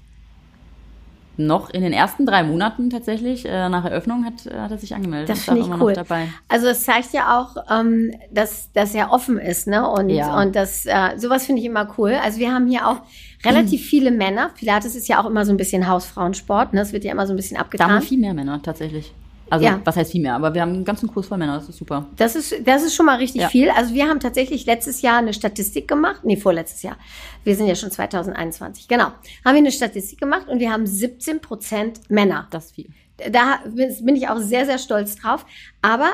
noch 1.38 1.68
in 1.68 1.82
den 1.82 1.92
ersten 1.92 2.24
drei 2.24 2.42
Monaten 2.42 2.88
tatsächlich 2.88 3.44
äh, 3.46 3.68
nach 3.68 3.84
Eröffnung 3.84 4.24
hat, 4.24 4.46
äh, 4.46 4.58
hat 4.58 4.70
er 4.70 4.78
sich 4.78 4.94
angemeldet. 4.94 5.28
Das 5.28 5.44
finde 5.44 5.60
ich 5.60 5.68
cool. 5.68 5.92
Noch 5.92 5.92
dabei. 5.92 6.28
Also 6.48 6.66
es 6.68 6.84
zeigt 6.84 7.12
ja 7.12 7.38
auch, 7.38 7.56
ähm, 7.70 8.12
dass, 8.30 8.72
dass 8.72 8.94
er 8.94 9.12
offen 9.12 9.38
ist, 9.38 9.66
ne? 9.66 9.86
Und, 9.86 10.08
Ja. 10.08 10.40
und 10.40 10.56
das, 10.56 10.86
äh, 10.86 11.18
sowas 11.18 11.44
finde 11.44 11.60
ich 11.60 11.66
immer 11.66 11.88
cool. 11.98 12.14
Also 12.22 12.38
wir 12.38 12.52
haben 12.52 12.66
hier 12.66 12.88
auch 12.88 12.96
relativ 13.44 13.82
viele 13.84 14.10
Männer. 14.10 14.50
Pilates 14.58 14.96
ist 14.96 15.08
ja 15.08 15.22
auch 15.22 15.26
immer 15.26 15.44
so 15.44 15.52
ein 15.52 15.58
bisschen 15.58 15.86
Hausfrauensport, 15.86 16.72
ne? 16.72 16.80
Es 16.80 16.94
wird 16.94 17.04
ja 17.04 17.12
immer 17.12 17.26
so 17.26 17.34
ein 17.34 17.36
bisschen 17.36 17.56
Da 17.56 17.60
haben 17.60 17.66
abgetan. 17.66 17.90
wir 17.90 18.00
viel 18.00 18.18
mehr 18.18 18.32
Männer 18.34 18.62
tatsächlich. 18.62 19.12
Also, 19.48 19.64
Ja. 19.64 19.80
was 19.84 19.96
heißt 19.96 20.12
viel 20.12 20.22
mehr? 20.22 20.34
Aber 20.34 20.52
wir 20.54 20.62
haben 20.62 20.72
einen 20.72 20.84
ganzen 20.84 21.08
Kurs 21.08 21.26
voll 21.26 21.38
Männer, 21.38 21.56
das 21.56 21.68
ist 21.68 21.78
super. 21.78 22.06
Das 22.16 22.34
ist, 22.34 22.54
das 22.64 22.82
ist 22.82 22.94
schon 22.94 23.06
mal 23.06 23.16
richtig 23.16 23.42
Ja. 23.42 23.48
viel. 23.48 23.70
Also 23.70 23.94
wir 23.94 24.08
haben 24.08 24.18
tatsächlich 24.20 24.66
letztes 24.66 25.02
Jahr 25.02 25.18
eine 25.18 25.32
Statistik 25.32 25.86
gemacht. 25.86 26.20
Nee, 26.24 26.36
vorletztes 26.36 26.82
Jahr. 26.82 26.96
Wir 27.44 27.54
sind 27.54 27.66
ja 27.66 27.74
schon 27.74 27.90
2021. 27.90 28.88
Genau. 28.88 29.04
Haben 29.06 29.18
wir 29.44 29.56
eine 29.56 29.72
Statistik 29.72 30.18
gemacht 30.20 30.48
und 30.48 30.58
wir 30.58 30.72
haben 30.72 30.86
17 30.86 31.40
Prozent 31.40 32.00
Männer. 32.10 32.48
Das 32.50 32.66
ist 32.66 32.74
viel. 32.74 32.88
Da 33.30 33.60
bin 34.00 34.16
ich 34.16 34.28
auch 34.28 34.38
sehr, 34.38 34.66
sehr 34.66 34.78
stolz 34.78 35.16
drauf. 35.16 35.46
Aber 35.80 36.08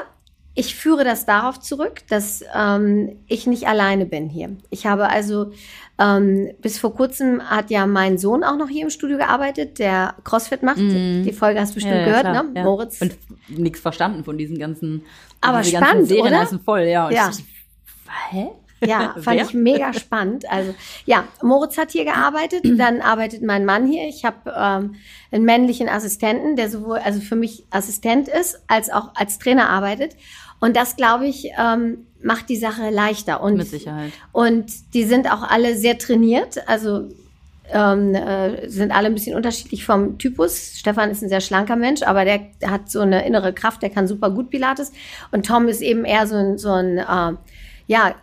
ich 0.55 0.75
führe 0.75 1.05
das 1.05 1.25
darauf 1.25 1.61
zurück, 1.61 2.03
dass 2.09 2.45
ähm, 2.55 3.17
ich 3.27 3.47
nicht 3.47 3.67
alleine 3.67 4.05
bin 4.07 4.29
hier. 4.29 4.51
Ich 4.71 4.87
habe 4.87 5.09
also 5.09 5.53
ähm, 5.99 6.51
bis 6.61 6.79
vor 6.79 6.95
kurzem 6.95 7.43
hat 7.49 7.71
ja 7.71 7.87
mein 7.87 8.19
Sohn 8.19 8.45
auch 8.45 8.57
noch 8.57 8.69
hier 8.69 8.83
im 8.83 8.91
Studio 8.91 9.17
gearbeitet, 9.19 9.79
der 9.79 10.15
CrossFit 10.25 10.63
macht. 10.63 10.79
Die 10.79 11.33
Folge 11.33 11.61
hast 11.61 11.71
du 11.71 11.75
bestimmt 11.77 11.97
Ja, 11.97 12.05
gehört, 12.05 12.21
klar, 12.23 12.43
ne? 12.43 12.51
ja. 12.57 12.63
Moritz. 12.65 13.01
Und 13.01 13.17
nichts 13.49 13.81
verstanden 13.81 14.25
von 14.25 14.37
diesen 14.37 14.59
ganzen. 14.59 15.03
Aber 15.41 15.63
diese 15.63 15.77
spannend, 15.77 16.09
ganzen 16.09 16.09
Serien 16.09 16.35
oder? 16.35 16.59
voll, 16.65 16.81
ja. 16.83 17.07
Und 17.07 17.13
Ja. 17.15 17.31
ich 17.31 17.45
hä? 18.31 18.49
Ja, 18.85 19.15
fand 19.21 19.39
Wer? 19.39 19.47
ich 19.47 19.55
mega 19.55 19.93
spannend. 19.93 20.51
Also 20.51 20.75
ja, 21.07 21.25
Moritz 21.43 21.79
hat 21.79 21.91
hier 21.93 22.05
gearbeitet, 22.05 22.63
dann 22.79 23.01
arbeitet 23.01 23.43
mein 23.43 23.65
Mann 23.65 23.87
hier. 23.87 24.09
Ich 24.09 24.25
habe 24.25 24.53
ähm, 24.57 24.95
einen 25.31 25.45
männlichen 25.45 25.89
Assistenten, 25.89 26.57
der 26.57 26.69
sowohl 26.69 26.99
also 26.99 27.21
für 27.21 27.37
mich 27.37 27.65
Assistent 27.71 28.29
ist, 28.29 28.61
als 28.67 28.91
auch 28.91 29.11
als 29.15 29.39
Trainer 29.39 29.69
arbeitet. 29.69 30.17
Und 30.61 30.77
das, 30.77 30.97
glaube 30.97 31.27
ich, 31.27 31.51
ähm, 31.59 32.07
macht 32.23 32.49
die 32.49 32.57
Sache 32.57 32.91
leichter. 32.91 33.43
Und, 33.43 33.57
Mit 33.57 33.69
Sicherheit. 33.69 34.13
Und 34.31 34.95
die 34.95 35.05
sind 35.05 35.31
auch 35.31 35.43
alle 35.43 35.77
sehr 35.77 35.99
trainiert. 35.99 36.69
Also 36.69 37.09
ähm, 37.73 38.15
äh, 38.15 38.69
sind 38.69 38.93
alle 38.93 39.07
ein 39.07 39.15
bisschen 39.15 39.37
unterschiedlich 39.37 39.85
vom 39.85 40.19
Typus. 40.19 40.75
Stefan 40.77 41.11
ist 41.11 41.23
ein 41.23 41.29
sehr 41.29 41.41
schlanker 41.41 41.77
Mensch, 41.77 42.03
aber 42.03 42.25
der 42.25 42.41
hat 42.67 42.91
so 42.91 43.01
eine 43.01 43.27
innere 43.27 43.53
Kraft, 43.53 43.83
der 43.83 43.91
kann 43.91 44.07
super 44.07 44.31
gut 44.31 44.51
Pilates. 44.51 44.93
Und 45.31 45.47
Tom 45.47 45.69
ist 45.69 45.81
eben 45.81 46.05
eher 46.05 46.27
so 46.27 46.37
ein, 46.37 46.59
so 46.59 46.71
ein 46.71 46.99
äh, 46.99 47.37
ja, 47.87 48.15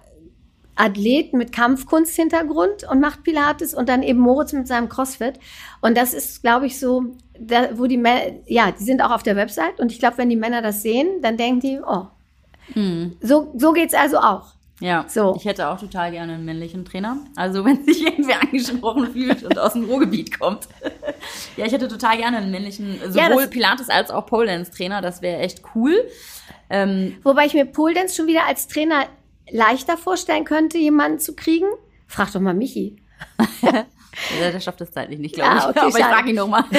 Athlet 0.79 1.33
mit 1.33 1.51
Kampfkunsthintergrund 1.51 2.83
und 2.89 2.99
macht 3.01 3.23
Pilates 3.23 3.73
und 3.73 3.89
dann 3.89 4.01
eben 4.03 4.19
Moritz 4.19 4.53
mit 4.53 4.67
seinem 4.67 4.89
CrossFit. 4.89 5.39
Und 5.81 5.97
das 5.97 6.13
ist, 6.13 6.41
glaube 6.41 6.65
ich, 6.67 6.79
so, 6.79 7.03
da, 7.39 7.77
wo 7.77 7.85
die 7.87 7.97
Männer, 7.97 8.33
ja, 8.47 8.71
die 8.71 8.83
sind 8.83 9.01
auch 9.01 9.11
auf 9.11 9.23
der 9.23 9.35
Website 9.35 9.79
und 9.79 9.91
ich 9.91 9.99
glaube, 9.99 10.17
wenn 10.17 10.29
die 10.29 10.35
Männer 10.35 10.61
das 10.61 10.81
sehen, 10.81 11.21
dann 11.21 11.37
denken 11.37 11.59
die, 11.59 11.79
oh, 11.85 12.07
Hm. 12.73 13.17
so, 13.21 13.51
so 13.57 13.71
geht's 13.73 13.93
also 13.95 14.17
auch. 14.19 14.53
Ja, 14.79 15.03
So. 15.09 15.35
ich 15.35 15.43
hätte 15.45 15.67
auch 15.67 15.77
total 15.79 16.11
gerne 16.11 16.33
einen 16.35 16.45
männlichen 16.45 16.85
Trainer. 16.85 17.17
Also 17.35 17.65
wenn 17.65 17.83
sich 17.83 18.05
irgendwer 18.05 18.41
angesprochen 18.41 19.11
fühlt 19.11 19.43
und 19.43 19.57
aus 19.59 19.73
dem 19.73 19.83
Ruhrgebiet 19.85 20.39
kommt. 20.39 20.67
ja, 21.57 21.65
ich 21.65 21.73
hätte 21.73 21.87
total 21.89 22.15
gerne 22.17 22.37
einen 22.37 22.51
männlichen, 22.51 22.97
Ja, 23.13 23.27
sowohl 23.29 23.41
das- 23.43 23.49
Pilates 23.49 23.89
als 23.89 24.11
auch 24.11 24.25
Pole 24.27 24.45
Dance 24.47 24.71
Trainer. 24.71 25.01
Das 25.01 25.21
wäre 25.21 25.39
echt 25.41 25.61
cool. 25.75 25.93
Ähm, 26.69 27.17
Wobei 27.23 27.47
ich 27.47 27.53
mir 27.55 27.65
Pole 27.65 27.93
Dance 27.95 28.15
schon 28.15 28.27
wieder 28.27 28.45
als 28.47 28.67
Trainer 28.67 29.05
leichter 29.51 29.97
vorstellen 29.97 30.45
könnte, 30.45 30.77
jemanden 30.77 31.19
zu 31.19 31.35
kriegen. 31.35 31.67
Frag 32.07 32.31
doch 32.31 32.39
mal 32.41 32.53
Michi. 32.53 32.95
der, 33.61 34.51
der 34.51 34.59
schafft 34.59 34.81
das 34.81 34.91
zeitlich 34.91 35.19
nicht, 35.19 35.35
glaube 35.35 35.51
Ah, 35.51 35.57
ich. 35.57 35.65
okay, 35.65 35.79
Aber 35.79 35.87
ich 35.89 35.95
schade. 35.95 36.13
frage 36.15 36.29
ihn 36.29 36.35
nochmal. 36.35 36.63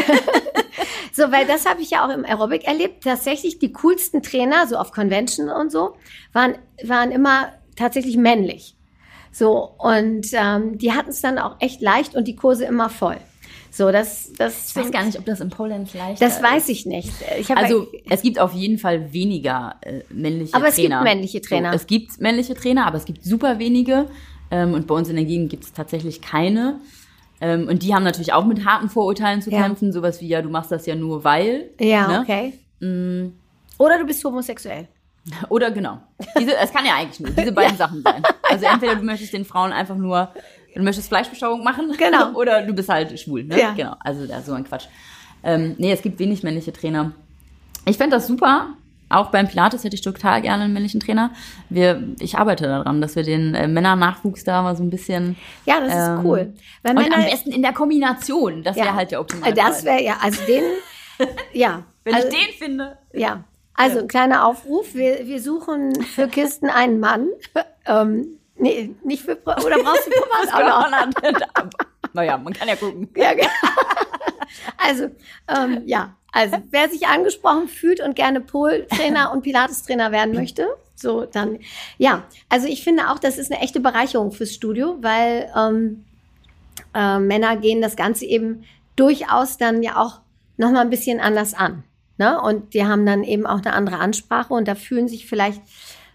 So, 1.13 1.33
weil 1.33 1.45
das 1.45 1.67
habe 1.67 1.83
ich 1.83 1.91
ja 1.91 2.07
auch 2.07 2.11
im 2.15 2.25
Aerobic 2.25 2.65
erlebt. 2.69 3.03
Tatsächlich 3.03 3.59
die 3.59 3.73
coolsten 3.73 4.23
Trainer, 4.23 4.69
so 4.69 4.77
auf 4.77 4.93
Convention 4.93 5.51
und 5.51 5.71
so, 5.73 5.97
waren, 6.33 6.55
waren 6.85 7.11
immer 7.11 7.49
tatsächlich 7.77 8.17
männlich. 8.17 8.77
So, 9.33 9.75
und 9.79 10.29
ähm, 10.33 10.79
die 10.79 10.93
hatten 10.93 11.11
es 11.11 11.21
dann 11.21 11.39
auch 11.39 11.57
echt 11.59 11.83
leicht 11.83 12.15
und 12.15 12.29
die 12.29 12.37
Kurse 12.37 12.65
immer 12.65 12.89
voll. 12.89 13.17
So, 13.73 13.93
das, 13.93 14.33
das, 14.37 14.71
Ich 14.71 14.77
weiß 14.77 14.91
gar 14.91 15.05
nicht, 15.05 15.19
ob 15.19 15.25
das 15.25 15.41
im 15.41 15.49
Pole 15.51 15.71
Dance 15.71 15.97
leichter 15.97 16.25
das 16.25 16.43
weiß 16.43 16.69
ich 16.71 16.87
nicht. 16.87 17.11
Ich 17.39 17.51
hab 17.51 17.57
Also 17.59 17.87
es 18.09 18.23
gibt 18.23 18.39
auf 18.41 18.53
jeden 18.53 18.79
Fall 18.79 19.13
weniger 19.13 19.77
äh, 19.83 20.01
männliche 20.11 20.55
Aber 20.55 20.69
es 20.69 20.77
gibt 20.77 20.89
Trainer. 20.89 21.03
männliche 21.03 21.41
Trainer. 21.41 21.71
So, 21.71 21.77
es 21.77 21.87
gibt 21.87 22.21
männliche 22.21 22.55
Trainer, 22.55 22.87
aber 22.87 22.97
es 22.97 23.05
gibt 23.05 23.25
super 23.25 23.59
wenige. 23.59 24.07
Ähm, 24.51 24.75
und 24.75 24.87
bei 24.89 24.95
uns 24.95 25.09
in 25.09 25.17
der 25.17 25.25
Gegend 25.25 25.51
gibt 25.51 25.65
es 25.65 25.73
tatsächlich 25.73 26.21
keine. 26.21 26.81
Ähm, 27.41 27.69
und 27.69 27.83
die 27.85 27.95
haben 27.95 28.03
natürlich 28.03 28.33
auch 28.33 28.45
mit 28.45 28.65
harten 28.67 28.89
Vorurteilen 28.91 29.41
zu 29.41 29.51
Ja. 29.51 29.63
kämpfen. 29.63 29.93
Sowas 29.93 30.21
wie, 30.21 30.27
ja, 30.29 30.43
du 30.43 30.51
machst 30.51 30.73
das 30.73 30.87
ja 30.87 30.95
nur 30.97 31.23
weil. 31.25 31.71
ja, 31.79 32.09
ne? 32.09 32.21
okay. 32.23 32.53
Mm, 32.81 33.33
Oder 33.79 33.99
du 33.99 34.05
bist 34.07 34.25
homosexuell. 34.25 34.89
Oder 35.49 35.71
genau. 35.71 35.99
Diese, 36.39 36.57
es 36.57 36.73
kann 36.73 36.85
ja 36.85 36.97
eigentlich 36.97 37.21
nur 37.21 37.31
diese 37.31 37.53
beiden 37.61 37.77
Sachen 37.77 38.03
sein. 38.03 38.23
Also 38.43 38.67
entweder 38.73 38.97
du 38.97 39.03
möchtest 39.05 39.33
den 39.33 39.45
Frauen 39.45 39.71
einfach 39.73 39.97
nur, 39.97 40.31
du 40.75 40.83
möchtest 40.83 41.09
Fleischbeschauung 41.09 41.63
machen. 41.63 41.93
Genau. 41.97 42.33
Oder 42.35 42.63
du 42.63 42.73
bist 42.73 42.89
halt 42.89 43.19
schwul. 43.19 43.45
Ne? 43.45 43.61
Ja. 43.61 43.73
Genau. 43.73 43.97
Also 44.01 44.27
da 44.27 44.43
so 44.43 44.53
ein 44.53 44.65
Quatsch. 44.65 44.87
Ähm, 45.43 45.75
nee, 45.79 45.93
es 45.93 46.03
gibt 46.03 46.19
wenig 46.19 46.43
männliche 46.43 46.73
Trainer. 46.73 47.13
Ich 47.87 47.97
fände 47.97 48.17
das 48.17 48.27
super. 48.27 48.75
Auch 49.09 49.31
beim 49.33 49.49
Pilates 49.49 49.83
hätte 49.83 49.97
ich 49.97 50.03
total 50.03 50.41
gerne 50.41 50.65
einen 50.65 50.73
männlichen 50.73 51.01
Trainer. 51.01 51.33
Wir, 51.69 52.01
ich 52.21 52.39
arbeite 52.39 52.69
daran, 52.69 53.01
dass 53.01 53.17
wir 53.17 53.25
den 53.25 53.57
äh, 53.57 53.67
Männernachwuchs 53.67 54.45
da 54.45 54.63
mal 54.63 54.77
so 54.77 54.85
ein 54.85 54.91
bisschen. 54.91 55.37
Ja, 55.67 55.81
das 55.81 55.89
ist 55.89 56.09
Ähm, 56.09 56.21
cool. 56.25 56.55
Weil 56.83 56.97
Und 56.97 57.03
Männer, 57.03 57.17
am 57.17 57.25
besten 57.25 57.51
in 57.51 57.63
der 57.63 57.73
Kombination. 57.73 58.63
Das 58.63 58.77
wäre 58.77 58.87
ja, 58.87 58.95
halt 58.95 59.11
der 59.11 59.21
Optimalfall. 59.21 59.55
Das 59.55 59.85
wäre 59.85 60.01
ja, 60.01 60.17
also 60.23 60.41
den, 60.47 60.63
ja. 61.53 61.83
Wenn 62.05 62.15
also, 62.15 62.29
ich 62.29 62.35
den 62.35 62.55
finde. 62.57 62.99
Ja, 63.13 63.43
also 63.75 63.99
ein 63.99 64.09
kleiner 64.09 64.47
Aufruf. 64.47 64.95
Wir, 64.95 65.27
wir 65.27 65.41
suchen 65.41 66.01
für 66.03 66.29
Kisten 66.29 66.71
einen 66.71 67.01
Mann. 67.01 67.27
ähm, 67.87 68.39
nee, 68.61 68.95
nicht 69.05 69.23
für, 69.25 69.37
oder 69.45 69.79
brauchst 69.83 70.07
du 70.07 70.11
auch 70.73 70.91
noch? 70.91 71.07
naja, 72.13 72.39
man 72.39 72.53
kann 72.53 72.69
ja 72.69 72.77
gucken. 72.77 73.09
Ja, 73.17 73.35
ge- 73.35 73.47
also, 74.79 75.11
ähm, 75.49 75.83
ja, 75.87 76.15
also 76.33 76.57
wer 76.71 76.89
sich 76.89 77.07
angesprochen 77.07 77.69
fühlt 77.69 78.01
und 78.01 78.15
gerne 78.17 78.41
Pol-Trainer 78.41 79.33
und 79.33 79.43
Pilates-Trainer 79.43 80.13
werden 80.13 80.35
möchte, 80.35 80.69
so 80.95 81.25
dann, 81.25 81.59
ja, 81.99 82.25
also 82.49 82.67
ich 82.67 82.85
finde 82.85 83.11
auch, 83.11 83.19
das 83.19 83.39
ist 83.39 83.51
eine 83.53 83.61
echte 83.63 83.81
Bereicherung 83.81 84.33
fürs 84.33 84.55
Studio, 84.55 84.97
weil 85.01 85.51
ähm, 85.57 86.05
äh, 86.95 87.19
Männer 87.19 87.57
gehen 87.57 87.81
das 87.81 87.97
Ganze 87.97 88.27
eben 88.27 88.65
durchaus 88.97 89.57
dann 89.57 89.83
ja 89.83 89.97
auch 89.97 90.21
nochmal 90.57 90.83
ein 90.83 90.91
bisschen 90.91 91.21
anders 91.21 91.55
an. 91.55 91.85
Ne? 92.19 92.39
Und 92.41 92.75
die 92.75 92.85
haben 92.85 93.07
dann 93.07 93.25
eben 93.25 93.47
auch 93.47 93.61
eine 93.61 93.73
andere 93.73 93.99
Ansprache 93.99 94.53
und 94.53 94.69
da 94.69 94.75
fühlen 94.75 95.09
sich 95.09 95.27
vielleicht 95.27 95.63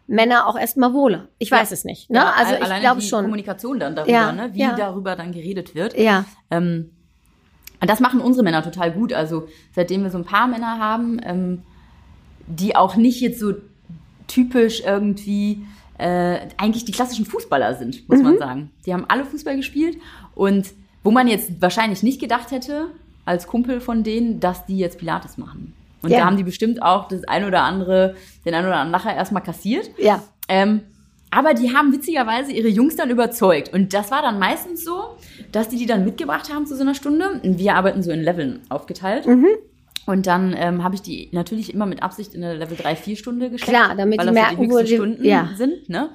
Männer 0.07 0.47
auch 0.47 0.57
erstmal 0.57 0.93
wohler. 0.93 1.27
Ich 1.39 1.49
weiß 1.51 1.71
es 1.71 1.83
nicht. 1.83 2.09
Ne? 2.09 2.17
Ja, 2.17 2.33
also 2.37 2.55
al- 2.55 2.61
ich 2.75 2.79
glaube 2.81 3.01
die 3.01 3.07
schon. 3.07 3.23
Kommunikation 3.23 3.79
dann 3.79 3.95
darüber, 3.95 4.11
Ja, 4.13 4.31
ne? 4.31 4.49
wie 4.53 4.59
ja. 4.59 4.75
darüber 4.75 5.15
dann 5.15 5.31
geredet 5.31 5.73
wird. 5.75 5.97
Ja, 5.97 6.25
Ähm, 6.51 6.91
und 7.81 7.89
das 7.89 7.99
machen 7.99 8.21
unsere 8.21 8.43
Männer 8.43 8.63
total 8.63 8.91
gut. 8.91 9.11
Also 9.13 9.47
seitdem 9.73 10.03
wir 10.03 10.09
so 10.11 10.17
ein 10.17 10.23
paar 10.25 10.47
Männer 10.47 10.79
haben, 10.79 11.19
ähm, 11.23 11.63
die 12.47 12.75
auch 12.75 12.95
nicht 12.95 13.19
jetzt 13.21 13.39
so 13.39 13.53
typisch 14.27 14.81
irgendwie 14.85 15.65
äh, 15.97 16.47
eigentlich 16.57 16.83
die 16.85 16.91
klassischen 16.91 17.25
Fußballer 17.25 17.75
sind, 17.75 18.07
muss 18.09 18.19
Mhm. 18.19 18.23
man 18.25 18.37
sagen. 18.37 18.71
Die 18.85 18.93
haben 18.93 19.05
alle 19.07 19.23
Fußball 19.25 19.55
gespielt 19.55 19.97
und 20.35 20.67
wo 21.03 21.11
man 21.11 21.27
jetzt 21.27 21.61
wahrscheinlich 21.61 22.03
nicht 22.03 22.19
gedacht 22.19 22.51
hätte, 22.51 22.87
als 23.25 23.47
Kumpel 23.47 23.79
von 23.81 24.03
denen, 24.03 24.39
dass 24.39 24.65
die 24.65 24.77
jetzt 24.77 24.97
Pilates 24.99 25.37
machen. 25.37 25.73
Und 26.05 26.11
Ja. 26.11 26.19
da 26.19 26.25
haben 26.25 26.37
die 26.37 26.43
bestimmt 26.43 26.81
auch 26.81 27.07
das 27.07 27.23
ein 27.25 27.43
oder 27.45 27.63
andere, 27.63 28.15
den 28.45 28.53
ein 28.53 28.65
oder 28.65 28.75
anderen 28.77 28.91
Lacher 28.91 29.15
erstmal 29.15 29.43
kassiert. 29.43 29.89
ja. 29.97 30.21
Ähm, 30.47 30.81
aber 31.31 31.53
die 31.53 31.75
haben 31.75 31.91
witzigerweise 31.91 32.53
ihre 32.53 32.69
Jungs 32.69 32.95
dann 32.95 33.09
überzeugt. 33.09 33.73
Und 33.73 33.93
das 33.93 34.09
war 34.09 34.21
dann 34.21 34.39
meistens 34.39 34.85
so, 34.85 35.17
dass 35.51 35.67
die 35.67 35.75
die 35.75 35.85
dann 35.85 36.05
mitgebracht 36.05 36.53
haben 36.53 36.65
zu 36.65 36.75
so 36.77 36.81
einer 36.83 36.95
Stunde. 36.95 37.41
Und 37.43 37.57
wir 37.59 37.75
arbeiten 37.75 38.01
so 38.03 38.11
in 38.11 38.21
Leveln 38.21 38.61
aufgeteilt. 38.69 39.25
Mhm. 39.27 39.47
Und 40.05 40.27
dann 40.27 40.55
ähm, 40.57 40.81
habe 40.83 40.95
ich 40.95 41.01
die 41.01 41.27
natürlich 41.33 41.73
immer 41.73 41.87
mit 41.87 42.03
Absicht 42.03 42.35
in 42.35 42.43
eine 42.43 42.55
Level 42.55 42.77
3-4 42.77 43.17
Stunde 43.17 43.49
gesteckt. 43.49 43.75
Klar, 43.75 43.95
damit 43.97 44.19
weil 44.19 44.27
die 44.27 44.33
das 44.33 44.41
merken, 44.43 44.61
die 44.61 44.69
wo 44.69 44.73
höchsten 44.77 44.87
die- 44.87 44.95
Stunden 44.95 45.25
ja. 45.25 45.49
sind. 45.55 45.89
Ne? 45.89 46.09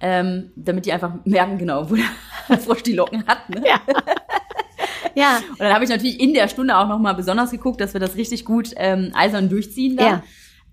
Ähm, 0.00 0.50
damit 0.56 0.84
die 0.86 0.92
einfach 0.92 1.12
merken, 1.24 1.58
genau, 1.58 1.88
wo 1.88 1.94
der 1.94 2.58
Frosch 2.58 2.82
die 2.82 2.94
Locken 2.94 3.24
hat. 3.26 3.48
Ne? 3.50 3.62
Ja. 3.64 3.80
Ja, 5.16 5.38
Und 5.50 5.60
dann 5.60 5.72
habe 5.72 5.82
ich 5.84 5.90
natürlich 5.90 6.20
in 6.20 6.34
der 6.34 6.46
Stunde 6.48 6.76
auch 6.76 6.86
nochmal 6.88 7.14
besonders 7.14 7.50
geguckt, 7.50 7.80
dass 7.80 7.92
wir 7.94 8.00
das 8.00 8.16
richtig 8.16 8.44
gut 8.44 8.70
ähm, 8.76 9.10
eisern 9.14 9.48
durchziehen 9.48 9.96
da. 9.96 10.06
Ja. 10.06 10.22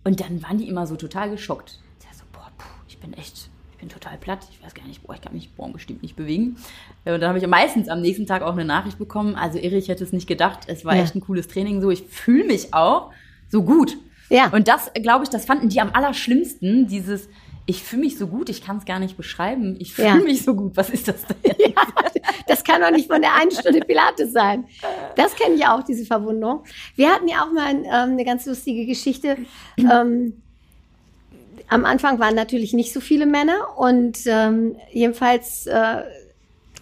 Und 0.04 0.20
dann 0.20 0.44
waren 0.44 0.58
die 0.58 0.68
immer 0.68 0.86
so 0.86 0.96
total 0.98 1.30
geschockt. 1.32 1.80
Ich 2.12 2.18
so, 2.18 2.24
boah, 2.34 2.52
puh, 2.58 2.68
ich 2.88 2.98
bin 3.00 3.14
echt, 3.14 3.50
ich 3.72 3.78
bin 3.80 3.88
total 3.90 4.18
platt. 4.18 4.46
Ich 4.52 4.62
weiß 4.64 4.74
gar 4.74 4.86
nicht, 4.86 5.02
boah, 5.04 5.16
ich 5.16 5.22
kann 5.22 5.34
mich 5.34 5.50
boah, 5.56 5.72
bestimmt 5.72 6.04
nicht 6.04 6.16
bewegen. 6.18 6.58
Und 7.06 7.20
dann 7.22 7.26
habe 7.30 7.38
ich 7.40 7.48
meistens 7.48 7.88
am 7.88 8.02
nächsten 8.02 8.26
Tag 8.28 8.42
auch 8.42 8.52
eine 8.54 8.66
Nachricht 8.66 8.98
bekommen. 9.00 9.36
Also 9.36 9.58
irre, 9.60 9.78
ich 9.78 9.88
hätte 9.88 10.04
es 10.04 10.12
nicht 10.12 10.28
gedacht. 10.28 10.60
Es 10.68 10.84
war 10.84 10.96
Ja. 10.96 11.04
echt 11.04 11.16
ein 11.16 11.22
cooles 11.22 11.48
Training. 11.48 11.82
So, 11.82 11.90
ich 11.90 12.04
fühle 12.04 12.44
mich 12.44 12.74
auch 12.74 13.12
so 13.50 13.64
gut. 13.64 13.98
Ja. 14.30 14.50
Und 14.50 14.68
das, 14.68 14.92
glaube 15.02 15.24
ich, 15.24 15.30
das 15.30 15.46
fanden 15.46 15.70
die 15.70 15.80
am 15.80 15.92
allerschlimmsten. 15.94 16.88
Dieses, 16.88 17.30
ich 17.66 17.82
fühle 17.82 18.02
mich 18.04 18.18
so 18.18 18.28
gut, 18.28 18.50
ich 18.50 18.62
kann 18.62 18.78
es 18.78 18.84
gar 18.86 19.00
nicht 19.00 19.16
beschreiben. 19.16 19.78
Ich 19.80 19.94
fühle 19.94 20.08
Ja. 20.10 20.16
mich 20.16 20.44
so 20.44 20.54
gut. 20.54 20.76
Was 20.76 20.90
ist 20.90 21.08
das 21.08 21.26
denn? 21.28 21.56
das 22.48 22.64
kann 22.64 22.82
doch 22.82 22.92
nicht 22.92 23.08
von 23.08 23.22
der 23.22 23.34
einen 23.36 23.52
Stunde 23.52 23.80
Pilates 23.82 24.34
sein. 24.34 24.66
Das 25.16 25.36
kenne 25.36 25.56
ich 25.56 25.66
auch, 25.66 25.84
diese 25.84 26.06
Verwunderung. 26.06 26.64
Wir 26.96 27.10
hatten 27.10 27.28
ja 27.28 27.44
auch 27.44 27.52
mal 27.52 27.72
ähm, 27.74 27.86
eine 27.92 28.26
ganz 28.26 28.46
lustige 28.46 28.86
Geschichte. 28.86 29.38
Ähm, 29.78 30.42
am 31.68 31.86
Anfang 31.86 32.20
waren 32.20 32.36
natürlich 32.36 32.74
nicht 32.74 32.94
so 32.94 33.00
viele 33.00 33.26
Männer 33.26 33.78
und 33.78 34.20
ähm, 34.26 34.76
jedenfalls 34.92 35.66
äh, 35.66 36.04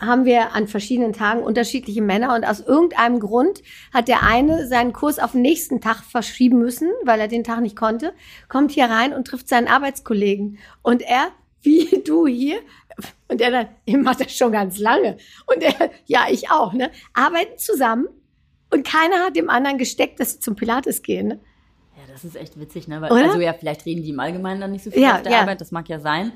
haben 0.01 0.25
wir 0.25 0.53
an 0.53 0.67
verschiedenen 0.67 1.13
Tagen 1.13 1.43
unterschiedliche 1.43 2.01
Männer 2.01 2.35
und 2.35 2.43
aus 2.43 2.59
irgendeinem 2.59 3.19
Grund 3.19 3.61
hat 3.93 4.07
der 4.07 4.23
eine 4.23 4.67
seinen 4.67 4.93
Kurs 4.93 5.19
auf 5.19 5.33
den 5.33 5.43
nächsten 5.43 5.79
Tag 5.79 6.03
verschieben 6.03 6.57
müssen, 6.57 6.89
weil 7.03 7.19
er 7.19 7.27
den 7.27 7.43
Tag 7.43 7.61
nicht 7.61 7.75
konnte, 7.75 8.13
kommt 8.49 8.71
hier 8.71 8.85
rein 8.85 9.13
und 9.13 9.27
trifft 9.27 9.47
seinen 9.47 9.67
Arbeitskollegen 9.67 10.57
und 10.81 11.03
er, 11.03 11.27
wie 11.61 12.01
du 12.05 12.25
hier, 12.25 12.59
und 13.27 13.41
er 13.41 13.51
dann, 13.51 13.67
ich 13.85 13.95
mach 13.97 14.15
das 14.15 14.35
schon 14.35 14.51
ganz 14.51 14.77
lange 14.79 15.17
und 15.47 15.61
er, 15.63 15.91
ja, 16.05 16.25
ich 16.29 16.49
auch, 16.51 16.73
ne, 16.73 16.91
arbeiten 17.13 17.57
zusammen 17.57 18.07
und 18.69 18.85
keiner 18.87 19.25
hat 19.25 19.35
dem 19.35 19.49
anderen 19.49 19.77
gesteckt, 19.77 20.19
dass 20.19 20.33
sie 20.33 20.39
zum 20.39 20.55
Pilates 20.55 21.01
gehen. 21.01 21.27
Ne? 21.27 21.39
Ja, 21.97 22.03
das 22.13 22.23
ist 22.23 22.35
echt 22.35 22.59
witzig, 22.59 22.87
ne? 22.87 23.01
Weil, 23.01 23.11
also 23.11 23.39
ja, 23.39 23.53
vielleicht 23.53 23.85
reden 23.85 24.01
die 24.03 24.09
im 24.09 24.19
Allgemeinen 24.19 24.61
dann 24.61 24.71
nicht 24.71 24.83
so 24.83 24.91
viel 24.91 25.01
Ja, 25.01 25.15
auf 25.15 25.21
der 25.23 25.31
ja. 25.33 25.41
Arbeit, 25.41 25.59
das 25.61 25.71
mag 25.71 25.87
ja 25.89 25.99
sein. 25.99 26.31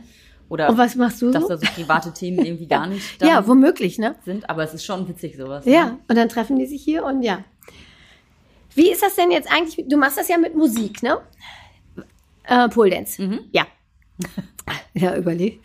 Oder 0.47 0.69
Und 0.69 0.77
was 0.77 0.95
machst 0.95 1.21
du 1.23 1.31
dass 1.31 1.41
so? 1.43 1.49
da 1.49 1.57
so 1.57 1.65
private 1.73 2.13
Themen 2.13 2.45
irgendwie 2.45 2.67
gar 2.67 2.85
nicht 2.87 3.19
dann 3.21 3.29
Ja, 3.29 3.47
womöglich, 3.47 3.97
ne? 3.97 4.15
sind, 4.25 4.47
aber 4.49 4.63
es 4.63 4.73
ist 4.75 4.85
schon 4.85 5.07
witzig 5.07 5.35
sowas. 5.37 5.65
Ja, 5.65 5.85
Ne? 5.85 5.99
und 6.07 6.15
dann 6.15 6.29
treffen 6.29 6.57
die 6.59 6.65
sich 6.67 6.83
hier 6.83 7.03
und 7.03 7.23
ja. 7.23 7.43
Wie 8.75 8.91
ist 8.91 9.01
das 9.01 9.15
denn 9.15 9.31
jetzt 9.31 9.51
eigentlich? 9.51 9.85
Du 9.87 9.97
machst 9.97 10.17
das 10.17 10.27
ja 10.27 10.37
mit 10.37 10.53
Musik, 10.55 11.01
ne? 11.01 11.17
Äh, 12.43 12.67
Pole 12.69 12.89
Dance. 12.91 13.21
Mhm. 13.21 13.39
Ja. 13.51 13.65
Ja, 14.93 15.15
überleg. 15.15 15.61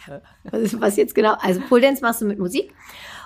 Was 0.51 0.61
ist 0.61 0.81
was 0.81 0.97
jetzt 0.97 1.15
genau? 1.15 1.35
Also 1.41 1.61
Pole 1.69 1.83
Dance 1.83 2.03
machst 2.03 2.21
du 2.21 2.27
mit 2.27 2.39
Musik. 2.39 2.73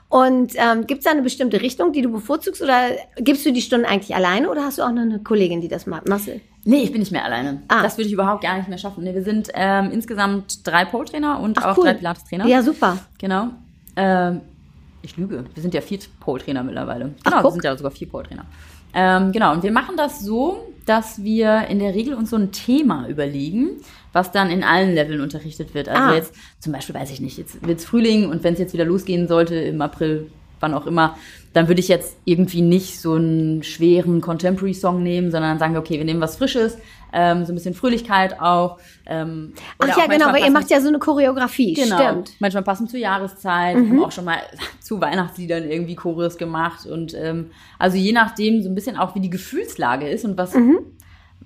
Und 0.09 0.53
ähm, 0.57 0.87
gibt 0.87 0.99
es 0.99 1.05
da 1.05 1.11
eine 1.11 1.23
bestimmte 1.23 1.61
Richtung, 1.61 1.93
die 1.93 2.03
du 2.03 2.13
bevorzugst? 2.13 2.63
Oder 2.63 2.91
gibst 3.17 3.45
du 3.47 3.53
die 3.53 3.63
Stunden 3.63 3.87
eigentlich 3.87 4.15
alleine 4.15 4.49
oder 4.51 4.65
hast 4.65 4.79
du 4.79 4.83
auch 4.83 4.93
noch 4.93 5.03
eine 5.03 5.19
Kollegin, 5.21 5.61
die 5.61 5.69
das 5.69 5.87
macht? 5.87 6.09
Marcel? 6.09 6.41
Nee, 6.65 6.83
ich 6.83 6.93
bin 6.93 7.01
nicht 7.01 7.11
mehr 7.11 7.25
alleine. 7.25 7.63
Ah. 7.69 7.83
Das 7.83 7.97
würde 7.99 8.07
ich 8.07 8.13
überhaupt 8.13 8.43
gar 8.43 8.57
nicht 8.57 8.69
mehr 8.69 8.79
schaffen. 8.79 9.03
Nee, 9.03 9.15
wir 9.15 9.25
sind 9.25 9.49
ähm, 9.55 9.91
insgesamt 9.93 10.67
drei 10.67 10.85
Pole-Trainer 10.85 11.41
und 11.41 11.59
Ach, 11.59 11.73
auch 11.73 11.79
cool. 11.79 11.85
drei 11.85 11.95
Pilates-Trainer. 11.95 12.47
Ja, 12.47 12.63
super. 12.63 12.99
Genau. 13.19 13.49
Ähm, 13.97 14.41
ich 15.03 15.17
lüge, 15.17 15.45
wir 15.53 15.63
sind 15.63 15.75
ja 15.75 15.81
vier 15.81 15.99
Pole-Trainer 16.21 16.63
mittlerweile. 16.63 17.15
Ach, 17.21 17.25
Genau, 17.25 17.37
wir 17.39 17.43
guck. 17.43 17.53
sind 17.53 17.65
ja 17.65 17.77
sogar 17.77 17.91
vier 17.91 18.09
Pole-Trainer. 18.09 18.45
Ähm, 18.95 19.33
genau, 19.33 19.53
und 19.53 19.63
wir 19.65 19.73
machen 19.73 19.97
das 19.97 20.21
so, 20.21 20.73
dass 20.87 21.23
wir 21.25 21.67
in 21.69 21.81
der 21.81 21.95
Regel 21.95 22.15
uns 22.15 22.31
so 22.31 22.37
ein 22.37 22.53
Thema 22.53 23.09
überlegen, 23.09 23.71
was 24.15 24.33
dann 24.33 24.49
in 24.51 24.65
allen 24.65 24.95
Leveln 24.95 25.21
unterrichtet 25.21 25.75
wird. 25.75 25.91
Also 25.91 26.03
Ah. 26.03 26.15
jetzt 26.15 26.33
zum 26.61 26.73
Beispiel, 26.73 26.95
weiß 26.95 27.11
ich 27.11 27.21
nicht, 27.21 27.37
jetzt 27.37 27.67
wird's 27.67 27.85
Frühling 27.85 28.31
und 28.31 28.43
wenn 28.43 28.55
es 28.55 28.61
jetzt 28.61 28.73
wieder 28.73 28.87
losgehen 28.87 29.29
sollte 29.29 29.57
im 29.57 29.83
April, 29.83 30.31
wann 30.61 30.73
auch 30.73 30.87
immer, 30.87 31.19
dann 31.53 31.69
würde 31.69 31.81
ich 31.81 31.89
jetzt 31.89 32.17
irgendwie 32.25 32.63
nicht 32.63 32.99
so 33.01 33.15
einen 33.15 33.63
schweren 33.63 34.21
Contemporary-Song 34.23 35.03
nehmen, 35.03 35.31
sondern 35.31 35.59
sagen, 35.59 35.77
okay, 35.77 35.99
wir 35.99 36.05
nehmen 36.05 36.21
was 36.21 36.37
Frisches, 36.37 36.79
ähm, 37.13 37.45
so 37.45 37.53
ein 37.53 37.55
bisschen 37.55 37.75
Fröhlichkeit 37.75 38.41
auch. 38.41 38.79
Ähm, 39.07 39.53
Ach 39.79 39.87
ja, 39.89 39.95
auch 39.97 40.09
genau, 40.09 40.33
weil 40.33 40.43
ihr 40.45 40.51
macht 40.51 40.71
ja 40.71 40.81
so 40.81 40.89
eine 40.89 40.99
Choreografie, 40.99 41.75
Genau. 41.75 41.97
stimmt. 41.97 42.31
Mhm. 42.31 42.35
Manchmal 42.41 42.63
passend 42.65 42.91
zur 42.91 42.99
Jahreszeit. 42.99 43.77
Wir 43.77 43.89
haben 43.89 44.05
auch 44.05 44.11
schon 44.13 44.25
mal 44.25 44.39
zu 44.81 45.01
Weihnachtsliedern 45.01 45.69
irgendwie 45.71 45.95
Chorus 45.97 46.39
gemacht. 46.39 46.87
Und 46.87 47.15
ähm, 47.15 47.51
also 47.79 47.97
je 47.97 48.13
nachdem 48.13 48.63
so 48.63 48.69
ein 48.69 48.75
bisschen 48.75 48.97
auch, 48.97 49.15
wie 49.15 49.21
die 49.21 49.31
Gefühlslage 49.31 50.09
ist 50.09 50.25
und 50.25 50.37
was. 50.39 50.55
Mhm. 50.55 50.79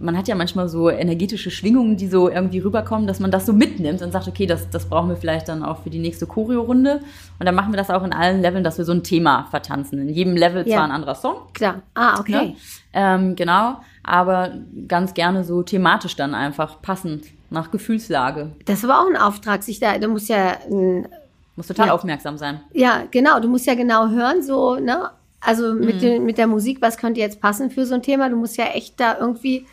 Man 0.01 0.17
hat 0.17 0.29
ja 0.29 0.35
manchmal 0.37 0.69
so 0.69 0.89
energetische 0.91 1.51
Schwingungen, 1.51 1.97
die 1.97 2.07
so 2.07 2.29
irgendwie 2.31 2.61
rüberkommen, 2.61 3.07
dass 3.09 3.19
man 3.19 3.31
das 3.33 3.47
so 3.47 3.53
mitnimmt 3.53 4.01
und 4.01 4.13
sagt, 4.13 4.29
okay, 4.29 4.47
das, 4.47 4.71
das 4.71 4.87
brauchen 4.89 5.09
wir 5.09 5.17
vielleicht 5.17 5.49
dann 5.49 5.65
auch 5.65 5.83
für 5.83 5.91
die 5.91 5.99
nächste 5.99 6.27
Choreo-Runde. 6.27 7.01
Und 7.41 7.47
dann 7.47 7.55
machen 7.55 7.73
wir 7.73 7.77
das 7.79 7.91
auch 7.91 8.05
in 8.05 8.13
allen 8.13 8.41
Leveln, 8.41 8.63
dass 8.63 8.79
wir 8.79 8.85
so 8.85 8.93
ein 8.93 9.03
Thema 9.03 9.47
vertanzen. 9.51 9.99
In 10.01 10.09
jedem 10.09 10.37
Level 10.37 10.67
Ja. 10.69 10.77
zwar 10.77 10.85
ein 10.85 10.91
anderer 10.93 11.17
Song, 11.17 11.37
Klar. 11.53 11.83
Ah, 11.95 12.21
okay. 12.21 12.33
Ne? 12.51 12.57
Ähm, 12.93 13.35
genau, 13.37 13.79
aber 14.05 14.53
ganz 14.87 15.15
gerne 15.15 15.43
so 15.45 15.63
thematisch 15.63 16.15
dann 16.15 16.35
einfach 16.35 16.81
passend 16.81 17.25
nach 17.51 17.71
Gefühlslage. 17.73 18.53
Das 18.67 18.79
ist 18.79 18.85
aber 18.85 19.01
auch 19.01 19.09
ein 19.11 19.17
Auftrag, 19.17 19.63
sich 19.65 19.81
da, 19.81 19.99
du 19.99 20.07
musst 20.09 20.29
ja, 20.29 20.59
ein- 20.71 21.09
Muss 21.57 21.67
total 21.67 21.89
Ja. 21.89 21.93
aufmerksam 21.95 22.39
sein. 22.39 22.61
ja, 22.73 23.03
genau, 23.11 23.41
du 23.41 23.49
musst 23.49 23.67
ja 23.67 23.75
genau 23.75 24.09
hören, 24.11 24.43
so, 24.45 24.77
ne? 24.77 25.11
Also 25.41 25.73
mit, 25.75 25.97
Mhm. 25.97 26.01
den, 26.01 26.25
mit 26.25 26.39
der 26.39 26.47
Musik, 26.47 26.79
was 26.83 26.97
könnte 26.99 27.21
jetzt 27.21 27.41
passen 27.41 27.71
für 27.71 27.85
so 27.87 27.95
ein 27.95 28.03
Thema? 28.03 28.29
Du 28.29 28.37
musst 28.37 28.57
ja 28.57 28.67
echt 28.75 28.99
da 29.01 29.17
irgendwie 29.19 29.67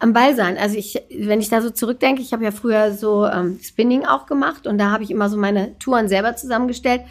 am 0.00 0.12
Ball 0.12 0.34
sein. 0.34 0.58
Also 0.58 0.76
ich, 0.76 1.00
wenn 1.16 1.40
ich 1.40 1.50
da 1.50 1.62
so 1.62 1.70
zurückdenke, 1.70 2.22
ich 2.22 2.32
habe 2.32 2.42
ja 2.42 2.50
früher 2.50 2.92
so 2.92 3.26
ähm, 3.26 3.60
Spinning 3.62 4.04
auch 4.06 4.26
gemacht 4.26 4.66
und 4.66 4.78
da 4.78 4.90
habe 4.90 5.04
ich 5.04 5.10
immer 5.10 5.28
so 5.28 5.36
meine 5.36 5.78
Touren 5.78 6.08
selber 6.08 6.34
zusammengestellt. 6.34 7.02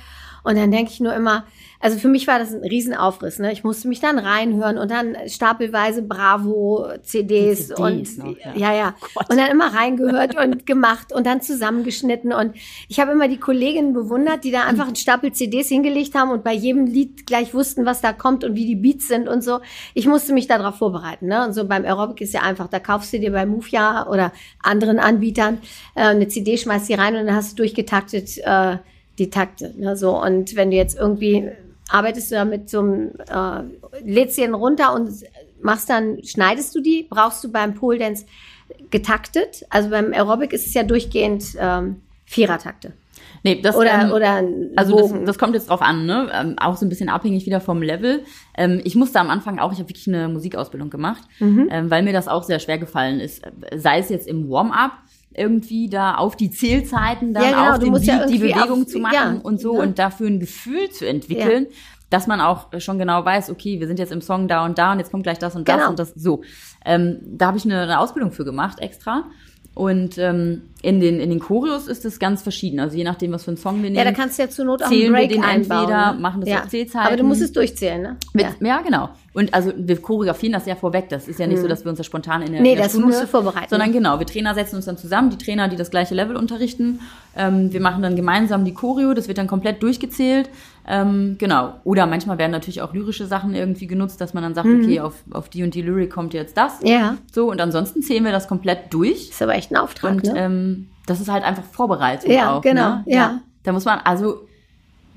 Und 0.44 0.58
dann 0.58 0.72
denke 0.72 0.92
ich 0.92 1.00
nur 1.00 1.14
immer, 1.14 1.46
also 1.82 1.98
für 1.98 2.10
mich 2.10 2.28
war 2.28 2.40
das 2.40 2.54
ein 2.54 2.62
Riesenaufriss. 2.62 3.40
Ne? 3.40 3.54
Ich 3.54 3.64
musste 3.64 3.88
mich 3.88 4.02
dann 4.02 4.20
reinhören 4.20 4.78
und 4.78 4.92
dann 4.92 5.16
stapelweise 5.28 6.02
Bravo-CDs 6.02 7.68
Die 7.68 7.74
und 7.74 8.06
CDs 8.06 8.18
noch, 8.18 8.38
ja. 8.38 8.54
ja, 8.56 8.74
ja. 8.76 8.96
Gott. 9.14 9.30
Und 9.30 9.38
dann 9.38 9.50
immer 9.50 9.74
reingehört 9.74 10.36
und 10.36 10.66
gemacht 10.66 11.14
und 11.14 11.26
dann 11.26 11.42
zusammengeschnitten. 11.42 12.34
Und 12.34 12.56
ich 12.90 13.00
habe 13.00 13.14
immer 13.14 13.30
die 13.30 13.38
Kolleginnen 13.40 13.94
bewundert, 13.94 14.44
die 14.44 14.52
da 14.52 14.64
einfach 14.66 14.88
einen 14.88 14.98
Stapel 14.98 15.32
CDs 15.32 15.70
hingelegt 15.70 16.16
haben 16.16 16.32
und 16.32 16.44
bei 16.44 16.54
jedem 16.54 16.86
Lied 16.86 17.26
gleich 17.26 17.54
wussten, 17.54 17.86
was 17.86 18.02
da 18.02 18.12
kommt 18.12 18.44
und 18.44 18.56
wie 18.56 18.66
die 18.66 18.76
Beats 18.76 19.08
sind 19.08 19.30
und 19.30 19.42
so. 19.42 19.60
Ich 19.94 20.06
musste 20.06 20.34
mich 20.34 20.48
darauf 20.48 20.76
vorbereiten. 20.76 21.28
Ne? 21.28 21.46
Und 21.46 21.54
so 21.54 21.66
beim 21.66 21.86
Aerobic 21.86 22.20
ist 22.20 22.34
ja 22.34 22.42
einfach, 22.42 22.68
da 22.68 22.80
kaufst 22.80 23.14
du 23.14 23.20
dir 23.20 23.32
bei 23.32 23.46
Movia 23.46 24.06
oder 24.10 24.34
anderen 24.62 25.00
Anbietern 25.00 25.60
äh, 25.96 26.02
eine 26.02 26.28
CD, 26.28 26.58
schmeißt 26.58 26.90
die 26.90 26.96
rein 26.96 27.16
und 27.16 27.26
dann 27.26 27.36
hast 27.36 27.54
du 27.54 27.56
durchgetaktet 27.64 28.38
äh, 28.40 28.78
die 29.18 29.30
Takte. 29.30 29.74
Ne? 29.78 29.96
So, 29.96 30.22
und 30.22 30.58
wenn 30.58 30.72
du 30.72 30.78
jetzt 30.78 30.98
irgendwie 30.98 31.50
arbeitest 31.90 32.32
du 32.32 32.36
da 32.36 32.46
mit 32.46 32.70
so 32.70 32.80
einem, 32.80 33.12
äh, 33.30 34.02
lädst 34.04 34.40
runter 34.40 34.94
und 34.94 35.10
machst 35.62 35.90
dann, 35.90 36.24
schneidest 36.24 36.74
du 36.76 36.82
die, 36.82 37.08
brauchst 37.10 37.44
du 37.44 37.52
beim 37.52 37.74
Pole 37.74 38.00
Dance 38.00 38.26
getaktet. 38.92 39.66
Also 39.70 39.90
beim 39.90 40.14
Aerobic 40.14 40.54
ist 40.54 40.68
es 40.68 40.74
ja 40.74 40.84
durchgehend 40.84 41.44
ähm, 41.60 42.02
Vierertakte. 42.26 42.94
Nee, 43.44 43.62
das, 43.62 43.76
Oder, 43.76 44.02
ähm, 44.02 44.12
oder 44.12 44.44
also 44.76 44.98
das, 44.98 45.14
das 45.26 45.40
kommt 45.40 45.54
jetzt 45.54 45.70
drauf 45.70 45.82
an, 45.82 46.06
ne? 46.06 46.30
Ähm, 46.34 46.56
auch 46.60 46.76
so 46.76 46.86
ein 46.86 46.90
bisschen 46.90 47.10
abhängig 47.10 47.46
wieder 47.46 47.62
vom 47.62 47.82
Level. 47.82 48.24
Ähm, 48.58 48.82
ich 48.84 48.96
musste 48.96 49.20
am 49.20 49.30
Anfang 49.30 49.60
auch, 49.60 49.72
ich 49.72 49.80
habe 49.80 49.90
wirklich 49.90 50.08
eine 50.08 50.28
Musikausbildung 50.28 50.90
gemacht, 50.90 51.24
Mhm. 51.40 51.70
ähm, 51.72 51.90
weil 51.90 52.04
mir 52.04 52.12
das 52.12 52.28
auch 52.28 52.44
sehr 52.44 52.60
schwer 52.60 52.78
gefallen 52.78 53.20
ist. 53.22 53.42
Sei 53.76 54.00
es 54.00 54.10
jetzt 54.10 54.28
im 54.28 54.50
Warm-up, 54.50 54.92
irgendwie 55.34 55.90
da 55.90 56.16
auf 56.16 56.36
die 56.36 56.50
Zählzeiten 56.50 57.34
dann 57.34 57.44
Ja, 57.44 57.50
genau, 57.52 57.72
auf 57.74 57.80
den 57.80 57.90
musst 57.92 58.06
ja 58.06 58.18
Beat 58.20 58.30
die 58.30 58.40
Bewegung 58.40 58.82
auf- 58.84 58.88
zu 58.88 59.00
machen 59.00 59.14
ja, 59.16 59.40
und 59.44 59.60
so 59.62 59.74
ne? 59.74 59.80
und 59.82 60.00
dafür 60.00 60.28
ein 60.28 60.40
Gefühl 60.40 60.90
zu 60.90 61.08
entwickeln, 61.08 61.68
dass 62.10 62.26
man 62.26 62.42
auch 62.42 62.68
schon 62.80 62.98
genau 62.98 63.24
weiß, 63.24 63.52
okay, 63.52 63.80
wir 63.80 63.86
sind 63.88 64.00
jetzt 64.00 64.12
im 64.12 64.22
Song 64.22 64.48
da 64.48 64.66
und 64.66 64.78
da 64.80 64.92
und 64.92 64.98
jetzt 65.00 65.12
kommt 65.12 65.24
gleich 65.24 65.38
das 65.38 65.56
und 65.56 65.68
das 65.70 65.76
Genau. 65.78 65.90
und 65.92 66.00
das 66.00 66.14
so. 66.16 66.42
Ähm, 66.84 67.20
da 67.24 67.48
habe 67.48 67.58
ich 67.58 67.66
eine, 67.66 67.82
eine 67.84 68.00
Ausbildung 68.00 68.32
für 68.32 68.44
gemacht 68.46 68.80
extra. 68.80 69.26
Und 69.80 70.18
ähm, 70.18 70.64
in 70.82 71.00
den 71.00 71.22
in 71.22 71.30
den 71.30 71.40
Choreos 71.40 71.88
ist 71.88 72.04
es 72.04 72.20
ganz 72.20 72.42
verschieden. 72.42 72.82
Also 72.82 72.98
je 72.98 73.06
nachdem, 73.06 73.32
was 73.32 73.46
für 73.46 73.52
einen 73.52 73.58
Song 73.58 73.76
wir 73.76 73.84
nehmen. 73.84 73.96
ja, 73.96 74.04
da 74.04 74.12
kannst 74.12 74.38
du 74.38 74.44
ja 74.44 74.50
zur 74.50 74.66
Not 74.66 74.84
auch 74.84 74.88
einen 74.88 75.00
wir 75.00 75.10
Break 75.10 75.30
den 75.30 75.42
einbauen. 75.42 75.84
entweder, 75.84 76.14
ne? 76.16 76.20
machen 76.20 76.42
das 76.42 76.50
ja. 76.50 76.60
auf 76.60 76.68
Zählzeiten. 76.68 77.08
Aber 77.08 77.16
du 77.16 77.24
musst 77.24 77.42
es 77.42 77.54
durchzählen, 77.54 78.02
ne? 78.02 78.18
Mit, 78.34 78.46
ja. 78.46 78.68
ja. 78.68 78.82
genau. 78.82 79.08
Und 79.32 79.54
also 79.54 79.72
wir 79.78 80.02
choreografieren 80.02 80.52
das 80.52 80.66
ja 80.66 80.76
vorweg. 80.76 81.08
Das 81.08 81.30
ist 81.30 81.40
ja 81.40 81.48
nicht 81.48 81.62
so, 81.62 81.68
dass 81.70 81.86
wir 81.86 81.92
uns 81.92 81.98
das 81.98 82.06
spontan 82.06 82.42
in 82.42 82.52
der, 82.52 82.60
Mhm. 82.60 82.64
Nee, 82.64 82.72
in 82.72 82.76
der 82.76 82.88
das 82.88 82.98
musst 82.98 83.24
du 83.24 83.28
vorbereiten. 83.28 83.70
Sondern 83.70 83.94
genau, 83.94 84.20
wir 84.20 84.26
Trainer 84.26 84.54
setzen 84.54 84.76
uns 84.76 84.84
dann 84.84 84.98
zusammen, 84.98 85.30
die 85.30 85.38
Trainer, 85.38 85.70
die 85.70 85.78
das 85.78 85.92
gleiche 85.92 86.14
Level 86.14 86.36
unterrichten. 86.36 87.00
Ähm, 87.38 87.72
wir 87.72 87.80
machen 87.80 88.04
dann 88.04 88.18
gemeinsam 88.18 88.66
die 88.66 88.74
Choreo, 88.74 89.14
das 89.14 89.30
wird 89.30 89.38
dann 89.38 89.48
komplett 89.48 89.82
durchgezählt. 89.82 90.50
Ähm, 90.92 91.36
genau. 91.38 91.76
Oder 91.84 92.08
manchmal 92.08 92.40
werden 92.40 92.52
natürlich 92.52 92.82
auch 92.82 92.94
lyrische 92.94 93.28
Sachen 93.28 93.54
irgendwie 93.54 93.86
genutzt, 93.86 94.20
dass 94.22 94.34
man 94.34 94.42
dann 94.42 94.56
sagt, 94.56 94.68
Mhm. 94.68 94.84
okay, 94.84 95.00
auf, 95.02 95.14
auf 95.32 95.48
die 95.48 95.64
und 95.64 95.76
die 95.76 95.84
Lyrik 95.84 96.12
kommt 96.12 96.34
jetzt 96.34 96.58
das. 96.58 96.80
Ja. 96.84 97.18
So, 97.32 97.52
und 97.52 97.62
ansonsten 97.62 98.02
zählen 98.02 98.24
wir 98.26 98.32
das 98.32 98.48
komplett 98.48 98.92
durch. 98.92 99.30
Ist 99.30 99.42
aber 99.42 99.54
echt 99.56 99.72
ein 99.72 99.78
Auftrag, 99.78 100.12
Und 100.16 100.24
ne? 100.24 100.34
ähm, 100.36 100.88
das 101.06 101.22
ist 101.22 101.30
halt 101.30 101.44
einfach 101.44 101.64
Vorbereitung 101.64 102.32
Ja, 102.32 102.58
auch. 102.58 102.62
genau, 102.62 102.96
Ne? 102.98 103.04
ja. 103.08 103.42
Da 103.64 103.72
muss 103.72 103.86
man, 103.86 104.00
also, 104.04 104.48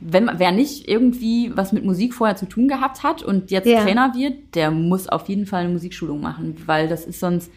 wenn 0.01 0.25
man, 0.25 0.39
wer 0.39 0.53
nicht 0.53 0.89
irgendwie 0.89 1.53
was 1.55 1.73
mit 1.73 1.85
Musik 1.85 2.13
vorher 2.13 2.37
zu 2.37 2.47
tun 2.47 2.69
gehabt 2.69 3.03
hat 3.03 3.23
und 3.23 3.51
jetzt 3.51 3.67
Ja. 3.67 3.83
Trainer 3.83 4.13
wird, 4.15 4.55
der 4.55 4.71
muss 4.73 5.09
auf 5.09 5.29
jeden 5.29 5.47
Fall 5.47 5.63
eine 5.63 5.73
Musikschulung 5.73 6.21
machen, 6.21 6.57
weil 6.67 6.89
das 6.89 7.05
ist 7.07 7.21
sonst 7.21 7.51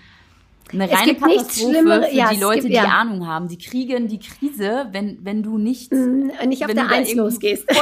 eine 0.74 0.86
Es 0.91 0.97
reine 0.99 1.13
gibt 1.13 1.26
nichts 1.26 1.59
Schlimmeres- 1.59 2.09
für 2.09 2.16
ja, 2.16 2.30
die 2.30 2.36
es 2.36 2.41
Leute, 2.41 2.61
gibt- 2.61 2.72
die 2.72 2.76
ja. 2.78 2.84
Ahnung 2.86 3.28
haben. 3.28 3.47
Die 3.47 3.57
kriegen 3.57 4.07
die 4.07 4.20
Krise, 4.20 4.88
wenn, 4.91 5.20
wenn 5.24 5.43
du 5.43 5.57
nicht, 5.57 5.91
Und 5.91 6.32
nicht 6.47 6.63
auf 6.63 6.70
wenn 6.70 6.76
der 6.76 6.89
Eins 6.89 7.13
losgehst. 7.13 7.66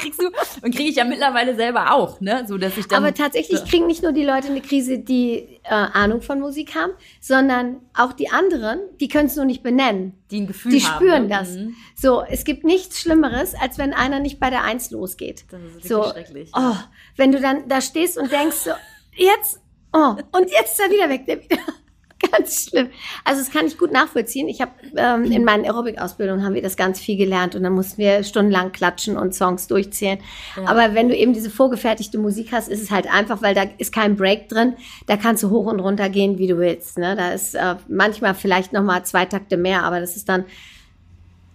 kriegst 0.00 0.20
du, 0.20 0.26
und 0.62 0.74
kriege 0.74 0.90
ich 0.90 0.96
ja 0.96 1.04
mittlerweile 1.04 1.54
selber 1.56 1.92
auch, 1.92 2.20
ne, 2.20 2.44
so 2.46 2.58
dass 2.58 2.76
ich 2.76 2.86
dann. 2.86 3.02
Aber 3.02 3.14
tatsächlich 3.14 3.64
kriegen 3.64 3.86
nicht 3.86 4.02
nur 4.02 4.12
die 4.12 4.24
Leute 4.24 4.48
eine 4.48 4.60
Krise, 4.60 4.98
die 4.98 5.60
äh, 5.64 5.70
Ahnung 5.70 6.20
von 6.20 6.40
Musik 6.40 6.74
haben, 6.74 6.92
sondern 7.20 7.76
auch 7.96 8.12
die 8.12 8.28
anderen, 8.30 8.80
die 9.00 9.08
können 9.08 9.26
es 9.26 9.36
nur 9.36 9.44
nicht 9.46 9.62
benennen. 9.62 10.12
die 10.30 10.40
ein 10.42 10.46
Gefühl 10.46 10.72
Die 10.72 10.82
haben, 10.84 10.96
spüren 10.96 11.22
ne? 11.24 11.28
das. 11.30 11.50
Mhm. 11.56 11.74
So, 11.96 12.22
es 12.22 12.44
gibt 12.44 12.64
nichts 12.64 13.00
Schlimmeres, 13.00 13.54
als 13.54 13.78
wenn 13.78 13.94
einer 13.94 14.20
nicht 14.20 14.38
bei 14.40 14.50
der 14.50 14.62
Eins 14.62 14.90
losgeht. 14.90 15.44
Das 15.50 15.60
ist 15.62 15.68
wirklich 15.74 15.88
so, 15.88 16.04
schrecklich. 16.04 16.50
Oh, 16.54 16.74
wenn 17.16 17.32
du 17.32 17.40
dann 17.40 17.66
da 17.68 17.80
stehst 17.80 18.18
und 18.18 18.30
denkst, 18.30 18.56
so, 18.56 18.70
jetzt, 19.16 19.60
oh, 19.94 20.16
und 20.32 20.50
jetzt 20.50 20.72
ist 20.72 20.80
er 20.80 20.90
wieder 20.90 21.08
weg. 21.08 21.24
Der 21.26 21.42
wieder. 21.42 21.56
Ganz 22.32 22.68
schlimm. 22.68 22.88
Also 23.24 23.40
das 23.42 23.50
kann 23.50 23.66
ich 23.66 23.76
gut 23.76 23.92
nachvollziehen. 23.92 24.48
Ich 24.48 24.60
habe 24.62 24.70
ähm, 24.96 25.24
in 25.24 25.44
meinen 25.44 25.64
Aerobic-Ausbildungen 25.64 26.42
haben 26.44 26.54
wir 26.54 26.62
das 26.62 26.76
ganz 26.76 26.98
viel 26.98 27.18
gelernt 27.18 27.54
und 27.54 27.62
dann 27.64 27.74
mussten 27.74 27.98
wir 27.98 28.22
stundenlang 28.22 28.72
klatschen 28.72 29.18
und 29.18 29.34
Songs 29.34 29.66
durchzählen. 29.66 30.18
Aber 30.64 30.94
wenn 30.94 31.08
du 31.08 31.16
eben 31.16 31.34
diese 31.34 31.50
vorgefertigte 31.50 32.16
Musik 32.16 32.50
hast, 32.52 32.68
ist 32.68 32.82
es 32.82 32.90
halt 32.90 33.12
einfach, 33.12 33.42
weil 33.42 33.54
da 33.54 33.64
ist 33.76 33.92
kein 33.92 34.16
Break 34.16 34.48
drin. 34.48 34.74
Da 35.06 35.18
kannst 35.18 35.42
du 35.42 35.50
hoch 35.50 35.66
und 35.66 35.80
runter 35.80 36.08
gehen, 36.08 36.38
wie 36.38 36.46
du 36.46 36.56
willst. 36.56 36.96
Ne? 36.96 37.14
Da 37.14 37.32
ist 37.32 37.54
äh, 37.56 37.74
manchmal 37.88 38.34
vielleicht 38.34 38.72
noch 38.72 38.82
mal 38.82 39.04
zwei 39.04 39.26
Takte 39.26 39.58
mehr, 39.58 39.82
aber 39.82 40.00
das 40.00 40.16
ist 40.16 40.28
dann 40.28 40.44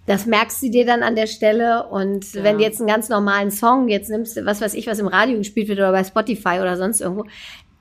das 0.06 0.26
merkst 0.26 0.64
du 0.64 0.72
dir 0.72 0.88
dann 0.88 1.04
an 1.04 1.16
der 1.16 1.28
Stelle. 1.28 1.88
Und 1.88 2.34
Ja. 2.34 2.44
wenn 2.44 2.58
du 2.58 2.64
jetzt 2.64 2.80
einen 2.80 2.88
ganz 2.88 3.10
normalen 3.10 3.52
Song 3.52 3.88
jetzt 3.90 4.10
nimmst, 4.10 4.44
was 4.44 4.60
weiß 4.60 4.74
ich, 4.74 4.88
was 4.88 4.98
im 4.98 5.08
Radio 5.08 5.38
gespielt 5.38 5.68
wird 5.68 5.78
oder 5.78 5.92
bei 5.92 6.04
Spotify 6.04 6.60
oder 6.62 6.78
sonst 6.78 7.00
irgendwo, 7.00 7.26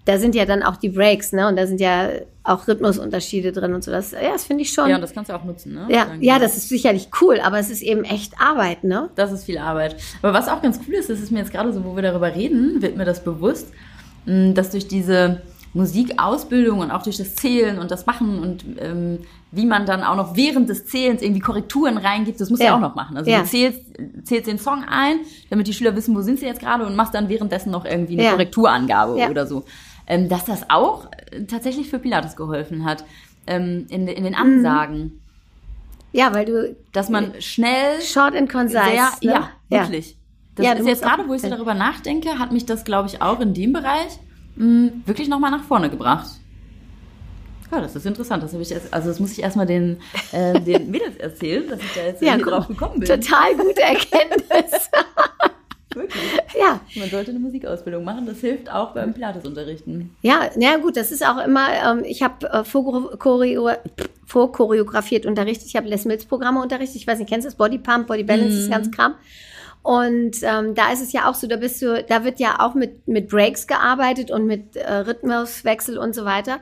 da 0.09 0.19
sind 0.19 0.35
ja 0.35 0.47
dann 0.47 0.63
auch 0.63 0.77
die 0.77 0.89
Breaks, 0.89 1.33
ne? 1.33 1.47
Und 1.49 1.57
da 1.57 1.67
sind 1.67 1.81
ja 1.83 2.09
auch 2.43 2.67
Rhythmusunterschiede 2.67 3.53
drin 3.53 3.75
und 3.75 3.85
so. 3.85 3.91
Das, 3.91 4.13
ja, 4.13 4.33
das 4.33 4.45
finde 4.45 4.63
ich 4.63 4.73
schon. 4.73 4.89
Ja, 4.89 4.95
und 4.95 5.03
das 5.03 5.13
kannst 5.13 5.31
du 5.31 5.35
auch 5.35 5.45
nutzen, 5.45 5.75
ne? 5.75 5.87
ja, 5.91 6.07
ja, 6.21 6.39
das 6.39 6.57
ist 6.57 6.71
sicherlich 6.71 7.11
cool, 7.21 7.41
aber 7.45 7.59
es 7.59 7.69
ist 7.69 7.83
eben 7.83 8.05
echt 8.05 8.33
Arbeit, 8.41 8.85
ne? 8.85 9.11
Das 9.17 9.33
ist 9.33 9.45
viel 9.45 9.59
Arbeit. 9.59 9.97
Aber 10.23 10.33
was 10.33 10.49
auch 10.49 10.63
ganz 10.63 10.81
cool 10.89 10.95
ist, 10.95 11.11
das 11.11 11.21
ist 11.21 11.31
mir 11.31 11.41
jetzt 11.41 11.53
gerade 11.53 11.73
so, 11.75 11.85
wo 11.85 11.95
wir 11.95 12.03
darüber 12.03 12.35
reden, 12.35 12.81
wird 12.81 12.97
mir 12.97 13.05
das 13.05 13.23
bewusst, 13.23 13.69
mh, 14.25 14.53
dass 14.55 14.71
durch 14.71 14.89
diese 14.89 15.43
Musikausbildung 15.75 16.79
und 16.79 16.91
auch 16.91 17.03
durch 17.03 17.17
das 17.19 17.35
Zählen 17.35 17.79
und 17.79 17.91
das 17.91 18.07
Machen 18.07 18.39
und 18.39 18.65
ähm, 18.81 19.19
wie 19.51 19.67
man 19.67 19.87
dann 19.87 20.03
auch 20.03 20.17
noch 20.17 20.37
während 20.37 20.69
des 20.69 20.87
Zählens 20.87 21.23
irgendwie 21.23 21.41
Korrekturen 21.41 21.97
reingibt, 21.99 22.41
das 22.41 22.51
musst 22.51 22.61
du 22.63 22.65
Ja. 22.67 22.73
ja 22.73 22.77
auch 22.77 22.81
noch 22.81 22.95
machen. 22.95 23.17
Also 23.17 23.31
Ja. 23.31 23.41
du 23.41 23.45
zählst, 23.47 23.81
zählst 24.25 24.47
den 24.47 24.59
Song 24.59 24.85
ein, 24.89 25.21
damit 25.51 25.67
die 25.67 25.73
Schüler 25.73 25.95
wissen, 25.97 26.15
wo 26.17 26.21
sind 26.23 26.39
sie 26.39 26.47
jetzt 26.47 26.61
gerade 26.61 26.85
und 26.87 26.97
machst 26.97 27.15
dann 27.15 27.29
währenddessen 27.29 27.71
noch 27.71 27.85
irgendwie 27.85 28.15
eine 28.15 28.25
Ja. 28.25 28.31
Korrekturangabe 28.33 29.29
oder 29.31 29.47
so. 29.47 29.65
Ähm, 30.09 30.29
dass 30.29 30.45
das 30.47 30.71
auch 30.71 31.11
äh, 31.31 31.45
tatsächlich 31.45 31.91
für 31.91 31.99
Pilates 32.01 32.35
geholfen 32.37 32.85
hat. 32.85 33.05
Ähm, 33.47 33.87
in, 33.91 34.09
in 34.09 34.25
Mhm. 34.25 34.25
den 34.25 34.35
Ansagen, 34.35 35.13
Ja, 36.13 36.33
weil 36.35 36.45
du 36.47 36.77
dass 36.93 37.09
man 37.11 37.41
schnell 37.41 38.01
short 38.03 38.35
and 38.35 38.51
concise. 38.51 38.75
sehr, 38.75 39.13
ne? 39.23 39.33
ja, 39.33 39.51
wirklich. 39.69 40.19
Das 40.55 40.67
Ja, 40.67 40.73
ist 40.73 40.87
jetzt 40.87 41.03
gerade, 41.03 41.29
wo 41.29 41.35
ich 41.35 41.43
so 41.43 41.51
darüber 41.51 41.75
nachdenke, 41.75 42.39
hat 42.39 42.53
mich 42.53 42.67
das, 42.67 42.85
glaube 42.85 43.09
ich, 43.09 43.23
auch 43.23 43.41
in 43.41 43.55
dem 43.55 43.73
Bereich 43.73 44.19
mh, 44.57 44.91
wirklich 45.07 45.29
nochmal 45.29 45.51
nach 45.51 45.65
vorne 45.65 45.91
gebracht. 45.91 46.27
Ja, 47.71 47.81
das 47.81 47.95
ist 47.95 48.07
interessant. 48.07 48.43
Das 48.43 48.53
habe 48.53 48.63
ich 48.63 48.71
erst, 48.71 48.93
also 48.95 49.09
das 49.09 49.21
muss 49.21 49.33
ich 49.33 49.43
erstmal 49.43 49.67
den, 49.67 50.01
äh, 50.33 50.59
den 50.61 50.87
Mädels 50.91 51.17
erzählen, 51.17 51.69
dass 51.69 51.83
ich 51.83 51.93
da 51.93 52.03
jetzt 52.03 52.23
Ja, 52.23 52.39
drauf 52.39 52.67
gekommen 52.67 53.01
bin. 53.01 53.21
Total 53.21 53.57
gute 53.57 53.83
Erkenntnis. 53.83 54.91
Wirklich. 55.95 56.22
ja. 56.59 56.80
Man 56.97 57.09
sollte 57.11 57.30
eine 57.30 57.41
Musikausbildung 57.41 58.05
machen. 58.05 58.26
Das 58.26 58.39
hilft 58.41 58.70
auch 58.70 58.93
beim 58.93 59.14
Pilatesunterrichten. 59.14 60.14
Ja, 60.22 60.51
na 60.57 60.76
gut, 60.76 60.97
das 60.97 61.11
ist 61.11 61.26
auch 61.26 61.39
immer, 61.45 61.68
ähm, 61.72 62.03
ich 62.05 62.22
habe 62.22 62.49
äh, 62.51 62.64
vorchoreo 62.64 63.70
vorchoreografiert 64.26 65.24
unterrichtet, 65.24 65.66
ich 65.68 65.76
habe 65.76 65.89
Les 65.89 66.05
Mills 66.05 66.26
Programme 66.26 66.61
unterrichtet, 66.61 66.97
ich 66.97 67.07
weiß 67.07 67.18
nicht, 67.18 67.28
kennst 67.30 67.47
du 67.47 67.49
das? 67.49 67.57
Body 67.57 67.78
Pump, 67.78 68.07
Body 68.09 68.24
Balance, 68.24 68.59
das 68.59 68.70
ganz 68.70 68.91
Kram. 68.91 69.14
Und 69.82 70.36
ähm, 70.43 70.74
da 70.74 70.93
ist 70.93 71.01
es 71.01 71.12
ja 71.12 71.30
auch 71.30 71.34
so, 71.34 71.47
da 71.47 71.57
bist 71.57 71.80
du, 71.80 72.05
da 72.07 72.24
wird 72.24 72.39
ja 72.41 72.57
auch 72.61 72.74
mit, 72.74 73.09
mit 73.09 73.28
Breaks 73.30 73.66
gearbeitet 73.66 74.30
und 74.30 74.45
mit 74.45 74.76
äh, 74.76 74.93
Rhythmuswechsel 74.93 75.97
und 75.97 76.14
so 76.14 76.26
weiter. 76.26 76.59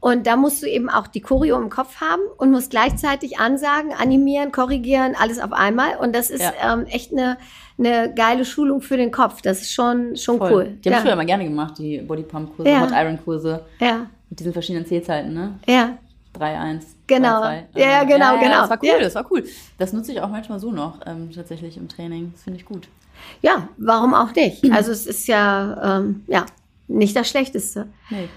Und 0.00 0.26
da 0.26 0.36
musst 0.36 0.62
du 0.62 0.66
eben 0.66 0.88
auch 0.88 1.06
die 1.06 1.20
Choreo 1.20 1.60
im 1.60 1.68
Kopf 1.70 2.00
haben 2.00 2.22
und 2.38 2.50
musst 2.50 2.70
gleichzeitig 2.70 3.38
ansagen, 3.38 3.92
animieren, 3.92 4.50
korrigieren, 4.50 5.14
alles 5.20 5.38
auf 5.38 5.52
einmal. 5.52 5.96
Und 6.00 6.16
das 6.16 6.30
ist 6.30 6.42
Ja. 6.42 6.72
ähm, 6.72 6.86
echt 6.86 7.12
eine, 7.12 7.36
eine 7.78 8.12
geile 8.14 8.44
Schulung 8.44 8.80
für 8.80 8.96
den 8.96 9.10
Kopf. 9.10 9.42
Das 9.42 9.60
ist 9.62 9.72
schon, 9.72 10.16
schon 10.16 10.38
Voll. 10.38 10.52
cool. 10.52 10.64
Die 10.84 10.88
habe 10.88 10.90
ja. 10.90 10.96
ich 10.98 11.02
früher 11.02 11.12
immer 11.12 11.24
gerne 11.24 11.44
gemacht, 11.44 11.78
die 11.78 11.98
Bodypump-Kurse, 11.98 12.70
Ja. 12.70 12.80
Hot 12.82 12.90
Iron-Kurse 12.92 13.64
ja, 13.80 14.06
mit 14.30 14.40
diesen 14.40 14.52
verschiedenen 14.52 14.86
Zählzeiten, 14.86 15.32
ne? 15.34 15.58
ja. 15.66 15.98
3, 16.34 16.58
1. 16.58 16.86
Genau. 17.06 17.40
2, 17.40 17.66
Ja, 17.74 17.90
ja, 17.90 18.04
genau, 18.04 18.38
genau. 18.38 18.60
Das 18.62 18.70
war 18.70 18.78
cool, 18.82 18.88
Ja. 18.88 18.98
das 19.00 19.14
war 19.14 19.30
cool. 19.30 19.44
Das 19.76 19.92
nutze 19.92 20.12
ich 20.12 20.20
auch 20.22 20.30
manchmal 20.30 20.58
so 20.60 20.70
noch, 20.70 21.00
ähm, 21.04 21.30
tatsächlich 21.30 21.76
im 21.76 21.88
Training. 21.88 22.32
Das 22.32 22.44
finde 22.44 22.58
ich 22.58 22.64
gut. 22.64 22.88
Ja, 23.42 23.68
warum 23.76 24.14
auch 24.14 24.34
nicht? 24.34 24.64
Also 24.72 24.92
es 24.92 25.06
ist 25.06 25.26
ja, 25.28 25.98
ähm, 25.98 26.24
ja, 26.26 26.46
nicht 26.88 27.14
das 27.14 27.28
Schlechteste. 27.28 27.86
Nee. 28.08 28.28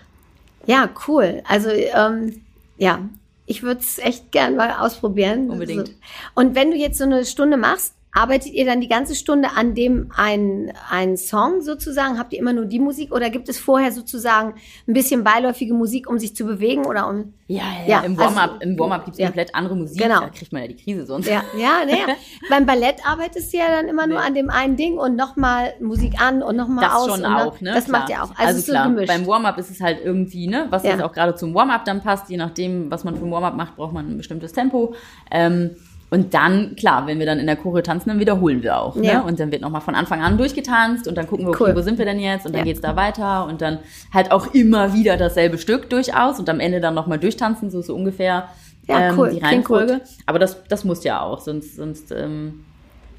Ja, 0.65 0.89
cool. 1.07 1.41
Also 1.47 1.69
ähm, 1.69 2.41
ja, 2.77 2.99
ich 3.45 3.63
würde 3.63 3.79
es 3.79 3.97
echt 3.99 4.31
gern 4.31 4.55
mal 4.55 4.71
ausprobieren. 4.71 5.49
Unbedingt. 5.49 5.87
So. 5.87 5.93
Und 6.35 6.55
wenn 6.55 6.71
du 6.71 6.77
jetzt 6.77 6.97
so 6.97 7.03
eine 7.03 7.25
Stunde 7.25 7.57
machst, 7.57 7.94
arbeitet 8.15 8.53
ihr 8.53 8.65
dann 8.65 8.81
die 8.81 8.87
ganze 8.87 9.13
Stunde 9.13 9.49
an 9.55 9.75
dem 9.75 10.09
ein, 10.15 10.71
ein 10.89 11.17
Song 11.17 11.61
sozusagen? 11.61 12.17
Habt 12.17 12.33
ihr 12.33 12.39
immer 12.39 12.53
nur 12.53 12.65
die 12.65 12.79
Musik 12.79 13.11
oder 13.13 13.29
gibt 13.29 13.49
es 13.49 13.59
vorher 13.59 13.91
sozusagen 13.91 14.55
ein 14.87 14.93
bisschen 14.93 15.23
beiläufige 15.23 15.73
Musik, 15.73 16.09
um 16.09 16.17
sich 16.17 16.35
zu 16.35 16.45
bewegen 16.45 16.85
oder 16.85 17.07
um 17.07 17.33
Ja, 17.47 17.61
ja, 17.85 17.87
Ja, 17.87 17.99
im 18.01 18.17
Warm-up 18.17 18.51
also- 18.53 18.61
im 18.61 18.79
Warm-up 18.79 19.05
gibt 19.05 19.15
es 19.15 19.19
ja. 19.19 19.27
komplett 19.27 19.53
andere 19.53 19.75
Musik. 19.75 20.01
Genau. 20.01 20.21
Da 20.21 20.29
kriegt 20.29 20.51
man 20.53 20.61
ja 20.63 20.67
die 20.69 20.75
Krise 20.77 21.05
sonst. 21.05 21.27
Ja, 21.27 21.43
ja, 21.59 21.85
naja. 21.85 22.15
Beim 22.49 22.65
Ballett 22.65 22.95
arbeitest 23.05 23.53
du 23.53 23.57
ja 23.57 23.67
dann 23.67 23.87
immer 23.87 24.07
nur 24.07 24.19
an 24.21 24.33
dem 24.33 24.49
einen 24.49 24.75
Ding 24.77 24.97
und 24.97 25.15
nochmal 25.15 25.73
Musik 25.81 26.19
an 26.19 26.41
und 26.41 26.55
nochmal 26.55 26.85
Das 26.85 26.93
aus. 26.95 27.05
schon 27.07 27.13
und 27.17 27.23
dann- 27.23 27.47
auch, 27.47 27.61
ne? 27.61 27.73
Das 27.73 27.85
Klar. 27.85 27.99
macht 27.99 28.09
ja 28.09 28.23
auch. 28.23 28.31
Also, 28.37 28.59
ist 28.59 28.65
so 28.67 28.71
klar, 28.71 28.87
gemischt. 28.87 29.07
beim 29.07 29.27
Warm-up 29.27 29.57
ist 29.57 29.69
es 29.69 29.81
halt 29.81 29.99
irgendwie, 30.03 30.47
ne, 30.47 30.67
was 30.69 30.83
jetzt 30.83 31.01
auch 31.03 31.11
gerade 31.11 31.35
zum 31.35 31.53
Warm-up 31.53 31.83
dann 31.85 32.01
passt, 32.01 32.29
je 32.29 32.37
nachdem, 32.37 32.89
was 32.89 33.03
man 33.03 33.15
für 33.17 33.25
ein 33.25 33.31
Warm-up 33.31 33.55
macht, 33.55 33.75
braucht 33.75 33.93
man 33.93 34.07
ein 34.09 34.17
bestimmtes 34.17 34.53
Tempo. 34.53 34.95
Ähm, 35.29 35.71
und 36.11 36.33
dann, 36.33 36.75
klar, 36.75 37.07
wenn 37.07 37.19
wir 37.19 37.25
dann 37.25 37.39
in 37.39 37.47
der 37.47 37.55
Choreo 37.55 37.81
tanzen, 37.81 38.09
dann 38.09 38.19
wiederholen 38.19 38.61
wir 38.63 38.79
auch. 38.79 38.95
Ja. 38.95 39.21
Ne? 39.21 39.23
Und 39.23 39.39
dann 39.39 39.51
wird 39.51 39.61
nochmal 39.61 39.81
von 39.81 39.95
Anfang 39.95 40.21
an 40.21 40.37
durchgetanzt 40.37 41.07
und 41.07 41.15
dann 41.17 41.27
gucken 41.27 41.45
wir, 41.45 41.51
okay, 41.51 41.63
Cool. 41.69 41.75
wo 41.75 41.81
sind 41.81 41.97
wir 41.97 42.05
denn 42.05 42.19
jetzt? 42.19 42.45
Und 42.45 42.53
dann 42.53 42.59
Ja. 42.59 42.65
geht's 42.65 42.81
da 42.81 42.95
weiter 42.95 43.45
und 43.47 43.61
dann 43.61 43.79
halt 44.13 44.31
auch 44.31 44.53
immer 44.53 44.93
wieder 44.93 45.17
dasselbe 45.17 45.57
Stück 45.57 45.89
durchaus 45.89 46.39
und 46.39 46.47
am 46.49 46.59
Ende 46.59 46.79
dann 46.79 46.93
nochmal 46.93 47.17
durchtanzen, 47.19 47.69
so, 47.71 47.81
so 47.81 47.95
ungefähr 47.95 48.49
Ja, 48.87 49.09
ähm, 49.09 49.17
cool. 49.19 49.29
die 49.31 49.39
Reihenfolge. 49.39 50.01
Aber 50.27 50.37
das, 50.39 50.63
das 50.65 50.83
muss 50.85 51.03
ja 51.03 51.21
auch, 51.21 51.39
sonst, 51.39 51.75
sonst 51.75 52.11
ähm, 52.11 52.65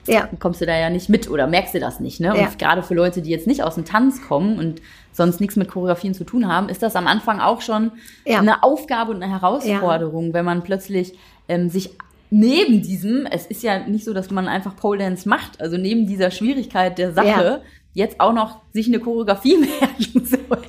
ja, 0.06 0.28
kommst 0.38 0.60
du 0.60 0.66
da 0.66 0.78
ja 0.78 0.88
nicht 0.88 1.08
mit 1.08 1.28
oder 1.28 1.48
merkst 1.48 1.74
du 1.74 1.80
das 1.80 1.98
nicht. 1.98 2.20
Ne? 2.20 2.30
Und 2.32 2.38
Ja. 2.38 2.48
gerade 2.56 2.84
für 2.84 2.94
Leute, 2.94 3.20
die 3.20 3.30
jetzt 3.30 3.48
nicht 3.48 3.64
aus 3.64 3.74
dem 3.74 3.84
Tanz 3.84 4.22
kommen 4.22 4.56
und 4.60 4.80
sonst 5.10 5.40
nichts 5.40 5.56
mit 5.56 5.68
Choreografien 5.68 6.14
zu 6.14 6.22
tun 6.22 6.46
haben, 6.46 6.68
ist 6.68 6.84
das 6.84 6.94
am 6.94 7.08
Anfang 7.08 7.40
auch 7.40 7.60
schon 7.60 7.90
Ja. 8.24 8.38
eine 8.38 8.62
Aufgabe 8.62 9.10
und 9.10 9.20
eine 9.20 9.32
Herausforderung, 9.32 10.32
wenn 10.32 10.44
man 10.44 10.62
plötzlich 10.62 11.18
ähm, 11.48 11.68
sich 11.68 11.96
neben 12.30 12.82
diesem, 12.82 13.26
es 13.26 13.46
ist 13.46 13.62
ja 13.62 13.86
nicht 13.86 14.04
so, 14.04 14.12
dass 14.12 14.30
man 14.30 14.48
einfach 14.48 14.76
Pole 14.76 14.98
Dance 14.98 15.28
macht, 15.28 15.60
also 15.60 15.76
neben 15.76 16.06
dieser 16.06 16.30
Schwierigkeit 16.30 16.98
der 16.98 17.12
Sache 17.12 17.26
Ja. 17.26 17.60
jetzt 17.94 18.20
auch 18.20 18.32
noch 18.32 18.60
sich 18.72 18.86
eine 18.88 18.98
Choreografie 19.00 19.56
merken 19.80 20.24
soll. 20.26 20.62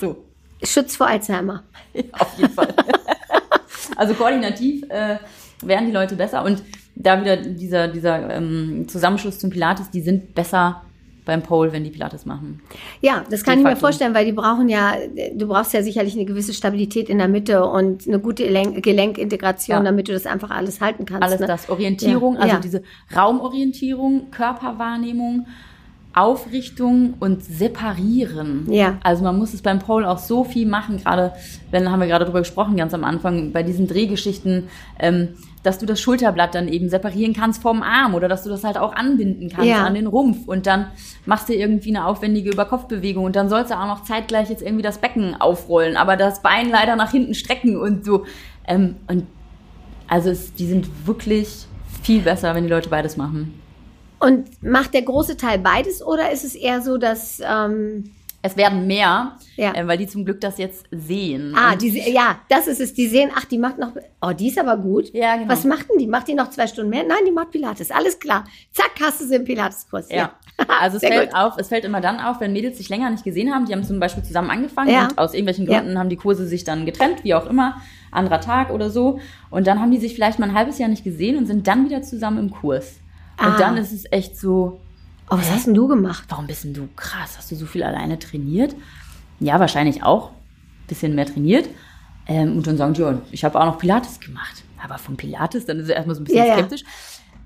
So, 0.00 0.24
Schutz 0.62 0.96
vor 0.96 1.06
Alzheimer. 1.08 1.64
auf 2.12 2.38
jeden 2.38 2.52
Fall. 2.52 2.74
also 3.96 4.14
koordinativ 4.14 4.84
äh, 4.88 5.18
werden 5.62 5.86
die 5.86 5.92
Leute 5.92 6.16
besser 6.16 6.44
und 6.44 6.62
da 6.94 7.20
wieder 7.20 7.36
dieser, 7.36 7.88
dieser 7.88 8.30
ähm, 8.34 8.86
Zusammenschluss 8.88 9.38
zum 9.38 9.50
Pilates, 9.50 9.90
die 9.90 10.00
sind 10.00 10.34
besser 10.34 10.82
beim 11.26 11.42
Pole, 11.42 11.72
wenn 11.72 11.84
die 11.84 11.90
Pilates 11.90 12.24
machen. 12.24 12.62
Ja, 13.02 13.24
das 13.30 13.42
kann 13.44 13.58
De 13.58 13.64
ich 13.64 13.68
mir 13.68 13.76
vorstellen, 13.76 14.14
weil 14.14 14.24
die 14.24 14.32
brauchen 14.32 14.70
ja, 14.70 14.94
du 15.34 15.46
brauchst 15.46 15.74
ja 15.74 15.82
sicherlich 15.82 16.14
eine 16.14 16.24
gewisse 16.24 16.54
Stabilität 16.54 17.10
in 17.10 17.18
der 17.18 17.28
Mitte 17.28 17.66
und 17.66 18.06
eine 18.06 18.18
gute 18.18 18.44
Gelenk 18.44 18.82
Gelenkintegration, 18.82 19.78
Ja. 19.78 19.82
damit 19.82 20.08
du 20.08 20.12
das 20.12 20.24
einfach 20.24 20.50
alles 20.50 20.80
halten 20.80 21.04
kannst. 21.04 21.22
Alles 21.24 21.40
ne? 21.40 21.46
das. 21.46 21.68
Orientierung, 21.68 22.34
Ja, 22.36 22.40
also 22.40 22.54
ja. 22.54 22.60
diese 22.60 22.82
Raumorientierung, 23.14 24.30
Körperwahrnehmung, 24.30 25.46
Aufrichtung 26.14 27.14
und 27.20 27.44
Separieren. 27.44 28.66
Ja. 28.72 28.98
Also 29.02 29.22
man 29.22 29.36
muss 29.36 29.52
es 29.52 29.60
beim 29.60 29.80
Pole 29.80 30.08
auch 30.08 30.18
so 30.18 30.44
viel 30.44 30.66
machen, 30.66 30.96
gerade, 30.96 31.32
wenn 31.70 31.90
haben 31.90 32.00
wir 32.00 32.06
gerade 32.06 32.24
drüber 32.24 32.38
gesprochen, 32.38 32.76
ganz 32.76 32.94
am 32.94 33.04
Anfang, 33.04 33.52
bei 33.52 33.62
diesen 33.62 33.86
Drehgeschichten, 33.86 34.68
ähm, 34.98 35.28
dass 35.66 35.78
du 35.78 35.86
das 35.86 36.00
Schulterblatt 36.00 36.54
dann 36.54 36.68
eben 36.68 36.88
separieren 36.88 37.34
kannst 37.34 37.60
vom 37.60 37.82
Arm 37.82 38.14
oder 38.14 38.28
dass 38.28 38.44
du 38.44 38.48
das 38.48 38.62
halt 38.64 38.78
auch 38.78 38.94
anbinden 38.94 39.48
kannst 39.50 39.66
Ja. 39.68 39.84
an 39.84 39.94
den 39.94 40.06
Rumpf 40.06 40.46
und 40.46 40.66
dann 40.66 40.86
machst 41.26 41.48
du 41.48 41.54
irgendwie 41.54 41.90
eine 41.90 42.06
aufwendige 42.06 42.50
Überkopfbewegung 42.50 43.24
und 43.24 43.36
dann 43.36 43.48
sollst 43.48 43.70
du 43.70 43.74
auch 43.74 43.86
noch 43.86 44.04
zeitgleich 44.04 44.48
jetzt 44.48 44.62
irgendwie 44.62 44.82
das 44.82 44.98
Becken 44.98 45.34
aufrollen, 45.40 45.96
aber 45.96 46.16
das 46.16 46.40
Bein 46.42 46.70
leider 46.70 46.94
nach 46.96 47.10
hinten 47.10 47.34
strecken 47.34 47.76
und 47.76 48.04
so. 48.04 48.24
Ähm, 48.66 48.96
und 49.08 49.26
also 50.08 50.30
es, 50.30 50.54
die 50.54 50.66
sind 50.66 50.88
wirklich 51.06 51.66
viel 52.02 52.20
besser, 52.22 52.54
wenn 52.54 52.64
die 52.64 52.70
Leute 52.70 52.88
beides 52.88 53.16
machen. 53.16 53.60
Und 54.20 54.62
macht 54.62 54.94
der 54.94 55.02
große 55.02 55.36
Teil 55.36 55.58
beides 55.58 56.02
oder 56.02 56.30
ist 56.30 56.44
es 56.44 56.54
eher 56.54 56.80
so, 56.80 56.96
dass 56.96 57.40
ähm, 57.44 58.12
Es 58.42 58.56
werden 58.56 58.86
mehr, 58.86 59.32
Ja. 59.56 59.74
äh, 59.74 59.86
weil 59.88 59.98
die 59.98 60.06
zum 60.06 60.24
Glück 60.24 60.40
das 60.40 60.58
jetzt 60.58 60.84
sehen. 60.92 61.52
ah, 61.56 61.72
Und 61.72 61.82
die, 61.82 61.98
ja, 62.12 62.38
das 62.48 62.68
ist 62.68 62.80
es. 62.80 62.94
Die 62.94 63.08
sehen, 63.08 63.30
ach, 63.34 63.44
die 63.44 63.58
macht 63.58 63.78
noch, 63.78 63.92
oh, 64.22 64.30
die 64.32 64.48
ist 64.48 64.58
aber 64.58 64.76
gut. 64.76 65.12
Ja, 65.12 65.36
genau. 65.36 65.48
Was 65.48 65.64
macht 65.64 65.90
denn 65.90 65.98
die? 65.98 66.06
Macht 66.06 66.28
die 66.28 66.34
noch 66.34 66.50
zwei 66.50 66.66
Stunden 66.68 66.90
mehr? 66.90 67.02
Nein, 67.02 67.18
die 67.26 67.32
macht 67.32 67.50
Pilates. 67.50 67.90
Alles 67.90 68.18
klar. 68.20 68.44
Zack, 68.72 68.92
hast 69.02 69.20
du 69.20 69.24
sie 69.26 69.34
im 69.36 69.44
Pilateskurs. 69.44 70.10
Ja. 70.10 70.32
Also 70.80 70.96
es 70.96 71.00
Sehr 71.00 71.10
fällt 71.12 71.30
gut. 71.32 71.38
auf, 71.40 71.54
es 71.58 71.68
fällt 71.68 71.84
immer 71.84 72.00
dann 72.00 72.20
auf, 72.20 72.38
wenn 72.40 72.52
Mädels 72.52 72.76
sich 72.78 72.88
länger 72.88 73.10
nicht 73.10 73.24
gesehen 73.24 73.52
haben. 73.52 73.66
Die 73.66 73.72
haben 73.72 73.82
zum 73.84 73.98
Beispiel 73.98 74.22
zusammen 74.22 74.50
angefangen 74.50 74.90
Ja. 74.90 75.04
und 75.08 75.18
aus 75.18 75.34
irgendwelchen 75.34 75.66
Ja. 75.68 75.80
Gründen 75.80 75.98
haben 75.98 76.08
die 76.08 76.16
Kurse 76.16 76.46
sich 76.46 76.62
dann 76.62 76.86
getrennt, 76.86 77.24
wie 77.24 77.34
auch 77.34 77.46
immer, 77.46 77.80
anderer 78.12 78.40
Tag 78.40 78.70
oder 78.70 78.90
so. 78.90 79.18
Und 79.50 79.66
dann 79.66 79.80
haben 79.80 79.90
die 79.90 79.98
sich 79.98 80.14
vielleicht 80.14 80.38
mal 80.38 80.48
ein 80.50 80.54
halbes 80.54 80.78
Jahr 80.78 80.88
nicht 80.88 81.02
gesehen 81.04 81.36
und 81.36 81.46
sind 81.46 81.66
dann 81.66 81.84
wieder 81.86 82.02
zusammen 82.02 82.38
im 82.38 82.50
Kurs. 82.50 82.96
Und 83.38 83.46
Ah. 83.46 83.56
dann 83.58 83.76
ist 83.76 83.92
es 83.92 84.04
echt 84.12 84.38
so, 84.38 84.80
Oh, 85.30 85.36
was 85.38 85.50
hast 85.50 85.66
denn 85.66 85.74
du 85.74 85.88
gemacht? 85.88 86.24
warum 86.28 86.46
bist 86.46 86.64
denn 86.64 86.74
du 86.74 86.88
krass? 86.96 87.34
Hast 87.36 87.50
du 87.50 87.56
so 87.56 87.66
viel 87.66 87.82
alleine 87.82 88.18
trainiert? 88.18 88.74
Ja, 89.40 89.58
wahrscheinlich 89.60 90.02
auch. 90.02 90.30
Bisschen 90.86 91.14
mehr 91.14 91.26
trainiert. 91.26 91.68
Ähm, 92.28 92.56
und 92.56 92.66
dann 92.66 92.76
sagen 92.76 92.94
die, 92.94 93.02
ja, 93.02 93.18
ich 93.32 93.44
habe 93.44 93.60
auch 93.60 93.66
noch 93.66 93.78
Pilates 93.78 94.20
gemacht. 94.20 94.62
Aber 94.82 94.98
vom 94.98 95.16
Pilates, 95.16 95.64
dann 95.66 95.78
ist 95.80 95.88
er 95.88 95.96
erstmal 95.96 96.14
so 96.16 96.22
ein 96.22 96.24
bisschen 96.24 96.46
Ja, 96.46 96.54
skeptisch. 96.54 96.84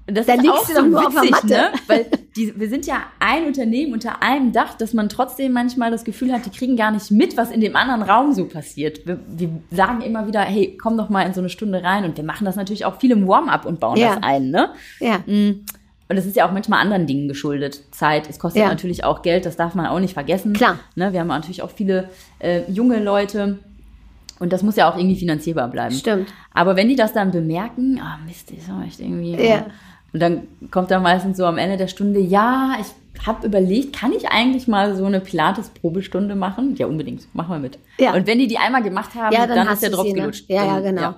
Und 0.07 0.17
das 0.17 0.27
Da 0.27 0.35
ist 0.35 0.49
auch 0.49 0.67
so 0.67 0.75
doch 0.75 0.83
nur 0.87 1.07
auf 1.07 1.13
der 1.15 1.23
witzig, 1.23 1.31
Matte. 1.33 1.47
ne? 1.49 1.71
Weil 1.87 2.07
die, 2.37 2.59
wir 2.59 2.69
sind 2.69 2.87
ja 2.87 3.03
ein 3.21 3.47
Unternehmen 3.47 3.93
unter 3.93 4.23
einem 4.23 4.53
Dach, 4.53 4.75
dass 4.75 4.93
man 4.93 5.09
trotzdem 5.09 5.53
manchmal 5.53 5.91
das 5.91 6.05
Gefühl 6.05 6.33
hat, 6.33 6.45
die 6.47 6.51
kriegen 6.51 6.77
gar 6.77 6.91
nicht 6.91 7.11
mit, 7.11 7.37
was 7.37 7.51
in 7.51 7.61
dem 7.61 7.77
anderen 7.77 8.03
Raum 8.03 8.33
so 8.33 8.47
passiert. 8.47 9.07
Wir, 9.07 9.21
wir 9.29 9.51
sagen 9.71 10.01
immer 10.03 10.27
wieder, 10.27 10.41
hey, 10.41 10.77
komm 10.81 10.97
doch 10.97 11.09
mal 11.11 11.23
in 11.23 11.33
so 11.35 11.41
eine 11.41 11.49
Stunde 11.51 11.83
rein. 11.83 12.05
Und 12.05 12.17
wir 12.17 12.25
machen 12.25 12.45
das 12.45 12.57
natürlich 12.57 12.85
auch 12.85 12.99
viel 12.99 13.11
im 13.13 13.27
Warm-up 13.29 13.65
und 13.67 13.79
bauen 13.81 13.97
Ja. 13.99 14.15
das 14.17 14.23
ein, 14.23 14.51
ne? 14.51 14.71
Ja. 14.99 15.21
Und 16.11 16.17
es 16.17 16.27
ist 16.27 16.35
ja 16.35 16.45
auch 16.47 16.51
manchmal 16.51 16.81
anderen 16.81 17.07
Dingen 17.07 17.29
geschuldet. 17.29 17.83
Zeit, 17.93 18.29
es 18.29 18.41
kostet 18.41 18.63
Ja. 18.63 18.69
natürlich 18.69 19.05
auch 19.05 19.23
Geld, 19.23 19.47
das 19.47 19.55
darf 19.57 19.77
man 19.77 19.87
auch 19.87 20.01
nicht 20.01 20.15
vergessen. 20.15 20.53
Klar. 20.55 20.81
Ne, 20.97 21.13
wir 21.13 21.21
haben 21.21 21.29
natürlich 21.29 21.63
auch 21.63 21.71
viele 21.71 22.11
äh, 22.41 22.69
junge 22.69 22.99
Leute 22.99 23.61
und 24.41 24.53
das 24.53 24.65
muss 24.65 24.75
ja 24.75 24.91
auch 24.91 24.97
irgendwie 24.97 25.15
finanzierbar 25.15 25.69
bleiben. 25.69 25.95
Stimmt. 25.95 26.29
Aber 26.53 26.75
wenn 26.75 26.89
die 26.89 26.97
das 26.97 27.13
dann 27.13 27.31
bemerken, 27.31 28.01
ah 28.03 28.19
Mist, 28.27 28.51
ist 28.51 28.69
aber 28.69 28.85
echt 28.85 28.99
irgendwie. 28.99 29.37
Ja. 29.37 29.67
Und 30.13 30.19
dann 30.21 30.43
kommt 30.73 30.91
dann 30.91 31.03
meistens 31.03 31.37
so 31.37 31.47
am 31.47 31.59
Ende 31.59 31.77
der 31.77 31.87
Stunde, 31.87 32.19
ja, 32.19 32.73
ich 32.81 32.87
habe 33.27 33.47
überlegt, 33.47 33.95
kann 33.97 34.13
ich 34.13 34.29
eigentlich 34.29 34.67
mal 34.69 34.95
so 34.97 35.05
eine 35.05 35.21
Pilates-Probestunde 35.21 36.35
machen? 36.35 36.75
Ja, 36.77 36.87
unbedingt, 36.87 37.33
machen 37.35 37.51
wir 37.53 37.59
mit. 37.59 37.79
Ja. 37.99 38.15
Und 38.15 38.27
wenn 38.27 38.39
die 38.39 38.47
die 38.47 38.59
einmal 38.59 38.83
gemacht 38.83 39.15
haben, 39.15 39.33
Ja, 39.35 39.47
dann, 39.47 39.57
dann, 39.57 39.69
hast 39.69 39.75
ist 39.77 39.83
der 39.83 39.91
du 39.91 39.97
Drops 39.97 40.09
sie, 40.09 40.15
ne? 40.15 40.21
gelutscht. 40.21 40.45
Ja, 40.49 40.65
ja, 40.65 40.81
Dann- 40.81 40.97
genau. 40.97 41.15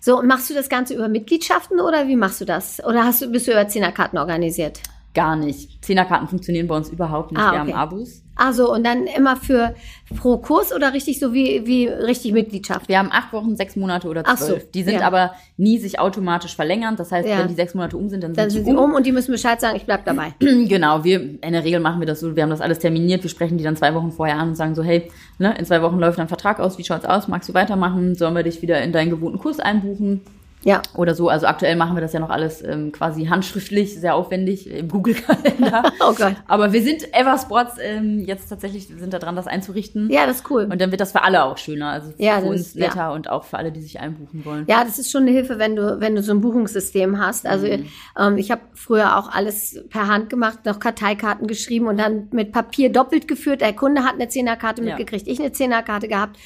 So, 0.00 0.18
und 0.18 0.26
machst 0.26 0.50
du 0.50 0.54
das 0.54 0.68
Ganze 0.68 0.94
über 0.94 1.08
Mitgliedschaften 1.08 1.80
oder 1.80 2.06
wie 2.08 2.16
machst 2.16 2.40
du 2.40 2.44
das? 2.44 2.84
Oder 2.84 3.04
hast 3.04 3.22
du, 3.22 3.28
bist 3.30 3.46
du 3.46 3.52
über 3.52 3.66
Zehnerkarten 3.68 4.18
organisiert? 4.18 4.80
Gar 5.14 5.36
nicht. 5.36 5.84
Zehnerkarten 5.84 6.26
funktionieren 6.26 6.66
bei 6.66 6.76
uns 6.76 6.88
überhaupt 6.90 7.30
nicht. 7.30 7.40
Ah, 7.40 7.52
Wir 7.52 7.60
okay. 7.62 7.72
haben 7.72 7.78
Abos. 7.78 8.20
Also 8.36 8.72
und 8.72 8.84
dann 8.84 9.06
immer 9.06 9.36
für 9.36 9.76
pro 10.18 10.38
Kurs 10.38 10.74
oder 10.74 10.92
richtig 10.92 11.20
so 11.20 11.32
wie, 11.32 11.66
wie 11.66 11.86
richtig 11.86 12.32
Mitgliedschaft? 12.32 12.88
Wir 12.88 12.98
haben 12.98 13.10
acht 13.12 13.32
Wochen, 13.32 13.54
sechs 13.54 13.76
Monate 13.76 14.08
oder 14.08 14.24
Ach 14.26 14.36
so, 14.36 14.46
zwölf. 14.46 14.70
die 14.72 14.82
sind 14.82 14.94
ja. 14.94 15.06
aber 15.06 15.34
nie 15.56 15.78
sich 15.78 16.00
automatisch 16.00 16.56
verlängern. 16.56 16.96
Das 16.96 17.12
heißt, 17.12 17.28
Ja. 17.28 17.38
wenn 17.38 17.46
die 17.46 17.54
sechs 17.54 17.74
Monate 17.74 17.96
um 17.96 18.08
sind, 18.08 18.24
dann, 18.24 18.34
Dann 18.34 18.50
sind 18.50 18.64
sie 18.64 18.72
um 18.74 18.92
und 18.92 19.06
die 19.06 19.12
müssen 19.12 19.30
Bescheid 19.30 19.60
sagen, 19.60 19.76
ich 19.76 19.84
bleib 19.86 20.04
dabei. 20.04 20.34
Genau, 20.40 21.04
wir 21.04 21.20
in 21.20 21.52
der 21.52 21.62
Regel 21.62 21.78
machen 21.78 22.00
wir 22.00 22.06
das 22.08 22.18
so, 22.18 22.34
wir 22.34 22.42
haben 22.42 22.50
das 22.50 22.60
alles 22.60 22.80
terminiert, 22.80 23.22
wir 23.22 23.30
sprechen 23.30 23.56
die 23.56 23.62
dann 23.62 23.76
zwei 23.76 23.94
Wochen 23.94 24.10
vorher 24.10 24.38
an 24.38 24.48
und 24.48 24.54
sagen 24.56 24.74
so, 24.74 24.82
hey, 24.82 25.10
ne, 25.38 25.54
in 25.56 25.64
zwei 25.64 25.80
Wochen 25.82 26.00
läuft 26.00 26.18
dein 26.18 26.26
Vertrag 26.26 26.58
aus, 26.58 26.76
wie 26.78 26.84
schaut's 26.84 27.04
aus, 27.04 27.28
magst 27.28 27.48
du 27.48 27.54
weitermachen, 27.54 28.16
sollen 28.16 28.34
wir 28.34 28.42
dich 28.42 28.62
wieder 28.62 28.82
in 28.82 28.90
deinen 28.90 29.10
gewohnten 29.10 29.38
Kurs 29.38 29.60
einbuchen 29.60 30.22
Ja. 30.64 30.82
oder 30.96 31.14
so. 31.14 31.28
Also 31.28 31.46
aktuell 31.46 31.76
machen 31.76 31.94
wir 31.96 32.00
das 32.00 32.12
ja 32.12 32.20
noch 32.20 32.30
alles 32.30 32.62
ähm, 32.62 32.90
quasi 32.92 33.26
handschriftlich, 33.26 33.98
sehr 34.00 34.14
aufwendig 34.14 34.68
im 34.70 34.88
Google-Kalender. 34.88 35.82
Oh 36.00 36.12
Gott. 36.14 36.34
Aber 36.48 36.72
wir 36.72 36.82
sind 36.82 37.14
Eversports 37.14 37.76
ähm, 37.80 38.20
jetzt 38.26 38.48
tatsächlich, 38.48 38.86
sind 38.88 39.12
da 39.12 39.18
dran, 39.18 39.36
das 39.36 39.46
einzurichten. 39.46 40.10
Ja, 40.10 40.26
das 40.26 40.38
ist 40.38 40.50
cool. 40.50 40.68
Und 40.70 40.80
dann 40.80 40.90
wird 40.90 41.00
das 41.00 41.12
für 41.12 41.22
alle 41.22 41.44
auch 41.44 41.56
schöner, 41.58 41.90
also 41.90 42.12
Ja, 42.18 42.40
für 42.40 42.46
uns 42.46 42.60
ist- 42.62 42.76
ja. 42.76 42.88
netter 42.88 43.12
und 43.12 43.28
auch 43.30 43.44
für 43.44 43.58
alle, 43.58 43.72
die 43.72 43.80
sich 43.80 44.00
einbuchen 44.00 44.44
wollen. 44.44 44.64
Ja, 44.68 44.84
das 44.84 44.98
ist 44.98 45.10
schon 45.10 45.22
eine 45.22 45.30
Hilfe, 45.30 45.58
wenn 45.58 45.76
du, 45.76 46.00
wenn 46.00 46.14
du 46.14 46.22
so 46.22 46.32
ein 46.32 46.40
Buchungssystem 46.40 47.18
hast. 47.18 47.46
Also 47.46 47.66
Mhm. 47.66 47.86
ähm, 48.18 48.36
ich 48.38 48.50
habe 48.50 48.62
früher 48.74 49.18
auch 49.18 49.30
alles 49.32 49.82
per 49.90 50.08
Hand 50.08 50.30
gemacht, 50.30 50.60
noch 50.66 50.78
Karteikarten 50.78 51.46
geschrieben 51.46 51.86
und 51.86 51.98
dann 51.98 52.28
mit 52.32 52.52
Papier 52.52 52.90
doppelt 52.92 53.28
geführt. 53.28 53.60
Der 53.60 53.72
Kunde 53.74 54.02
hat 54.04 54.14
eine 54.14 54.28
Zehnerkarte 54.28 54.82
Ja. 54.82 54.88
mitgekriegt, 54.88 55.26
ich 55.28 55.40
eine 55.40 55.52
Zehnerkarte 55.52 56.08
gehabt. 56.08 56.36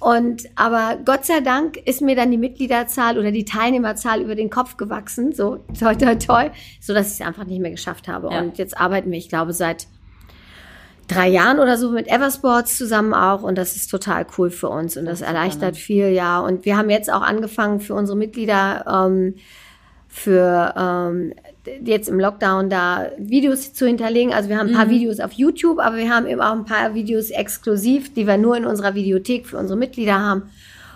Und 0.00 0.44
aber 0.54 0.98
Gott 1.04 1.26
sei 1.26 1.40
Dank 1.40 1.76
ist 1.76 2.00
mir 2.00 2.14
dann 2.14 2.30
die 2.30 2.38
Mitgliederzahl 2.38 3.18
oder 3.18 3.32
die 3.32 3.44
Teilnehmerzahl 3.44 4.20
über 4.20 4.36
den 4.36 4.48
Kopf 4.48 4.76
gewachsen, 4.76 5.32
so 5.32 5.58
toi 5.78 5.94
toi 5.94 6.14
toi, 6.14 6.50
so 6.80 6.94
dass 6.94 7.08
ich 7.08 7.20
es 7.20 7.26
einfach 7.26 7.44
nicht 7.44 7.60
mehr 7.60 7.72
geschafft 7.72 8.06
habe. 8.06 8.28
Ja. 8.30 8.40
Und 8.40 8.58
jetzt 8.58 8.78
arbeiten 8.78 9.10
wir, 9.10 9.18
ich 9.18 9.28
glaube, 9.28 9.52
seit 9.52 9.88
drei 11.08 11.28
Jahren 11.28 11.58
oder 11.58 11.76
so 11.76 11.90
mit 11.90 12.06
Eversports 12.06 12.76
zusammen 12.76 13.14
auch 13.14 13.42
und 13.42 13.56
das 13.56 13.74
ist 13.74 13.88
total 13.88 14.26
cool 14.36 14.50
für 14.50 14.68
uns 14.68 14.96
und 14.96 15.06
das, 15.06 15.20
super, 15.20 15.30
erleichtert 15.30 15.74
ne? 15.74 15.80
viel, 15.80 16.08
ja. 16.10 16.38
Und 16.38 16.64
wir 16.64 16.76
haben 16.76 16.90
jetzt 16.90 17.12
auch 17.12 17.22
angefangen 17.22 17.80
für 17.80 17.94
unsere 17.94 18.16
Mitglieder 18.16 18.84
ähm, 18.86 19.34
für 20.06 20.74
ähm, 20.76 21.34
jetzt 21.84 22.08
im 22.08 22.18
Lockdown 22.18 22.70
da 22.70 23.10
Videos 23.18 23.72
zu 23.72 23.86
hinterlegen. 23.86 24.32
Also 24.32 24.48
wir 24.48 24.58
haben 24.58 24.68
ein 24.68 24.74
paar 24.74 24.90
Videos 24.90 25.20
auf 25.20 25.32
YouTube, 25.32 25.78
aber 25.78 25.96
wir 25.96 26.10
haben 26.10 26.26
eben 26.26 26.40
auch 26.40 26.52
ein 26.52 26.64
paar 26.64 26.94
Videos 26.94 27.30
exklusiv, 27.30 28.12
die 28.14 28.26
wir 28.26 28.38
nur 28.38 28.56
in 28.56 28.64
unserer 28.64 28.94
Videothek 28.94 29.46
für 29.46 29.58
unsere 29.58 29.78
Mitglieder 29.78 30.20
haben. 30.20 30.44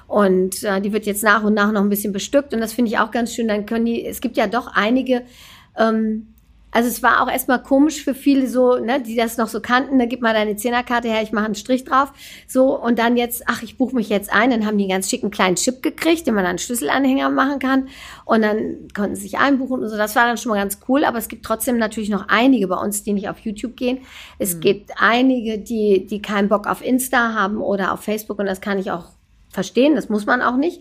Und 0.07 0.63
äh, 0.63 0.81
die 0.81 0.93
wird 0.93 1.07
jetzt 1.07 1.23
nach 1.23 1.43
und 1.43 1.55
nach 1.55 1.73
noch 1.73 1.81
ein 1.81 1.89
bisschen 1.89 2.13
bestückt 2.13 2.53
und 2.53 2.61
das 2.61 2.73
finde 2.73 2.91
ich 2.91 2.99
auch 2.99 3.11
ganz 3.11 3.33
schön. 3.35 3.49
Dann 3.49 3.65
können 3.65 3.87
die, 3.87 4.05
es 4.05 4.21
gibt 4.21 4.37
ja 4.37 4.47
doch 4.47 4.71
einige, 4.75 5.23
ähm, 5.79 6.32
also 6.73 6.89
es 6.89 7.03
war 7.03 7.23
auch 7.23 7.31
erstmal 7.31 7.63
komisch 7.63 8.03
für 8.03 8.15
viele 8.15 8.49
so, 8.49 8.79
ne, 8.79 9.01
die 9.01 9.15
das 9.15 9.37
noch 9.37 9.49
so 9.49 9.61
kannten, 9.61 9.99
da 9.99 10.07
gib 10.07 10.23
mal 10.23 10.33
deine 10.33 10.57
Zehnerkarte 10.57 11.07
her, 11.07 11.23
ich 11.23 11.31
mache 11.31 11.45
einen 11.45 11.55
Strich 11.55 11.85
drauf. 11.85 12.13
So, 12.49 12.77
und 12.79 12.99
dann 12.99 13.19
jetzt, 13.19 13.45
ach, 13.47 13.63
ich 13.63 13.77
buche 13.77 13.95
mich 13.95 14.09
jetzt 14.09 14.33
ein, 14.33 14.51
dann 14.51 14.65
haben 14.65 14.79
die 14.79 14.85
einen 14.85 14.93
ganz 14.93 15.11
schicken 15.11 15.31
kleinen 15.31 15.57
Chip 15.57 15.83
gekriegt, 15.83 16.27
den 16.27 16.35
man 16.35 16.45
dann 16.45 16.51
einen 16.51 16.59
Schlüsselanhänger 16.59 17.29
machen 17.29 17.59
kann. 17.59 17.89
Und 18.25 18.41
dann 18.41 18.89
konnten 18.95 19.15
sie 19.17 19.23
sich 19.23 19.39
einbuchen 19.39 19.83
und 19.83 19.89
so. 19.91 19.99
Das 19.99 20.17
war 20.17 20.25
dann 20.25 20.39
schon 20.39 20.51
mal 20.51 20.57
ganz 20.57 20.79
cool, 20.89 21.05
aber 21.05 21.19
es 21.19 21.29
gibt 21.29 21.45
trotzdem 21.45 21.77
natürlich 21.77 22.09
noch 22.09 22.29
einige 22.29 22.67
bei 22.69 22.77
uns, 22.77 23.03
die 23.03 23.13
nicht 23.13 23.29
auf 23.29 23.39
YouTube 23.41 23.77
gehen. 23.77 23.99
Es 24.39 24.59
gibt 24.59 24.93
einige, 24.97 25.59
die, 25.59 26.07
die 26.07 26.23
keinen 26.23 26.49
Bock 26.49 26.67
auf 26.67 26.83
Insta 26.83 27.35
haben 27.35 27.59
oder 27.59 27.93
auf 27.93 28.01
Facebook 28.01 28.39
und 28.39 28.47
das 28.47 28.63
kann 28.63 28.79
ich 28.79 28.91
auch 28.91 29.11
verstehen, 29.53 29.95
das 29.95 30.09
muss 30.09 30.25
man 30.25 30.41
auch 30.41 30.57
nicht. 30.57 30.81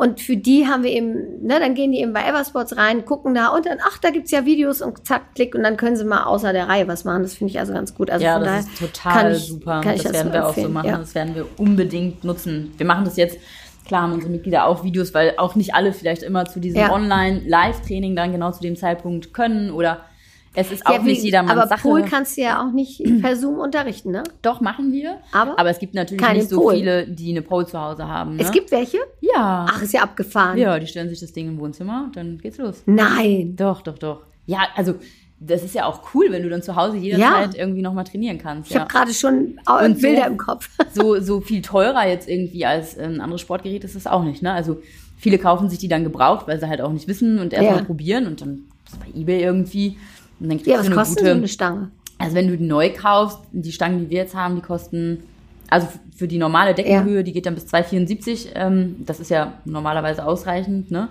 Und 0.00 0.22
für 0.22 0.38
die 0.38 0.66
haben 0.66 0.82
wir 0.82 0.92
eben, 0.92 1.44
ne, 1.44 1.60
dann 1.60 1.74
gehen 1.74 1.92
die 1.92 2.00
eben 2.00 2.14
bei 2.14 2.26
Eversports 2.26 2.78
rein, 2.78 3.04
gucken 3.04 3.34
da 3.34 3.48
und 3.48 3.66
dann, 3.66 3.80
ach, 3.86 3.98
da 3.98 4.08
gibt's 4.08 4.30
ja 4.30 4.46
Videos 4.46 4.80
und 4.80 5.06
zack, 5.06 5.34
klick 5.34 5.54
und 5.54 5.62
dann 5.62 5.76
können 5.76 5.94
sie 5.94 6.06
mal 6.06 6.24
außer 6.24 6.54
der 6.54 6.70
Reihe 6.70 6.88
was 6.88 7.04
machen. 7.04 7.22
Das 7.22 7.34
finde 7.34 7.50
ich 7.50 7.58
also 7.58 7.74
ganz 7.74 7.94
gut. 7.94 8.10
Also 8.10 8.24
ja, 8.24 8.38
von 8.38 8.44
das 8.44 8.50
daher 8.50 8.60
ist 8.60 8.78
total 8.78 9.32
ich, 9.32 9.44
super. 9.44 9.82
Das 9.84 10.02
das, 10.02 10.12
werden 10.14 10.32
wir 10.32 10.48
auch 10.48 10.54
so 10.54 10.70
machen. 10.70 10.88
Ja. 10.88 10.96
Das 10.96 11.14
werden 11.14 11.34
wir 11.34 11.46
unbedingt 11.58 12.24
nutzen. 12.24 12.72
Wir 12.78 12.86
machen 12.86 13.04
das 13.04 13.18
jetzt, 13.18 13.36
klar 13.84 14.04
haben 14.04 14.14
unsere 14.14 14.32
Mitglieder 14.32 14.64
auch 14.64 14.84
Videos, 14.84 15.12
weil 15.12 15.34
auch 15.36 15.54
nicht 15.54 15.74
alle 15.74 15.92
vielleicht 15.92 16.22
immer 16.22 16.46
zu 16.46 16.60
diesem 16.60 16.80
Ja. 16.80 16.92
Online-Live-Training 16.92 18.16
dann 18.16 18.32
genau 18.32 18.52
zu 18.52 18.62
dem 18.62 18.76
Zeitpunkt 18.76 19.34
können 19.34 19.70
oder 19.70 20.06
es 20.54 20.72
ist 20.72 20.84
auch 20.86 20.92
Ja, 20.94 21.04
wie- 21.04 21.08
nicht 21.10 21.22
jedermanns 21.22 21.58
aber 21.58 21.68
Sache. 21.68 21.82
Pool 21.82 22.02
kannst 22.02 22.36
du 22.36 22.42
ja 22.42 22.62
auch 22.66 22.72
nicht 22.72 23.02
per 23.22 23.36
Zoom 23.36 23.58
unterrichten, 23.58 24.10
ne? 24.10 24.22
Doch, 24.42 24.60
machen 24.60 24.92
wir. 24.92 25.18
Aber? 25.32 25.58
Aber 25.58 25.70
es 25.70 25.78
gibt 25.78 25.94
natürlich 25.94 26.26
nicht 26.32 26.48
so 26.48 26.60
Pole. 26.60 26.76
viele, 26.76 27.06
die 27.06 27.30
eine 27.30 27.42
Pole 27.42 27.66
zu 27.66 27.80
Hause 27.80 28.08
haben. 28.08 28.36
Ne? 28.36 28.42
Es 28.42 28.50
gibt 28.50 28.70
welche? 28.72 28.98
Ja. 29.20 29.66
Ach, 29.70 29.80
ist 29.82 29.92
ja 29.92 30.02
abgefahren. 30.02 30.58
Ja, 30.58 30.78
die 30.78 30.86
stellen 30.86 31.08
sich 31.08 31.20
das 31.20 31.32
Ding 31.32 31.48
im 31.48 31.58
Wohnzimmer, 31.60 32.10
dann 32.14 32.38
geht's 32.38 32.58
los. 32.58 32.82
Nein. 32.86 33.54
Doch, 33.56 33.82
doch, 33.82 33.98
doch. 33.98 34.22
Ja, 34.46 34.60
also 34.74 34.94
das 35.42 35.62
ist 35.62 35.74
ja 35.74 35.86
auch 35.86 36.00
cool, 36.14 36.26
wenn 36.30 36.42
du 36.42 36.50
dann 36.50 36.62
zu 36.62 36.76
Hause 36.76 36.96
jederzeit 36.98 37.54
irgendwie 37.54 37.80
nochmal 37.80 38.04
trainieren 38.04 38.36
kannst. 38.38 38.68
Ich 38.70 38.74
ja. 38.74 38.80
habe 38.82 38.90
gerade 38.92 39.14
schon 39.14 39.58
Und 39.66 39.96
so- 39.96 40.02
Bilder 40.02 40.26
im 40.26 40.36
Kopf. 40.36 40.68
so, 40.92 41.18
so 41.20 41.40
viel 41.40 41.62
teurer 41.62 42.06
jetzt 42.08 42.28
irgendwie 42.28 42.66
als 42.66 42.98
ein 42.98 43.20
anderes 43.20 43.40
Sportgerät 43.40 43.82
ist 43.84 43.94
es 43.94 44.06
auch 44.06 44.22
nicht. 44.24 44.42
Ne? 44.42 44.52
Also 44.52 44.82
viele 45.16 45.38
kaufen 45.38 45.70
sich 45.70 45.78
die 45.78 45.88
dann 45.88 46.04
gebraucht, 46.04 46.46
weil 46.48 46.58
sie 46.60 46.68
halt 46.68 46.80
auch 46.82 46.92
nicht 46.92 47.08
wissen 47.08 47.38
und 47.38 47.52
erstmal 47.54 47.78
Ja. 47.78 47.84
probieren 47.84 48.26
und 48.26 48.40
dann 48.42 48.64
ist 48.86 48.98
bei 49.00 49.18
Ebay 49.18 49.42
irgendwie. 49.42 49.96
Und 50.40 50.48
dann 50.48 50.58
kriegst 50.58 50.66
Ja, 50.66 50.74
du 50.74 50.80
was 50.80 50.86
eine 50.86 50.94
kostet 50.96 51.18
gute. 51.18 51.30
so 51.30 51.36
eine 51.36 51.48
Stange? 51.48 51.90
Also 52.18 52.34
wenn 52.34 52.48
du 52.48 52.56
die 52.56 52.64
neu 52.64 52.90
kaufst, 52.90 53.38
die 53.52 53.72
Stangen, 53.72 54.00
die 54.00 54.10
wir 54.10 54.18
jetzt 54.18 54.34
haben, 54.34 54.56
die 54.56 54.62
kosten, 54.62 55.22
also 55.70 55.86
für 56.16 56.28
die 56.28 56.38
normale 56.38 56.74
Deckenhöhe, 56.74 57.24
die 57.24 57.32
geht 57.32 57.46
dann 57.46 57.54
bis 57.54 57.66
2,74, 57.66 58.48
ähm, 58.54 58.96
das 59.06 59.20
ist 59.20 59.30
ja 59.30 59.54
normalerweise 59.64 60.24
ausreichend, 60.24 60.90
ne? 60.90 61.08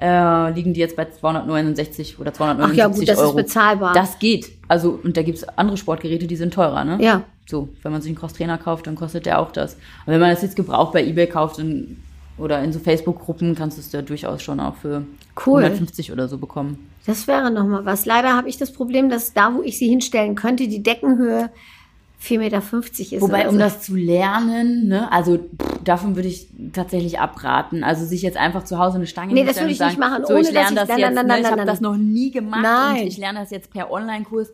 Äh, 0.00 0.50
liegen 0.52 0.72
die 0.74 0.80
jetzt 0.80 0.96
bei 0.96 1.04
269 1.04 2.18
oder 2.18 2.32
279 2.32 2.72
Ach 2.72 2.76
ja, 2.76 2.92
gut, 2.94 3.08
das 3.08 3.18
ist 3.18 3.22
Euro. 3.24 3.34
bezahlbar. 3.36 3.92
Das 3.94 4.18
geht. 4.18 4.50
Also, 4.66 4.98
und 5.02 5.16
da 5.16 5.22
gibt's 5.22 5.44
andere 5.56 5.76
Sportgeräte, 5.76 6.26
die 6.26 6.36
sind 6.36 6.54
teurer, 6.54 6.84
ne? 6.84 6.98
Ja. 7.00 7.22
So, 7.46 7.68
wenn 7.82 7.92
man 7.92 8.00
sich 8.00 8.10
einen 8.10 8.18
Crosstrainer 8.18 8.58
kauft, 8.58 8.86
dann 8.86 8.94
kostet 8.96 9.26
der 9.26 9.38
auch 9.40 9.52
das. 9.52 9.74
Und 9.74 10.12
wenn 10.12 10.20
man 10.20 10.30
das 10.30 10.42
jetzt 10.42 10.56
gebraucht 10.56 10.92
bei 10.92 11.04
Ebay 11.04 11.26
kauft 11.26 11.58
dann, 11.58 11.98
oder 12.38 12.62
in 12.62 12.72
so 12.72 12.78
Facebook-Gruppen, 12.78 13.54
kannst 13.54 13.76
du 13.76 13.80
es 13.80 13.92
ja 13.92 14.02
durchaus 14.02 14.42
schon 14.42 14.60
auch 14.60 14.76
für 14.76 15.04
Cool. 15.46 15.62
150 15.64 16.12
oder 16.12 16.28
so 16.28 16.38
bekommen. 16.38 16.90
Das 17.06 17.26
wäre 17.26 17.50
noch 17.50 17.66
mal 17.66 17.84
was. 17.84 18.04
Leider 18.06 18.36
habe 18.36 18.48
ich 18.48 18.58
das 18.58 18.72
Problem, 18.72 19.08
dass 19.08 19.32
da, 19.32 19.54
wo 19.54 19.62
ich 19.62 19.78
sie 19.78 19.88
hinstellen 19.88 20.34
könnte, 20.34 20.68
die 20.68 20.82
Deckenhöhe 20.82 21.50
4,50 22.22 22.38
Meter 22.38 22.58
ist. 23.16 23.20
Wobei, 23.20 23.48
um 23.48 23.54
so. 23.54 23.58
das 23.58 23.80
zu 23.82 23.96
lernen, 23.96 24.86
ne, 24.86 25.10
also 25.10 25.38
pff, 25.38 25.82
davon 25.82 26.14
würde 26.14 26.28
ich 26.28 26.48
tatsächlich 26.72 27.18
abraten. 27.18 27.82
Also 27.82 28.04
sich 28.06 28.22
jetzt 28.22 28.36
einfach 28.36 28.62
zu 28.64 28.78
Hause 28.78 28.96
eine 28.96 29.06
Stange 29.08 29.34
Nee, 29.34 29.44
das 29.44 29.56
würde 29.56 29.72
ich 29.72 29.80
und 29.80 29.86
nicht 29.88 29.98
sagen, 29.98 30.12
machen, 30.12 30.24
so, 30.26 30.34
ohne 30.34 30.42
ich 30.42 30.52
lerne 30.52 30.76
dass 30.76 30.88
das 30.88 30.96
ich- 30.96 31.02
jetzt, 31.02 31.14
nein, 31.14 31.26
ne, 31.26 31.40
ich 31.40 31.46
habe 31.50 31.64
das 31.64 31.80
noch 31.80 31.96
nie 31.96 32.30
gemacht 32.30 32.62
Nein. 32.62 33.00
und 33.02 33.06
ich 33.08 33.18
lerne 33.18 33.40
das 33.40 33.50
jetzt 33.50 33.70
per 33.72 33.90
Online-Kurs. 33.90 34.50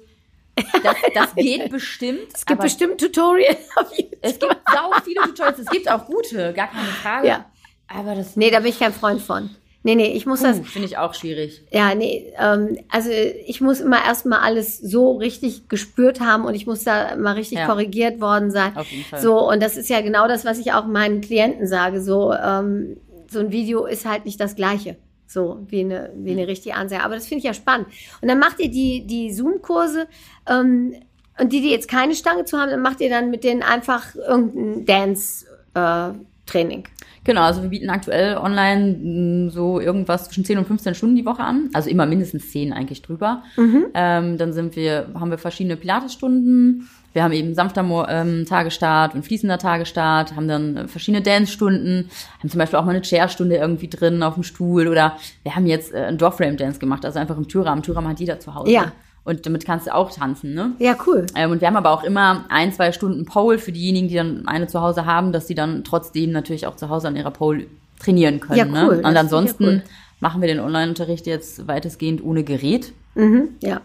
Das, 0.82 0.96
das 1.14 1.34
geht 1.36 1.70
bestimmt. 1.70 2.20
es 2.34 2.46
gibt 2.46 2.60
bestimmt 2.62 2.98
Tutorials 2.98 3.58
auf 3.76 3.90
YouTube. 3.96 4.18
Es 4.22 4.38
gibt 4.38 4.56
sau 4.72 4.90
viele 5.04 5.20
Tutorials, 5.22 5.58
es 5.58 5.66
gibt 5.68 5.90
auch 5.90 6.06
gute, 6.06 6.52
gar 6.54 6.68
keine 6.68 6.84
Frage. 7.02 7.28
Ja. 7.28 7.44
Aber 7.88 8.14
das 8.14 8.36
Nee, 8.36 8.50
da 8.50 8.60
bin 8.60 8.68
ich 8.70 8.78
kein 8.78 8.92
Freund 8.92 9.20
von. 9.20 9.50
Nee, 9.84 9.94
nee, 9.94 10.08
ich 10.12 10.26
muss 10.26 10.42
das, 10.42 10.58
finde 10.58 10.86
ich 10.88 10.98
auch 10.98 11.14
schwierig. 11.14 11.62
ja, 11.70 11.94
nee, 11.94 12.32
ähm, 12.38 12.76
also 12.90 13.10
ich 13.10 13.60
muss 13.60 13.80
immer 13.80 14.04
erstmal 14.04 14.40
alles 14.40 14.76
so 14.78 15.12
richtig 15.16 15.68
gespürt 15.68 16.20
haben 16.20 16.44
und 16.44 16.54
ich 16.54 16.66
muss 16.66 16.82
da 16.84 17.16
mal 17.16 17.34
richtig 17.34 17.58
Ja. 17.58 17.66
korrigiert 17.66 18.20
worden 18.20 18.50
sein. 18.50 18.76
Auf 18.76 18.90
jeden 18.90 19.04
Fall. 19.04 19.20
So, 19.20 19.48
und 19.48 19.62
das 19.62 19.76
ist 19.76 19.88
ja 19.88 20.00
genau 20.00 20.26
das, 20.28 20.44
was 20.44 20.58
ich 20.58 20.72
auch 20.72 20.84
meinen 20.86 21.20
Klienten 21.20 21.66
sage. 21.68 22.02
So, 22.02 22.34
ähm, 22.34 22.96
so 23.30 23.38
ein 23.38 23.52
Video 23.52 23.86
ist 23.86 24.04
halt 24.04 24.24
nicht 24.24 24.40
das 24.40 24.56
Gleiche. 24.56 24.96
So, 25.26 25.60
wie 25.68 25.80
eine, 25.80 26.10
wie 26.16 26.32
eine 26.32 26.48
richtige 26.48 26.74
Ansage. 26.74 27.04
Aber 27.04 27.14
das 27.14 27.26
finde 27.26 27.38
ich 27.38 27.44
ja 27.44 27.54
spannend. 27.54 27.86
Und 28.20 28.28
dann 28.28 28.38
macht 28.40 28.58
ihr 28.60 28.70
die, 28.70 29.06
die 29.06 29.32
Zoom-Kurse, 29.32 30.06
ähm, 30.48 30.94
und 31.40 31.52
die, 31.52 31.60
die 31.60 31.70
jetzt 31.70 31.86
keine 31.88 32.16
Stange 32.16 32.44
zu 32.46 32.58
haben, 32.58 32.70
dann 32.70 32.82
macht 32.82 33.00
ihr 33.00 33.10
dann 33.10 33.30
mit 33.30 33.44
denen 33.44 33.62
einfach 33.62 34.14
irgendein 34.16 34.84
Dance-Training. 34.86 36.84
Genau, 37.28 37.42
also 37.42 37.60
wir 37.60 37.68
bieten 37.68 37.90
aktuell 37.90 38.38
online 38.38 38.96
mh, 39.02 39.50
so 39.50 39.80
irgendwas 39.80 40.24
zwischen 40.24 40.46
10 40.46 40.56
und 40.56 40.66
15 40.66 40.94
Stunden 40.94 41.14
die 41.14 41.26
Woche 41.26 41.42
an. 41.44 41.68
Also 41.74 41.90
immer 41.90 42.06
mindestens 42.06 42.50
10 42.52 42.72
eigentlich 42.72 43.02
drüber. 43.02 43.42
Ähm, 43.92 44.38
dann 44.38 44.54
sind 44.54 44.76
wir, 44.76 45.08
haben 45.12 45.30
wir 45.30 45.36
verschiedene 45.36 45.76
Pilatesstunden. 45.76 46.88
Wir 47.12 47.22
haben 47.22 47.32
eben 47.32 47.54
sanfter 47.54 47.84
ähm, 48.08 48.46
Tagestart 48.48 49.14
und 49.14 49.26
fließender 49.26 49.58
Tagestart, 49.58 50.36
haben 50.36 50.48
dann 50.48 50.88
verschiedene 50.88 51.22
Dance-Stunden, 51.22 52.08
haben 52.38 52.48
zum 52.48 52.58
Beispiel 52.58 52.78
auch 52.78 52.86
mal 52.86 52.92
eine 52.92 53.02
Chair-Stunde 53.02 53.56
irgendwie 53.56 53.88
drin 53.88 54.22
auf 54.22 54.34
dem 54.34 54.42
Stuhl 54.42 54.88
oder 54.88 55.18
wir 55.42 55.54
haben 55.54 55.66
jetzt 55.66 55.92
äh, 55.92 55.98
einen 55.98 56.16
Doorframe-Dance 56.16 56.78
gemacht, 56.78 57.04
also 57.04 57.18
einfach 57.18 57.36
im 57.36 57.46
Türrahmen. 57.46 57.82
Türrahmen 57.82 58.08
hat 58.08 58.20
jeder 58.20 58.40
zu 58.40 58.54
Hause. 58.54 58.72
Ja. 58.72 58.92
Und 59.28 59.44
damit 59.46 59.64
kannst 59.66 59.86
du 59.86 59.94
auch 59.94 60.10
tanzen, 60.10 60.54
ne? 60.54 60.72
Ja, 60.78 60.96
cool. 61.06 61.26
Ähm, 61.34 61.50
und 61.50 61.60
wir 61.60 61.68
haben 61.68 61.76
aber 61.76 61.90
auch 61.90 62.02
immer 62.02 62.44
ein, 62.48 62.72
zwei 62.72 62.92
Stunden 62.92 63.24
Pole 63.26 63.58
für 63.58 63.72
diejenigen, 63.72 64.08
die 64.08 64.14
dann 64.14 64.48
eine 64.48 64.66
zu 64.66 64.80
Hause 64.80 65.04
haben, 65.06 65.32
dass 65.32 65.46
sie 65.46 65.54
dann 65.54 65.84
trotzdem 65.84 66.32
natürlich 66.32 66.66
auch 66.66 66.76
zu 66.76 66.88
Hause 66.88 67.08
an 67.08 67.16
ihrer 67.16 67.30
Pole 67.30 67.66
trainieren 68.00 68.40
können. 68.40 68.58
Ja, 68.58 68.64
ne? 68.64 68.84
cool. 68.88 68.96
Und 68.96 69.02
Das 69.04 69.16
ansonsten 69.16 69.64
ja 69.64 69.80
machen 70.20 70.40
wir 70.40 70.48
den 70.48 70.60
Online-Unterricht 70.60 71.26
jetzt 71.26 71.68
weitestgehend 71.68 72.22
ohne 72.24 72.42
Gerät, 72.44 72.92
Mhm, 73.14 73.48
ja. 73.62 73.80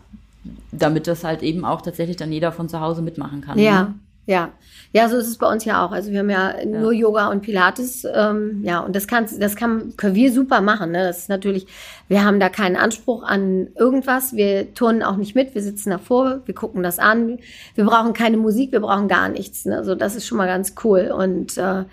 damit 0.71 1.07
das 1.07 1.23
halt 1.23 1.41
eben 1.43 1.65
auch 1.65 1.81
tatsächlich 1.81 2.17
dann 2.17 2.31
jeder 2.31 2.51
von 2.51 2.69
zu 2.69 2.79
Hause 2.79 3.01
mitmachen 3.01 3.41
kann. 3.41 3.57
Ja. 3.59 3.81
Ne? 3.83 3.93
Ja, 4.25 4.51
ja, 4.93 5.09
so 5.09 5.17
ist 5.17 5.27
es 5.27 5.37
bei 5.37 5.51
uns 5.51 5.65
ja 5.65 5.83
auch. 5.83 5.91
Also 5.91 6.11
wir 6.11 6.19
haben 6.19 6.29
ja, 6.29 6.63
nur 6.65 6.93
Yoga 6.93 7.27
und 7.29 7.41
Pilates. 7.41 8.05
Ähm, 8.05 8.61
ja, 8.63 8.79
und 8.79 8.95
das 8.95 9.07
kann, 9.07 9.27
das 9.39 9.55
kann, 9.55 9.97
können 9.97 10.15
wir 10.15 10.31
super 10.31 10.61
machen. 10.61 10.91
Ne? 10.91 11.03
Das 11.03 11.17
ist 11.19 11.29
natürlich, 11.29 11.65
wir 12.07 12.23
haben 12.23 12.39
da 12.39 12.47
keinen 12.47 12.75
Anspruch 12.75 13.23
an 13.23 13.69
irgendwas. 13.75 14.33
Wir 14.33 14.73
turnen 14.75 15.01
auch 15.01 15.17
nicht 15.17 15.35
mit. 15.35 15.55
Wir 15.55 15.63
sitzen 15.63 15.89
davor, 15.89 16.41
wir 16.45 16.53
gucken 16.53 16.83
das 16.83 16.99
an. 16.99 17.39
Wir 17.73 17.85
brauchen 17.85 18.13
keine 18.13 18.37
Musik, 18.37 18.71
wir 18.71 18.81
brauchen 18.81 19.07
gar 19.07 19.29
nichts. 19.29 19.65
Ne? 19.65 19.77
Also 19.77 19.95
das 19.95 20.15
ist 20.15 20.27
schon 20.27 20.37
mal 20.37 20.47
ganz 20.47 20.75
cool. 20.83 21.11
Und 21.11 21.57
äh, 21.57 21.83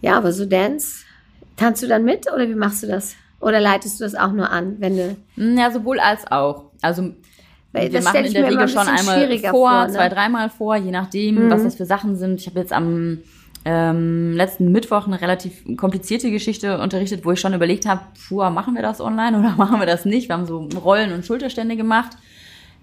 ja, 0.00 0.16
aber 0.16 0.32
so 0.32 0.46
Dance, 0.46 1.04
tanzt 1.56 1.82
du 1.82 1.86
dann 1.86 2.04
mit 2.04 2.32
oder 2.32 2.48
wie 2.48 2.54
machst 2.54 2.82
du 2.82 2.86
das? 2.86 3.14
Oder 3.40 3.60
leitest 3.60 4.00
du 4.00 4.04
das 4.04 4.14
auch 4.14 4.32
nur 4.32 4.50
an, 4.50 4.76
wenn 4.78 4.96
du? 4.96 5.16
Ja, 5.36 5.70
sowohl 5.70 6.00
als 6.00 6.26
auch. 6.30 6.70
Also 6.80 7.12
Weil 7.72 7.84
wir 7.92 7.98
das 7.98 8.04
machen 8.04 8.24
in 8.24 8.32
der 8.32 8.46
Regel 8.46 8.58
ein 8.60 8.68
schon 8.68 8.88
einmal 8.88 9.38
vor, 9.40 9.50
vor, 9.50 9.86
ne? 9.86 9.92
zwei, 9.92 10.08
dreimal 10.08 10.50
vor, 10.50 10.76
je 10.76 10.90
nachdem, 10.90 11.46
Mhm. 11.46 11.50
was 11.50 11.62
das 11.64 11.74
für 11.74 11.84
Sachen 11.84 12.16
sind. 12.16 12.40
Ich 12.40 12.46
habe 12.46 12.58
jetzt 12.60 12.72
am 12.72 13.18
ähm, 13.64 14.32
letzten 14.34 14.72
Mittwoch 14.72 15.06
eine 15.06 15.20
relativ 15.20 15.64
komplizierte 15.76 16.30
Geschichte 16.30 16.78
unterrichtet, 16.80 17.24
wo 17.26 17.32
ich 17.32 17.40
schon 17.40 17.52
überlegt 17.52 17.86
habe, 17.86 18.00
puh, 18.28 18.48
machen 18.50 18.74
wir 18.74 18.82
das 18.82 19.00
online 19.00 19.38
oder 19.38 19.50
machen 19.56 19.78
wir 19.80 19.86
das 19.86 20.04
nicht? 20.04 20.28
Wir 20.28 20.34
haben 20.36 20.46
so 20.46 20.68
Rollen- 20.82 21.12
und 21.12 21.26
Schulterstände 21.26 21.76
gemacht. 21.76 22.12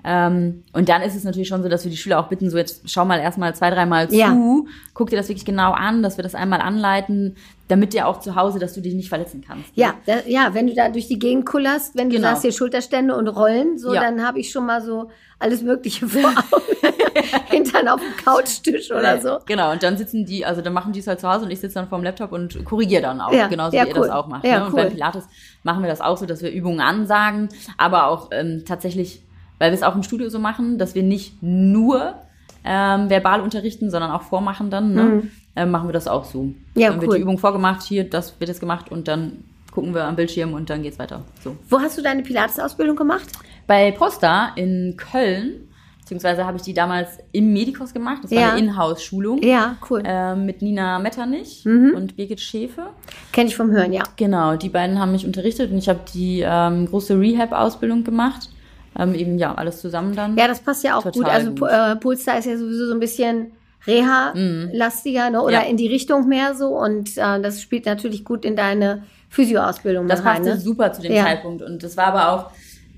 Ähm, 0.07 0.63
und 0.71 0.87
dann 0.87 1.01
ist 1.01 1.15
es 1.15 1.23
natürlich 1.23 1.47
schon 1.47 1.63
so, 1.63 1.69
dass 1.69 1.83
wir 1.83 1.89
die 1.89 1.97
Schüler 1.97 2.19
auch 2.19 2.27
bitten, 2.27 2.49
so 2.51 2.57
jetzt 2.57 2.87
schau 2.89 3.05
mal 3.05 3.19
erstmal 3.19 3.55
zwei, 3.55 3.71
dreimal 3.71 4.07
Ja. 4.13 4.27
zu, 4.31 4.67
guck 4.93 5.09
dir 5.09 5.15
das 5.17 5.27
wirklich 5.29 5.45
genau 5.45 5.71
an, 5.71 6.03
dass 6.03 6.17
wir 6.17 6.23
das 6.23 6.35
einmal 6.35 6.61
anleiten, 6.61 7.35
damit 7.69 7.93
dir 7.93 8.07
auch 8.07 8.19
zu 8.19 8.35
Hause, 8.35 8.59
dass 8.59 8.73
du 8.73 8.81
dich 8.81 8.93
nicht 8.93 9.09
verletzen 9.09 9.43
kannst. 9.45 9.71
Ja, 9.73 9.95
da, 10.05 10.17
ja, 10.27 10.53
wenn 10.53 10.67
du 10.67 10.75
da 10.75 10.89
durch 10.89 11.07
die 11.07 11.17
Gegend 11.17 11.47
kullerst, 11.47 11.95
wenn 11.97 12.09
du 12.11 12.17
Genau. 12.17 12.27
sagst 12.27 12.43
hier 12.43 12.51
Schulterstände 12.51 13.15
und 13.15 13.27
Rollen, 13.27 13.79
so, 13.79 13.93
Ja. 13.95 14.01
dann 14.01 14.23
habe 14.23 14.39
ich 14.39 14.51
schon 14.51 14.67
mal 14.67 14.81
so 14.83 15.09
alles 15.39 15.63
Mögliche 15.63 16.07
vor 16.07 16.29
Augen. 16.29 16.63
Hintern 17.49 17.87
auf 17.87 17.99
dem 18.01 18.15
Couchtisch 18.23 18.91
oder 18.91 19.19
so. 19.19 19.39
Genau, 19.45 19.71
und 19.71 19.81
dann 19.81 19.97
sitzen 19.97 20.25
die, 20.25 20.45
also 20.45 20.61
dann 20.61 20.73
machen 20.73 20.93
die 20.93 20.99
es 20.99 21.07
halt 21.07 21.19
zu 21.19 21.27
Hause 21.27 21.45
und 21.45 21.51
ich 21.51 21.59
sitze 21.59 21.75
dann 21.75 21.87
vorm 21.87 22.03
Laptop 22.03 22.31
und 22.31 22.63
korrigiere 22.65 23.01
dann 23.01 23.21
auch, 23.21 23.33
Ja, 23.33 23.47
genauso 23.47 23.75
ja, 23.75 23.85
wie 23.85 23.89
ihr 23.89 23.95
cool. 23.97 24.07
das 24.07 24.11
auch 24.15 24.27
macht. 24.27 24.45
Ja, 24.45 24.59
ne? 24.59 24.65
Und 24.65 24.73
cool. 24.73 24.83
beim 24.83 24.91
Pilates 24.91 25.23
machen 25.63 25.81
wir 25.81 25.89
das 25.89 26.01
auch 26.01 26.17
so, 26.17 26.25
dass 26.25 26.41
wir 26.43 26.51
Übungen 26.51 26.81
ansagen, 26.81 27.49
aber 27.77 28.07
auch 28.07 28.29
ähm, 28.31 28.63
tatsächlich, 28.67 29.23
weil 29.59 29.71
wir 29.71 29.75
es 29.75 29.83
auch 29.83 29.95
im 29.95 30.03
Studio 30.03 30.29
so 30.29 30.39
machen, 30.39 30.77
dass 30.77 30.95
wir 30.95 31.03
nicht 31.03 31.41
nur 31.41 32.15
ähm, 32.63 33.09
verbal 33.09 33.41
unterrichten, 33.41 33.89
sondern 33.91 34.11
auch 34.11 34.23
vormachen 34.23 34.69
dann, 34.69 34.93
ne? 34.93 35.23
ähm, 35.55 35.71
machen 35.71 35.87
wir 35.87 35.93
das 35.93 36.07
auch 36.07 36.25
so. 36.25 36.43
Mhm. 36.43 36.55
Ja, 36.75 36.89
dann 36.89 36.99
wird 37.01 37.11
cool. 37.11 37.17
die 37.17 37.21
Übung 37.23 37.37
vorgemacht, 37.37 37.83
hier, 37.83 38.03
das 38.09 38.39
wird 38.39 38.49
jetzt 38.49 38.59
gemacht 38.59 38.91
und 38.91 39.07
dann 39.07 39.43
gucken 39.71 39.93
wir 39.93 40.05
am 40.05 40.15
Bildschirm 40.15 40.53
und 40.53 40.69
dann 40.69 40.81
geht's 40.83 40.97
weiter. 40.99 41.23
So. 41.43 41.55
Wo 41.69 41.79
hast 41.79 41.97
du 41.97 42.01
deine 42.01 42.23
Pilates-Ausbildung 42.23 42.95
gemacht? 42.95 43.27
Bei 43.67 43.91
Posta 43.91 44.51
in 44.55 44.95
Köln, 44.97 45.67
beziehungsweise 45.99 46.45
habe 46.45 46.57
ich 46.57 46.63
die 46.63 46.73
damals 46.73 47.17
im 47.33 47.51
Medikos 47.51 47.93
gemacht, 47.93 48.23
das 48.23 48.31
war 48.31 48.37
Ja. 48.39 48.49
eine 48.51 48.59
Inhouse-Schulung. 48.59 49.43
Ja, 49.43 49.75
cool. 49.89 50.01
ähm, 50.05 50.45
mit 50.45 50.61
Nina 50.61 50.97
Metternich 50.99 51.65
Mhm. 51.65 51.93
und 51.95 52.15
Birgit 52.15 52.39
Schäfe. 52.41 52.87
Kenne 53.31 53.49
ich 53.49 53.55
vom 53.55 53.69
Hören, 53.71 53.91
ja. 53.93 54.03
Genau, 54.15 54.55
die 54.55 54.69
beiden 54.69 54.99
haben 54.99 55.11
mich 55.11 55.25
unterrichtet 55.25 55.71
und 55.71 55.77
ich 55.77 55.89
habe 55.89 55.99
die 56.13 56.41
ähm, 56.45 56.85
große 56.87 57.19
Rehab-Ausbildung 57.19 58.03
gemacht. 58.03 58.49
Ähm, 58.97 59.13
eben, 59.15 59.37
ja, 59.37 59.53
alles 59.55 59.81
zusammen 59.81 60.15
dann. 60.15 60.37
Ja, 60.37 60.47
das 60.47 60.59
passt 60.59 60.83
ja 60.83 60.97
auch 60.97 61.03
Total 61.03 61.21
gut. 61.21 61.25
Also 61.31 61.51
gut. 61.51 61.69
Äh, 61.69 61.95
Polestar 61.97 62.37
ist 62.39 62.45
ja 62.45 62.57
sowieso 62.57 62.87
so 62.87 62.93
ein 62.93 62.99
bisschen 62.99 63.51
Reha-lastiger, 63.85 65.29
ne? 65.29 65.41
oder 65.41 65.53
Ja. 65.63 65.69
in 65.69 65.77
die 65.77 65.87
Richtung 65.87 66.27
mehr 66.27 66.55
so. 66.55 66.69
Und 66.77 67.17
äh, 67.17 67.41
das 67.41 67.61
spielt 67.61 67.85
natürlich 67.85 68.23
gut 68.25 68.45
in 68.45 68.55
deine 68.55 69.03
Physio-Ausbildung 69.29 70.07
das 70.07 70.19
rein. 70.23 70.37
passte 70.37 70.49
Ne? 70.55 70.59
super 70.59 70.93
zu 70.93 71.01
dem 71.01 71.11
Ja. 71.13 71.23
Zeitpunkt. 71.25 71.61
Und 71.61 71.83
das 71.83 71.97
war 71.97 72.07
aber 72.07 72.31
auch 72.31 72.51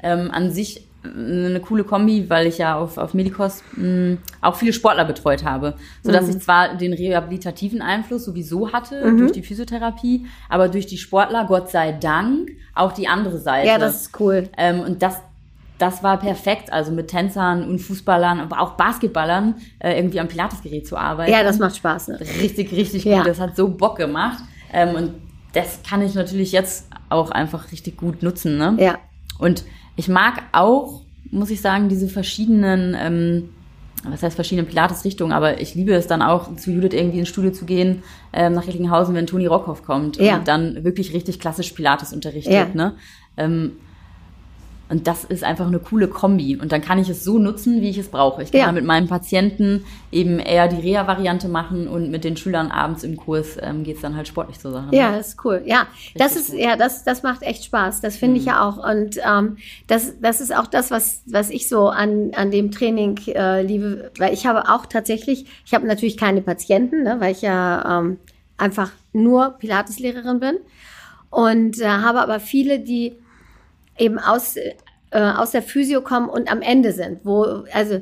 ähm, 0.03 0.29
an 0.31 0.51
sich 0.51 0.83
eine 1.03 1.61
coole 1.61 1.83
Kombi, 1.85 2.29
weil 2.29 2.47
ich 2.47 2.57
ja 2.57 2.75
auf, 2.75 2.97
auf 2.97 3.13
Medikos 3.13 3.63
mh, 3.77 4.17
auch 4.41 4.55
viele 4.55 4.73
Sportler 4.73 5.05
betreut 5.05 5.45
habe. 5.45 5.75
Sodass 6.03 6.25
Mhm. 6.25 6.29
ich 6.31 6.39
zwar 6.39 6.75
den 6.75 6.91
rehabilitativen 6.91 7.81
Einfluss 7.81 8.25
sowieso 8.25 8.73
hatte 8.73 9.01
durch 9.17 9.31
die 9.31 9.41
Physiotherapie, 9.41 10.25
aber 10.49 10.67
durch 10.67 10.85
die 10.85 10.97
Sportler, 10.97 11.45
Gott 11.47 11.69
sei 11.69 11.93
Dank, 11.93 12.49
auch 12.75 12.91
die 12.91 13.07
andere 13.07 13.37
Seite. 13.37 13.67
Ja, 13.67 13.77
das 13.77 14.01
ist 14.03 14.19
cool. 14.19 14.49
Ähm, 14.57 14.81
und 14.81 15.01
das, 15.01 15.17
das 15.79 16.01
war 16.03 16.17
perfekt, 16.19 16.71
also 16.73 16.91
mit 16.91 17.07
Tänzern 17.09 17.63
und 17.69 17.79
Fußballern, 17.79 18.39
aber 18.39 18.59
auch 18.61 18.71
Basketballern 18.71 19.55
äh, 19.79 19.97
irgendwie 19.97 20.19
am 20.19 20.27
Pilatesgerät 20.27 20.87
zu 20.87 20.97
arbeiten. 20.97 21.31
Ja, 21.31 21.43
das 21.43 21.59
macht 21.59 21.75
Spaß. 21.77 22.07
Ne? 22.09 22.19
richtig, 22.41 22.71
richtig 22.71 23.03
Ja. 23.05 23.17
gut. 23.19 23.27
Das 23.27 23.39
hat 23.39 23.55
so 23.55 23.67
Bock 23.69 23.97
gemacht. 23.97 24.39
Ähm, 24.73 24.95
und 24.95 25.13
das 25.53 25.79
kann 25.87 26.01
ich 26.01 26.13
natürlich 26.15 26.51
jetzt 26.51 26.87
auch 27.09 27.31
einfach 27.31 27.71
richtig 27.71 27.97
gut 27.97 28.23
nutzen. 28.23 28.57
Ne? 28.57 28.75
Ja. 28.79 28.97
Und 29.39 29.63
ich 29.95 30.07
mag 30.07 30.43
auch, 30.51 31.01
muss 31.31 31.49
ich 31.51 31.61
sagen, 31.61 31.89
diese 31.89 32.07
verschiedenen, 32.07 32.95
ähm, 32.99 33.49
was 34.03 34.23
heißt 34.23 34.35
verschiedene 34.35 34.67
Pilates-Richtungen, 34.67 35.31
aber 35.33 35.59
ich 35.61 35.75
liebe 35.75 35.93
es 35.93 36.07
dann 36.07 36.21
auch, 36.21 36.55
zu 36.55 36.71
Judith 36.71 36.93
irgendwie 36.93 37.19
ins 37.19 37.29
Studio 37.29 37.51
zu 37.51 37.65
gehen, 37.65 38.03
ähm, 38.33 38.53
nach 38.53 38.65
Recklinghausen, 38.67 39.13
wenn 39.15 39.27
Toni 39.27 39.45
Rockhoff 39.47 39.83
kommt 39.83 40.17
Ja. 40.17 40.37
und 40.37 40.47
dann 40.47 40.83
wirklich 40.83 41.13
richtig 41.13 41.39
klassisch 41.39 41.71
Pilates 41.71 42.13
unterrichtet. 42.13 42.53
Ja. 42.53 42.65
Ne? 42.73 42.93
Ähm, 43.37 43.73
und 44.89 45.05
das 45.07 45.25
ist 45.25 45.43
einfach 45.43 45.67
eine 45.67 45.79
coole 45.79 46.07
Kombi. 46.07 46.55
Und 46.55 46.71
dann 46.71 46.81
kann 46.81 46.97
ich 46.97 47.09
es 47.09 47.23
so 47.23 47.39
nutzen, 47.39 47.81
wie 47.81 47.89
ich 47.89 47.97
es 47.97 48.07
brauche. 48.07 48.41
Ich 48.43 48.51
kann 48.51 48.61
Ja. 48.61 48.71
mit 48.71 48.85
meinem 48.85 49.07
Patienten 49.07 49.83
eben 50.11 50.39
eher 50.39 50.67
die 50.69 50.77
Reha-Variante 50.77 51.49
machen 51.49 51.87
und 51.89 52.09
mit 52.09 52.23
den 52.23 52.37
Schülern 52.37 52.71
abends 52.71 53.03
im 53.03 53.17
Kurs 53.17 53.57
ähm, 53.61 53.83
geht's 53.83 54.01
dann 54.01 54.15
halt 54.15 54.27
sportlich 54.29 54.59
zur 54.59 54.71
Sache. 54.71 54.85
ne? 54.87 54.95
Ja, 54.97 55.11
das 55.17 55.29
ist 55.29 55.45
cool. 55.45 55.61
Ja, 55.65 55.87
das 56.15 56.37
ist, 56.37 56.51
gut. 56.51 56.59
ja, 56.59 56.77
das, 56.77 57.03
das 57.03 57.21
macht 57.21 57.41
echt 57.43 57.65
Spaß. 57.65 57.99
Das 57.99 58.15
finde 58.15 58.37
ich 58.39 58.45
ja 58.45 58.65
auch. 58.65 58.77
Und 58.77 59.17
ähm, 59.27 59.57
das, 59.87 60.13
das 60.21 60.39
ist 60.39 60.55
auch 60.55 60.67
das, 60.67 60.89
was, 60.89 61.21
was 61.25 61.49
ich 61.49 61.67
so 61.67 61.89
an, 61.89 62.31
an 62.35 62.51
dem 62.51 62.71
Training 62.71 63.19
äh, 63.27 63.63
liebe. 63.63 64.11
Weil 64.17 64.33
ich 64.33 64.45
habe 64.47 64.69
auch 64.69 64.85
tatsächlich, 64.85 65.45
ich 65.65 65.73
habe 65.73 65.85
natürlich 65.85 66.15
keine 66.15 66.41
Patienten, 66.41 67.03
ne, 67.03 67.17
weil 67.19 67.33
ich 67.33 67.41
ja 67.41 67.99
ähm, 67.99 68.17
einfach 68.57 68.91
nur 69.11 69.55
Pilateslehrerin 69.59 70.39
bin. 70.39 70.55
Und 71.29 71.81
äh, 71.81 71.87
habe 71.87 72.21
aber 72.21 72.39
viele, 72.39 72.79
die 72.79 73.17
eben 73.97 74.19
aus, 74.19 74.55
äh, 74.55 74.73
aus 75.11 75.51
der 75.51 75.61
Physio 75.61 76.01
kommen 76.01 76.29
und 76.29 76.51
am 76.51 76.61
Ende 76.61 76.91
sind, 76.91 77.19
wo, 77.23 77.65
also 77.73 78.01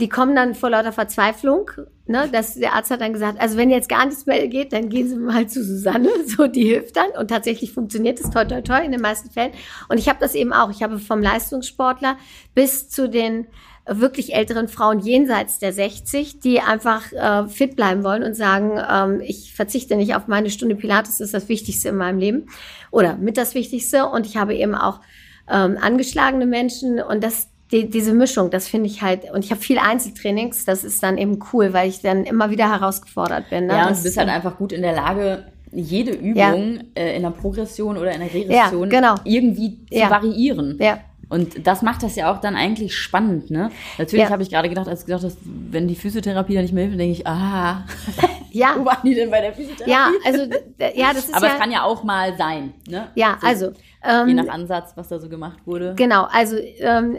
die 0.00 0.08
kommen 0.08 0.34
dann 0.34 0.54
vor 0.54 0.70
lauter 0.70 0.92
Verzweiflung. 0.92 1.70
Ne, 2.08 2.28
dass 2.30 2.54
der 2.54 2.74
Arzt 2.74 2.92
hat 2.92 3.00
dann 3.00 3.12
gesagt, 3.12 3.40
also 3.40 3.56
wenn 3.56 3.68
jetzt 3.68 3.88
gar 3.88 4.06
nichts 4.06 4.26
mehr 4.26 4.46
geht, 4.46 4.72
dann 4.72 4.88
gehen 4.88 5.08
Sie 5.08 5.16
mal 5.16 5.48
zu 5.48 5.64
Susanne, 5.64 6.08
so 6.26 6.46
die 6.46 6.62
hilft 6.62 6.96
dann. 6.96 7.10
Und 7.18 7.28
tatsächlich 7.28 7.72
funktioniert 7.72 8.20
es 8.20 8.30
toi 8.30 8.44
toi 8.44 8.60
toi 8.60 8.78
in 8.84 8.92
den 8.92 9.00
meisten 9.00 9.28
Fällen. 9.28 9.50
Und 9.88 9.98
ich 9.98 10.08
habe 10.08 10.20
das 10.20 10.36
eben 10.36 10.52
auch. 10.52 10.70
Ich 10.70 10.84
habe 10.84 11.00
vom 11.00 11.20
Leistungssportler 11.20 12.16
bis 12.54 12.88
zu 12.88 13.08
den 13.08 13.48
wirklich 13.88 14.34
älteren 14.34 14.68
Frauen 14.68 14.98
jenseits 15.00 15.58
der 15.58 15.72
60, 15.72 16.40
die 16.40 16.60
einfach 16.60 17.12
äh, 17.12 17.46
fit 17.48 17.76
bleiben 17.76 18.02
wollen 18.02 18.22
und 18.24 18.34
sagen, 18.34 18.80
ähm, 18.90 19.20
ich 19.24 19.54
verzichte 19.54 19.96
nicht 19.96 20.14
auf 20.16 20.26
meine 20.26 20.50
Stunde 20.50 20.74
Pilates, 20.74 21.18
das 21.18 21.26
ist 21.26 21.34
das 21.34 21.48
Wichtigste 21.48 21.90
in 21.90 21.96
meinem 21.96 22.18
Leben 22.18 22.46
oder 22.90 23.16
mit 23.16 23.36
das 23.36 23.54
Wichtigste. 23.54 24.06
Und 24.06 24.26
ich 24.26 24.36
habe 24.36 24.54
eben 24.54 24.74
auch 24.74 25.00
ähm, 25.48 25.78
angeschlagene 25.80 26.46
Menschen 26.46 27.00
und 27.00 27.22
das 27.22 27.48
die, 27.72 27.90
diese 27.90 28.12
Mischung, 28.14 28.50
das 28.50 28.68
finde 28.68 28.86
ich 28.86 29.02
halt, 29.02 29.30
und 29.32 29.44
ich 29.44 29.50
habe 29.50 29.60
viel 29.60 29.78
Einzeltrainings, 29.78 30.64
das 30.64 30.84
ist 30.84 31.02
dann 31.02 31.18
eben 31.18 31.40
cool, 31.52 31.72
weil 31.72 31.88
ich 31.88 32.00
dann 32.00 32.22
immer 32.24 32.50
wieder 32.50 32.70
herausgefordert 32.70 33.50
bin. 33.50 33.66
Ne? 33.66 33.72
Ja, 33.74 33.88
und 33.88 33.98
du 33.98 34.02
bist 34.04 34.16
halt 34.16 34.28
einfach 34.28 34.56
gut 34.56 34.72
in 34.72 34.82
der 34.82 34.92
Lage, 34.92 35.46
jede 35.72 36.12
Übung 36.12 36.34
Ja. 36.36 36.80
äh, 36.94 37.16
in 37.16 37.22
der 37.22 37.30
Progression 37.30 37.96
oder 37.98 38.12
in 38.12 38.20
der 38.20 38.32
Regression 38.32 38.88
genau. 38.88 39.16
irgendwie 39.24 39.84
zu 39.90 39.98
Ja. 39.98 40.10
variieren. 40.10 40.78
Ja. 40.80 41.00
Und 41.28 41.66
das 41.66 41.82
macht 41.82 42.02
das 42.04 42.14
ja 42.14 42.32
auch 42.32 42.40
dann 42.40 42.54
eigentlich 42.54 42.94
spannend, 42.96 43.50
ne? 43.50 43.70
Natürlich 43.98 44.24
Ja. 44.26 44.30
habe 44.30 44.42
ich 44.42 44.50
gerade 44.50 44.68
gedacht, 44.68 44.86
als 44.86 45.00
du 45.00 45.06
gesagt 45.06 45.24
hast, 45.24 45.38
wenn 45.44 45.88
die 45.88 45.96
Physiotherapie 45.96 46.54
da 46.54 46.62
nicht 46.62 46.72
mehr 46.72 46.84
hilft, 46.84 47.00
denke 47.00 47.12
ich, 47.18 47.26
ah, 47.26 47.84
Ja, 48.52 48.74
wo 48.78 48.84
waren 48.84 49.00
die 49.04 49.14
denn 49.14 49.30
bei 49.30 49.40
der 49.40 49.52
Physiotherapie? 49.52 49.90
ja, 49.90 50.10
also, 50.24 50.42
ja, 50.94 51.12
das 51.12 51.24
ist 51.28 51.34
Aber 51.34 51.46
ja, 51.46 51.52
es 51.54 51.58
kann 51.58 51.70
ja 51.72 51.82
auch 51.82 52.04
mal 52.04 52.36
sein, 52.38 52.74
ne? 52.88 53.08
ja, 53.16 53.38
So, 53.40 53.46
also, 53.46 53.66
Je 53.66 53.72
ähm, 54.30 54.36
nach 54.36 54.48
Ansatz, 54.48 54.92
was 54.94 55.08
da 55.08 55.18
so 55.18 55.28
gemacht 55.28 55.58
wurde. 55.66 55.94
Genau, 55.96 56.24
also 56.30 56.56
ähm, 56.78 57.18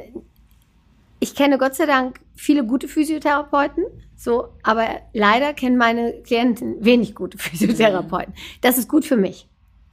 ich 1.19 1.35
kenne 1.35 1.57
Gott 1.57 1.75
sei 1.75 1.85
Dank 1.85 2.21
viele 2.35 2.63
gute 2.65 2.87
Physiotherapeuten, 2.87 3.83
so, 4.15 4.49
aber 4.63 4.87
leider 5.13 5.53
kennen 5.53 5.75
meine 5.77 6.13
Klienten 6.21 6.75
wenig 6.83 7.13
gute 7.13 7.37
Physiotherapeuten. 7.37 8.33
Das 8.61 8.77
ist 8.77 8.87
gut 8.87 9.03
für 9.05 9.17
mich. 9.17 9.47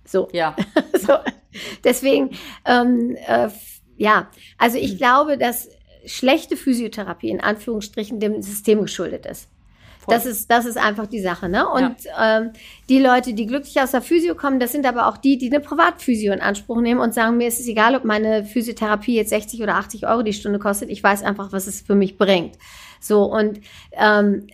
So, 0.07 0.29
Ja, 0.33 0.55
so. 1.01 1.15
deswegen, 1.83 2.31
ähm, 2.67 3.17
äh, 3.27 3.49
ja, 3.97 4.29
also 4.59 4.79
ich 4.79 4.99
glaube, 4.99 5.39
dass 5.39 5.69
schlechte 6.07 6.57
Physiotherapie 6.57 7.31
in 7.31 7.41
Anführungsstrichen 7.41 8.21
dem 8.21 8.43
System 8.43 8.83
geschuldet 8.83 9.27
ist. 9.27 9.49
Voll. 10.05 10.15
Das 10.15 10.27
ist, 10.27 10.51
das 10.51 10.67
ist 10.67 10.77
einfach 10.77 11.07
die 11.07 11.21
Sache, 11.21 11.49
ne? 11.49 11.67
Und 11.67 11.97
ähm, 12.21 12.51
die 12.91 12.99
Leute, 12.99 13.33
die 13.33 13.47
glücklich 13.47 13.81
aus 13.81 13.93
der 13.93 14.03
Physio 14.03 14.35
kommen, 14.35 14.61
das 14.61 14.73
sind 14.73 14.85
aber 14.85 15.09
auch 15.09 15.17
die, 15.17 15.39
die 15.39 15.51
eine 15.51 15.61
Privatphysio 15.61 16.31
in 16.33 16.41
Anspruch 16.41 16.83
nehmen 16.83 17.01
und 17.01 17.15
sagen, 17.15 17.39
mir 17.39 17.49
ist 17.49 17.59
es 17.59 17.67
egal, 17.67 17.97
ob 17.97 18.05
meine 18.05 18.45
Physiotherapie 18.45 19.15
jetzt 19.15 19.31
60 19.31 19.63
oder 19.63 19.77
80 19.77 20.07
Euro 20.07 20.23
die 20.23 20.35
Stunde 20.35 20.59
kostet. 20.59 20.91
Ich 20.91 21.03
weiß 21.03 21.23
einfach, 21.23 21.53
was 21.53 21.67
es 21.67 21.81
für 21.81 21.95
mich 21.95 22.19
bringt. 22.19 22.59
So 23.01 23.25
und 23.25 23.61
ähm, 23.93 24.47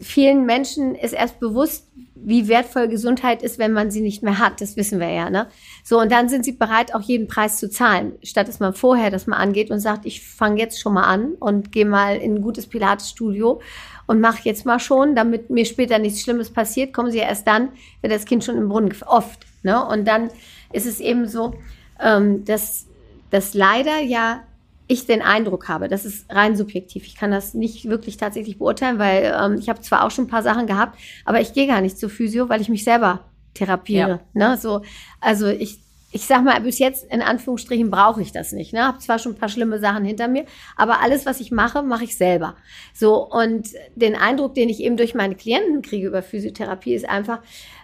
vielen 0.00 0.46
Menschen 0.46 0.94
ist 0.94 1.12
erst 1.12 1.40
bewusst, 1.40 1.88
wie 2.14 2.48
wertvoll 2.48 2.88
Gesundheit 2.88 3.42
ist, 3.42 3.58
wenn 3.58 3.72
man 3.72 3.90
sie 3.90 4.00
nicht 4.00 4.22
mehr 4.22 4.38
hat. 4.38 4.62
Das 4.62 4.76
wissen 4.76 4.98
wir 4.98 5.10
ja, 5.10 5.28
ne? 5.28 5.48
So, 5.88 6.00
und 6.00 6.10
dann 6.10 6.28
sind 6.28 6.44
sie 6.44 6.50
bereit, 6.50 6.96
auch 6.96 7.00
jeden 7.00 7.28
Preis 7.28 7.58
zu 7.58 7.70
zahlen, 7.70 8.14
statt 8.24 8.48
dass 8.48 8.58
man 8.58 8.74
vorher 8.74 9.12
das 9.12 9.28
mal 9.28 9.36
angeht 9.36 9.70
und 9.70 9.78
sagt, 9.78 10.04
ich 10.04 10.20
fange 10.20 10.58
jetzt 10.58 10.80
schon 10.80 10.94
mal 10.94 11.04
an 11.04 11.34
und 11.34 11.70
gehe 11.70 11.86
mal 11.86 12.16
in 12.16 12.34
ein 12.34 12.42
gutes 12.42 12.66
Pilates-Studio 12.66 13.60
und 14.08 14.20
mache 14.20 14.40
jetzt 14.42 14.66
mal 14.66 14.80
schon, 14.80 15.14
damit 15.14 15.48
mir 15.48 15.64
später 15.64 16.00
nichts 16.00 16.22
Schlimmes 16.22 16.50
passiert, 16.50 16.92
kommen 16.92 17.12
sie 17.12 17.18
ja 17.18 17.28
erst 17.28 17.46
dann, 17.46 17.68
wenn 18.00 18.10
das 18.10 18.24
Kind 18.24 18.42
schon 18.42 18.56
im 18.56 18.68
Brunnen, 18.68 18.92
oft, 19.06 19.46
ne? 19.62 19.86
Und 19.86 20.08
dann 20.08 20.28
ist 20.72 20.86
es 20.86 20.98
eben 20.98 21.28
so, 21.28 21.54
ähm, 22.00 22.44
dass, 22.44 22.86
dass 23.30 23.54
leider 23.54 24.00
ja 24.00 24.42
ich 24.88 25.06
den 25.06 25.22
Eindruck 25.22 25.68
habe, 25.68 25.86
das 25.86 26.04
ist 26.04 26.28
rein 26.34 26.56
subjektiv. 26.56 27.06
Ich 27.06 27.14
kann 27.14 27.30
das 27.30 27.54
nicht 27.54 27.88
wirklich 27.88 28.16
tatsächlich 28.16 28.58
beurteilen, 28.58 28.98
weil 28.98 29.32
ähm, 29.40 29.56
ich 29.56 29.68
habe 29.68 29.80
zwar 29.82 30.04
auch 30.04 30.10
schon 30.10 30.24
ein 30.24 30.30
paar 30.30 30.42
Sachen 30.42 30.66
gehabt, 30.66 30.98
aber 31.24 31.40
ich 31.40 31.52
gehe 31.52 31.68
gar 31.68 31.80
nicht 31.80 31.96
zur 31.96 32.10
Physio, 32.10 32.48
weil 32.48 32.60
ich 32.60 32.68
mich 32.68 32.82
selber 32.82 33.20
therapiere. 33.56 34.20
Ja. 34.34 34.50
Ne? 34.50 34.56
So, 34.56 34.82
also 35.20 35.46
ich, 35.46 35.80
ich 36.12 36.26
sag 36.26 36.44
mal, 36.44 36.60
bis 36.60 36.78
jetzt 36.78 37.10
in 37.10 37.22
Anführungsstrichen 37.22 37.90
brauche 37.90 38.22
ich 38.22 38.32
das 38.32 38.52
nicht. 38.52 38.72
Ne? 38.72 38.84
Habe 38.84 38.98
zwar 38.98 39.18
schon 39.18 39.32
ein 39.32 39.38
paar 39.38 39.48
schlimme 39.48 39.78
Sachen 39.78 40.04
hinter 40.04 40.28
mir, 40.28 40.44
aber 40.76 41.00
alles, 41.00 41.26
was 41.26 41.40
ich 41.40 41.50
mache, 41.50 41.82
mache 41.82 42.04
ich 42.04 42.16
selber. 42.16 42.56
So 42.94 43.26
und 43.28 43.68
den 43.94 44.14
Eindruck, 44.14 44.54
den 44.54 44.68
ich 44.68 44.80
eben 44.80 44.96
durch 44.96 45.14
meine 45.14 45.34
Klienten 45.34 45.82
kriege 45.82 46.06
über 46.06 46.22
Physiotherapie, 46.22 46.94
ist 46.94 47.08
einfach, 47.08 47.40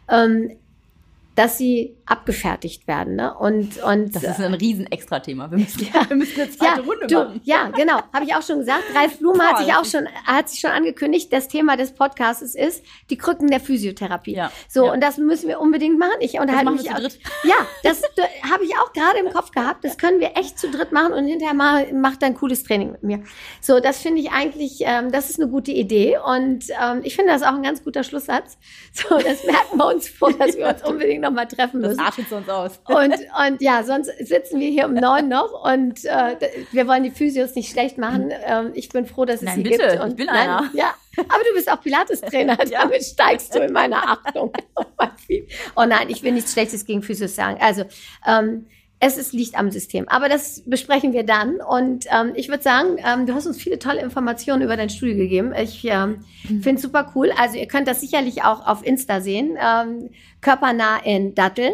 ähm, 0.08 0.52
dass 1.34 1.56
sie 1.56 1.96
abgefertigt 2.04 2.86
werden. 2.86 3.16
Ne? 3.16 3.34
Und, 3.34 3.82
und, 3.82 4.14
das 4.14 4.22
ist 4.22 4.40
ein 4.40 4.52
riesen 4.54 4.90
Extra-Thema. 4.90 5.50
Wir 5.50 5.58
müssen, 5.58 5.88
ja, 5.94 6.08
wir 6.08 6.16
müssen 6.16 6.40
eine 6.40 6.50
zweite 6.50 6.80
ja, 6.80 6.86
Runde 6.86 7.06
du, 7.06 7.14
machen. 7.14 7.40
Ja, 7.44 7.68
genau. 7.70 8.00
Habe 8.12 8.24
ich 8.26 8.34
auch 8.34 8.42
schon 8.42 8.58
gesagt. 8.58 8.82
Ralf 8.94 9.18
Blume 9.18 9.42
hat 9.42 9.58
sich 9.58 9.72
auch 9.72 9.84
schon, 9.84 10.06
hat 10.26 10.50
sich 10.50 10.60
schon 10.60 10.70
angekündigt, 10.70 11.32
das 11.32 11.48
Thema 11.48 11.76
des 11.76 11.92
Podcasts 11.92 12.54
ist 12.54 12.84
die 13.08 13.16
Krücken 13.16 13.48
der 13.48 13.60
Physiotherapie. 13.60 14.34
Ja, 14.34 14.52
so, 14.68 14.86
ja. 14.86 14.92
und 14.92 15.02
das 15.02 15.16
müssen 15.16 15.48
wir 15.48 15.60
unbedingt 15.60 15.98
machen. 15.98 16.12
Ich 16.20 16.38
unterhalte 16.38 16.72
mich 16.72 16.90
auch. 16.90 16.98
Dritt. 16.98 17.18
Ja, 17.44 17.66
das 17.82 18.02
habe 18.50 18.64
ich 18.64 18.72
auch 18.76 18.92
gerade 18.92 19.18
im 19.18 19.32
Kopf 19.32 19.52
gehabt. 19.52 19.84
Das 19.84 19.96
können 19.96 20.20
wir 20.20 20.36
echt 20.36 20.58
zu 20.58 20.70
dritt 20.70 20.92
machen 20.92 21.14
und 21.14 21.26
hinterher 21.26 21.54
mal, 21.54 21.90
macht 21.94 22.22
ein 22.24 22.34
cooles 22.34 22.62
Training 22.64 22.92
mit 22.92 23.02
mir. 23.02 23.22
So, 23.60 23.80
das 23.80 23.98
finde 23.98 24.20
ich 24.20 24.32
eigentlich, 24.32 24.80
ähm, 24.80 25.10
das 25.10 25.30
ist 25.30 25.40
eine 25.40 25.50
gute 25.50 25.70
Idee. 25.70 26.18
Und 26.18 26.66
ähm, 26.70 27.00
ich 27.04 27.16
finde 27.16 27.32
das 27.32 27.42
auch 27.42 27.54
ein 27.54 27.62
ganz 27.62 27.82
guter 27.82 28.04
Schlusssatz. 28.04 28.58
So, 28.92 29.16
das 29.16 29.44
merken 29.44 29.78
wir 29.78 29.86
uns 29.86 30.08
vor, 30.08 30.32
dass 30.34 30.56
wir 30.56 30.68
uns 30.68 30.82
unbedingt 30.86 31.21
nochmal 31.22 31.46
treffen 31.48 31.80
müssen. 31.80 31.96
Das 31.96 32.06
artet 32.06 32.30
uns 32.30 32.48
aus. 32.48 32.80
Und, 32.86 33.14
und 33.14 33.62
ja, 33.62 33.82
sonst 33.82 34.10
sitzen 34.18 34.60
wir 34.60 34.68
hier 34.68 34.86
um 34.86 34.94
neun 34.94 35.28
noch 35.28 35.64
und 35.64 36.04
äh, 36.04 36.36
wir 36.72 36.86
wollen 36.86 37.02
die 37.02 37.10
Physios 37.10 37.54
nicht 37.54 37.70
schlecht 37.70 37.96
machen. 37.96 38.30
Ähm, 38.44 38.72
ich 38.74 38.88
bin 38.90 39.06
froh, 39.06 39.24
dass 39.24 39.36
es 39.36 39.42
nein, 39.42 39.56
sie 39.56 39.62
bitte, 39.62 39.88
gibt. 39.88 40.00
Und, 40.02 40.10
ich 40.10 40.16
bin 40.16 40.26
nein, 40.26 40.48
einer. 40.48 40.70
Ja, 40.74 40.94
aber 41.16 41.42
du 41.48 41.54
bist 41.54 41.70
auch 41.70 41.80
Pilates-Trainer, 41.80 42.58
ja. 42.66 42.82
damit 42.82 43.02
steigst 43.02 43.54
du 43.54 43.60
in 43.60 43.72
meiner 43.72 44.08
Achtung. 44.08 44.52
oh 45.76 45.84
nein, 45.84 46.08
ich 46.08 46.22
will 46.22 46.32
nichts 46.32 46.52
Schlechtes 46.52 46.84
gegen 46.84 47.02
Physios 47.02 47.34
sagen. 47.34 47.58
Also, 47.60 47.84
ähm, 48.26 48.66
es 49.04 49.16
ist, 49.18 49.32
liegt 49.32 49.58
am 49.58 49.72
System. 49.72 50.08
Aber 50.08 50.28
das 50.28 50.62
besprechen 50.64 51.12
wir 51.12 51.24
dann. 51.24 51.56
Und 51.56 52.06
ähm, 52.08 52.34
ich 52.36 52.48
würde 52.48 52.62
sagen, 52.62 52.98
ähm, 53.04 53.26
du 53.26 53.34
hast 53.34 53.48
uns 53.48 53.56
viele 53.60 53.80
tolle 53.80 54.00
Informationen 54.00 54.62
über 54.62 54.76
dein 54.76 54.90
Studio 54.90 55.16
gegeben. 55.16 55.52
Ich 55.60 55.84
ähm, 55.84 56.24
mhm. 56.48 56.62
finde 56.62 56.76
es 56.76 56.82
super 56.82 57.10
cool. 57.16 57.32
Also 57.36 57.58
ihr 57.58 57.66
könnt 57.66 57.88
das 57.88 58.00
sicherlich 58.00 58.44
auch 58.44 58.64
auf 58.64 58.86
Insta 58.86 59.20
sehen. 59.20 59.58
Ähm, 59.60 60.10
körpernah 60.40 60.98
in 61.04 61.34
Datteln. 61.34 61.72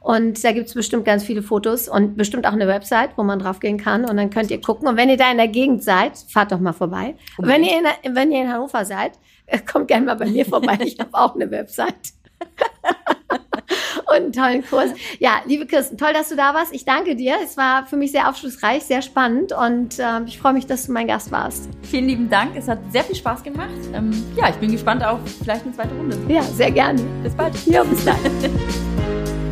Und 0.00 0.44
da 0.44 0.52
gibt's 0.52 0.74
bestimmt 0.74 1.06
ganz 1.06 1.24
viele 1.24 1.42
Fotos 1.42 1.88
und 1.88 2.18
bestimmt 2.18 2.46
auch 2.46 2.52
eine 2.52 2.68
Website, 2.68 3.12
wo 3.16 3.22
man 3.22 3.38
draufgehen 3.38 3.78
kann. 3.78 4.04
Und 4.04 4.18
dann 4.18 4.28
könnt 4.28 4.50
ihr 4.50 4.60
gucken. 4.60 4.88
Und 4.88 4.98
wenn 4.98 5.08
ihr 5.08 5.16
da 5.16 5.30
in 5.30 5.38
der 5.38 5.48
Gegend 5.48 5.82
seid, 5.82 6.18
fahrt 6.28 6.52
doch 6.52 6.60
mal 6.60 6.74
vorbei. 6.74 7.14
Und 7.38 7.46
wenn 7.46 7.64
ihr, 7.64 7.78
in, 8.02 8.14
wenn 8.14 8.30
ihr 8.30 8.42
in 8.42 8.52
Hannover 8.52 8.84
seid, 8.84 9.12
kommt 9.72 9.88
gerne 9.88 10.04
mal 10.04 10.16
bei 10.16 10.26
mir 10.26 10.44
vorbei. 10.44 10.76
Ich 10.82 11.00
habe 11.00 11.14
auch 11.14 11.34
eine 11.34 11.50
Website. 11.50 12.12
und 14.16 14.16
einen 14.16 14.32
tollen 14.32 14.66
Kurs. 14.66 14.90
Ja, 15.18 15.40
liebe 15.46 15.66
Kirsten, 15.66 15.96
toll, 15.96 16.12
dass 16.12 16.28
du 16.28 16.36
da 16.36 16.54
warst. 16.54 16.72
Ich 16.72 16.84
danke 16.84 17.16
dir. 17.16 17.36
Es 17.42 17.56
war 17.56 17.86
für 17.86 17.96
mich 17.96 18.12
sehr 18.12 18.28
aufschlussreich, 18.28 18.84
sehr 18.84 19.02
spannend 19.02 19.52
und 19.52 19.98
äh, 19.98 20.22
ich 20.26 20.38
freue 20.38 20.52
mich, 20.52 20.66
dass 20.66 20.86
du 20.86 20.92
mein 20.92 21.06
Gast 21.06 21.30
warst. 21.30 21.68
Vielen 21.82 22.06
lieben 22.06 22.30
Dank. 22.30 22.56
Es 22.56 22.68
hat 22.68 22.78
sehr 22.90 23.04
viel 23.04 23.16
Spaß 23.16 23.42
gemacht. 23.42 23.68
Ähm, 23.92 24.10
ja, 24.36 24.48
ich 24.48 24.56
bin 24.56 24.72
gespannt 24.72 25.04
auf 25.04 25.20
vielleicht 25.42 25.64
eine 25.64 25.74
zweite 25.74 25.94
Runde. 25.94 26.18
Ja, 26.28 26.42
sehr 26.42 26.70
gerne. 26.70 27.00
Bis 27.22 27.34
bald. 27.34 27.54
Ja, 27.66 27.84
bis 27.84 28.04
dann. 28.04 28.18